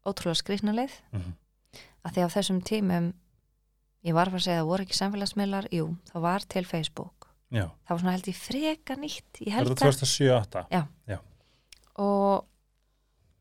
ótrúlega 0.08 0.42
skrifna 0.42 0.74
leið. 0.78 0.94
Mhm. 1.14 1.34
að 2.08 2.14
því 2.16 2.24
á 2.24 2.30
þessum 2.32 2.60
tímum 2.64 3.08
ég 4.08 4.14
var 4.16 4.28
að 4.30 4.32
fara 4.32 4.40
að 4.40 4.46
segja 4.46 4.58
að 4.58 4.62
það 4.64 4.70
voru 4.72 4.84
ekki 4.86 4.98
samfélagsmiðlar 4.98 5.66
jú, 5.76 5.88
það 6.08 6.22
var 6.22 6.46
til 6.48 6.64
Facebook. 6.66 7.28
Já, 7.52 7.64
það 7.68 7.90
var 7.90 8.00
svona 8.00 8.14
held 8.16 8.28
ég 8.28 8.38
freka 8.40 8.96
nýtt 8.96 9.42
ég 9.44 9.54
held 9.56 9.68
það 9.68 9.82
það 9.82 9.98
2007-2008 10.04 10.64
og 11.98 12.46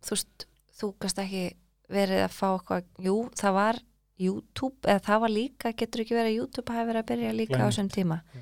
þú 0.07 0.11
veist, 0.17 0.47
þú 0.79 0.91
gast 1.03 1.19
ekki 1.23 1.45
verið 1.93 2.23
að 2.25 2.35
fá 2.35 2.47
eitthvað, 2.57 2.85
jú, 3.07 3.17
það 3.39 3.57
var 3.61 3.81
YouTube, 4.19 4.77
eða 4.89 5.03
það 5.05 5.21
var 5.21 5.33
líka 5.35 5.73
getur 5.77 6.03
ekki 6.03 6.17
verið 6.17 6.31
að 6.33 6.39
YouTube 6.41 6.73
hafi 6.73 6.89
verið 6.89 7.03
að 7.03 7.09
byrja 7.11 7.33
líka 7.37 7.55
á 7.55 7.59
Glænýtt. 7.59 7.69
þessum 7.69 7.91
tíma. 7.93 8.21
Já. 8.35 8.41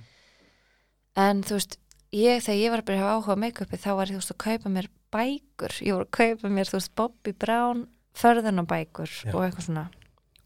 en 1.25 1.43
þú 1.43 1.57
veist, 1.59 1.79
ég, 2.15 2.43
þegar 2.43 2.61
ég 2.61 2.71
var 2.71 2.81
að 2.83 2.87
byrja 2.89 3.01
að 3.01 3.05
hafa 3.09 3.17
áhuga 3.19 3.35
á 3.35 3.43
make-upi, 3.45 3.77
þá 3.79 3.91
var 3.99 4.07
ég, 4.07 4.15
þú 4.15 4.21
veist, 4.23 4.35
að 4.35 4.43
kaupa 4.45 4.69
mér 4.71 4.89
bækur, 5.15 5.75
ég 5.87 5.95
var 5.97 6.05
að 6.07 6.15
kaupa 6.19 6.51
mér, 6.53 6.69
þú 6.71 6.79
veist 6.81 6.95
Bobby 6.99 7.33
Brown, 7.33 7.85
förðunabækur 8.19 9.13
og 9.35 9.41
eitthvað 9.47 9.67
svona. 9.69 9.85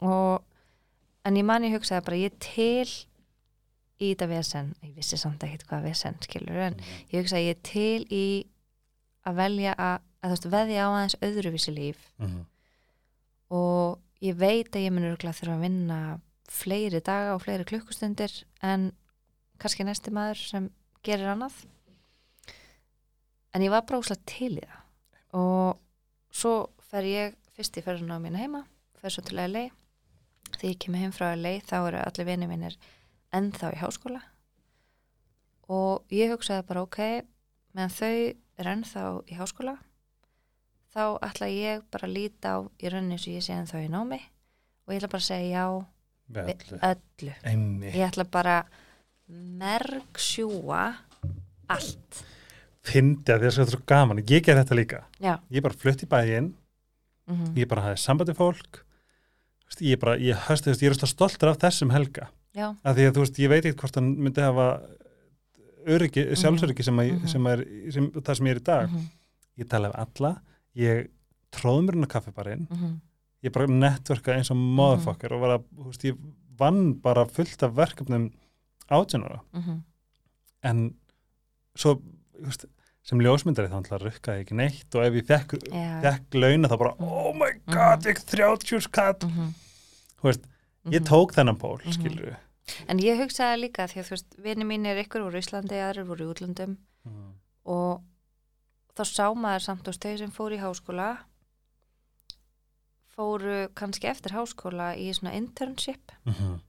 Og, 0.01 0.43
en 1.25 1.37
ég 1.39 1.45
man 1.45 1.65
ég 1.67 1.73
hugsaði 1.75 2.05
bara, 2.05 2.19
ég 2.21 2.37
til 2.39 2.85
í 3.99 4.13
þetta 4.13 4.27
vesen, 4.31 4.69
ég 4.85 4.93
vissi 4.95 5.17
samt 5.19 5.41
ekkert 5.43 5.65
hvað 5.67 5.87
vesen 5.89 6.15
skilur, 6.23 6.55
en 6.69 6.73
Mhm. 6.77 7.01
ég 7.11 7.19
hugsa 7.23 7.35
að 7.41 7.49
ég 7.49 7.61
til 7.63 8.05
í 8.09 8.45
að 9.27 9.35
velja 9.35 9.73
að, 9.75 9.99
að 10.23 10.29
þú 10.29 10.35
veist, 10.35 10.49
veðja 10.53 10.85
á 10.85 10.89
aðeins 10.93 11.17
öðruvísi 11.21 11.73
líf. 11.75 11.97
Mhm. 12.19 12.45
og 13.51 13.99
ég 14.21 14.35
veit 14.37 14.69
að 14.75 14.83
ég 14.85 14.91
mun 14.93 15.03
örgulega 15.09 15.33
þurfa 15.39 15.55
að 15.57 15.61
vinna 15.63 15.99
fleiri 16.49 16.99
daga 17.01 17.33
og 17.33 17.41
fleiri 17.41 17.65
klukkustundir 17.65 18.43
en 18.61 18.91
kannski 19.57 19.83
næsti 19.87 20.11
maður 20.13 20.37
sem 20.49 20.69
gerir 21.03 21.31
annað 21.33 21.65
en 23.53 23.65
ég 23.65 23.73
var 23.73 23.85
bara 23.87 24.01
úslega 24.01 24.25
til 24.29 24.53
í 24.57 24.63
það. 24.65 24.85
Og 25.39 25.81
svo 26.33 26.53
fer 26.89 27.07
ég 27.07 27.37
fyrst 27.55 27.77
í 27.77 27.83
ferðuna 27.85 28.17
á 28.17 28.23
mína 28.23 28.41
heima 28.41 28.63
fer 28.99 29.13
svo 29.13 29.23
til 29.25 29.39
LA 29.39 29.67
þegar 30.55 30.71
ég 30.71 30.79
kemur 30.81 31.03
heim 31.03 31.13
frá 31.15 31.31
LA 31.35 31.59
þá 31.65 31.75
eru 31.79 32.01
allir 32.03 32.29
vinið 32.29 32.51
mínir 32.51 32.77
ennþá 33.35 33.73
í 33.75 33.81
háskóla. 33.81 34.23
Og 35.69 36.09
ég 36.13 36.33
hugsaði 36.33 36.65
bara 36.69 36.85
ok 36.85 36.99
meðan 37.77 37.93
þau 37.93 38.15
er 38.59 38.71
ennþá 38.73 39.05
í 39.29 39.37
háskóla 39.37 39.77
þá 40.89 41.03
ætla 41.27 41.51
ég 41.53 41.85
bara 41.93 42.09
að 42.09 42.15
líta 42.17 42.57
á 42.57 42.59
í 42.81 42.89
rauninni 42.89 43.19
sem 43.21 43.37
ég 43.37 43.45
sé 43.45 43.53
ennþá 43.55 43.85
í 43.85 43.91
námi. 43.93 44.19
Og 44.87 44.95
ég 44.95 45.01
ætla 45.01 45.11
bara 45.13 45.21
að 45.21 45.29
segja 45.29 45.49
já 45.53 45.65
við 46.29 46.49
öllu. 46.49 46.79
öllu. 46.89 47.35
Ég 47.93 48.05
ætla 48.07 48.25
bara 48.25 48.57
mergsjúa 49.29 50.83
allt 51.69 52.23
fyndi 52.85 53.33
að 53.33 53.43
það 53.43 53.59
er 53.63 53.71
svo 53.73 53.81
gaman, 53.89 54.21
ég 54.23 54.43
ger 54.45 54.55
þetta 54.61 54.75
líka. 54.77 55.01
Já, 55.19 55.37
ég 55.51 55.61
bara 55.65 55.73
flutt 55.77 56.03
í 56.05 56.07
bæinn, 56.09 56.53
mm 57.29 57.55
ég 57.59 57.67
bara 57.69 57.81
hafði 57.89 58.01
sambandi 58.01 58.33
fólk. 58.37 58.83
Ég 59.85 59.99
bara, 60.01 60.15
ég 60.17 60.35
veist, 60.47 60.65
ég 60.65 60.89
er 60.89 60.95
svo 60.97 61.05
stoltur 61.07 61.51
af 61.51 61.59
þessum 61.61 61.91
helga. 61.93 62.29
Já, 62.57 62.71
af 62.83 62.95
því 62.97 63.03
að 63.05 63.13
þú 63.13 63.21
veist, 63.25 63.37
ég 63.39 63.49
veit 63.51 63.65
ekkert 63.65 63.81
hvort 63.83 63.95
hann 63.99 64.07
myndi 64.17 64.41
hafa 64.41 64.65
öryggi, 65.89 66.23
sjálfsöryggi 66.35 66.83
sem, 66.83 66.97
að, 66.97 67.11
Mhm. 67.13 67.27
sem 67.27 67.45
er 67.47 67.61
sem, 67.91 68.11
það 68.11 68.35
sem 68.37 68.45
ég 68.47 68.51
er 68.55 68.59
í 68.59 68.63
dag. 68.63 68.89
Mhm, 68.89 69.05
ég 69.59 69.69
tala 69.69 69.87
af 69.89 70.07
alla, 70.07 70.41
ég 70.75 71.09
tróð 71.51 71.83
mér 71.85 71.93
inn 71.95 72.03
á 72.05 72.13
kaffibarinn, 72.15 72.67
mhm, 72.69 72.99
ég 73.43 73.51
bara 73.53 73.67
networka 73.67 74.33
eins 74.35 74.49
og 74.51 74.57
motherfucker 74.57 75.31
og 75.33 75.41
var 75.41 75.59
að, 75.59 75.63
þú 75.77 75.85
veist, 75.85 76.03
ég 76.03 76.17
vann 76.57 76.93
bara 76.93 77.25
fullt 77.25 77.63
af 77.63 77.73
verkefnum 77.75 78.31
átjánara 78.89 79.39
mhm, 79.53 79.83
en 80.63 80.93
svo, 81.77 82.01
veist, 82.45 82.65
sem 83.09 83.21
ljósmyndari 83.23 83.71
þá 83.71 83.79
ætla 83.79 83.97
að 83.97 84.05
rukka 84.07 84.35
ekki 84.41 84.57
neitt 84.59 84.95
og 84.95 85.05
ef 85.05 85.17
ég 85.17 85.29
fekk, 85.29 85.55
fekk 86.03 86.37
launa 86.37 86.69
þá 86.69 86.77
bara, 86.81 86.93
oh 86.99 87.33
my 87.37 87.51
god, 87.71 88.05
ég 88.09 88.21
30 88.29 88.85
skatt, 88.85 89.25
mhm, 89.27 89.55
þú 90.19 90.29
veist, 90.29 90.45
ég 90.89 91.01
mhm. 91.01 91.09
tók 91.09 91.33
þennan 91.37 91.59
pól, 91.61 91.79
Mhm. 91.83 91.97
skilur 91.97 92.29
við 92.29 92.37
En 92.85 92.99
ég 93.01 93.17
hugsaði 93.17 93.63
líka 93.63 93.87
því 93.89 93.97
að 93.97 94.05
þú 94.05 94.13
veist, 94.13 94.35
vini 94.45 94.65
mín 94.67 94.85
er 94.85 94.99
ykkur 95.01 95.23
úr 95.25 95.39
Íslandi, 95.39 95.79
aðrir 95.81 96.05
voru 96.05 96.27
í 96.27 96.29
útlöndum. 96.29 96.75
Og 97.65 98.03
þá 98.93 99.03
sá 99.09 99.25
maður 99.33 99.65
samt 99.65 99.87
og 99.87 99.97
þeir 99.97 100.17
sem 100.21 100.31
fóru 100.35 100.57
í 100.57 100.61
háskóla 100.61 101.07
fóru 103.15 103.67
kannski 103.73 104.07
eftir 104.11 104.35
háskóla 104.37 104.93
í 104.95 105.09
svona 105.15 105.33
internship. 105.33 106.11
Mhm. 106.25 106.59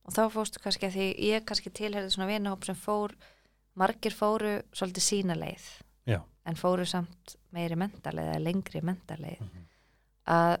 og 0.00 0.14
þá 0.16 0.22
fórstu 0.32 0.58
kannski 0.58 0.88
að 0.88 0.94
því 0.96 1.06
ég 1.28 1.44
kannski 1.46 1.70
tilherði 1.70 2.10
svona 2.10 2.26
vinahóp 2.30 2.64
sem 2.64 2.74
fór 2.74 3.12
margir 3.80 4.14
fóru 4.16 4.54
svolítið 4.76 5.04
sína 5.06 5.36
leið 5.38 5.66
Já. 6.10 6.20
en 6.46 6.58
fóru 6.60 6.86
samt 6.88 7.36
meiri 7.54 7.76
mentaleið 7.80 8.32
eða 8.34 8.42
lengri 8.44 8.82
mentaleið 8.84 9.40
Mhm. 9.40 9.64
að 10.30 10.58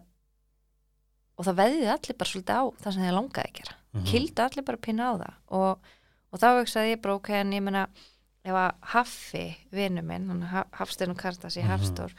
og 1.40 1.46
það 1.48 1.56
veðiði 1.62 1.88
allir 1.94 2.16
bara 2.20 2.30
svolítið 2.30 2.58
á 2.60 2.62
það 2.84 2.92
sem 2.94 3.02
þeir 3.06 3.16
langaði 3.16 3.48
að 3.48 3.58
gera 3.60 3.76
Mhm. 3.92 4.04
kildu 4.06 4.42
allir 4.44 4.64
bara 4.64 4.76
pínu 4.86 5.02
á 5.02 5.12
það 5.18 5.34
og, 5.48 5.78
og 6.32 6.38
þá 6.40 6.46
hugsaði 6.60 6.92
ég 6.94 7.00
bara 7.02 7.14
ok 7.14 7.30
en 7.40 7.52
ég 7.52 7.62
meina 7.62 7.88
ef 8.44 8.52
að 8.56 8.74
Haffi, 8.94 9.56
vinnu 9.72 10.02
minn 10.02 10.28
hann 10.28 10.42
Ha- 10.42 10.66
Hafsteinn 10.72 11.10
og 11.10 11.16
Kartas 11.18 11.56
í 11.56 11.62
Mhm. 11.62 11.68
Hafstór 11.70 12.12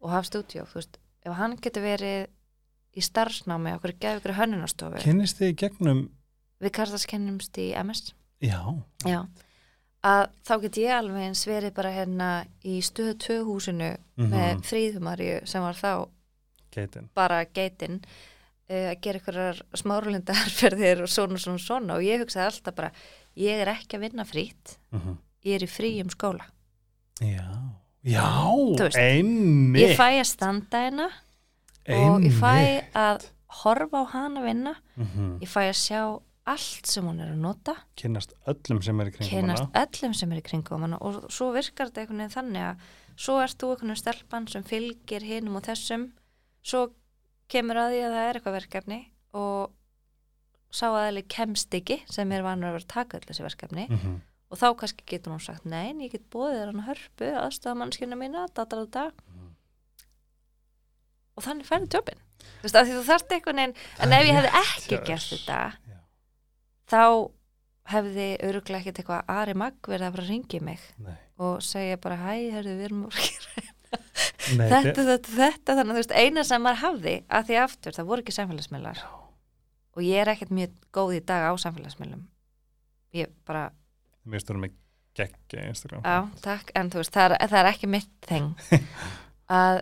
og 0.00 0.10
Hafstúdjó, 0.10 0.64
þú 0.66 0.74
veist 0.74 0.98
ef 1.24 1.32
hann 1.34 1.56
getur 1.56 1.82
verið 1.82 2.28
í 2.96 3.00
starfsnámi 3.02 3.74
okkur 3.76 3.92
gefið 3.98 4.20
ykkur 4.20 4.36
hönnunastofu 4.38 5.02
kynnist 5.02 5.36
þið 5.40 5.56
gegnum 5.56 6.10
við 6.60 6.70
Kartas 6.72 7.06
kennumst 7.06 7.58
í 7.58 7.72
MS 7.74 8.12
já, 8.40 8.60
Já. 9.04 9.26
Að 10.06 10.22
þá 10.46 10.52
get 10.62 10.76
ég 10.82 10.92
alveg 10.96 11.24
eins 11.26 11.42
verið 11.48 11.72
bara 11.74 11.90
hérna 11.94 12.28
í 12.64 12.76
stöðu 12.84 13.14
tvö 13.24 13.38
húsinu 13.48 13.90
með 14.16 14.52
Mhm. 14.54 14.62
fríðumarju 14.68 15.36
sem 15.48 15.62
var 15.64 15.74
þá 15.74 16.08
geitin. 16.76 17.08
bara 17.14 17.44
geitin 17.46 18.00
uh, 18.70 18.90
að 18.92 19.00
gera 19.02 19.18
ykkurar 19.20 19.60
smáralundarferðir 19.74 21.02
og 21.02 21.08
svona 21.10 21.38
svona 21.38 21.58
svona. 21.62 21.94
Og 21.96 22.02
ég 22.06 22.20
hugsaði 22.22 22.46
alltaf 22.50 22.74
bara 22.76 22.90
ég 23.36 23.62
er 23.62 23.70
ekki 23.74 23.96
að 23.98 24.04
vinna 24.06 24.24
frýtt 24.24 24.76
Mhm. 24.92 25.16
ég 25.44 25.54
er 25.54 25.66
í 25.66 25.70
fríum 25.70 26.10
skóla. 26.10 26.44
Já, 27.20 27.46
já, 28.04 28.26
einmitt 29.00 29.80
ég 29.90 29.96
fæ 29.96 30.20
að 30.20 30.26
standa 30.26 30.78
hérna 30.84 31.08
og 31.88 32.20
ég 32.22 32.32
fæ 32.36 32.84
að 32.94 33.26
horfa 33.62 34.02
á 34.02 34.04
hana 34.12 34.42
vinna. 34.42 34.74
Mhm. 34.98 35.38
ég 35.40 35.48
fæ 35.48 35.70
að 35.70 35.78
sjá 35.80 36.20
allt 36.46 36.86
sem 36.86 37.04
hún 37.08 37.18
er 37.20 37.32
að 37.32 37.40
nota 37.42 37.74
kynnast 37.98 38.34
öllum 38.46 38.82
sem 38.86 39.00
er 39.02 39.08
í 39.10 39.14
kringum 39.16 39.30
kynast 39.32 39.64
hana 39.66 39.82
öllum 39.86 40.14
sem 40.14 40.32
er 40.32 40.38
í 40.38 40.44
kringum 40.46 40.84
hana 40.86 40.98
og 41.02 41.24
svo 41.34 41.48
virkar 41.56 41.88
þetta 41.90 42.04
einhvern 42.04 42.22
veginn 42.22 42.36
þannig 42.36 42.66
að 42.68 42.84
svo 43.16 43.38
ert 43.42 43.56
þú 43.58 43.70
einhvern 43.72 43.90
veginn 43.90 44.02
stelpan 44.02 44.46
sem 44.52 44.62
fylgir 44.68 45.26
hinum 45.26 45.56
og 45.58 45.64
þessum 45.66 46.04
svo 46.66 46.84
kemur 47.50 47.76
að 47.82 47.90
því 47.96 48.00
að 48.06 48.14
það 48.16 48.28
er 48.28 48.38
eitthvað 48.40 48.56
verkefni 48.60 49.00
og 49.36 49.72
sá 50.76 50.86
aðeins 50.92 51.28
kemst 51.32 51.74
ekki 51.78 52.00
sem 52.10 52.32
er 52.36 52.42
vanur 52.46 52.70
að 52.70 52.78
vera 52.78 52.90
taka 52.94 53.18
öll 53.18 53.26
þessi 53.30 53.46
verkefni 53.46 53.88
Mhm. 53.90 54.16
og 54.50 54.58
þá 54.60 54.66
kannski 54.78 55.04
getur 55.10 55.32
hún 55.34 55.42
sagt 55.42 55.64
nei, 55.66 55.90
en 55.90 55.98
ég 56.00 56.12
get 56.12 56.30
bóðið 56.30 56.60
þér 56.60 56.70
hann 56.72 56.86
hörpu 56.86 57.30
aðstofa 57.42 57.74
mannskjörna 57.80 58.16
mína, 58.18 58.46
data, 58.54 58.76
data 58.86 59.10
Mhm. 59.26 59.50
og 61.36 61.44
þannig 61.44 61.66
færði 61.68 61.90
jobbin 61.96 62.20
þú 62.46 62.62
veist, 62.66 62.76
að 62.78 62.86
því 62.86 62.94
þú 62.96 63.04
þarft 63.10 63.32
einhvern 63.36 63.60
veginn 63.60 63.74
en 64.04 64.12
ef 64.16 64.26
ég 64.26 64.36
hefði 64.36 64.52
ekki 64.60 64.98
gert 65.08 65.26
þetta. 65.32 65.58
Þá 66.90 67.02
hefði 67.92 68.28
öruglega 68.42 68.82
ekkert 68.82 69.00
eitthvað 69.02 69.28
Ari 69.30 69.54
Magg 69.58 69.88
verið 69.90 70.08
að 70.08 70.14
fara 70.16 70.24
að 70.26 70.30
ringi 70.32 70.60
mig 70.66 70.82
Nei. 70.98 71.14
og 71.38 71.60
segja 71.62 71.98
bara 72.02 72.16
hæ, 72.18 72.32
hörðu, 72.56 72.76
við 72.80 72.88
erum 72.88 73.04
Nei, 74.56 74.66
þetta, 74.70 75.02
þetta, 75.06 75.32
þetta, 75.36 75.74
þannig 75.74 75.90
að 75.90 75.92
þú 75.94 76.00
veist, 76.00 76.14
eina 76.18 76.42
sem 76.46 76.62
maður 76.62 76.80
hafði 76.82 77.14
að 77.38 77.46
því 77.48 77.56
aftur, 77.62 77.94
það 77.96 78.08
voru 78.10 78.22
ekki 78.24 78.34
samfélagsmiðlar. 78.36 79.00
Já. 79.02 79.08
og 79.96 80.04
ég 80.04 80.20
er 80.20 80.30
ekkert 80.34 80.52
mjög 80.54 80.74
góð 80.94 81.14
í 81.16 81.20
dag 81.30 81.46
á 81.48 81.52
samfélagsmiðlum. 81.62 82.24
Ég 83.16 83.30
bara, 83.48 83.64
mér 84.26 84.42
stórum 84.42 84.66
með 84.66 84.74
geggja 85.16 85.66
Instagram. 85.70 86.04
Á, 86.04 86.28
takk 86.44 86.70
en 86.76 86.90
þú 86.92 87.00
veist, 87.00 87.14
það 87.14 87.36
er, 87.38 87.46
það 87.54 87.60
er 87.62 87.70
ekki 87.72 87.90
mitt 87.90 88.28
þeng 88.28 88.50
að 89.62 89.80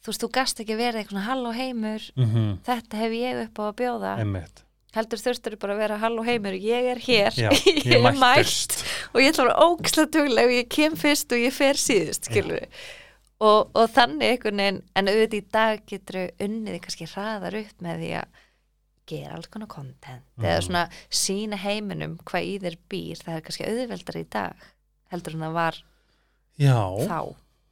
þú 0.00 0.12
veist, 0.12 0.22
þú 0.24 0.30
gast 0.38 0.62
ekki 0.64 0.78
verið 0.78 1.02
eitthvað 1.02 1.16
svona 1.18 1.26
halló 1.28 1.54
heimur. 1.58 2.06
Mhm. 2.16 2.46
þetta 2.66 3.02
hef 3.02 3.18
ég 3.18 3.42
upp 3.44 3.60
á 3.60 3.64
að 3.66 3.76
bjóða. 3.82 4.14
Einmitt 4.22 4.65
heldur 4.96 5.20
þurftur 5.22 5.56
bara 5.62 5.74
að 5.76 5.82
vera 5.84 5.98
halló 6.02 6.24
heimur. 6.26 6.56
Ég 6.58 6.88
er 6.94 7.00
hér, 7.06 7.36
Já, 7.36 7.50
ég, 7.68 7.82
ég 7.86 7.96
er 8.00 8.16
mætt 8.16 8.76
og 9.12 9.20
ég 9.22 9.30
ætla 9.32 9.44
að 9.44 9.50
vera 9.50 9.66
ógislega 9.68 10.12
tuglega 10.16 10.46
og 10.50 10.56
ég 10.56 10.68
kem 10.72 10.96
fyrst 10.96 11.32
og 11.36 11.38
ég 11.44 11.52
fer 11.54 11.78
síðust 11.80 12.30
og, 13.40 13.68
og 13.76 13.90
þannig 13.92 14.30
einhvern 14.32 14.60
veginn 14.62 14.82
en 14.96 15.08
auðvitað 15.12 15.38
í 15.38 15.44
dag 15.52 15.82
getur 15.90 16.18
unnið 16.40 16.78
kannski 16.86 17.08
hraðar 17.12 17.58
upp 17.60 17.82
með 17.84 17.98
því 18.02 18.12
að 18.22 18.42
gera 19.06 19.34
alls 19.36 19.50
konar 19.52 19.68
content 19.70 20.24
eða 20.40 20.56
Mhm. 20.56 20.64
svona 20.66 20.84
sína 21.14 21.56
heiminum 21.62 22.16
hvað 22.26 22.46
í 22.48 22.54
þér 22.64 22.76
býr. 22.90 23.20
Það 23.22 23.36
er 23.36 23.44
kannski 23.46 23.68
auðveldar 23.68 24.16
í 24.18 24.24
dag 24.32 24.64
heldur 25.12 25.34
en 25.36 25.44
það 25.46 25.52
var 25.60 25.82
Já, 26.58 26.80
þá. 27.06 27.20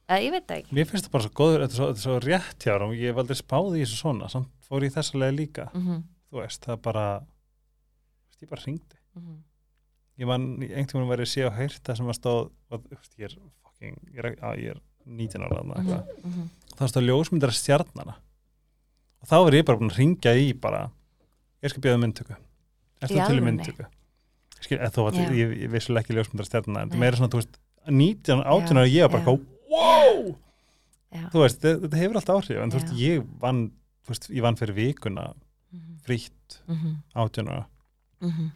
Eða 0.05 0.21
ég 0.21 0.31
veit 0.35 0.51
ekki. 0.53 0.75
Mér 0.77 0.85
finnst 0.85 1.07
það 1.07 1.11
bara 1.15 1.23
svo 1.25 1.33
góður 1.39 1.63
þetta 1.65 1.73
er 1.73 1.79
svo, 1.81 1.87
svo 2.05 2.19
rétt 2.21 2.59
hjá 2.61 2.73
og 2.77 2.93
ég 2.93 3.17
aldrei 3.17 3.35
spáði 3.39 3.79
í 3.81 3.83
þessu 3.87 3.97
svona 4.03 4.29
samt 4.29 4.51
fór 4.69 4.85
ég 4.85 4.93
þessa 4.93 5.17
leið 5.17 5.35
líka. 5.39 5.65
Mm 5.73 5.81
-hmm. 5.87 6.03
Þú 6.31 6.41
veist, 6.41 6.61
það 6.65 6.81
bara 6.81 7.05
veist, 7.19 8.41
ég 8.41 8.49
bara 8.49 8.61
hringdi 8.65 8.97
Mhm. 9.15 9.35
ég 10.19 10.27
man, 10.27 10.45
einhvern 10.59 10.99
veginn 10.99 11.11
verið 11.13 11.25
að 11.27 11.33
sé 11.33 11.41
á 11.47 11.51
heyrt 11.55 11.83
það 11.83 11.97
sem 11.97 12.05
var 12.05 12.13
stóð, 12.17 12.51
og, 12.71 12.83
ég 13.19 13.25
er 13.29 13.35
fucking, 13.63 13.97
ég 14.13 14.19
er, 14.23 14.35
á, 14.43 14.49
ég 14.59 14.69
er 14.75 14.79
19 15.05 15.41
ára 15.45 15.61
eitthvað, 15.63 16.23
Mhm. 16.23 16.49
það 16.75 16.91
stóð 16.91 17.07
ljósmyndar 17.09 17.51
stjarnana 17.55 18.15
og 19.21 19.27
þá 19.29 19.35
var 19.43 19.51
ég 19.53 19.65
bara 19.65 19.77
búin 19.77 19.91
að 19.91 19.97
ringja 19.97 20.33
í 20.35 20.53
bara, 20.59 20.91
ég 21.63 21.69
skal 21.69 21.81
bjóða 21.81 21.99
myndtöku 22.03 22.35
er 23.01 23.07
þú 23.09 23.27
til 23.27 23.41
myndtöku 23.41 23.85
Skil, 24.61 24.77
þó 24.79 25.11
að 25.11 25.13
Já. 25.19 25.29
ég, 25.35 25.57
ég 25.61 25.69
vissulega 25.69 26.01
ekki 26.03 26.15
ljósmyndar 26.15 26.47
stjarnana 26.47 26.81
en 26.83 26.89
það 26.89 26.97
meira 26.99 27.15
svona, 27.17 27.29
þú 27.29 27.39
veist 27.41 27.57
19, 27.87 28.41
18 28.43 28.75
Já, 28.75 28.79
ára 28.79 28.87
ég 28.89 29.01
var 29.01 29.09
bara, 29.09 29.23
já. 29.23 29.37
já. 29.37 29.45
wow 29.69 30.37
Já. 31.13 31.29
þú 31.29 31.39
veist, 31.43 31.59
þetta, 31.61 31.97
hefur 31.99 32.15
alltaf 32.15 32.35
áhrif 32.41 32.63
en 32.63 32.71
þú 32.71 32.79
veist, 32.79 32.93
ég 32.97 33.27
vann 33.39 33.71
þú 34.05 34.09
veist, 34.09 34.29
ég 34.31 34.41
vann 34.41 34.55
fyrir 34.55 34.73
vikuna 34.75 35.33
Mhm. 35.75 35.99
frítt, 36.05 36.61
Mhm. 36.67 36.95
18 37.15 37.47
ára 37.47 37.65
Mhm. 38.21 38.51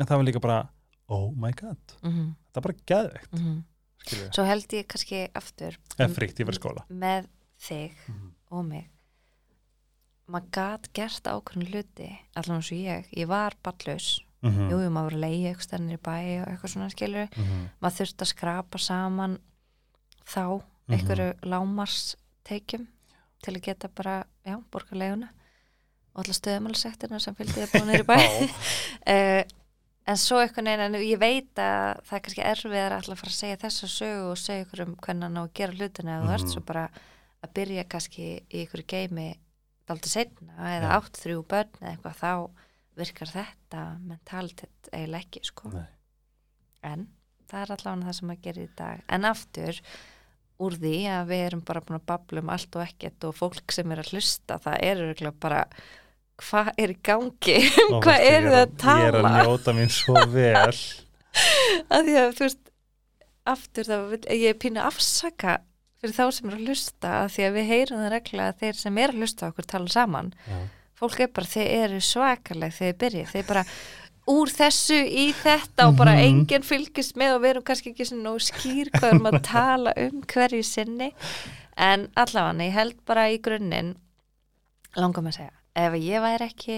en 0.00 0.06
það 0.06 0.16
var 0.16 0.24
líka 0.24 0.40
bara, 0.40 0.68
oh 1.08 1.30
my 1.34 1.52
god 1.52 1.78
Mhm. 2.02 2.34
það 2.52 2.56
er 2.56 2.60
bara 2.60 2.74
geðveikt, 2.86 3.32
Mhm. 3.32 3.64
svo 4.34 4.44
held 4.44 4.68
ég 4.68 4.86
kannski 4.86 5.28
aftur 5.34 5.76
eða 5.98 6.14
var 6.44 6.54
í 6.54 6.58
skóla 6.58 6.84
með 6.90 7.26
þig 7.60 7.92
Mhm. 8.08 8.30
og 8.50 8.64
mig 8.66 8.90
maður 10.28 10.50
gat 10.50 10.92
gert 10.96 11.22
ákveðin 11.24 11.68
hluti 11.70 12.18
allan 12.36 12.56
eins 12.60 12.72
og 12.72 12.78
ég, 12.78 13.06
ég 13.16 13.26
var 13.28 13.52
ballaus 13.62 14.20
Mhm. 14.42 14.70
jú, 14.70 14.76
jú, 14.82 14.90
maður 14.90 15.10
var 15.10 15.12
að 15.12 15.20
leiði 15.24 15.44
eitthvað 15.50 15.66
stennir 15.68 15.98
í 15.98 16.02
bæ 16.02 16.42
og 16.42 16.48
eitthvað 16.48 16.72
svona 16.74 16.90
skilur, 16.90 17.28
Mhm. 17.36 17.70
maður 17.80 17.96
þurfti 18.00 18.24
að 18.24 18.32
skrapa 18.34 18.78
saman 18.78 19.38
þá 20.26 20.62
einhverju 20.88 21.34
lámarsteikjum 21.42 22.86
til 23.42 23.54
að 23.54 23.62
geta 23.62 23.88
bara, 23.88 24.24
já, 24.46 24.62
borga 24.70 24.92
leiguna 24.96 25.28
og 26.14 26.22
alltaf 26.22 26.38
stöðumálsektina 26.38 27.18
sem 27.20 27.34
fylgdi 27.38 27.64
ég 27.64 27.72
búin 27.74 27.94
í 27.94 28.02
bæ 28.06 28.16
uh, 29.14 29.42
en 30.10 30.20
svo 30.20 30.38
einhvern 30.42 30.68
veginn, 30.68 30.84
en 30.94 30.98
ég 31.00 31.18
veit 31.18 31.58
að 31.58 32.02
það 32.04 32.16
er 32.18 32.24
kannski 32.26 32.44
erfiðar 32.44 32.96
að 32.98 33.08
að 33.14 33.20
fara 33.22 33.32
að 33.32 33.38
segja 33.40 33.60
þessa 33.64 33.88
sögu 33.88 34.26
og 34.30 34.38
segja 34.40 34.66
ykkur 34.66 34.84
um 34.84 34.94
hvernig 35.00 35.26
hann 35.28 35.40
á 35.40 35.42
að 35.46 35.54
gera 35.60 35.78
hlutina 35.78 36.18
eða 36.18 36.26
þú 36.28 36.34
ert 36.36 36.44
Mhm. 36.44 36.52
svo 36.54 36.60
bara 36.68 36.84
að 37.44 37.52
byrja 37.54 37.84
kannski 37.88 38.26
í 38.50 38.62
ykkur 38.66 38.84
geimi 38.86 39.28
daldi 39.88 40.08
setna 40.08 40.54
eða 40.56 40.88
Já. 40.88 40.96
átt 40.98 41.20
þrjú 41.20 41.42
börn 41.48 41.74
eða 41.80 41.90
eitthvað 41.92 42.20
þá 42.20 42.50
virkar 42.96 43.28
þetta 43.34 43.82
mentalitet 44.06 44.88
eiginlega 44.92 45.24
ekki 45.26 45.40
sko 45.44 45.70
Nei. 45.74 45.86
en 46.82 47.08
það 47.50 47.62
er 47.62 47.72
allavega 47.74 48.06
það 48.06 48.18
sem 48.20 48.30
að 48.30 48.42
gera 48.46 48.62
í 48.62 48.68
dag 48.76 49.02
en 49.08 49.24
aftur 49.24 49.80
úr 50.64 50.76
því 50.78 50.94
að 51.10 51.26
við 51.32 51.42
erum 51.48 51.64
bara 51.66 51.80
búin 51.80 51.98
að 51.98 52.06
babla 52.06 52.40
um 52.44 52.50
allt 52.54 52.76
og 52.78 52.84
ekkert 52.86 53.24
og 53.28 53.34
fólk 53.36 53.72
sem 53.74 53.90
er 53.92 53.98
að 54.04 54.12
hlusta 54.14 54.60
það 54.62 54.78
er 54.86 55.32
bara 55.42 55.64
hvað 56.42 56.70
er 56.82 56.90
í 56.94 56.98
gangi? 57.06 57.56
Ó, 57.94 58.00
hvað 58.02 58.18
veistu, 58.18 58.30
eru 58.34 58.50
ég 58.50 58.54
þið 58.54 58.58
að 58.58 59.00
Ég 59.00 59.08
er 59.08 59.18
að 59.18 59.24
tala? 59.24 59.34
njóta 59.44 59.74
mín 59.76 59.92
svo 59.94 60.14
vel. 60.34 60.74
Að 61.94 62.04
því 62.08 62.16
að 62.20 62.32
þú 62.38 62.44
veist 62.46 62.60
aftur 63.54 63.88
vil 64.10 64.20
ég 64.30 64.48
er 64.54 64.58
pínu 64.62 64.80
að 64.80 64.86
afsaka 64.92 65.58
fyrir 66.00 66.14
þá 66.16 66.24
sem 66.36 66.48
eru 66.50 66.56
að 66.60 66.68
hlusta 66.68 67.10
að 67.24 67.28
því 67.34 67.44
að 67.48 67.54
við 67.58 67.66
heyrum 67.72 68.00
það 68.04 68.12
regla 68.14 68.46
að 68.50 68.58
þeir 68.62 68.78
sem 68.80 68.98
eru 69.02 69.12
að 69.14 69.20
hlusta 69.24 69.44
á 69.44 69.50
okkur 69.50 69.66
tala 69.72 69.92
saman. 69.94 70.32
Já. 70.48 70.58
fólk 71.00 71.20
er 71.24 71.30
bara, 71.34 71.50
þeir 71.50 71.68
eru 71.88 72.00
svakaleg 72.06 72.72
þegar 72.76 72.92
þeir 72.94 72.98
byrja, 73.02 73.24
þeir 73.32 73.46
bara 73.48 73.64
úr 74.30 74.52
þessu 74.54 74.98
í 75.04 75.24
þetta 75.36 75.88
og 75.90 75.96
bara 75.98 76.14
Mhm. 76.14 76.24
enginn 76.28 76.62
fylgist 76.64 77.16
með 77.20 77.34
og 77.34 77.42
við 77.42 77.50
erum 77.50 77.64
kannski 77.66 77.90
ekki 77.92 78.06
svona 78.08 78.34
skýr 78.40 78.90
hvað 78.94 79.10
erum 79.10 79.26
að 79.32 79.40
tala 79.54 79.92
um 80.00 80.22
hverju 80.22 80.62
sinni. 80.64 81.10
En 81.76 82.06
allavega, 82.16 82.64
ég 82.64 82.72
held 82.78 82.96
bara 83.04 83.26
í 83.34 83.40
grunninn 83.42 83.96
langar 84.96 85.22
mig 85.26 85.34
að 85.34 85.40
segja, 85.42 85.52
ef 85.76 85.92
ég 85.98 86.20
væri 86.22 86.48
ekki 86.50 86.76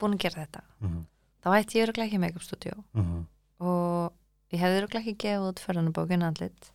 búin 0.00 0.14
að 0.16 0.18
gera 0.26 0.44
þetta, 0.46 0.62
Mhm. 0.80 1.04
þá 1.44 1.48
ætti 1.60 1.78
ég 1.78 1.86
öruglega 1.88 2.06
ekki 2.10 2.20
make-up 2.20 2.42
studio. 2.42 2.72
Mhm. 2.94 3.26
og 3.60 4.12
ég 4.52 4.60
hefði 4.60 4.80
öruglega 4.82 5.00
ekki 5.00 5.16
gefið 5.16 5.46
út 5.48 5.60
förðanabókin 5.64 6.22
andlit. 6.22 6.70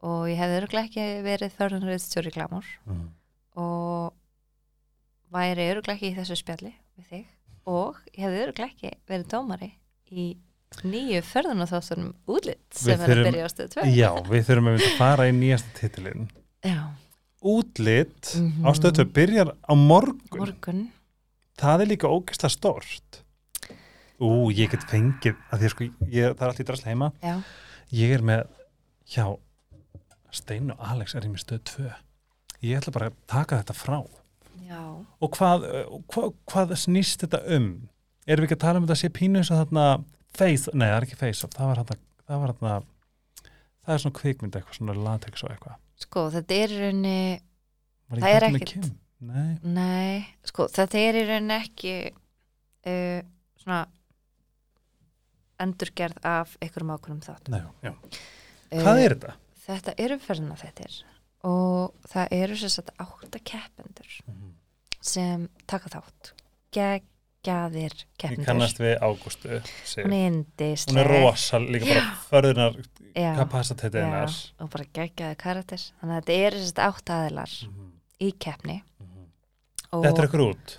Og 0.00 0.28
ég 0.30 0.36
hefði 0.38 0.60
öruglega 0.60 0.86
ekki 0.86 1.06
verið 1.26 1.56
förðanriðstjóri 1.58 2.32
glamur 2.32 2.64
Mhm. 2.86 3.08
og 3.56 4.12
væri 5.32 5.66
öruglega 5.72 5.96
ekki 5.98 6.12
í 6.12 6.16
þessu 6.16 6.36
spjalli 6.38 6.72
við 6.98 7.08
þig. 7.10 7.24
Og 7.66 7.96
ég 8.14 8.22
hefði 8.24 8.42
öruglega 8.46 8.70
ekki 8.70 8.92
verið 9.08 9.26
dómari 9.28 9.72
í 10.12 10.36
nýju 10.84 11.20
förðanaþáttunum 11.24 12.14
útlitt 12.28 12.72
sem 12.78 12.98
Við 12.98 13.08
er 13.08 13.16
að 13.18 13.26
byrja 13.32 13.44
á 13.44 13.50
stöðu 13.52 13.68
2 13.74 13.96
Já, 13.96 14.10
við 14.28 14.46
þurfum 14.48 14.70
að 14.76 14.86
fara 14.98 15.24
í 15.28 15.32
nýjasta 15.32 15.72
titilin 15.80 16.30
Já, 16.62 16.78
Útlit 17.42 18.34
Mhm. 18.34 18.66
á 18.66 18.70
stöðtöð 18.74 19.12
byrjar 19.14 19.54
á 19.62 19.72
morgun. 19.74 20.38
Morgun. 20.38 20.92
Það 21.58 21.80
er 21.82 21.86
líka 21.86 22.08
ógeðslega 22.10 22.50
stórt. 22.50 23.22
Ú, 24.20 24.50
ég 24.50 24.70
get 24.70 24.82
fengið 24.90 25.36
að 25.52 25.58
því 25.62 25.68
sko, 25.70 25.84
ég, 26.10 26.34
það 26.34 26.42
er 26.42 26.48
allt 26.48 26.60
í 26.60 26.64
drasla 26.66 26.90
heima. 26.90 27.12
Já, 27.22 27.42
Ég 27.92 28.10
er 28.12 28.20
með 28.20 28.48
hjá 29.08 29.38
Stein 30.30 30.70
og 30.72 30.78
Alex 30.80 31.14
er 31.14 31.22
ég 31.22 31.30
með 31.32 31.44
stöð 31.44 31.62
2 31.64 31.92
Ég 32.62 32.76
ætla 32.80 32.92
bara 32.92 33.10
að 33.10 33.14
taka 33.26 33.62
þetta 33.62 33.74
frá. 33.74 34.06
Já, 34.68 35.04
Og 35.22 35.30
hvað, 35.30 35.62
hvað, 36.10 36.34
hvað 36.50 36.74
snýst 36.76 37.22
þetta 37.24 37.40
um? 37.56 37.88
Erum 38.26 38.44
við 38.44 38.48
ekki 38.50 38.56
að 38.58 38.64
tala 38.66 38.78
um 38.78 38.86
þetta 38.86 38.96
að 38.98 39.02
sé 39.04 39.08
pínu 39.08 39.36
eins 39.38 39.50
og 39.50 39.62
þarna 39.66 40.04
face, 40.36 40.68
nei 40.74 40.86
það 40.88 40.96
er 40.98 41.06
ekki 41.06 41.16
face 41.16 41.46
það 41.48 41.66
var 41.70 41.76
þarna, 41.76 41.96
það 42.28 42.40
var 42.42 42.52
þarna 42.52 42.82
það 43.86 43.94
er 43.94 43.98
svona 44.02 44.18
kvikmynd 44.20 44.52
eitthvað, 44.58 44.76
svona 44.76 44.94
latex 45.04 45.44
og 45.44 45.50
eitthvað 45.54 45.76
sko 45.98 46.28
þetta 46.34 46.58
er 46.62 46.72
í 46.74 46.80
rauninni 46.84 47.20
Var 48.08 48.22
Það 48.24 48.34
er 48.36 48.46
ekkert-? 48.48 48.90
Nei, 49.28 49.48
Nei, 49.66 50.24
sko 50.46 50.68
þetta 50.72 51.00
er 51.02 51.18
í 51.18 51.24
rauninni 51.28 51.56
ekki 51.58 51.94
uh, 52.08 53.20
svona 53.58 53.80
endurgerð 55.58 56.18
af 56.26 56.54
einhverjum 56.62 56.94
ákveðum 56.94 57.22
þátt 57.26 57.50
nei, 57.50 57.60
já. 57.82 57.92
Hvað 58.70 59.00
er 59.02 59.14
þetta? 59.16 59.34
Þetta 59.68 59.94
eru 60.04 60.18
ferðina 60.22 60.58
þettir 60.60 61.00
og 61.48 62.06
það 62.08 62.32
eru 62.38 62.58
sem 62.58 62.72
sagt 62.72 62.92
átta 63.02 63.40
keppendur 63.50 64.14
sem 65.04 65.44
taka 65.70 65.90
þátt 65.92 66.32
geggjaðir 67.44 67.92
Ég 67.94 68.06
keppendur 68.18 68.46
kannast 68.48 68.78
við 68.82 68.96
Ágústu 69.04 69.48
hún 69.58 70.12
er 70.14 70.26
indisleg 70.28 70.94
Hún 70.96 71.00
er 71.02 71.10
rosal, 71.22 71.62
líka 71.70 71.86
bara 71.94 72.16
förðunar 72.30 72.76
já, 73.14 73.30
kapasiteti 73.36 73.98
já, 73.98 74.04
hennar. 74.04 74.34
Og 74.60 74.70
bara 74.72 74.84
geggjaði 74.94 75.36
karakter. 75.38 75.84
Þannig 76.00 76.16
að 76.16 76.20
þetta 76.20 76.36
eru 76.48 76.58
sem 76.58 76.66
sagt 76.72 76.82
átta 76.84 77.18
aðilar 77.22 77.54
Mhm, 77.68 77.88
í 78.20 78.32
keppni. 78.38 78.76
Mhm. 79.00 79.24
og, 79.92 80.04
Þetta 80.04 80.22
er 80.22 80.28
ykkur 80.28 80.44
út? 80.48 80.78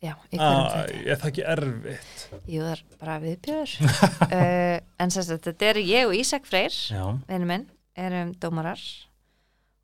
Já, 0.00 0.14
í 0.32 0.38
hverjum 0.40 0.64
ah, 0.64 0.86
Er 0.88 1.16
það 1.20 1.28
ekki 1.28 1.44
erfitt? 1.44 2.22
Jú, 2.48 2.62
það 2.64 2.72
er 2.72 2.82
bara 3.00 3.18
viðbjör 3.20 3.74
uh, 3.84 4.80
en 5.04 5.10
sem 5.10 5.22
sagt 5.28 5.44
þetta 5.50 5.66
eru 5.74 5.80
ég 5.84 6.06
og 6.08 6.14
Ísak 6.16 6.46
Freyr 6.48 6.72
vinnu 7.28 7.46
minn, 7.46 7.66
erum 7.96 8.32
dómarar. 8.40 8.80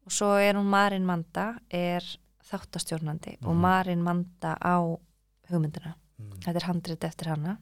Og 0.06 0.12
svo 0.14 0.32
er 0.40 0.54
hún 0.56 0.70
Marin 0.72 1.04
Manda 1.04 1.58
er 1.70 2.00
þáttastjórnandi 2.48 3.36
og 3.44 3.52
Mhm. 3.52 3.60
Marin 3.60 4.02
Manda 4.02 4.56
á 4.56 4.80
hugmyndina 5.50 5.94
Mm. 6.16 6.36
þetta 6.44 6.60
er 6.60 6.68
handrit 6.70 7.08
eftir 7.08 7.32
hana. 7.32 7.56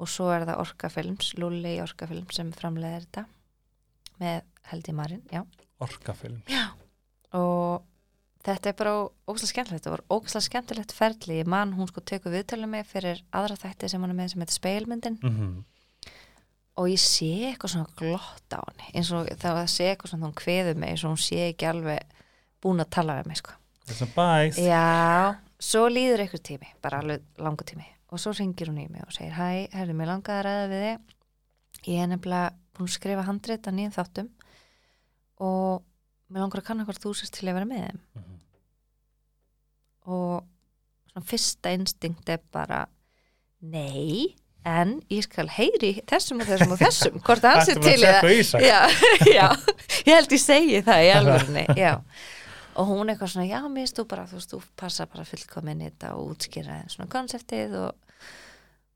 Og 0.00 0.08
svo 0.08 0.30
er 0.32 0.46
það 0.48 0.62
Orkafilms, 0.62 1.34
Lulli 1.36 1.76
í 1.76 1.82
Orkafilms 1.84 2.38
sem 2.38 2.52
framleiðir 2.56 3.06
þetta 3.06 3.26
með 4.20 4.42
held 4.70 4.88
í 4.88 4.96
Marin, 4.96 5.22
já. 5.32 5.44
Orkafilm 5.80 6.42
og 7.36 7.84
þetta 8.44 8.70
er 8.70 8.76
bara 8.76 8.94
ógæslega 9.28 9.52
skemmtilegt. 9.52 9.84
Það 9.84 9.94
var 9.94 10.04
ógæslega 10.10 10.46
skemmtilegt 10.48 10.94
ferli. 10.96 11.36
Ég 11.40 11.48
man 11.48 11.76
hún 11.76 11.88
sko 11.88 12.02
tekur 12.04 12.32
viðtölu 12.34 12.68
mig 12.68 12.88
fyrir 12.88 13.20
aðra 13.36 13.58
þætti 13.60 13.92
sem 13.92 14.02
hún 14.02 14.12
er 14.12 14.18
með 14.18 14.32
sem 14.32 14.42
heitir 14.44 14.58
speilmyndin 14.58 15.20
mm 15.22 15.60
og 16.80 16.88
ég 16.88 17.00
sé 17.02 17.28
eitthvað 17.50 17.74
svona 17.74 17.94
glott 17.98 18.54
á 18.56 18.60
henni 18.62 18.90
eins 18.94 19.10
og 19.12 19.28
það 19.40 19.60
sé 19.68 19.90
eitthvað 19.90 20.14
svona 20.14 20.28
hún 20.28 20.38
kveður 20.38 20.78
mig 20.80 20.94
eins 20.94 21.04
og 21.04 21.12
hún 21.12 21.20
sé 21.20 21.40
ekki 21.50 21.68
alveg 21.68 22.14
búin 22.62 22.82
að 22.82 22.92
tala 22.96 23.18
við 23.18 23.30
mig 23.30 23.40
sko. 23.40 23.56
Þess 23.88 24.04
að 24.06 24.12
bæs. 24.16 24.60
Já, 24.64 24.84
svo 25.60 25.86
líður 25.92 26.22
einhver 26.24 26.40
tími, 26.46 26.68
bara 26.82 27.00
alveg 27.02 27.22
langur 27.38 27.66
tími 27.68 27.86
og 28.10 28.18
svo 28.18 28.32
ringir 28.34 28.70
hún 28.72 28.80
í 28.82 28.88
mig 28.90 29.04
og 29.06 29.12
segir 29.14 29.36
Hæ, 29.36 29.68
herri, 29.76 29.94
mér 29.94 30.08
langaði 30.10 30.38
að 30.40 30.46
ræða 30.48 30.68
við 30.72 30.84
þig 30.86 31.16
Ég 31.90 32.02
er 32.02 32.08
nefnilega 32.10 32.50
búin 32.76 32.88
að 32.88 32.94
skrifa 32.96 33.22
handrit 33.28 33.68
að 33.70 33.76
nýjum 33.78 33.92
þáttum 33.94 34.30
og 35.40 35.82
mér 36.30 36.42
langar 36.44 36.60
að 36.62 36.66
kanna 36.70 36.84
hvort 36.88 37.00
þú 37.04 37.12
sérst 37.16 37.36
til 37.38 37.48
að 37.48 37.56
vera 37.60 37.68
með 37.70 37.84
þeim 37.86 38.00
Mhm. 38.18 38.36
og 40.10 40.44
svona 41.12 41.26
fyrsta 41.30 41.72
instinkt 41.76 42.28
er 42.32 42.40
bara 42.52 42.86
Nei, 43.60 44.34
en 44.64 45.02
ég 45.12 45.22
skal 45.26 45.48
heyri 45.52 46.00
þessum 46.08 46.40
og 46.40 46.48
þessum 46.48 46.72
og 46.74 46.78
þessum 46.80 47.18
hvort 47.26 47.44
hann 47.44 47.60
sé 47.66 47.74
Ættum 47.74 47.84
við 47.84 47.96
til 47.98 48.06
að 48.08 48.20
það 48.20 48.36
Ísak? 48.40 48.64
já, 48.64 48.80
já, 49.38 49.48
ég 50.08 50.14
held 50.16 50.32
ég 50.36 50.42
segi 50.44 50.82
það 50.86 51.04
í 51.06 51.10
alvörunni, 51.18 51.64
já 51.76 51.92
og 52.74 52.90
hún 52.90 53.10
eitthvað 53.10 53.32
svona, 53.34 53.48
já, 53.50 53.60
mér 53.72 53.90
þú 53.90 54.04
bara 54.10 54.26
þú 54.30 54.38
veist, 54.38 54.52
þú 54.54 54.60
passa 54.78 55.06
bara 55.10 55.26
fullkomin 55.28 55.82
í 55.82 55.88
þetta 55.90 56.12
og 56.18 56.34
útskýra 56.34 56.80
svona 56.92 57.10
konseptið 57.12 57.76
og, 57.80 58.20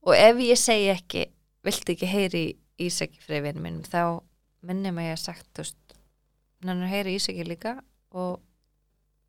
og 0.06 0.14
ef 0.18 0.42
ég 0.44 0.60
segi 0.60 0.90
ekki 0.94 1.26
viltu 1.64 1.96
ekki 1.96 2.10
heyri 2.10 2.44
Ísaki 2.84 3.20
freyfinu 3.22 3.62
mínum, 3.62 3.84
þá 3.86 4.18
minnum 4.66 4.98
að 4.98 5.06
ég 5.06 5.14
hef 5.14 5.22
sagt, 5.22 5.46
þú 5.55 5.62
veist 5.62 5.96
hann 6.66 6.82
heyri 6.90 7.14
Ísaki 7.18 7.46
líka 7.46 7.76
og 8.14 8.40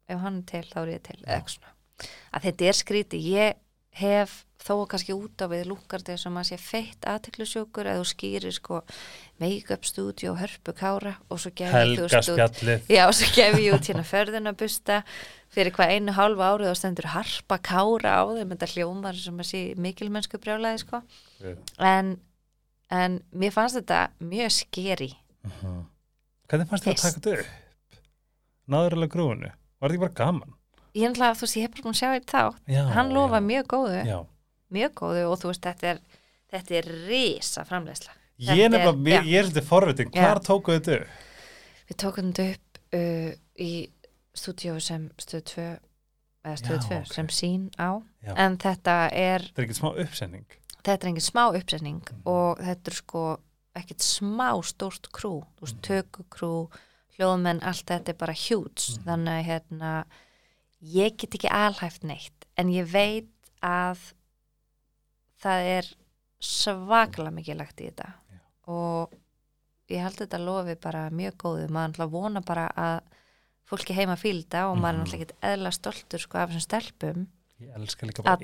ef 0.09 0.22
hann 0.22 0.41
er 0.41 0.47
til, 0.49 0.65
þá 0.72 0.80
er 0.81 0.91
ég 0.95 1.05
til 1.05 1.19
eða 1.19 1.38
eitthvað 1.38 1.55
svona, 1.55 1.76
að 2.31 2.47
þetta 2.47 2.69
er 2.69 2.80
skríti 2.80 3.22
ég 3.30 3.61
hef 3.95 4.41
þó 4.65 4.73
kannski 4.89 5.13
út 5.13 5.39
á 5.39 5.47
við 5.51 5.67
lúkardið 5.69 6.17
sem 6.19 6.38
að 6.39 6.47
sé 6.49 6.57
feitt 6.57 7.05
aðteklusjókur 7.07 7.85
eða 7.91 8.01
þú 8.01 8.07
skýrir 8.09 8.55
sko 8.55 8.80
make-up 9.39 9.85
studio 9.85 10.31
og 10.34 10.39
hörpu 10.41 10.73
kára 10.76 11.13
og 11.30 11.39
svo 11.43 11.51
gef 11.55 11.69
ég 11.69 11.99
þú 12.01 12.07
spjallið 12.34 12.89
Já, 12.95 13.03
og 13.07 13.13
svo 13.19 13.30
gef 13.35 13.57
ég 13.61 13.76
út 13.77 13.89
hérna 13.91 14.05
förðunabusta 14.09 14.97
fyrir 15.55 15.76
hvað 15.76 15.93
einu 15.95 16.15
hálfu 16.17 16.43
árið 16.47 16.72
og 16.73 16.80
stendur 16.80 17.09
harpa 17.13 17.59
kára 17.69 18.15
á 18.19 18.23
þeim 18.35 18.55
þetta 18.55 18.72
hljómar 18.73 19.19
sem 19.22 19.38
að 19.43 19.49
sé 19.51 19.61
mikilmennsku 19.85 20.39
brjálaði 20.43 20.81
sko 20.81 21.01
en, 21.91 22.15
en 22.89 23.19
mér 23.31 23.53
fannst 23.55 23.77
þetta 23.81 24.07
mjög 24.19 24.55
skeri 24.61 25.11
Mhm. 25.45 25.84
Hvernig 26.49 26.67
fannst 26.72 26.85
þið 26.85 26.91
að 26.91 27.01
taka 27.01 27.19
þetta 27.19 27.31
upp? 27.39 27.99
Náður 28.73 28.95
alveg 28.97 29.11
grúinu? 29.13 29.49
Var 29.77 29.91
þetta 29.91 29.93
ekki 29.93 30.01
bara 30.03 30.17
gaman? 30.19 30.55
Ég 30.95 31.09
hef 31.09 31.17
bara 31.19 31.84
búin 31.84 31.93
að 31.93 31.99
sjá 31.99 32.09
eitt 32.15 32.31
þá 32.31 32.93
hann 32.95 33.09
lofa 33.13 33.41
mjög 33.43 33.65
góðu, 33.73 34.01
Já, 34.07 34.19
mjög 34.72 34.93
góðu 35.01 35.23
og 35.31 35.39
þú 35.41 35.49
veist, 35.51 35.65
þetta 35.65 35.88
er 35.93 35.99
þetta 36.55 36.77
er 36.80 36.91
risa 37.09 37.65
framleiðsla 37.67 38.13
Ég 38.35 38.47
Þetta 38.47 38.63
er 38.65 38.69
nefnilega, 38.69 39.22
ég, 39.23 39.35
er 39.39 39.45
svolítið 39.49 39.67
forvitin, 39.69 40.09
hvar 40.11 40.39
tókuðu 40.43 40.80
þetta 40.80 40.95
upp? 40.99 41.07
Við 41.89 41.97
tókum 42.03 42.31
þetta 42.35 42.47
upp 42.51 42.80
uh, 42.99 43.31
í 43.63 43.72
stúdíu 44.35 44.80
sem 44.84 45.05
stöð 45.23 45.43
2 45.53 45.67
eða 46.45 46.57
stöð 46.59 46.76
Já, 46.76 46.88
2 46.89 46.97
ok. 47.05 47.13
sem 47.15 47.27
sín 47.31 47.69
á 47.80 47.89
Já. 48.26 48.34
en 48.35 48.57
þetta 48.57 48.95
er 49.15 49.45
Þetta 49.49 49.61
er 49.61 49.67
ekki 49.69 49.77
smá 49.80 49.89
uppsending 50.03 50.45
þetta 50.85 50.99
er 51.01 51.09
engin 51.13 51.26
smá 51.31 51.43
uppsetning 51.57 52.01
Mhm. 52.11 52.22
og 52.30 52.59
þetta 52.59 52.91
er 52.91 52.95
sko 52.99 53.23
ekkert 53.76 54.03
smá 54.05 54.49
stórt 54.63 55.07
krú 55.11 55.43
þú 55.57 55.63
veist, 55.65 55.76
Mhm. 55.76 55.85
tökukrú, 55.88 56.69
hljóðmenn 57.17 57.63
allt 57.63 57.85
þetta 57.88 58.09
er 58.09 58.19
bara 58.19 58.34
huge 58.34 58.99
Mhm. 58.99 59.03
þannig 59.07 59.34
að 59.39 59.45
hérna 59.49 59.93
ég 60.94 61.16
get 61.18 61.34
ekki 61.38 61.49
alhæft 61.52 62.03
neitt 62.03 62.45
en 62.57 62.70
ég 62.70 62.86
veit 62.91 63.30
að 63.66 63.98
það 65.41 65.70
er 65.78 65.90
svaklega 66.45 67.34
mikið 67.34 67.57
lagt 67.60 67.82
í 67.82 67.90
þetta. 67.90 68.10
Já. 68.32 68.40
og 68.68 69.14
ég 69.94 70.02
held 70.02 70.18
þetta 70.18 70.40
lofi 70.41 70.76
bara 70.82 71.10
mjög 71.14 71.36
góðu. 71.41 71.68
Maður 71.70 71.91
ætla 71.94 72.06
að 72.07 72.14
vona 72.16 72.41
bara 72.45 72.68
að 72.76 72.99
fólki 73.70 73.94
heima 73.98 74.16
fílda 74.18 74.68
og 74.72 74.78
maður 74.78 74.88
er 74.90 74.98
Mhm. 74.98 75.03
náttúrulega 75.06 75.22
ekkert 75.22 75.41
eðla 75.52 75.72
stoltur 75.74 76.20
sko 76.20 76.38
af 76.38 76.49
þessum 76.49 76.66
stelpum. 76.66 77.28
Að 78.26 78.41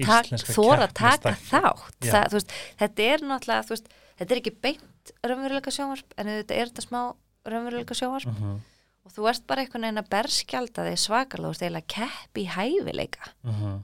þóra 0.56 0.88
að 0.88 0.94
taka 0.94 1.34
þátt. 1.36 1.98
Þú 2.02 2.32
veist, 2.38 2.52
þetta 2.80 3.00
er 3.14 3.20
náttúrulega 3.20 3.68
veist, 3.70 3.88
þetta 4.18 4.32
er 4.32 4.38
ekki 4.42 4.62
beint 4.62 5.12
raunveruleika 5.24 5.72
sjónvarp 5.74 6.14
en 6.18 6.26
þetta 6.28 6.52
er 6.56 6.66
þetta 6.72 6.86
smá 6.88 7.16
raunveruleika 7.46 7.94
sjónvarp 7.98 8.26
Mhm, 8.28 8.62
og 9.06 9.14
þú 9.16 9.30
ert 9.32 9.46
bara 9.50 9.64
einhvern 9.64 9.88
veginn 9.88 10.02
að 10.02 10.12
berskjalda 10.14 10.86
þig 10.90 11.00
svakalega, 11.02 11.48
þú 11.48 11.54
veist, 11.54 11.64
eiginlega 11.66 11.94
keppi 11.96 12.44
í 12.44 12.52
hæfileika. 12.56 13.32
Mhm. 13.48 13.80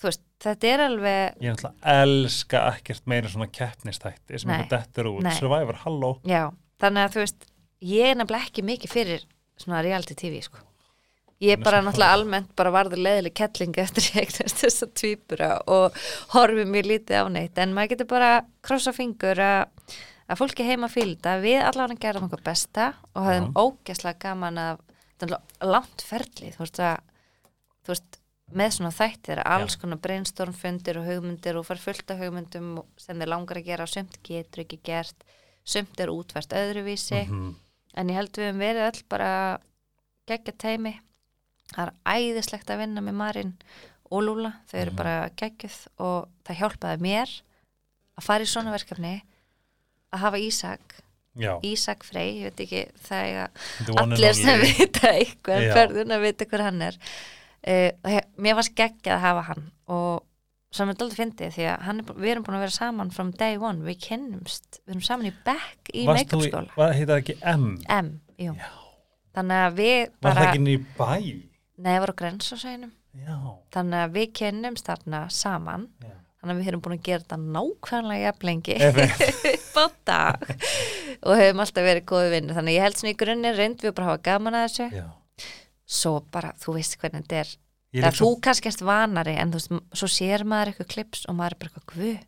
þú 0.00 0.08
veist, 0.08 0.22
þetta 0.40 0.68
er 0.70 0.80
alveg 0.86 1.42
Ég 1.44 1.50
er 1.50 1.56
náttúrulega 1.56 1.96
elska 2.06 2.60
ekkert 2.72 3.06
meira 3.06 3.28
svona 3.28 3.50
keppnistætti 3.52 4.38
sem 4.40 4.50
eitthvað 4.50 4.70
dettur 4.70 5.10
út. 5.12 5.22
Nei. 5.26 5.34
Survivor, 5.36 5.76
halló. 5.84 6.12
Já, 6.24 6.46
þannig 6.80 7.04
að 7.04 7.12
þú 7.12 7.20
veist 7.24 7.46
ég 7.84 8.06
er 8.06 8.16
nefnilega 8.16 8.48
ekki 8.48 8.64
mikið 8.64 8.90
fyrir 8.94 9.26
svona 9.60 9.82
reality 9.84 10.16
tv 10.16 10.40
sko. 10.46 10.62
Ég 11.40 11.56
er 11.56 11.60
bara 11.64 11.80
náttúrulega 11.80 12.16
almennt 12.16 12.50
bara 12.56 12.72
varður 12.72 13.00
leðileg 13.00 13.34
kettling 13.36 13.76
eftir 13.80 14.08
ég 14.10 14.26
eignast 14.26 14.60
þessa 14.60 14.88
tvíbura 14.92 15.50
og 15.72 15.94
horfi 16.34 16.66
mér 16.68 16.88
lítið 16.88 17.20
á 17.20 17.26
neitt. 17.32 17.60
En 17.60 17.72
maður 17.76 17.94
getur 17.94 18.10
bara 18.10 18.32
krossa 18.64 18.92
fingur 18.96 19.40
að 19.40 19.68
að 20.30 20.38
fólki 20.38 20.66
heima 20.68 20.88
fylgda 20.92 21.36
við 21.42 21.60
allavega 21.66 22.00
gerðum 22.04 22.28
okkur 22.28 22.42
besta 22.46 22.92
og 23.14 23.26
höfum 23.26 23.52
ógæslega 23.58 24.18
gaman 24.22 24.58
af 24.62 24.80
langt 25.60 26.02
ferli 26.06 26.52
þú 26.54 26.62
veist 26.64 26.78
að 26.80 27.00
þú 27.84 27.92
veist, 27.94 28.16
með 28.50 28.70
svona 28.76 28.90
þættir 28.90 29.40
alls 29.46 29.76
konar 29.78 30.00
brainstormfundir 30.02 30.98
og 30.98 31.04
hugmyndir 31.06 31.58
og 31.60 31.66
far 31.68 31.78
fullt 31.78 32.10
af 32.10 32.18
hugmyndum 32.18 32.70
sem 32.98 33.18
þeir 33.20 33.30
langar 33.30 33.60
að 33.60 33.68
gera 33.68 33.86
sumt 33.86 34.16
getur 34.26 34.64
ekki 34.64 34.80
gert 34.82 35.26
sumt 35.64 36.00
er 36.00 36.08
útvært 36.10 36.54
öðruvísi. 36.56 37.26
Mhm. 37.28 37.54
en 37.94 38.08
ég 38.08 38.14
held 38.14 38.32
við 38.32 38.46
höfum 38.48 38.58
verið 38.62 38.86
öll 38.88 39.02
bara 39.08 39.58
geggja 40.26 40.52
teimi 40.58 41.00
það 41.74 41.86
er 41.86 41.92
æðislegt 42.06 42.70
að 42.70 42.78
vinna 42.78 43.00
með 43.00 43.14
Marín 43.18 43.52
og 44.10 44.22
Lúla, 44.22 44.52
þau 44.70 44.78
eru 44.80 44.90
Mhm. 44.90 44.96
bara 44.96 45.30
geggjuð 45.36 45.86
og 45.98 46.28
það 46.44 46.56
hjálpaði 46.60 47.00
mér 47.00 47.28
að 48.18 48.22
fara 48.24 48.44
í 48.44 48.46
svona 48.46 48.72
verkefni 48.72 49.22
að 50.10 50.24
hafa 50.24 50.40
Ísak 50.42 50.96
Já, 51.40 51.52
Ísak 51.62 52.02
Frey, 52.04 52.40
ég 52.40 52.50
veit 52.50 52.64
ekki 52.64 52.80
það 53.06 53.28
er 53.28 53.36
and 53.44 54.00
allir 54.02 54.34
sem 54.34 54.64
vita 54.64 55.12
eitthvað 55.12 55.62
Já. 55.62 55.70
ferðun 55.76 56.16
að 56.16 56.24
vita 56.26 56.48
hver 56.50 56.64
hann 56.66 56.82
er 56.88 56.98
uh, 56.98 57.90
það, 58.02 58.18
mér 58.42 58.58
varst 58.58 58.74
geggjað 58.78 59.14
að 59.14 59.24
hafa 59.28 59.44
hann 59.52 59.68
og 59.94 60.26
sem 60.74 60.90
er 60.90 60.98
dálítið 60.98 61.20
fyndið 61.20 61.54
því 61.56 61.68
að 61.70 61.86
hann 61.86 62.02
er, 62.02 62.10
við 62.14 62.32
erum 62.32 62.46
búin 62.46 62.58
að 62.58 62.64
vera 62.66 62.76
saman 62.76 63.14
from 63.14 63.30
day 63.38 63.56
one, 63.58 63.82
við 63.86 64.00
kynnumst 64.08 64.80
við 64.84 64.94
erum 64.94 65.06
saman 65.06 65.30
í 65.30 65.34
bekk 65.46 65.92
í 65.94 66.06
make-up 66.10 66.44
skóla 66.46 66.76
Var 66.78 66.98
það 66.98 67.14
ekki 67.16 67.38
M? 67.54 67.68
M, 67.90 68.10
jú 68.38 68.54
Já. 68.58 68.70
þannig 69.38 69.62
að 69.66 69.78
við 69.80 69.98
Var 70.00 70.10
það 70.20 70.30
bara 70.30 70.48
ekki 70.50 70.64
niður 70.66 70.82
í 70.82 70.88
bæ? 70.98 71.46
nefur 71.80 72.12
og 72.12 72.18
grens 72.20 72.52
á 72.52 72.58
Já, 73.10 73.36
þannig 73.74 74.04
að 74.04 74.12
við 74.14 74.28
kynnumst 74.38 74.86
þarna 74.86 75.24
saman 75.34 75.88
já. 75.98 76.12
þannig 76.38 76.52
að 76.52 76.60
við 76.60 76.68
erum 76.70 76.82
búin 76.84 76.94
að 76.94 77.06
gera 77.08 77.24
þetta 77.24 77.38
nákvæmlega 77.56 78.28
jafnlengi 78.28 78.76
Einmitt. 78.78 79.24
upp 79.70 79.80
á 79.80 79.86
dag 80.10 80.44
og 81.22 81.34
hefum 81.40 81.62
alltaf 81.64 81.86
verið 81.86 82.06
góði 82.10 82.30
vinni 82.34 82.56
þannig 82.56 82.74
að 82.74 82.78
ég 82.78 82.86
held 82.88 83.00
svona 83.00 83.14
í 83.14 83.18
grunninn 83.24 83.56
reynd 83.58 83.82
við 83.86 83.94
bara 83.96 84.06
að 84.06 84.12
hafa 84.14 84.24
gaman 84.30 84.58
að 84.60 84.66
þessu 84.68 84.88
já. 85.00 85.06
svo 86.00 86.14
bara, 86.34 86.52
þú 86.62 86.76
veist 86.78 86.98
hvernig 87.00 87.24
þetta 87.26 87.42
er 87.44 87.54
er 88.06 88.14
þú 88.14 88.18
svo, 88.22 88.34
kannski 88.46 88.68
erst 88.70 88.84
vanari 88.86 89.32
en 89.42 89.50
þú 89.54 89.58
veist, 89.60 89.72
svo 89.98 90.08
sér 90.14 90.44
maður 90.46 90.70
eitthvað 90.74 90.90
klips 90.94 91.24
og 91.26 91.34
maður 91.38 91.56
er 91.56 91.60
bara 91.64 91.70
eitthvað, 91.72 91.94
guð, 91.96 92.20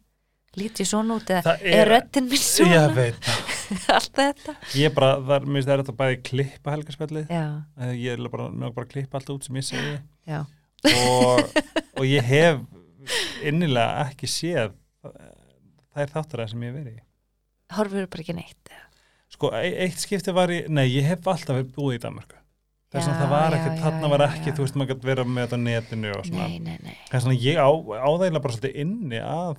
lítið 0.58 0.88
svona 0.90 1.14
út 1.20 1.30
eða 1.32 1.42
Það 1.46 1.62
er, 1.62 1.76
er- 1.78 1.90
röddin 1.92 2.26
minn 2.32 2.42
svona 2.42 2.74
ég 2.80 2.96
veit 2.96 3.20
það. 3.28 3.52
allt 3.96 4.18
þetta 4.18 4.54
Ég 4.76 4.88
er 4.90 4.96
bara, 4.96 5.12
það 5.22 5.36
er, 5.36 5.46
mér 5.46 5.54
finnst 5.60 5.68
það 5.70 5.74
er 5.76 5.82
þetta 5.84 5.94
bæði 6.02 6.18
klippa 6.28 6.74
helgarspjallið. 6.74 7.30
já, 7.32 7.44
Eh, 7.86 7.92
Ég 8.02 8.18
er 8.18 8.32
bara, 8.34 8.48
mér 8.50 8.74
bara 8.76 8.88
að 8.88 8.92
klippa 8.96 9.20
allt 9.20 9.30
út 9.36 9.46
sem 9.46 9.60
ég 9.62 9.68
segi. 9.70 9.94
já, 10.28 10.40
og, 11.06 11.56
og 12.02 12.04
ég 12.10 12.26
hef 12.26 12.60
innilega 13.48 14.04
ekki 14.10 14.28
séð 14.30 14.74
það 15.06 16.02
er 16.04 16.12
þáttur 16.12 16.44
sem 16.50 16.66
ég 16.66 16.76
í. 16.90 16.98
Horfur 17.78 18.08
bara 18.12 18.24
ekki 18.24 18.36
neitt? 18.36 18.72
Sko, 19.32 19.50
e- 19.56 19.74
eitt 19.86 20.00
skipti 20.02 20.34
var 20.36 20.52
í, 20.52 20.62
nei, 20.68 20.86
ég 20.92 21.08
hef 21.08 21.28
alltaf 21.30 21.62
búið 21.74 21.98
í 21.98 22.02
Danmarku. 22.04 22.38
Þess 22.92 23.08
að 23.08 23.20
það 23.22 23.30
var 23.32 23.54
ekki, 23.56 23.70
þarna 23.80 24.08
var 24.12 24.22
ekki, 24.26 24.48
já. 24.50 24.54
þú 24.56 24.64
veist, 24.66 24.74
maður 24.76 24.90
gæti 24.90 25.08
vera 25.08 25.24
með 25.24 25.46
þetta 25.46 25.58
netinu 25.62 26.10
og 26.12 26.26
svona. 26.28 26.48
nei, 26.48 26.58
nei, 26.60 26.74
nei 26.84 26.96
Þess 27.08 27.28
að 27.30 27.46
ég 27.46 27.56
á, 27.56 27.70
áðægilega 27.72 28.42
bara 28.44 28.56
svolítið 28.58 28.80
inni 28.82 29.20
að 29.24 29.54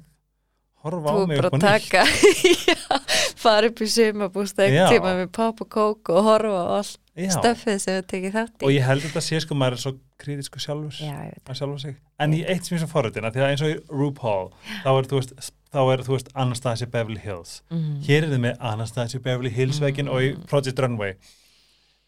horfa 0.84 1.14
á 1.14 1.15
mig 1.27 1.38
er 1.39 1.47
upp 1.47 1.53
á 1.53 1.57
að 1.57 1.61
nýtt. 1.61 1.69
taka 1.69 2.03
já, 2.72 2.99
fara 3.43 3.69
upp 3.72 3.81
í 3.84 3.88
sumabústa 3.93 4.68
ekki 4.68 4.97
tíma 4.97 5.15
með 5.22 5.31
pop 5.35 5.64
og 5.64 5.69
kók 5.73 6.11
og 6.14 6.27
horfa 6.27 6.60
á 6.60 6.68
allt 6.81 6.99
Já, 7.14 7.30
stöffið 7.30 7.76
sem 7.77 7.97
við 7.99 8.05
tekið 8.10 8.31
þátt 8.34 8.55
í. 8.57 8.65
Og 8.65 8.72
ég 8.73 8.85
held 8.88 9.03
þetta 9.03 9.22
sé 9.22 9.39
sko, 9.43 9.53
maður 9.53 9.76
er 9.76 9.81
svo 9.84 9.91
kritisku 10.23 10.61
sjálfur. 10.64 10.95
já, 10.97 11.11
að 11.45 11.91
en 12.26 12.34
ég 12.34 12.47
eitt 12.49 12.65
sem 12.65 12.73
ég 12.73 12.80
er 12.80 12.81
svo 12.88 12.89
forritin 12.89 13.27
að 13.27 13.35
því 13.35 13.43
að 13.43 13.51
eins 13.51 13.61
og 13.61 13.69
í 13.69 13.76
RuPaul 13.93 14.47
þá 14.81 14.89
er 14.95 15.10
þú 15.11 15.19
veist, 15.19 15.35
er 15.84 16.03
veist 16.07 16.31
Anastasia 16.34 16.88
Beverly 16.89 17.22
Hills. 17.22 17.60
Mm. 17.69 17.99
hér 18.07 18.26
er 18.26 18.34
þið 18.34 18.41
með 18.47 18.65
Anastasia 18.72 19.22
Beverly 19.22 19.53
Hills 19.53 19.77
veginn 19.84 20.10
og 20.10 20.26
í 20.26 20.34
Project 20.49 20.81
Runway. 20.81 21.14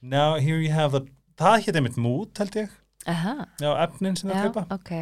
Now 0.01 0.39
here 0.41 0.57
you 0.57 0.73
have 0.73 0.97
the 0.97 1.05
það 1.37 1.67
hétt 1.67 1.77
einmitt 1.83 2.01
mút 2.01 2.41
held 2.41 2.57
ég. 2.63 2.73
Aha, 3.05 3.45
já, 3.61 3.69
efnin 3.85 4.17
sem 4.17 4.33
það 4.33 4.49
kaupa. 4.49 4.65
ok 4.73 4.93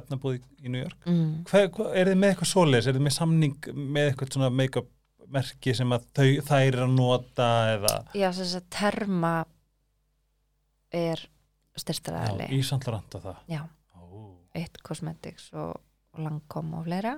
efnabúð 0.00 0.36
í, 0.38 0.68
New 0.68 0.80
York. 0.82 0.98
Mm. 1.06 1.44
Hva, 1.50 1.62
hva, 1.76 1.88
er 1.94 2.10
þið 2.10 2.20
með 2.22 2.32
eitthvað 2.34 2.50
svoleiðis, 2.52 2.86
er 2.90 2.96
þið 2.98 3.06
með 3.06 3.16
samning 3.16 3.70
með 3.96 4.10
eitthvað 4.10 4.32
svona 4.36 4.50
make-up 4.50 4.92
merki 5.36 5.74
sem 5.74 5.90
að 5.96 6.04
þau, 6.14 6.26
þær 6.46 6.66
er 6.68 6.80
að 6.86 6.92
nota 6.94 7.48
eða? 7.74 7.94
Já, 8.14 8.28
þess 8.38 8.54
að 8.60 8.66
terma 8.76 9.32
er 10.94 11.20
já, 11.26 11.80
styrtaræðli 11.82 12.46
í 12.56 12.60
Sandlaranda 12.64 13.20
það. 13.24 13.40
Já, 13.50 13.62
Ó. 13.98 14.34
eitt 14.56 14.78
cosmetics 14.86 15.50
og, 15.54 15.74
og 16.14 16.22
langkom 16.24 16.74
og 16.78 16.86
fleira. 16.86 17.16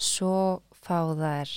Svo 0.00 0.34
fá 0.80 1.00
þær 1.16 1.50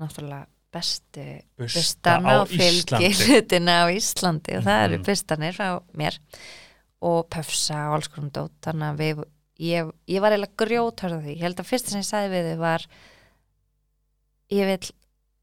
náttúrulega 0.00 0.46
bestu 0.72 1.24
Busta 1.60 2.16
bustana 2.16 2.36
og 2.40 2.52
hlutina 2.54 3.74
á 3.84 3.86
Íslandi 3.92 4.54
og 4.56 4.64
það 4.64 4.84
eru 4.86 4.98
Mhm. 4.98 5.04
bustanir 5.08 5.52
frá 5.58 5.82
mér. 6.00 6.18
Og 7.02 7.26
pöfsa 7.28 7.88
og 7.90 7.96
alls 7.98 8.08
konar 8.08 8.30
dót. 8.30 8.52
Þannig 8.62 8.88
að 8.92 9.00
við, 9.02 9.24
ég, 9.62 9.90
ég 10.10 10.20
var 10.24 10.34
eiginlega 10.34 10.58
grjóthörð 10.64 11.18
á 11.18 11.22
því, 11.22 11.34
ég 11.36 11.44
held 11.46 11.60
að 11.62 11.68
fyrsta 11.70 11.92
sem 11.94 12.02
ég 12.02 12.08
sagði 12.08 12.32
við 12.34 12.48
þau 12.52 12.58
var 12.62 12.86
ég 14.52 14.68
vil 14.68 14.90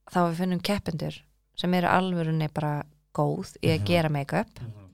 þá 0.09 0.19
við 0.27 0.39
finnum 0.41 0.63
keppendur 0.65 1.19
sem 1.59 1.73
eru 1.77 1.89
alvörunni 1.91 2.47
bara 2.53 2.73
góð 3.15 3.55
í 3.63 3.69
að 3.73 3.79
Mhm. 3.79 3.85
gera 3.89 4.09
make-up 4.09 4.59
Mhm. 4.61 4.89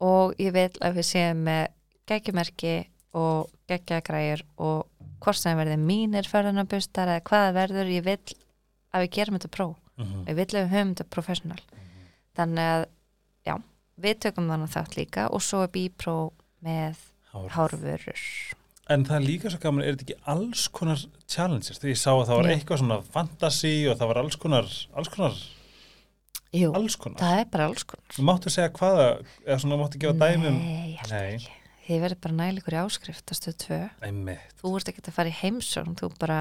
og 0.00 0.34
ég 0.38 0.52
vil 0.52 0.68
að 0.80 0.94
við 0.98 1.06
séum 1.12 1.42
með 1.44 1.68
geggjumerki 2.06 2.86
og 3.14 3.50
geggjagræjur 3.68 4.42
og 4.58 4.86
hvort 5.20 5.36
sem 5.38 5.56
verði 5.58 5.76
mínir 5.78 6.26
förðunabustar 6.26 7.06
eða 7.08 7.22
hvaða 7.22 7.52
verður, 7.54 7.90
ég 7.92 8.04
vil 8.04 8.18
að 8.94 9.02
við 9.06 9.10
gerum 9.10 9.38
þetta 9.38 9.50
pró, 9.56 9.76
Mhm. 9.98 10.24
ég 10.26 10.34
vil 10.34 10.46
að 10.46 10.64
við 10.66 10.70
höfum 10.70 10.94
þetta 10.94 11.10
professional 11.10 11.58
þannig 12.36 12.58
að, 12.58 12.86
já, 13.46 13.62
við 14.00 14.18
tökum 14.18 14.48
þannig 14.48 14.70
þátt 14.72 14.96
líka 14.96 15.30
og 15.30 15.40
svo 15.40 15.62
er 15.62 15.68
B-Pro 15.68 16.32
með. 16.64 16.96
Hárvörur 17.32 18.20
En 18.90 19.04
það 19.06 19.14
er 19.16 19.24
líka 19.24 19.50
svo 19.52 19.58
gaman, 19.62 19.84
er 19.86 19.94
þetta 19.94 20.04
ekki 20.08 20.16
alls 20.32 20.66
konar 20.74 20.98
challenges? 21.30 21.78
Þegar 21.78 21.92
ég 21.94 22.00
sá 22.02 22.10
að 22.12 22.24
það 22.28 22.36
var 22.40 22.48
Já. 22.50 22.52
eitthvað 22.56 22.80
svona 22.82 22.96
fantasy 23.14 23.74
og 23.88 23.98
það 24.00 24.10
var 24.10 24.18
alls 24.22 24.36
konar, 24.42 24.66
alls 24.98 25.08
konar, 25.14 25.36
Jú, 26.52 26.72
alls 26.76 26.96
konar. 27.00 27.20
það 27.22 27.38
er 27.40 27.46
bara 27.54 27.68
alls 27.70 27.84
konar 27.88 28.16
Þú 28.16 28.24
máttu 28.28 28.52
segja 28.52 28.72
hvaða, 28.76 29.06
eða 29.46 29.58
svona 29.62 29.78
máttu 29.80 30.00
gefa 30.02 30.18
dæmum. 30.18 30.58
Nei, 30.58 30.92
ég 30.92 31.04
held 31.06 31.14
ekki 31.20 31.58
Þið 31.86 32.02
verður 32.04 32.20
bara 32.26 32.36
nælikur 32.42 32.74
í 32.76 32.80
áskrift 32.82 33.32
að 33.32 33.56
2 33.64 33.78
Einmitt. 34.06 34.52
þú 34.60 34.74
ert 34.78 34.90
ekki 34.92 35.02
að 35.06 35.16
fara 35.16 35.32
í 35.32 35.38
heimsókn 35.40 35.96
þú 35.98 36.10
bara 36.18 36.40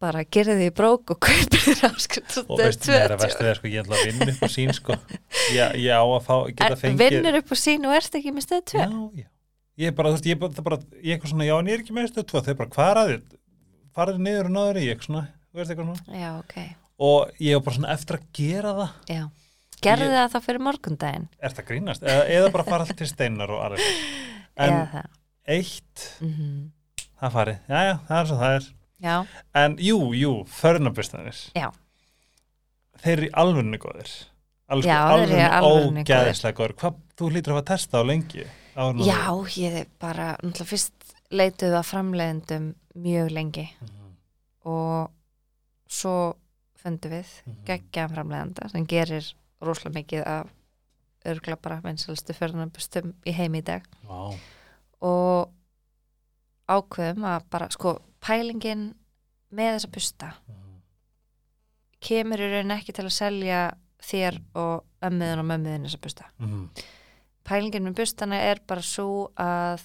bara 0.00 0.22
gerði 0.24 0.54
því 0.60 0.68
brók 0.78 1.12
og 1.14 1.18
kaupir 1.26 1.60
þér 1.66 1.82
áskrift 1.90 2.38
Og 2.46 2.58
veist, 2.60 2.86
neðra 2.88 3.18
vestu 3.20 3.42
þegar 3.44 3.58
sko, 3.60 3.70
ég 3.70 3.82
ætla 3.84 3.98
að 3.98 4.06
vinna 4.08 4.28
upp 4.32 4.40
á 4.40 4.48
sín, 4.54 4.72
sko. 4.76 4.96
Ég, 5.52 5.74
ég 5.84 5.92
á 5.92 6.04
að 6.04 6.22
fá, 6.26 6.34
geta 6.56 6.78
fengið. 6.80 7.02
vinnur 7.16 7.38
upp 7.42 7.52
á 7.52 7.56
sín 7.60 7.84
og 7.88 7.96
ert 7.98 8.16
ekki 8.20 8.32
með 8.36 8.46
stöð 8.48 8.62
2 8.72 8.80
Já, 8.80 8.88
já. 9.20 9.26
Ég 9.80 9.92
er 9.92 9.96
bara, 9.96 10.10
þú 10.10 10.16
veist, 10.18 10.26
ég 10.30 10.36
er 10.36 10.40
bara, 10.40 10.52
það 10.56 10.60
er 10.60 10.66
bara, 10.70 10.78
ég 11.00 11.10
er 11.10 11.16
eitthvað 11.18 11.32
svona, 11.34 11.46
já, 11.48 11.54
en 11.60 11.68
ég 11.70 11.76
er 11.78 11.84
ekki 11.84 11.96
með 11.96 12.08
stöð 12.12 12.26
2, 12.32 12.42
þau 12.46 12.52
er 12.54 12.58
bara, 12.62 12.72
hvað 12.76 12.90
er 12.94 13.00
að 13.02 13.10
þið? 13.12 13.36
Farið 14.00 14.18
niður 14.26 14.48
og 14.50 14.54
náður 14.56 14.80
eitthvað 14.82 15.06
svona, 15.10 15.22
þú 15.50 15.60
veist 15.60 15.70
eitthvað 15.74 15.90
svona. 15.90 16.18
já, 16.24 16.30
ok, 16.40 16.56
Og 17.00 17.30
ég 17.40 17.56
er 17.56 17.62
bara 17.64 17.76
svona 17.78 17.92
eftir 17.94 18.18
að 18.18 18.26
gera 18.40 18.72
það. 18.80 18.90
já 19.08 19.22
gerði 19.80 20.04
Ég- 20.10 20.16
það 20.18 20.32
þá 20.34 20.38
fyrir 20.44 20.60
morgundaginn 20.66 21.22
Er 21.40 21.54
það 21.56 21.64
grínast? 21.70 22.02
Eða, 22.04 22.24
eða 22.36 22.50
bara 22.52 22.64
fara 22.68 22.84
allt 22.84 22.98
til 23.00 23.06
steinar 23.08 23.48
og 23.54 23.62
aðeins. 23.64 24.02
En 24.60 24.74
það 24.92 25.06
eitt, 25.48 26.04
mm 26.20 26.58
það 27.20 27.32
farið, 27.38 27.56
já, 27.68 27.80
já, 27.88 27.94
það 28.10 28.18
er 28.20 28.28
svo 28.28 28.36
það 28.40 28.54
er. 28.58 28.66
Já, 29.00 29.26
En 29.54 29.76
jú, 29.78 30.12
jú, 30.14 30.44
förnabustanir 30.44 31.36
Já. 31.54 31.70
Þeir 33.00 33.16
eru 33.16 33.26
í 33.26 33.32
alvörinu 33.32 33.78
góðir. 33.80 34.10
Alveg 34.70 34.92
alvörinu 34.92 36.02
ógæðislega 36.04 36.56
góðir. 36.56 36.74
Hvað, 36.80 36.98
þú 37.16 37.30
hlýtur 37.30 37.54
að 37.54 37.56
hafa 37.56 37.68
testað 37.72 38.04
á 38.04 38.10
lengi? 38.10 38.44
Já, 39.06 39.22
ég 39.56 39.88
bara 40.00 40.26
náttúrulega 40.42 40.68
fyrst 40.68 41.14
leituðu 41.30 41.78
að 41.78 41.88
framleiðendum 41.88 42.68
mjög 43.00 43.32
lengi. 43.34 43.66
Mhm, 43.80 44.12
og 44.68 45.10
svo 45.90 46.14
fundum 46.80 47.16
við 47.16 47.28
mhm. 47.44 47.60
geggjaðan 47.68 48.14
framleiðanda 48.14 48.70
sem 48.72 48.86
gerir 48.88 49.32
rosalega 49.60 49.96
mikið 49.98 50.26
af 50.26 50.52
örgla 51.30 51.56
bara 51.60 51.80
vinsalstu 51.84 52.34
förðanabustum 52.36 53.14
í 53.28 53.34
heimi 53.36 53.60
í 53.60 53.66
dag. 53.66 53.84
Vá, 54.08 54.36
og 55.04 55.50
ákveðum 56.70 57.26
að 57.28 57.48
bara 57.52 57.68
sko 57.72 57.96
pælingin 58.24 58.94
með 59.52 59.74
þessa 59.76 59.90
busta 59.94 60.32
mhm, 60.46 60.80
kemur 62.00 62.40
í 62.40 62.50
raun 62.54 62.74
ekki 62.76 62.92
til 62.96 63.04
að 63.08 63.14
selja 63.16 63.60
þér 64.00 64.38
og 64.56 64.84
ömmuðin 65.04 65.42
og 65.42 65.48
mömmuðin 65.50 65.86
þessa 65.88 66.00
busta. 66.04 66.28
mhm, 66.38 66.68
Pælingin 67.44 67.82
með 67.88 67.96
bustana 67.98 68.36
er 68.50 68.60
bara 68.68 68.82
svo 68.84 69.30
að 69.40 69.80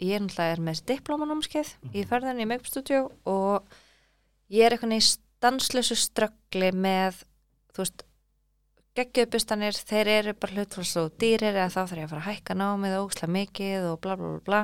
ég 0.00 0.20
náttúrulega 0.22 0.52
er 0.54 0.60
með 0.64 0.76
þessi 0.76 0.86
diplómanámskeið 0.94 1.70
í 1.94 2.02
Mhm. 2.02 2.08
ferðinni 2.08 2.42
í 2.44 2.48
make-up 2.48 2.66
studio 2.70 3.00
og 3.26 3.64
ég 4.50 4.64
er 4.66 4.76
eitthvað 4.76 4.96
í 4.96 5.00
stanslösu 5.08 5.96
ströggli 5.96 6.70
með 6.72 7.24
þú 7.74 7.82
veist 7.84 8.04
geggjöpustanir, 8.96 9.72
þeir 9.72 10.06
eru 10.08 10.32
bara 10.34 10.52
hlutfalls 10.52 10.96
og 11.00 11.12
dýrir 11.18 11.54
eða 11.54 11.68
þá 11.70 11.80
þarf 11.86 11.96
ég 11.98 12.04
að 12.04 12.10
fara 12.10 12.20
að 12.22 12.30
hækka 12.34 12.54
námið 12.58 12.96
og 12.98 13.04
óksla 13.10 13.28
mikið 13.30 13.84
og 13.92 14.00
bla 14.00 14.16
bla 14.16 14.28
bla 14.28 14.40
bla 14.44 14.62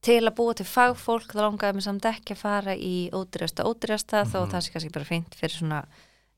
til 0.00 0.20
að 0.24 0.34
búa 0.38 0.54
til 0.56 0.64
fagfólk 0.66 1.34
þá 1.34 1.40
langaði 1.44 1.76
mér 1.76 1.84
samt 1.84 2.06
ekki 2.08 2.32
að 2.36 2.40
fara 2.44 2.74
í 2.76 3.10
ódýrasta 3.12 3.66
ódýrasta 3.68 4.22
þó 4.24 4.38
Mhm. 4.46 4.50
það 4.54 4.62
sé 4.64 4.72
kannski 4.72 4.92
bara 4.94 5.04
fint 5.04 5.34
fyrir 5.36 5.56
svona 5.58 5.80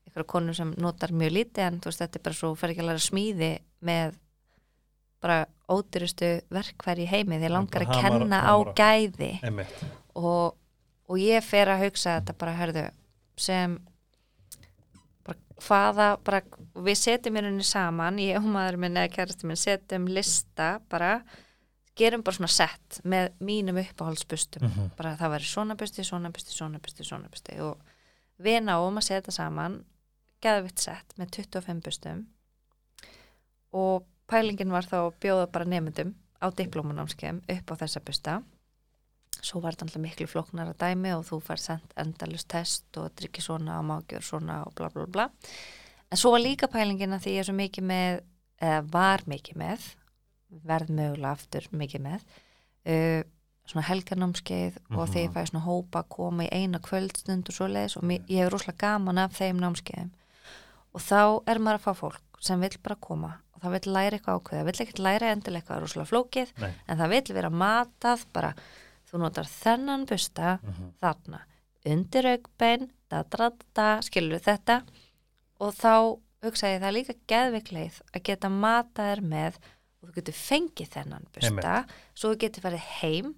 ykkur 0.09 0.25
konur 0.27 0.53
sem 0.55 0.73
notar 0.77 1.09
mjög 1.15 1.31
lítið 1.37 1.63
en 1.67 1.79
þú 1.79 1.85
veist 1.91 2.01
þetta 2.03 2.15
er 2.19 2.23
bara 2.27 2.35
svo 2.35 2.55
fer 2.59 2.69
ekki 2.73 2.83
að 2.83 2.89
læra 2.91 2.99
smíði 3.07 3.51
með 3.81 4.17
bara 5.23 5.45
ódýrustu 5.71 6.41
verkfæri 6.51 7.05
í 7.05 7.07
heimi 7.07 7.39
því 7.39 7.49
langar 7.49 7.85
að 7.85 8.01
kenna 8.01 8.41
á 8.43 8.55
gæði 8.75 9.31
og, 10.15 10.55
og 11.07 11.17
ég 11.17 11.41
fer 11.43 11.67
að 11.71 11.85
hugsa 11.87 12.19
þetta 12.19 12.33
bara 12.37 12.57
hörðu 12.59 12.83
sem 13.37 13.79
bara 15.25 15.39
hvaða 15.63 16.09
bara, 16.23 16.41
við 16.75 16.97
setjum 16.99 17.39
rauninni 17.39 17.63
saman 17.63 18.19
ég 18.19 18.35
og 18.37 18.43
maður 18.51 18.77
minn 18.83 18.97
eða 18.99 19.13
kærasti 19.15 19.47
minn 19.47 19.55
setjum 19.57 20.05
lista 20.11 20.81
bara 20.91 21.21
gerum 21.95 22.23
bara 22.25 22.37
svona 22.37 22.51
sett 22.51 23.01
með 23.05 23.33
mínum 23.39 23.77
uppáhaldsbustum. 23.81 24.63
Mhm. 24.67 24.91
bara 24.97 25.15
það 25.17 25.35
væri 25.35 25.49
svona 25.49 25.75
busti, 25.77 26.03
svona 26.03 26.31
busti, 26.33 26.51
svona 26.51 26.79
busti, 26.79 27.03
svona 27.03 27.29
busti. 27.29 27.59
Og 27.61 27.77
við 28.41 28.63
náum 28.63 28.97
að 28.97 29.07
setja 29.07 29.31
saman 29.31 29.83
geðvitt 30.41 30.79
sett 30.79 31.13
með 31.17 31.31
25 31.37 31.81
bustum. 31.83 32.25
Og 33.73 34.03
pælingin 34.27 34.71
var 34.71 34.83
þá 34.83 34.97
að 35.07 35.19
bjóða 35.19 35.51
bara 35.51 35.65
nefndum 35.65 36.15
á 36.41 36.47
diplómanámskeim 36.51 37.41
upp 37.49 37.71
á 37.71 37.75
þessa 37.75 38.01
busta. 38.03 38.43
Svo 39.43 39.59
var 39.61 39.75
þetta 39.75 39.87
alltaf 39.87 40.01
miklu 40.03 40.27
flóknara 40.27 40.73
dæmi 40.73 41.13
og 41.17 41.25
þú 41.27 41.41
fær 41.43 41.59
sendt 41.59 41.93
endalust 41.99 42.47
test 42.47 42.97
og 42.97 43.11
ekki 43.11 43.41
svona 43.43 43.79
og 43.79 43.85
mágjör 43.85 44.23
svona 44.23 44.65
og 44.65 44.75
bla 44.75 44.89
bla 44.89 45.05
bla. 45.05 45.29
En 46.11 46.17
svo 46.17 46.31
var 46.31 46.39
líka 46.39 46.67
pælingin 46.67 47.15
að 47.15 47.25
því 47.25 47.33
ég 47.33 47.39
er 47.39 47.49
svo 47.49 47.55
mikið 47.57 47.83
með 47.83 48.21
eða 48.61 48.81
var 48.93 49.23
mikið 49.27 49.59
með 49.59 49.89
verð 50.65 50.89
mögulega 50.89 51.31
aftur 51.31 51.67
mikið 51.71 52.01
með 52.01 52.21
uh, 52.87 53.23
svona 53.65 53.85
helgarnámskeið 53.87 54.77
og 54.91 54.97
Mhm. 55.07 55.11
þegar 55.13 55.23
ég 55.23 55.33
fæ 55.33 55.41
svona 55.49 55.65
hópa 55.65 56.03
að 56.03 56.09
koma 56.09 56.43
í 56.43 56.49
eina 56.51 56.79
kvöldstund 56.79 57.47
og 57.49 57.55
svo 57.55 57.67
leiðis 57.71 57.97
og 57.97 58.03
ég 58.03 58.39
hefur 58.43 58.51
rosalega 58.57 58.77
gaman 58.87 59.17
af 59.17 59.31
þeim 59.39 59.59
námskeiðum 59.63 60.11
og 60.93 61.01
þá 61.01 61.21
er 61.47 61.59
maður 61.59 61.79
að 61.79 61.85
fá 61.87 61.93
fólk 61.95 62.21
sem 62.43 62.59
vill 62.59 62.77
bara 62.83 62.95
koma 62.99 63.31
og 63.55 63.61
það 63.63 63.71
vill 63.79 63.93
læra 63.93 64.17
eitthvað 64.17 64.39
ákveða, 64.41 64.65
vill 64.67 64.81
ekkert 64.83 64.99
læra 64.99 65.31
endilega 65.31 65.79
rosalega 65.79 66.11
flókið 66.11 66.51
Nei. 66.59 66.73
en 66.87 66.97
það 66.97 67.09
vill 67.09 67.33
vera 67.37 67.49
matað 67.49 68.25
bara, 68.33 68.53
þú 69.09 69.17
notar 69.23 69.45
þennan 69.47 70.05
busta 70.05 70.59
Mhm. 70.61 70.91
þarna, 71.01 71.39
undir 71.85 72.23
aukbein 72.35 72.89
da, 73.09 73.23
da, 73.23 73.37
da, 73.37 73.51
da, 73.73 74.01
skilur 74.01 74.39
þetta 74.43 74.83
og 75.61 75.73
þá 75.73 76.19
hugsa 76.43 76.67
ég 76.67 76.81
það 76.81 76.89
er 76.89 76.97
líka 76.99 77.15
geðvikleið 77.27 78.01
að 78.13 78.23
geta 78.23 78.49
matað 78.49 79.07
þér 79.15 79.21
með 79.23 79.53
og 80.03 80.09
þú 80.09 80.15
getur 80.19 80.35
fengið 80.35 80.89
þennan 80.97 81.27
busta 81.33 81.77
svo 82.13 82.33
þú 82.33 82.39
getur 82.43 82.65
farið 82.67 82.89
heim 82.99 83.31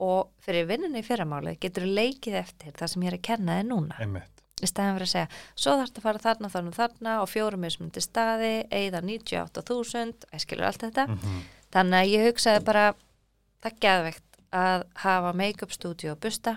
og 0.00 0.30
fyrir 0.44 0.66
vinnunni 0.68 1.00
í 1.00 1.06
fyrramáli 1.06 1.56
getur 1.60 1.84
þú 1.86 1.92
leikið 1.96 2.34
eftir 2.40 2.72
það 2.76 2.90
sem 2.92 3.04
ég 3.06 3.12
er 3.12 3.18
að 3.18 3.22
kenna 3.28 3.58
þér 3.60 3.68
núna. 3.70 4.00
Einmitt. 4.00 4.32
Í 4.56 4.68
staðan 4.70 4.94
fyrir 4.96 5.06
að 5.06 5.12
segja, 5.12 5.28
svo 5.54 5.72
þarf 5.76 5.88
þetta 5.90 6.00
að 6.00 6.04
fara 6.06 6.20
þarna, 6.24 6.48
þarna, 6.48 6.70
þarna 6.72 7.14
og 7.20 7.28
fjórum 7.28 7.60
mismundi 7.60 8.00
staði, 8.00 8.52
eigða 8.72 9.02
98.000, 9.04 10.28
ég 10.32 10.40
skilur 10.40 10.64
allt 10.64 10.84
þetta. 10.86 11.06
Mhm. 11.12 11.42
þannig 11.76 11.98
að 11.98 12.12
ég 12.14 12.24
hugsaði 12.30 12.64
bara 12.64 12.84
það 13.60 13.70
er 13.72 13.78
geðvegt 13.84 14.38
að 14.56 14.84
hafa 15.02 15.32
make-up 15.36 15.72
stúdíu 15.74 16.12
og 16.14 16.20
busta 16.20 16.56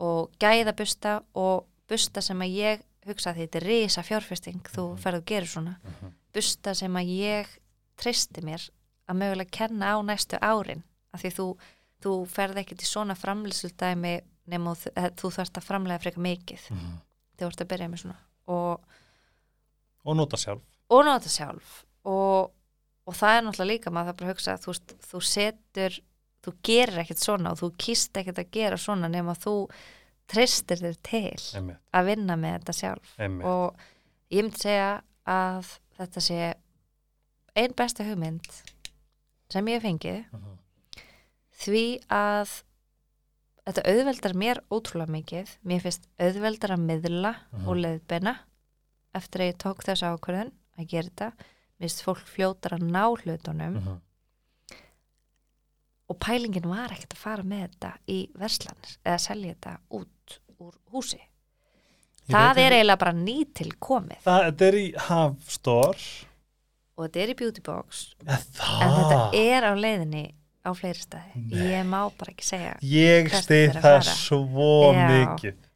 og 0.00 0.30
gæða 0.40 0.74
busta 0.76 1.22
og 1.38 1.66
busta 1.88 2.20
sem 2.24 2.40
að 2.44 2.56
ég 2.58 2.82
hugsaði 3.08 3.46
þetta 3.46 3.60
er 3.60 3.66
risa 3.68 4.04
fjárfesting, 4.04 4.60
þú 4.68 4.84
ferðu 5.00 5.22
að 5.22 5.28
gera 5.32 5.46
svona. 5.46 5.76
Mhm. 5.84 6.12
busta 6.34 6.74
sem 6.74 6.92
að 6.92 7.08
ég 7.10 7.46
treysti 8.00 8.42
mér 8.46 8.64
að 9.10 9.18
mögulega 9.20 9.50
kenna 9.58 9.92
á 9.94 9.98
næstu 10.06 10.38
árin 10.40 10.82
af 11.14 11.22
því 11.24 11.30
þú, 11.38 11.46
þú 12.04 12.12
ferð 12.30 12.60
ekkert 12.62 12.82
í 12.84 12.88
svona 12.88 13.16
framlýsildæmi 13.18 14.14
nema 14.50 14.74
þú, 14.78 14.92
eh, 14.96 15.10
þú 15.18 15.30
þarft 15.36 15.58
að 15.60 15.66
framlega 15.68 16.02
freka 16.04 16.20
mikið 16.24 16.62
Mhm. 16.70 16.96
þegar 17.36 17.50
þú 17.50 17.52
ert 17.52 17.60
að 17.64 17.70
byrja 17.72 17.88
með 17.88 18.02
svona. 18.04 18.16
Og, 18.48 18.80
og 20.04 20.16
nota 20.16 20.36
sjálf. 20.36 20.62
Og 20.90 21.04
nota 21.06 21.28
sjálf. 21.28 21.84
Og, 22.04 22.50
og 23.06 23.14
það 23.14 23.36
er 23.36 23.42
náttúrulega 23.46 23.70
líka 23.72 23.90
maður 23.92 24.10
það 24.12 24.16
bara 24.16 24.28
að 24.30 24.34
hugsa 24.34 24.56
þú, 24.58 24.72
veist, 24.72 24.94
þú 25.10 25.20
setur 25.28 26.00
þú 26.40 26.52
gerir 26.64 26.98
ekkert 27.02 27.20
svona 27.20 27.50
og 27.52 27.58
þú 27.60 27.68
kýst 27.76 28.16
ekkert 28.16 28.38
að 28.40 28.50
gera 28.50 28.76
svona 28.80 29.08
nema 29.12 29.34
þú 29.36 29.54
treystir 30.30 30.78
þér 30.80 30.96
til 31.02 31.58
einmitt, 31.58 31.78
að 31.92 32.06
vinna 32.06 32.36
með 32.40 32.54
þetta 32.60 32.74
sjálf. 32.78 33.10
Einmitt. 33.18 33.44
og 33.46 33.76
ég 34.30 34.44
myndi 34.46 34.62
segja 34.62 35.02
að 35.26 35.72
þetta 35.98 36.20
sé 36.24 36.54
einn 37.56 37.74
besta 37.76 38.04
hugmynd 38.04 38.46
sem 39.50 39.66
ég 39.66 39.80
hef 39.80 39.82
fengið 39.82 40.24
Mhm. 40.32 40.58
því 41.60 41.84
að 42.08 42.62
þetta 43.66 43.82
auðveldar 43.86 44.34
mér 44.34 44.60
ótrúlega 44.70 45.08
mikið. 45.14 45.48
Mér 45.66 45.80
finnst 45.82 46.06
auðveldar 46.18 46.70
að 46.76 46.84
miðla 46.86 47.34
Mhm. 47.52 47.68
og 47.68 47.76
leiðbeina 47.76 48.36
eftir 49.14 49.40
að 49.40 49.52
ég 49.52 49.58
tók 49.58 49.82
þessa 49.84 50.16
ákvörðun 50.16 50.52
að 50.78 50.86
gera 50.88 51.08
þetta. 51.08 51.32
Mér 51.80 51.88
finnst 51.88 52.02
fólk 52.04 52.24
fljótar 52.26 52.78
að 52.78 52.90
ná 52.90 53.04
hlutunum. 53.22 53.74
Mhm. 53.80 54.00
og 56.10 56.18
pælingin 56.18 56.66
var 56.66 56.90
ekkert 56.90 57.12
að 57.14 57.20
fara 57.22 57.42
með 57.46 57.68
þetta 57.68 57.90
í 58.10 58.16
verslanir 58.34 58.96
eða 59.06 59.18
selja 59.22 59.54
þetta 59.54 59.74
út 59.94 60.38
úr 60.58 60.72
húsi. 60.92 61.20
Ég 62.26 62.34
það 62.34 62.58
er 62.64 62.72
eiginlega 62.72 62.98
bara 62.98 63.12
nýtil 63.12 63.70
komið. 63.78 64.18
Það, 64.24 64.62
er 64.66 64.72
í 64.80 64.94
Hafstor 65.06 65.96
og 66.96 67.06
þetta 67.06 67.22
er 67.24 67.32
í 67.32 67.38
beauty 67.38 67.62
box. 67.64 68.04
En 68.26 68.94
þetta 68.98 69.18
er 69.38 69.66
á 69.66 69.72
leiðinni 69.74 70.24
á 70.60 70.70
fleiri 70.76 71.00
staði. 71.00 71.40
Nei. 71.48 71.58
ég 71.72 71.86
má 71.88 72.02
bara 72.18 72.34
ekki 72.34 72.44
segja 72.44 72.76
ég 72.84 73.30
stið 73.32 73.78
að 73.78 73.84
það 73.86 74.10
svo 74.12 74.70
Já. 74.92 75.06
mikið. 75.14 75.66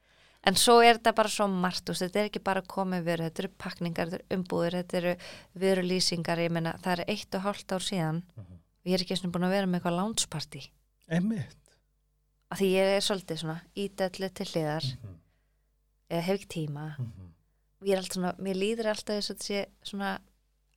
En 0.44 0.58
svo 0.60 0.74
er 0.84 0.98
þetta 0.98 1.14
bara 1.16 1.30
svo 1.32 1.46
margt 1.48 1.88
veist, 1.88 2.02
þetta 2.04 2.20
er 2.20 2.26
ekki 2.28 2.42
bara 2.44 2.60
komið 2.68 3.06
veru 3.06 3.24
þetta 3.24 3.42
eru 3.46 3.52
pakningar, 3.64 4.10
þetta 4.12 4.20
eru 4.20 4.36
umbúður 4.36 4.76
þetta 4.76 4.98
eru 5.00 5.14
vörulýsingar, 5.62 6.42
ég 6.44 6.52
meina 6.52 6.74
það 6.84 6.98
er 6.98 7.04
eitt 7.14 7.38
og 7.38 7.46
hálft 7.46 7.72
ár 7.72 7.84
síðan. 7.86 8.20
Og 8.36 8.90
ég 8.90 8.98
er 8.98 9.04
ekki 9.06 9.16
svona 9.16 9.32
búin 9.32 9.46
að 9.48 9.54
vera 9.56 9.70
með 9.70 9.80
eitthvað 9.80 9.96
lánsparti 10.02 10.62
einmitt. 11.08 11.60
Af 12.52 12.60
því 12.60 12.68
ég 12.74 12.92
er 12.98 13.04
svolítið 13.04 13.40
svona 13.40 13.56
ídellu 13.74 14.28
til 14.36 14.46
hliðar. 14.52 14.84
Mhm. 14.84 15.14
eða 16.10 16.20
hef 16.28 16.36
ekki 16.38 16.48
tíma. 16.52 16.84
Mhm. 16.98 17.30
og 17.80 17.86
ég 17.88 17.92
er 17.92 17.98
alltaf 18.02 18.14
svona, 18.18 18.34
mér 18.38 18.56
líður 18.60 18.86
alltaf 18.92 19.16
þess 19.16 19.30
að 19.30 19.36
þetta 19.36 19.44
sé 19.48 19.66
svona 19.82 20.18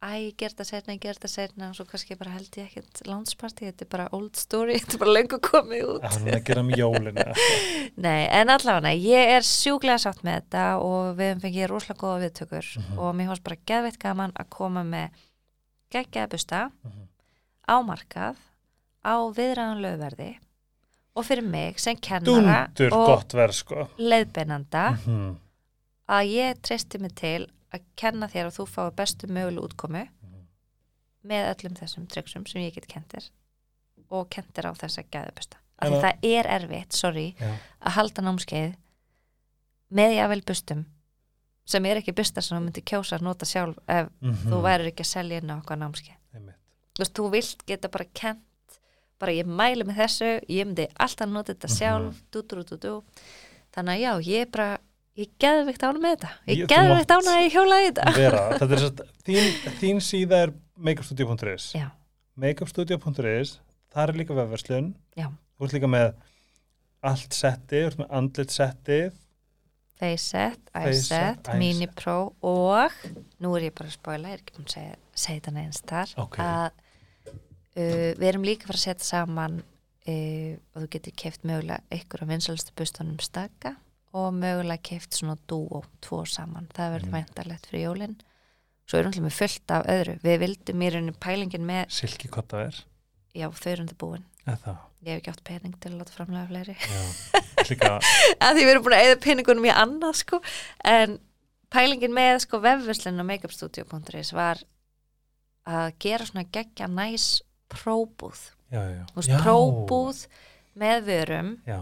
æ, 0.08 0.12
ég 0.30 0.36
ger 0.40 0.54
þetta 0.54 0.66
setna, 0.70 0.94
ég 0.96 1.02
ger 1.04 1.18
þetta 1.18 1.30
setna 1.32 1.68
og 1.70 1.76
svo 1.76 1.86
kannski 1.90 2.16
bara 2.16 2.32
held 2.32 2.48
ég 2.56 2.68
ekkert 2.70 3.02
lánsparti 3.10 3.66
þetta 3.68 3.84
er 3.84 3.90
bara 3.92 4.06
old 4.16 4.36
story, 4.40 4.78
þetta 4.80 4.96
er 4.96 5.02
bara 5.04 5.16
löngu 5.18 5.40
komið 5.44 5.84
út 5.92 6.06
það 6.06 6.16
er 6.16 6.24
hún 6.24 6.38
að 6.38 6.44
gera 6.48 6.64
um 6.64 6.72
jólina 6.80 7.26
Nei, 8.08 8.24
en 8.40 8.50
allavega, 8.54 8.94
ég 8.96 9.34
er 9.38 9.42
sjúklega 9.48 10.00
sátt 10.06 10.24
með 10.24 10.40
þetta 10.42 10.66
og 10.86 11.18
við 11.20 11.32
hefum 11.34 11.44
fengið 11.48 11.68
rosalega 11.74 12.02
góða 12.06 12.22
viðtökur 12.26 12.72
Mhm. 12.78 13.00
og 13.00 13.16
mér 13.20 13.28
fannst 13.34 13.44
bara 13.50 13.60
geðveitt 13.74 14.00
gaman 14.00 14.34
að 14.40 14.50
koma 14.50 14.84
með 14.84 15.10
geggjaða 15.92 16.32
busta 16.36 16.62
Mhm. 16.84 17.08
á 17.68 17.76
markað 17.84 18.36
á 19.04 19.16
viðræðan 19.36 19.82
lögverði 19.84 20.30
og 21.18 21.26
fyrir 21.26 21.44
mig 21.44 21.80
sem 21.80 21.96
kennara 21.98 22.68
dundur 22.76 22.94
og 22.94 23.24
verð 23.34 23.54
sko 23.58 23.88
leiðbeinanda 23.98 24.86
Mhm. 25.04 25.36
að 26.08 26.32
ég 26.32 26.62
treysti 26.62 27.00
mig 27.02 27.16
til 27.16 27.48
að 27.74 27.84
kenna 27.96 28.28
þér 28.28 28.46
og 28.48 28.54
þú 28.54 28.66
fái 28.68 28.92
bestu 28.96 29.28
möguleg 29.28 29.64
útkomu 29.70 30.08
Mhm. 30.08 30.48
með 31.26 31.56
öllum 31.56 31.76
þessum 31.78 32.08
tryggsum 32.08 32.48
sem 32.48 32.62
ég 32.62 32.74
get 32.74 32.88
kentir 32.88 33.30
og 34.10 34.30
kentir 34.30 34.64
á 34.66 34.72
þessa 34.74 35.04
geðubusta 35.12 35.58
af 35.80 35.90
því 35.90 35.96
að- 35.96 36.02
það 36.04 36.20
er 36.24 36.46
erfitt, 36.48 36.94
sorry 36.94 37.36
Já. 37.40 37.58
að 37.82 37.92
halda 37.92 38.22
námskeið 38.22 38.76
með 39.94 40.16
jável 40.18 40.42
bustum 40.46 40.86
sem 41.68 41.86
er 41.86 41.98
ekki 41.98 42.14
busta 42.16 42.42
sem 42.42 42.58
þú 42.58 42.64
myndir 42.66 42.84
kjósa 42.88 43.18
að 43.18 43.22
nota 43.28 43.46
sjálf 43.46 43.78
ef 43.88 44.10
Mhm. 44.22 44.48
þú 44.52 44.62
værir 44.64 44.88
ekki 44.92 45.04
að 45.04 45.12
selja 45.14 45.38
inn 45.42 45.50
á 45.52 45.60
okkar 45.62 45.78
námskeið 45.78 46.16
þú 46.34 47.00
veist, 47.00 47.14
þú 47.14 47.32
vilt 47.32 47.66
geta 47.68 47.88
bara 47.90 48.06
kent 48.14 48.40
bara 49.20 49.32
ég 49.32 49.46
mæli 49.46 49.84
með 49.84 49.96
þessu 49.98 50.42
ég 50.48 50.66
myndi 50.66 50.88
alltaf 51.00 51.30
nota 51.30 51.54
þetta 51.54 51.68
Mhm. 51.70 51.78
sjálf 51.78 52.24
dú, 52.32 52.42
dú, 52.44 52.64
dú, 52.64 52.78
dú. 52.78 53.04
þannig 53.74 53.98
að 53.98 54.02
já, 54.02 54.22
ég 54.34 54.42
er 54.42 54.46
bara 54.46 54.78
ég 55.18 55.30
geðvikt 55.42 55.84
ána 55.88 56.00
með 56.04 56.16
þetta. 56.16 56.32
Ég, 56.48 56.58
Ég- 56.62 56.72
geðvikt 56.72 57.10
mátt- 57.10 57.16
ána 57.18 57.36
að 57.36 57.44
ég 57.48 57.56
hjóla 57.58 57.78
í 57.82 57.86
þetta. 57.90 58.16
vera, 58.18 58.42
þetta 58.62 58.78
er 58.78 58.84
satt, 58.86 59.02
þín, 59.28 59.52
þín 59.82 60.02
síða 60.08 60.42
er 60.46 60.54
makeupstudio.is 60.88 61.70
makeupstudio.is 62.38 63.54
það 63.94 64.02
er 64.04 64.18
líka 64.22 64.36
vefverslun. 64.38 64.92
Þú 65.18 65.66
ert 65.68 65.74
líka 65.78 65.90
með 65.90 66.10
allt 67.08 67.34
setti, 67.38 67.80
þú 67.82 67.88
ert 67.92 68.02
með 68.02 68.12
andlit 68.20 68.54
settið. 68.54 69.16
Facet, 69.98 70.60
Facet, 70.70 70.94
iSet, 70.94 71.48
Mini 71.58 71.88
Pro 71.90 72.36
og 72.46 72.94
nú 73.42 73.56
er 73.58 73.64
ég 73.66 73.74
bara 73.74 73.90
að 73.90 73.96
spóila, 73.96 74.30
ég 74.30 74.38
er 74.38 74.44
ekki 74.44 74.54
búin 74.60 74.68
að 74.70 74.76
segja, 74.78 74.98
þetta 75.40 75.54
neins 75.56 75.80
þar 75.90 76.12
Ok. 76.22 76.38
að 76.38 76.68
uh, 77.34 78.12
við 78.20 78.28
erum 78.30 78.46
líka 78.46 78.68
að 78.68 78.70
fara 78.70 78.78
að 78.78 78.84
setja 78.84 79.08
saman 79.08 79.56
uh, 79.64 80.52
og 80.76 80.84
þú 80.84 80.90
getur 80.94 81.16
keft 81.24 81.48
mögulega 81.50 81.82
ykkur 81.98 82.22
á 82.22 82.30
vinsalstu 82.30 82.76
bustunum 82.78 83.18
staka 83.26 83.74
og 84.14 84.34
mögulega 84.34 84.82
keift 84.84 85.14
svona 85.18 85.36
dúo, 85.50 85.84
tvo 86.02 86.24
saman. 86.26 86.68
Það 86.74 86.94
verður 86.96 87.08
Mm. 87.08 87.18
væntarlegt 87.18 87.66
fyrir 87.68 87.84
jólin. 87.88 88.16
Svo 88.88 89.00
erum 89.00 89.12
við 89.12 89.26
með 89.28 89.36
fullt 89.36 89.72
af 89.72 89.86
öðru. 89.86 90.20
Við 90.24 90.40
vildum 90.40 90.82
í 90.82 90.90
rauninni 90.94 91.16
pælingin 91.20 91.66
með 91.68 91.90
Silki 91.92 92.28
kotta 92.32 92.62
er? 92.68 92.84
Já, 93.36 93.50
þau 93.52 93.72
eru 93.72 93.82
undir 93.84 93.98
búin. 93.98 94.24
Eða? 94.48 94.78
Ég 95.04 95.12
hef 95.14 95.20
ekki 95.22 95.32
átt 95.32 95.44
pening 95.44 95.76
til 95.80 95.92
að 95.92 95.98
láta 96.00 96.16
framlega 96.16 96.48
fleiri. 96.48 96.76
Að 98.40 98.54
því 98.56 98.64
við 98.64 98.72
erum 98.72 98.84
búin 98.86 98.96
að 98.98 99.06
eða 99.10 99.20
peningunum 99.24 99.68
í 99.68 99.74
annað 99.74 100.16
sko. 100.24 100.40
En 100.88 101.20
pælingin 101.74 102.16
með 102.16 102.40
sko 102.46 102.60
vefverslun 102.64 103.20
og 103.20 103.28
makeupstudio.is 103.28 104.32
var 104.34 104.64
að 105.68 105.92
gera 106.00 106.26
svona 106.26 106.46
geggja 106.48 106.88
næs 106.88 107.42
próbúð, 107.70 108.40
Já, 108.72 108.80
já, 108.88 109.04
já. 109.28 109.40
próbúð 109.44 110.22
með 110.80 111.02
vörum 111.10 111.50
Já, 111.68 111.82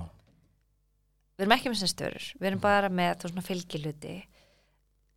við 1.36 1.44
erum 1.46 1.56
ekki 1.58 1.72
með 1.72 1.80
sinnstöður, 1.82 2.26
við 2.40 2.48
erum 2.50 2.64
bara 2.64 2.90
með 2.90 3.26
svona 3.26 3.44
fylgiluti 3.46 4.16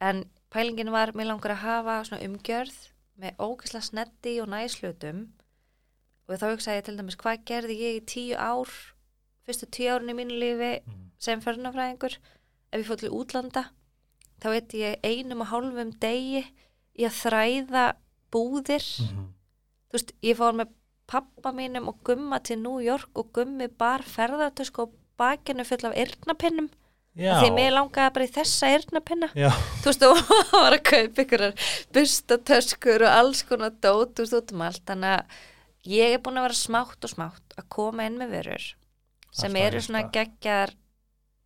en 0.01 0.25
pælingin 0.55 0.91
var, 0.95 1.13
mér 1.15 1.27
langar 1.33 1.55
að 1.57 1.63
hafa 1.65 1.97
svona 2.09 2.25
umgjörð 2.29 2.77
með 3.19 3.41
ógæsla 3.43 3.81
snetti 3.83 4.37
og 4.43 4.49
næslutum 4.53 5.25
og 6.29 6.37
þá 6.39 6.47
hugsaði 6.53 6.79
ég 6.81 6.85
til 6.87 6.97
dæmis 6.99 7.17
hvað 7.19 7.45
gerði 7.49 7.77
ég 7.81 7.99
í 7.99 8.05
tíu 8.13 8.37
ár 8.39 8.71
fyrstu 9.49 9.67
tíu 9.73 9.91
árun 9.95 10.13
í 10.13 10.17
mínu 10.19 10.39
lífi 10.39 10.73
Mm. 10.85 11.05
sem 11.19 11.41
förnafræðingur 11.41 12.15
ef 12.73 12.79
ég 12.79 12.87
fór 12.87 12.99
til 13.01 13.11
útlanda 13.11 13.65
þá 14.41 14.47
veit 14.55 14.75
ég 14.79 15.01
einum 15.03 15.41
og 15.43 15.49
hálfum 15.51 15.91
degi 16.01 16.45
í 16.99 17.07
að 17.07 17.17
þræða 17.23 17.85
búðir. 18.33 18.85
Mhm. 19.03 19.25
þú 19.89 19.93
veist, 19.97 20.13
ég 20.23 20.37
fór 20.37 20.53
með 20.55 20.69
pappa 21.09 21.51
mínum 21.53 21.89
og 21.89 22.03
gumma 22.05 22.39
til 22.45 22.59
New 22.61 22.79
York 22.79 23.09
og 23.17 23.33
gummi 23.33 23.67
bar 23.69 24.03
ferðartösku 24.05 24.83
og 24.85 24.93
bakinu 25.19 25.65
full 25.69 25.87
af 25.91 25.97
yrnapinnum 26.05 26.69
Já, 27.19 27.33
því 27.43 27.49
mér 27.57 27.73
langaði 27.75 28.13
bara 28.15 28.27
í 28.29 28.31
þessa 28.31 28.69
yrnapinna 28.77 29.29
já, 29.35 29.49
þú 29.83 29.89
veist, 29.91 30.03
og 30.07 30.19
var 30.55 30.77
að 30.77 30.83
kaupa 30.87 31.23
ykkur 31.25 31.43
bustatöskur 31.97 33.03
og 33.09 33.11
alls 33.11 33.41
konar 33.49 33.73
dót 33.83 34.13
þú 34.15 34.23
veist, 34.25 34.37
út 34.39 34.53
um 34.55 34.63
allt, 34.69 34.85
þannig 34.87 35.15
að 35.17 35.41
ég 35.89 36.15
er 36.15 36.23
búin 36.23 36.39
að 36.39 36.47
vera 36.49 36.59
smátt 36.61 37.05
og 37.09 37.11
smátt 37.11 37.57
að 37.59 37.67
koma 37.75 38.07
inn 38.07 38.19
með 38.21 38.37
vörur 38.37 38.67
sem 39.33 39.51
Alltaf 39.51 39.65
eru 39.67 39.81
svona 39.83 40.03
stað. 40.05 40.13
geggjar 40.19 40.75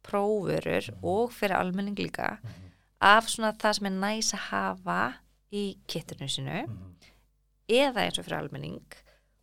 prófurur 0.02 0.90
Mhm. 0.92 1.04
og 1.04 1.32
fyrir 1.32 1.56
almenning 1.56 1.96
líka 1.98 2.38
Mhm. 2.42 2.52
af 3.00 3.24
svona 3.28 3.52
það 3.56 3.72
sem 3.78 3.86
er 3.86 3.90
næs 3.90 4.32
að 4.34 4.38
hafa 4.50 5.14
í 5.52 5.76
kittinu 5.88 6.28
sinu 6.28 6.66
Mhm. 6.66 6.94
eða 7.68 7.96
eins 8.04 8.18
og 8.18 8.24
fyrir 8.26 8.38
almenning 8.42 8.82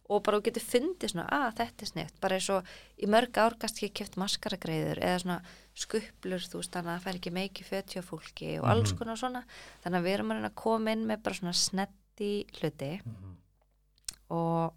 og 0.09 0.23
bara 0.25 0.39
þú 0.39 0.45
getur 0.49 0.63
fundið 0.65 1.11
svona 1.13 1.25
að 1.29 1.49
þetta 1.59 1.85
er 1.85 1.89
snitt 1.91 2.15
bara 2.21 2.37
eins 2.39 2.49
og 2.49 2.69
í 2.97 3.09
mörg 3.13 3.37
ár 3.37 3.55
gast 3.61 3.77
ekki 3.77 3.91
keft 4.01 4.15
maskaragreiður 4.17 5.01
eða 5.05 5.19
svona 5.23 5.39
skuplur 5.79 6.41
þú 6.49 6.61
veist 6.63 6.73
þannig 6.73 6.89
að 6.89 6.95
það 6.97 7.03
fær 7.05 7.19
ekki 7.19 7.33
meiki 7.35 7.67
fötjá 7.67 8.01
fólki 8.03 8.49
og 8.59 8.65
alls 8.71 8.91
Mhm. 8.93 8.97
konar 8.99 9.17
svona 9.21 9.43
þannig 9.83 9.99
að 9.99 10.07
við 10.09 10.13
erum 10.17 10.31
að 10.33 10.45
að 10.49 10.55
koma 10.55 10.91
inn 10.91 11.05
með 11.05 11.23
bara 11.23 11.35
svona 11.35 11.53
snetti 11.53 12.31
hluti 12.59 12.91
Mhm. 13.05 13.35
og 14.29 14.73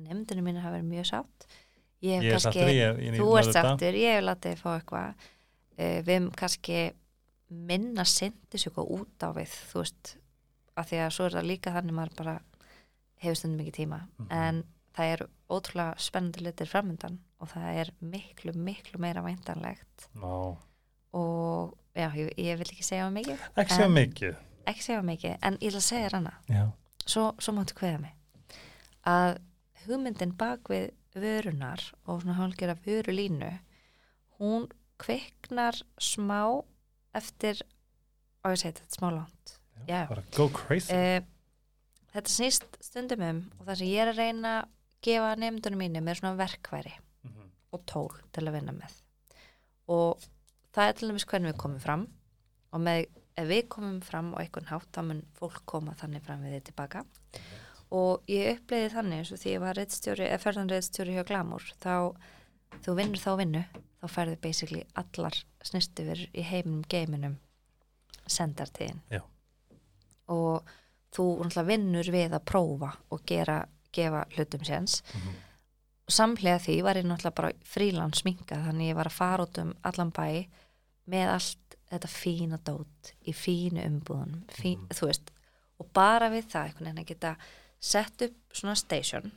nefndinu 0.00 0.42
mínu 0.46 0.62
hafa 0.64 0.78
verið 0.78 0.88
mjög 0.94 1.06
sátt 1.10 1.46
ég 2.02 2.22
hef 2.22 2.42
kannski 2.44 2.60
ég, 2.60 3.00
ég 3.04 3.18
þú 3.18 3.28
ert 3.38 3.52
sáttur, 3.52 3.94
ég 4.00 4.14
hef 4.16 4.24
látið 4.24 4.54
þið 4.54 4.62
fá 4.62 4.70
eitthvað 4.78 5.08
uh, 5.80 5.98
við 6.00 6.14
hefum 6.14 6.30
kannski 6.40 6.78
minna 7.50 8.04
sendis 8.08 8.64
eitthvað 8.68 8.90
út 8.96 9.26
á 9.26 9.28
við 9.36 9.50
þú 9.72 9.82
veist, 9.82 10.14
af 10.78 10.88
því 10.90 11.00
að 11.04 11.10
svo 11.16 11.26
er 11.26 11.36
það 11.36 11.48
líka 11.50 11.74
þannig 11.74 11.96
maður 11.98 12.16
bara 12.16 12.36
hefur 13.22 13.36
stundum 13.36 13.60
mikið 13.64 13.76
tíma 13.80 14.00
Mhm. 14.18 14.28
en 14.32 14.64
það 14.96 15.12
eru 15.14 15.26
ótrúlega 15.50 15.98
spennandi 15.98 16.40
litir 16.44 16.66
framöndan 16.66 17.18
og 17.40 17.48
það 17.48 17.74
er 17.80 17.90
miklu, 18.02 18.52
miklu 18.54 18.98
meira 19.00 19.22
væntanlegt. 19.22 20.08
Ná, 20.14 20.56
og 21.12 21.76
já, 21.96 22.10
ég, 22.14 22.30
ég 22.38 22.58
vil 22.58 22.66
ekki 22.70 22.84
segja 22.86 23.10
mikið 23.10 23.38
ekki 23.56 23.74
segja 23.76 23.88
mikið. 23.88 24.36
ekki 24.66 24.82
segja 24.82 25.02
mikið, 25.02 25.36
en 25.42 25.56
ég 25.60 25.74
að 25.80 25.86
segja 25.88 26.10
Já, 26.48 26.70
svo, 27.06 27.32
svo 27.38 27.52
máttu 27.56 27.74
kveða 27.74 28.00
mig. 28.00 28.12
Að 29.06 29.38
hugmyndin 29.86 30.36
bak 30.36 30.68
við 30.68 30.90
vörunar 31.14 31.80
og 32.06 32.22
svona 32.22 32.36
hálfgerða 32.38 32.76
vörulínu 32.84 33.58
hún 34.38 34.68
kviknar 34.98 35.80
smá 35.98 36.62
eftir 37.14 37.62
á 38.44 38.48
ég 38.50 38.52
að 38.52 38.60
segja 38.62 38.72
þetta 38.78 38.98
smá 39.00 39.10
langt. 39.16 39.56
Já. 39.88 40.06
bara 40.08 40.22
go 40.36 40.48
crazy. 40.48 40.92
Uh, 40.92 41.20
þetta 42.14 42.32
snýst 42.34 42.78
stundum 42.82 43.22
um 43.28 43.40
og 43.60 43.66
það 43.68 43.78
sem 43.80 43.90
ég 43.92 44.02
er 44.04 44.12
að 44.12 44.20
reyna 44.22 44.52
að 44.62 44.68
gefa 45.06 45.30
nefndunum 45.40 45.80
mínu 45.84 46.02
með 46.04 46.20
svona 46.20 46.36
verkværi 46.40 46.92
Mhm. 47.24 47.50
og 47.72 47.86
tól 47.86 48.10
til 48.32 48.44
að 48.48 48.52
vinna 48.58 48.72
með 48.72 48.94
og 49.88 50.22
það 50.72 50.88
er 50.88 50.92
til 50.98 51.08
dæmis 51.10 51.24
hvernig 51.26 51.52
við 51.52 51.58
komum 51.60 51.80
fram 51.80 52.06
og 52.72 52.80
með, 52.80 53.06
ef 53.36 53.48
við 53.48 53.68
komum 53.68 54.00
fram 54.02 54.32
og 54.34 54.40
einhvern 54.40 54.68
hátt 54.70 54.90
þá 54.92 55.00
mun 55.04 55.22
fólk 55.38 55.62
koma 55.66 55.92
þannig 55.98 56.22
fram 56.22 56.42
við 56.44 56.54
þið 56.58 56.64
tilbaka 56.70 57.04
og 57.90 58.22
ég 58.30 58.54
uppleiði 58.60 58.92
þannig 58.94 59.18
eins 59.18 59.32
og 59.32 59.38
því 59.42 59.54
ég 59.56 59.60
var 59.60 59.80
ferðanreitstjóri 60.44 61.16
hjá 61.16 61.24
Glamour 61.26 61.64
þá 61.82 62.14
þú 62.84 62.94
vinnur 62.96 63.18
þá 63.24 63.30
vinnu 63.40 63.64
þá 64.00 64.06
færðu 64.08 64.36
basically 64.40 64.84
allar 64.94 65.34
snirtifur 65.66 66.20
í 66.32 66.42
heiminum 66.46 66.84
geiminum 66.88 67.36
sendartíðin 68.30 69.00
Já. 69.10 69.20
og 70.28 70.62
þú 71.14 71.24
náttúrulega 71.42 71.66
vinnur 71.66 72.10
við 72.14 72.30
að 72.36 72.44
prófa 72.44 72.92
og 73.10 73.24
gera, 73.26 73.66
gefa 73.92 74.24
hlutum 74.36 74.60
séns 74.64 75.02
Mhm. 75.14 75.34
samlega 76.08 76.58
því 76.58 76.82
var 76.82 76.94
ég 76.96 77.04
náttúrulega 77.06 77.34
bara 77.34 77.52
frílan 77.64 78.14
sminka 78.14 78.56
þannig 78.56 78.90
ég 78.92 78.94
var 78.96 79.06
að 79.06 79.12
fara 79.18 79.44
út 79.46 79.58
um 79.58 79.74
allan 79.84 80.10
bæ 80.12 80.46
með 81.08 81.28
allt 81.34 81.76
þetta 81.90 82.08
fína 82.08 82.58
dót 82.62 83.12
í 83.26 83.32
fínu 83.34 83.82
umbúðunum 83.86 84.44
fín, 84.48 84.78
Mhm. 84.78 84.88
þú 84.94 85.06
veist, 85.06 85.30
og 85.80 85.92
bara 85.92 86.30
við 86.30 86.44
það 86.46 86.64
einhvern 86.66 86.84
veginn 86.84 86.98
að 87.04 87.06
geta 87.06 87.36
sett 87.80 88.22
upp 88.22 88.34
svona 88.52 88.76
station 88.76 89.32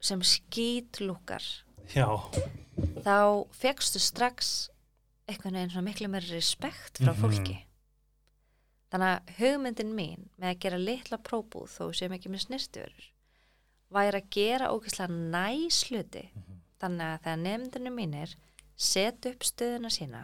sem 0.00 0.20
skýtlúkar 0.22 1.42
Já, 1.94 2.06
þá 3.04 3.46
fegstu 3.54 3.98
strax 4.02 4.68
einhvern 5.28 5.54
veginn 5.54 5.70
svona 5.70 5.88
miklu 5.90 6.08
meiri 6.08 6.30
respekt 6.34 6.98
frá 7.00 7.12
Mhm. 7.14 7.20
fólki 7.22 7.58
þannig 8.96 9.12
að 9.12 9.34
hugmyndin 9.42 9.92
mín 9.92 10.26
með 10.40 10.48
að 10.54 10.58
gera 10.64 10.78
litla 10.80 11.18
próbúð 11.20 11.68
þó 11.76 11.84
sem 12.00 12.12
ekki 12.16 12.30
með 12.32 12.46
snirtiverur 12.46 13.10
væri 13.92 14.20
að 14.22 14.30
gera 14.34 14.70
ógeðslega 14.72 15.20
næs 15.36 15.82
hluti 15.90 16.24
Mhm. 16.32 16.56
þannig 16.80 17.06
að 17.12 17.20
þegar 17.26 17.42
nefndinu 17.44 17.92
mínir 17.94 18.34
set 18.76 19.26
upp 19.30 19.44
stöðuna 19.44 19.90
sína 19.92 20.22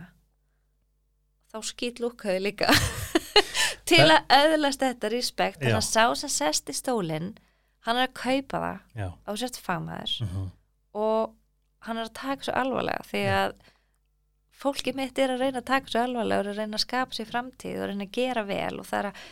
þá 1.53 1.59
skýt 1.69 2.01
lúkaðu 2.01 2.41
líka 2.47 2.69
til 3.89 4.03
að 4.09 4.25
öðlast 4.39 4.81
þetta 4.83 5.11
respekt 5.13 5.61
þannig 5.61 5.79
að 5.79 5.89
sá 5.89 6.05
sem 6.23 6.33
sest 6.33 6.73
í 6.73 6.77
stólinn 6.77 7.35
hann 7.87 7.99
er 7.99 8.09
að 8.09 8.17
kaupa 8.23 8.61
það 8.63 8.79
já 9.03 9.09
á 9.29 9.31
sérst 9.37 9.61
fagmaður 9.61 10.17
Mhm. 10.27 10.51
og 10.95 11.35
hann 11.83 11.99
er 11.99 12.07
að 12.09 12.15
taka 12.15 12.47
svo 12.47 12.55
alvarlega 12.55 13.05
því 13.11 13.23
Já. 13.27 13.53
Að 14.63 14.69
fólki 14.69 14.95
mitt 14.95 15.19
er 15.19 15.35
að 15.35 15.43
reyna 15.43 15.61
að 15.61 15.71
taka 15.73 15.91
svo 15.91 16.03
alvarlega 16.07 16.43
og 16.45 16.51
að 16.53 16.59
reyna 16.61 16.79
að 16.79 16.85
skapa 16.85 17.17
sér 17.17 17.31
framtíð 17.31 17.79
og 17.81 17.89
reyna 17.91 18.07
að 18.07 18.17
gera 18.19 18.45
vel 18.47 18.75
og 18.79 18.87
það 18.89 18.99
er 19.01 19.09
að 19.11 19.23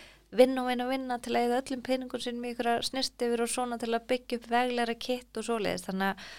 vinna 0.40 0.62
og 0.62 0.70
vinna 0.70 0.86
og 0.86 0.92
vinna 0.94 1.18
til 1.22 1.34
að 1.34 1.46
eða 1.46 1.60
öllum 1.62 1.82
peningur 1.86 2.22
sinn 2.22 2.40
með 2.42 2.54
ykkur 2.54 2.70
snirtifur 2.86 3.44
og 3.44 3.50
svona 3.50 3.78
til 3.82 3.90
að 3.94 4.06
byggja 4.10 4.38
upp 4.40 4.48
veglegra 4.50 4.96
kitt 5.06 5.40
og 5.40 5.46
svoleiðis. 5.46 5.86
Þannig 5.86 6.10
að 6.10 6.30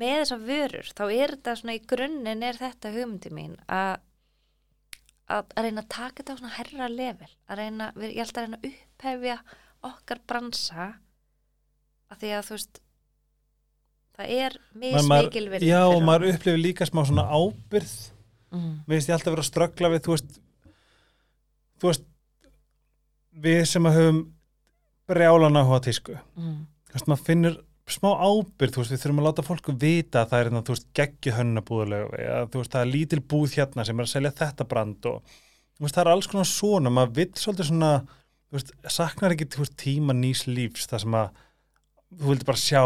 með 0.00 0.18
þessar 0.20 0.44
vörur 0.46 0.92
þá 0.96 1.04
er 1.06 1.34
þetta 1.34 1.56
svona 1.60 1.76
í 1.76 1.82
grunninn 1.92 2.44
er 2.46 2.60
þetta 2.60 2.92
hugmyndi 2.94 3.32
mín 3.36 3.56
að 3.68 3.96
að 5.26 5.52
að 5.58 5.66
reyna 5.66 5.82
að 5.82 5.92
taka 5.92 6.20
þetta 6.20 6.34
á 6.36 6.38
svona 6.40 6.56
herra 6.56 6.88
level 6.92 7.30
að 7.50 7.60
reyna, 7.60 7.90
ég 7.98 8.20
held 8.22 8.36
að 8.36 8.44
reyna 8.44 8.58
að 8.60 8.68
upphefja 8.70 9.36
okkar 9.86 10.20
bransa 10.30 10.86
að 12.06 12.20
því 12.22 12.30
að 12.36 12.44
þú 12.46 12.56
veist 12.56 12.80
það 14.16 14.32
er 14.46 14.58
mismikil 14.80 15.46
virðing 15.52 15.70
Já, 15.70 15.82
og 15.88 16.02
maður 16.06 16.30
upplifir 16.32 16.62
líka 16.62 16.88
smá 16.88 17.02
svona 17.04 17.26
ábyrð 17.28 17.94
mm. 18.54 18.72
Mér 18.86 18.96
finnst 18.96 19.10
ég 19.10 19.16
alltaf 19.18 19.34
vera 19.34 19.44
að 19.44 19.50
ströggla 19.50 19.92
við, 19.92 20.02
þú 20.06 20.16
veist 20.16 20.40
þú 21.76 21.90
veist 21.90 22.06
við 23.46 23.62
sem 23.68 23.86
að 23.88 23.98
höfum 24.00 24.20
brjálan 25.06 25.60
áhuga 25.60 25.80
á 25.82 25.86
tísku 25.86 26.18
Mm. 26.36 26.66
þú 26.90 26.96
veist, 26.96 27.08
maður 27.10 27.24
finnur 27.28 27.56
smá 27.86 28.08
ábyrð 28.18 28.72
þú 28.74 28.82
veist, 28.82 28.92
við 28.94 29.02
þurfum 29.04 29.20
að 29.20 29.26
láta 29.28 29.46
fólku 29.46 29.74
vita 29.78 30.22
að 30.22 30.30
það 30.30 30.38
er 30.40 30.48
hérna, 30.48 30.62
þú 30.66 30.74
veist, 30.74 30.86
geggju 30.96 31.34
hönnabúðulega 31.36 32.22
eða 32.24 32.46
þú 32.50 32.62
veist, 32.62 32.72
það 32.72 32.80
er 32.86 32.92
lítil 32.94 33.20
búð 33.30 33.58
hérna 33.60 33.84
sem 33.86 34.00
er 34.00 34.08
að 34.08 34.14
selja 34.14 34.32
þetta 34.40 34.66
brand 34.72 35.10
og 35.10 35.36
þú 35.76 35.84
veist, 35.84 35.94
það 35.94 36.02
er 36.02 36.10
alls 36.14 36.30
konar 36.32 36.48
svona, 36.50 36.90
maður 36.96 37.12
vill 37.20 37.34
svolítið 37.38 37.68
svona 37.70 37.92
þú 38.46 38.56
veist, 38.58 38.72
saknar 38.96 39.36
ekki 39.36 39.48
þú 39.54 39.62
veist, 39.62 39.76
tíma 39.78 40.16
nýs 40.16 40.46
lífs, 40.50 40.88
það 40.90 41.04
sem 41.04 41.18
að 41.20 41.28
þú 42.16 42.32
vildi 42.32 42.48
bara 42.48 42.62
sjá 42.64 42.82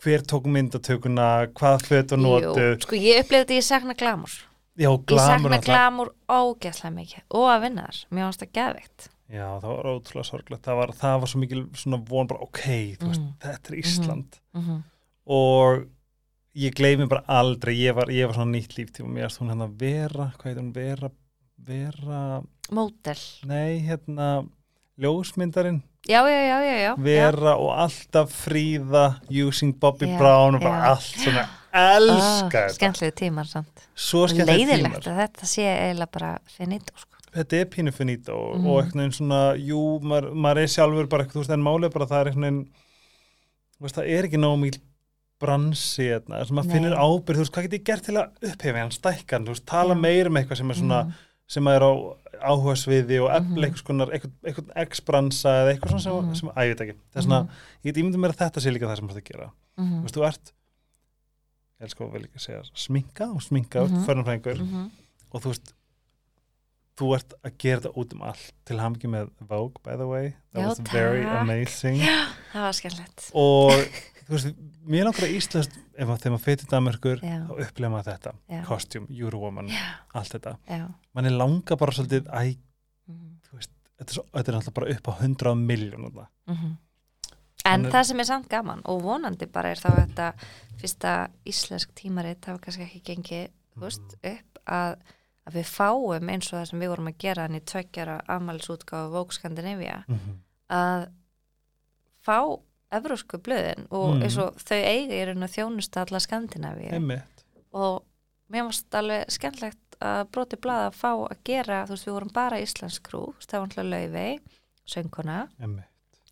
hver 0.00 0.24
tók 0.26 0.48
myndatökuna, 0.50 1.28
hvað 1.56 1.86
föt 1.88 2.14
og 2.16 2.22
notu 2.24 2.66
Jú, 2.66 2.80
sko 2.84 2.98
ég 2.98 3.22
upplifði 3.22 3.44
þetta 3.44 3.58
ég 3.58 3.66
sakna 3.66 3.96
glamur 3.98 4.34
já, 4.74 4.88
ég 4.88 5.06
glamur 5.10 5.54
sakna 5.54 5.60
glamur 5.66 6.12
ógeðslega 6.26 6.92
mikið 6.96 7.38
og 7.38 7.48
að 7.52 7.64
vinna 7.66 7.86
þar, 7.86 8.02
mér 8.10 8.26
finnst 8.26 8.44
það 8.44 8.52
geðveikt. 8.58 9.08
Já, 9.30 9.46
það 9.62 9.70
var 9.70 9.88
ótrúlega 9.92 10.26
sorglegt. 10.26 10.64
Það 10.64 10.78
var, 10.80 10.92
það 10.98 11.20
var 11.22 11.30
svo 11.30 11.38
mikil 11.38 11.60
svona 11.78 11.98
von 12.08 12.26
bara, 12.26 12.46
ok, 12.48 12.62
þú 12.98 13.10
veist, 13.12 13.26
þetta 13.44 13.70
er 13.70 13.76
Ísland. 13.78 14.40
mm 14.56 14.62
-hmm. 14.64 14.80
Og 15.26 15.84
ég 16.54 16.74
gleymi 16.74 17.06
bara 17.06 17.22
aldrei 17.28 17.76
ég 17.78 17.94
var, 17.94 18.10
ég 18.10 18.26
var 18.26 18.34
svona 18.34 18.58
nýtt 18.58 18.74
líftíma 18.74 19.08
mér. 19.08 19.24
Erst 19.24 19.38
hún 19.38 19.50
hérna 19.50 19.68
vera, 19.78 20.32
hvað 20.38 20.44
heit 20.44 20.58
hún? 20.58 20.74
Vera 20.74 21.10
vera, 21.66 22.40
mótel 22.72 23.20
nei 23.48 23.80
hérna 23.84 24.30
ljósmyndarinn, 25.00 25.80
já, 26.08 26.20
já, 26.28 26.60
já, 26.82 26.94
vera 26.98 27.56
og 27.56 27.70
alltaf 27.76 28.32
fríða 28.46 29.20
using 29.30 29.74
Bobby 29.80 30.06
Brown 30.18 30.54
og 30.56 30.62
bara 30.64 30.92
allt 30.94 31.02
svona 31.24 31.46
elska 31.70 31.70
Ah, 31.72 32.48
þetta, 32.50 32.74
skemmtilegu 32.74 33.14
tímar 33.20 33.46
samt 33.46 33.84
leiðilegt 34.34 35.06
að 35.06 35.20
þetta 35.22 35.46
sé 35.46 35.62
eiginlega 35.70 36.10
bara 36.16 36.30
finito 36.50 36.92
sko. 36.96 37.16
þetta 37.36 37.60
er 37.60 37.64
pínu 37.70 37.92
finito 37.94 38.32
Mhm. 38.56 38.66
og 38.66 38.82
einhvern 38.82 39.00
veginn 39.04 39.12
svona, 39.20 39.42
jú, 39.56 40.00
maður, 40.02 40.32
maður 40.34 40.58
er 40.64 40.66
sjálfur 40.66 41.08
bara, 41.08 41.24
eitthvað, 41.24 41.50
en 41.50 41.62
málið 41.62 41.84
er 41.84 41.90
bara 41.94 42.04
að 42.06 42.10
það 42.10 42.20
er 42.20 42.26
einhvern 42.32 42.42
veginn 42.48 42.66
veist, 43.80 43.94
það 43.96 44.08
er 44.18 44.24
ekki 44.24 44.38
nóg 44.42 44.58
mjög 44.64 44.80
bransi, 45.40 46.04
hérna, 46.10 46.40
þess 46.42 46.50
að 46.50 46.56
maður 46.58 46.66
Nei. 46.66 46.74
finnur 46.74 46.96
ábyrð, 47.00 47.36
þú 47.36 47.44
veist, 47.44 47.52
hvað 47.54 47.62
get 47.70 47.72
ég 47.78 47.84
gert 47.84 48.02
til 48.04 48.14
að 48.14 48.28
upphefa 48.50 48.78
hann, 48.82 48.90
stækka 48.90 49.32
hann, 49.36 49.46
þú 49.46 49.54
veist, 49.54 49.64
tala 49.66 49.94
Já. 49.94 50.00
meira 50.00 50.26
um 50.28 50.34
eitthvað 50.36 50.56
sem 50.56 50.70
er 50.70 50.74
svona, 50.74 51.04
Mhm. 51.04 51.12
Sem 51.50 51.64
maður 51.66 51.82
er 51.82 51.86
á 51.86 51.92
áhuga 52.50 52.76
sviði 52.78 53.18
og 53.24 53.28
efla 53.34 53.50
Mhm. 53.50 53.64
eitthvað 53.66 53.82
skonar, 53.82 54.12
eitthvað, 54.14 54.68
ex-bransa 54.84 55.50
eða 55.60 55.72
eitthvað 55.74 55.90
svona 55.90 56.02
sem, 56.04 56.28
Mhm. 56.30 56.36
sem, 56.40 56.48
að 56.54 56.62
ég 56.64 56.70
veit 56.76 56.84
ekki, 56.86 56.96
það 57.10 57.18
er 57.20 57.26
svona, 57.26 57.40
Mhm. 57.42 57.50
ég 57.84 57.88
get 57.90 57.96
ímyndið 58.04 58.20
mér 58.22 58.32
að 58.34 58.40
þetta 58.42 58.60
sé 58.64 58.70
líka 58.72 58.86
það 58.88 58.96
sem 58.96 59.08
þú 59.08 59.16
ert 59.16 59.24
að 59.24 59.30
gera, 59.30 59.50
Mhm. 59.78 60.00
þú 60.00 60.02
veist, 60.04 60.14
þú 60.16 60.26
ert 60.28 60.52
ég 61.80 61.84
elskar 61.84 62.06
að 62.06 62.12
vel 62.12 62.22
ekki 62.22 62.38
að 62.38 62.46
segja 62.46 62.62
sminka 62.74 63.26
og 63.34 63.42
sminka, 63.42 63.80
mm 63.80 63.90
Mhm. 63.90 64.04
-hmm. 64.06 64.60
Mhm. 64.60 64.90
og 65.32 65.42
þú 65.42 65.46
veist 65.52 65.72
þú 67.00 67.14
ert 67.16 67.32
að 67.44 67.58
gera 67.58 67.80
þetta 67.80 67.96
út 67.96 68.12
um 68.12 68.22
allt 68.22 68.52
til 68.66 68.76
hamngi 68.76 69.08
með 69.08 69.30
Vogue 69.48 69.80
by 69.82 69.96
the 69.96 70.06
way 70.06 70.34
that 70.52 70.62
Já, 70.62 70.68
was 70.68 70.78
very 70.92 71.22
takk. 71.24 71.40
amazing 71.40 72.00
það 72.52 72.60
var 72.66 72.72
skemmtilegt 72.72 73.30
og 73.34 73.70
þú 74.30 74.36
veist, 74.36 74.60
mér 74.86 75.04
langar 75.08 75.26
að 75.26 75.34
Íslands 75.36 75.68
ef 75.74 76.06
maður 76.08 76.20
þegar 76.22 76.32
maður 76.36 76.44
fyrir 76.46 76.68
Danmarkur 76.70 77.22
þá 77.24 77.50
upplifa 77.66 77.90
maður 77.90 78.10
þetta, 78.12 78.32
Eurowoman 79.10 79.68
já, 79.68 79.82
allt 80.14 80.34
þetta, 80.36 80.52
já. 80.70 80.84
Mann 81.14 81.26
er 81.26 81.34
langa 81.36 81.76
bara 81.76 81.92
svolítið, 81.96 82.28
æ, 82.30 82.56
Mhm. 83.10 83.40
þú 83.48 83.56
veist 83.58 83.70
þetta 83.98 84.10
er, 84.10 84.14
svo, 84.14 84.24
þetta 84.32 84.48
er 84.48 84.54
náttúrulega 84.54 84.74
bara 84.78 84.94
upp 84.94 85.08
á 85.10 85.12
100 85.20 85.54
miljónum 85.66 86.26
Mhm. 86.46 86.76
En 87.66 87.82
Þannig- 87.84 87.92
það 87.92 88.04
sem 88.06 88.20
er 88.20 88.24
samt 88.24 88.48
gaman 88.48 88.80
og 88.86 89.02
vonandi 89.02 89.46
bara 89.52 89.68
er 89.70 89.76
þá 89.76 89.90
þetta 90.06 90.32
fyrsta 90.80 91.28
íslensk 91.44 91.90
tímarit 91.94 92.40
það 92.40 92.52
var 92.52 92.58
kannski 92.60 92.86
ekki 92.86 93.02
gengið 93.02 93.48
þú 93.76 93.80
veist, 93.84 94.00
Mhm. 94.22 94.32
upp 94.38 94.58
að, 94.66 94.96
að 95.46 95.52
við 95.52 95.66
fáum 95.68 96.30
eins 96.30 96.52
og 96.52 96.58
það 96.62 96.66
sem 96.70 96.80
við 96.80 96.88
vorum 96.88 97.08
að 97.08 97.18
gera 97.18 97.42
hann 97.42 97.54
í 97.54 97.60
tveggjara 97.60 98.20
afmælisútgáfu 98.26 99.10
Vogue 99.10 99.32
Scandinavia 99.32 100.04
að 100.70 101.08
fá 102.26 102.60
evrósku 102.92 103.38
blöðin 103.38 103.86
og 103.90 104.14
Mhm. 104.16 104.22
eins 104.26 104.36
og 104.42 104.56
þau 104.58 104.78
í 105.14 105.24
raun 105.28 105.42
og 105.46 105.50
þjónusta 105.50 106.02
alla 106.06 106.18
Skandinavíu. 106.18 106.92
Einmitt, 106.92 107.44
og 107.72 108.02
mér 108.52 108.64
varst 108.66 108.94
alveg 108.98 109.28
skemmtlegt 109.30 109.78
að 110.00 110.24
broti 110.32 110.56
blað 110.56 110.88
að 110.90 110.96
fá 110.96 111.10
að 111.30 111.36
gera, 111.44 111.84
þú 111.86 111.90
veist, 111.94 112.06
við 112.08 112.12
vorum 112.16 112.32
bara 112.32 112.58
íslensk 112.60 113.02
krú, 113.02 113.34
það 113.46 113.60
alltaf 113.66 113.84
laufey 113.84 114.38
sönguna 114.88 115.48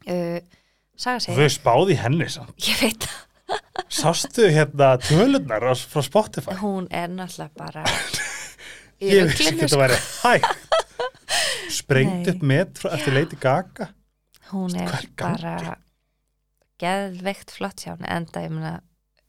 uh, 0.08 0.40
saga 0.96 1.20
sig, 1.20 1.36
þau 1.36 1.48
spáði 1.52 1.96
henni 2.00 2.28
samt. 2.28 2.56
Ég 2.58 2.80
veit 2.82 3.06
að 3.06 3.84
sástu 3.88 4.48
hérna 4.50 4.96
tölurnar 4.98 5.62
á- 5.62 5.86
frá 5.88 6.02
Spotify? 6.02 6.56
Hún 6.58 6.88
er 6.90 7.08
náttúrulega 7.08 7.50
bara 7.56 7.84
ég 9.00 9.28
veist 9.28 9.40
ekki 9.40 9.50
ruglinu, 9.50 9.62
að 9.62 9.68
sko. 9.68 9.76
það 9.76 9.84
væri 9.84 10.00
hægt. 10.24 10.64
Sprengt 11.70 12.28
upp 12.32 12.42
frá, 12.80 12.90
eftir 12.96 13.14
Lady 13.14 13.36
Gaga. 13.40 13.88
Hún 14.50 14.74
er 14.80 14.88
er 14.88 15.08
bara 15.16 15.76
geðveikt 16.82 17.54
flott 17.54 17.84
hjá 17.84 17.94
henni 17.94 18.10
enda 18.12 18.44
ég 18.44 18.54
meina 18.54 18.78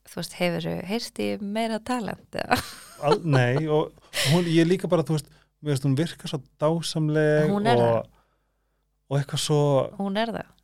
þú 0.10 0.22
veist, 0.22 0.38
hefur 0.40 0.70
heyrst 0.90 1.20
í 1.22 1.32
meira 1.42 1.80
talent 1.86 2.38
eða? 2.38 2.60
Al, 3.06 3.20
nei, 3.24 3.68
og 3.72 3.94
hún, 4.34 4.48
ég 4.52 4.68
líka 4.68 4.90
bara, 4.92 5.06
þú 5.08 5.18
veist, 5.18 5.30
veist, 5.66 5.86
hún 5.88 5.98
virkar 6.00 6.32
svo 6.32 6.42
dásamleg 6.62 7.52
Hún 7.52 7.70
er 7.70 7.84
og, 7.84 8.10
og 9.10 9.20
eitthvað 9.20 9.46
svo 9.46 9.62
hún 10.00 10.20
er 10.20 10.34
það? 10.36 10.56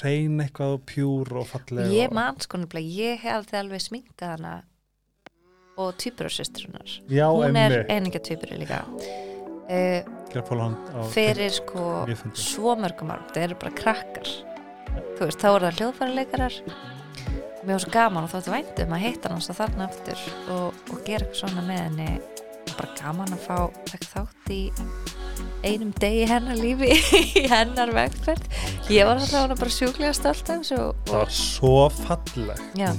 reyn 0.00 0.40
eitthvað 0.40 0.76
og 0.78 0.84
pjúr 0.88 1.32
og 1.42 1.48
falleg 1.50 1.90
ég 1.92 2.08
og, 2.08 2.16
man 2.16 2.38
sko 2.40 2.60
nefnilega, 2.62 2.94
ég 2.96 3.24
hefði 3.26 3.58
alveg 3.60 3.84
sminkað 3.84 4.36
hana 4.36 4.54
og 5.80 5.92
týpurarsystrunar 6.00 6.96
já, 7.12 7.26
hún 7.32 7.56
er 7.56 7.82
eininga 7.88 8.20
týpuri 8.20 8.60
líka. 8.60 8.82
Uh, 9.72 10.04
fyrir 11.12 11.52
sko 11.54 12.04
svo 12.36 12.74
mörgum 12.76 13.12
árum, 13.12 13.28
það 13.32 13.46
eru 13.46 13.60
bara 13.62 13.76
krakkar 13.76 14.32
þú 15.18 15.28
veist, 15.28 15.40
þá 15.42 15.48
eru 15.52 15.68
það 15.68 15.78
hljóðfæraleikarar. 15.80 16.58
Mér 17.62 17.76
var 17.76 17.82
svo 17.84 17.92
gaman 17.94 18.26
og 18.26 18.32
þóttu 18.32 18.52
væntum 18.56 18.94
að 18.96 19.04
hitta 19.04 19.30
hans 19.30 19.50
að 19.52 19.58
þarna 19.60 19.86
aftur 19.86 20.22
og, 20.50 20.80
og 20.90 21.02
gera 21.06 21.26
eitthvað 21.26 21.40
svona 21.44 21.66
með 21.68 21.82
henni. 21.84 22.08
Bara 22.72 22.94
gaman 22.98 23.34
að 23.36 23.44
fá 23.44 23.58
þátt 24.12 24.52
í 24.54 24.60
einum 25.62 25.92
degi 26.02 26.26
hennar 26.26 26.58
lífi 26.58 26.90
í 27.42 27.46
hennar 27.50 27.92
vegferð. 27.94 28.48
Ég 28.90 29.06
var 29.06 29.20
alltaf 29.20 29.44
hana 29.44 29.56
bara 29.58 29.74
sjúklega 29.76 30.12
stolt 30.16 30.42
af 30.42 30.62
þessu 30.62 30.78
og, 30.80 31.02
það 31.06 31.18
var 31.20 31.34
svo 31.38 31.74
falleg 32.02 32.62
já, 32.78 32.90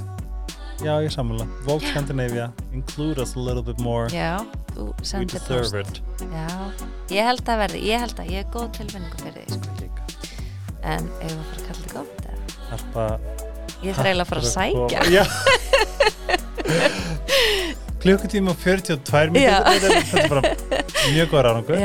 já, 0.84 0.94
ég 1.04 1.12
sammála, 1.12 1.46
Vogue 1.66 1.86
Scandinavia. 1.90 2.52
Include 2.72 3.18
us 3.22 3.36
a 3.36 3.40
little 3.40 3.62
bit 3.62 3.80
more. 3.80 4.08
Já, 4.08 4.46
we 4.76 5.24
deserve 5.24 5.70
post 5.70 5.74
it. 5.74 6.02
Já, 6.32 6.48
ég 7.12 7.28
held 7.28 7.44
að 7.48 7.66
verði, 7.66 7.84
ég 7.90 8.06
held 8.06 8.24
að 8.24 8.32
ég 8.32 8.46
er 8.46 8.54
góð 8.54 8.72
tilfinningu 8.80 9.22
fyrir 9.22 9.44
því 9.44 9.60
sko. 9.60 9.76
líka 9.82 9.93
en 10.84 11.02
ef 11.20 11.30
við 11.30 11.38
fara 11.48 11.58
að 11.60 11.66
kalla 11.68 11.82
þetta 11.84 12.00
eða? 12.04 12.44
Harpa 12.70 13.02
ég 13.84 13.92
þarf 13.96 14.06
eiginlega 14.08 14.24
að 14.24 14.30
fara 14.32 14.40
að 14.40 14.50
sækja. 14.54 15.00
Já. 15.14 15.24
Klukkutíma 18.04 18.48
og 18.52 18.58
42 18.60 19.30
mínútur 19.32 19.40
Já. 19.40 19.56
þetta 19.64 19.86
er- 20.20 20.28
bara 20.28 20.42
mjög 21.14 21.26
góð 21.32 21.42
ráðangur 21.48 21.78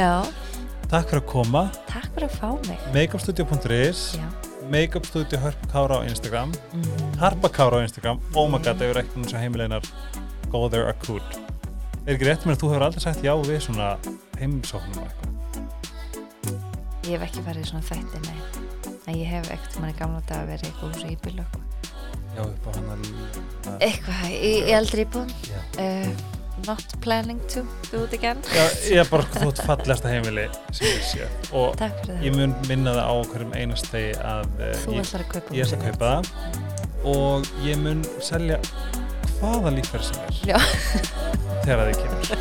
Takk 0.89 1.05
fyrir 1.11 1.21
að 1.21 1.25
koma. 1.29 1.61
Takk 1.85 2.07
fyrir 2.15 2.25
að 2.25 2.35
fá 2.39 2.49
mig. 2.67 2.79
Makeupstudio.is 2.95 3.99
makeupstudio 4.69 5.37
Harpa 5.41 5.67
Kára 5.71 5.93
á 6.01 6.05
Instagram. 6.09 6.49
Mm. 6.73 6.83
Harpa 7.21 7.49
Kára 7.49 7.77
á 7.77 7.81
Instagram. 7.85 8.17
Oh 8.33 8.47
my 8.49 8.57
god, 8.57 8.81
ef 8.81 8.89
er 8.95 9.01
ekki 9.03 9.13
eins 9.21 9.33
og 9.33 9.39
heimilegnar 9.39 9.83
go 10.49 10.67
there 10.69 10.89
akut 10.89 11.21
Er 12.07 12.15
ekki 12.15 12.25
rétt 12.25 12.45
með 12.47 12.55
að 12.57 12.61
þú 12.63 12.69
hefur 12.73 12.85
aldrei 12.87 13.01
sagt 13.03 13.21
já 13.21 13.33
við 13.37 13.59
svona 13.61 13.89
heimsóknum 14.39 15.03
eitthvað? 15.05 15.29
Ég 17.05 17.19
hef 17.19 17.25
ekki 17.29 17.43
farið 17.45 17.69
svona 17.69 17.85
þætti, 17.85 18.17
nei. 18.25 18.68
En 19.09 19.15
ég 19.17 19.29
hef 19.31 19.47
ekkert 19.49 19.79
manni 19.81 19.95
gamla 19.97 20.19
dag 20.29 20.43
að 20.43 20.51
vera 20.53 20.67
eitthvað 20.69 20.91
hús 20.93 21.05
í 21.09 21.15
bílu 21.23 21.45
eitthvað. 21.45 21.63
Já, 22.35 22.41
upp 22.45 22.67
á 22.67 22.69
hann 22.75 22.89
að 22.93 23.79
Eitthvað 23.87 24.25
í, 24.29 24.51
í 24.69 24.75
eldri 24.77 25.05
íbúðum. 25.07 25.31
Já. 25.49 25.61
Uh, 25.81 26.35
not 26.67 26.93
planning 27.01 27.39
to 27.49 27.63
do 27.89 28.03
it 28.03 28.13
again. 28.13 28.37
Já, 28.53 28.65
ég 28.91 29.01
er 29.01 29.09
bara 29.09 29.25
sko 29.25 29.39
þú 29.41 29.49
ert 29.53 29.61
fallegasta 29.65 30.11
heimili 30.11 30.45
sem 30.75 30.87
ég 30.89 31.03
sé 31.07 31.27
og 31.55 31.79
ég 31.79 32.03
það. 32.05 32.37
mun 32.37 32.55
minna 32.67 32.93
það 32.97 33.09
á 33.09 33.15
hverjum 33.31 33.53
einast 33.63 33.91
degi 33.95 34.13
að 34.19 34.63
eh, 34.67 34.73
Þú 34.83 34.95
ég, 34.97 35.13
að 35.15 35.53
ég 35.55 35.65
ætla 35.65 35.79
að 35.79 35.85
kaupa 35.87 36.11
það 36.11 36.23
og 37.15 37.51
ég 37.65 37.79
mun 37.81 38.03
selja 38.29 38.59
hvaða 39.39 39.75
líffæri 39.77 40.09
sem 40.09 40.23
er 40.25 40.39
Já. 40.51 40.59
þegar 41.63 41.85
að 41.85 41.91
þið 41.91 42.01
kemur 42.03 42.33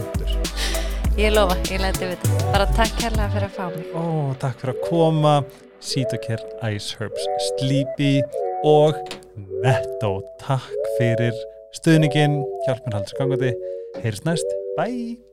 Úttur. 0.00 0.36
mitt. 0.40 1.16
Ég 1.20 1.34
lofa, 1.34 1.56
ég 1.68 1.82
leti 1.82 2.06
við 2.06 2.14
þetta. 2.16 2.44
Bara 2.54 2.66
takk 2.72 2.94
kærlega 2.96 3.32
fyrir 3.34 3.48
að 3.50 3.56
fá 3.58 3.64
mig. 3.74 3.90
Ó, 3.92 4.04
takk 4.40 4.62
fyrir 4.62 4.76
að 4.78 4.86
koma 4.88 5.34
Cetocare 5.80 6.74
Ice 6.74 6.96
Herbs 6.98 7.26
Sleepy 7.48 8.20
og 8.64 8.94
Netto. 9.64 10.20
Takk 10.42 10.92
fyrir 10.98 11.34
stuðningin 11.76 12.40
hjálpin 12.66 12.96
haldur 12.96 13.18
gangandi. 13.18 13.56
Heyrst 14.04 14.28
næst, 14.28 14.56
bye 14.78 15.29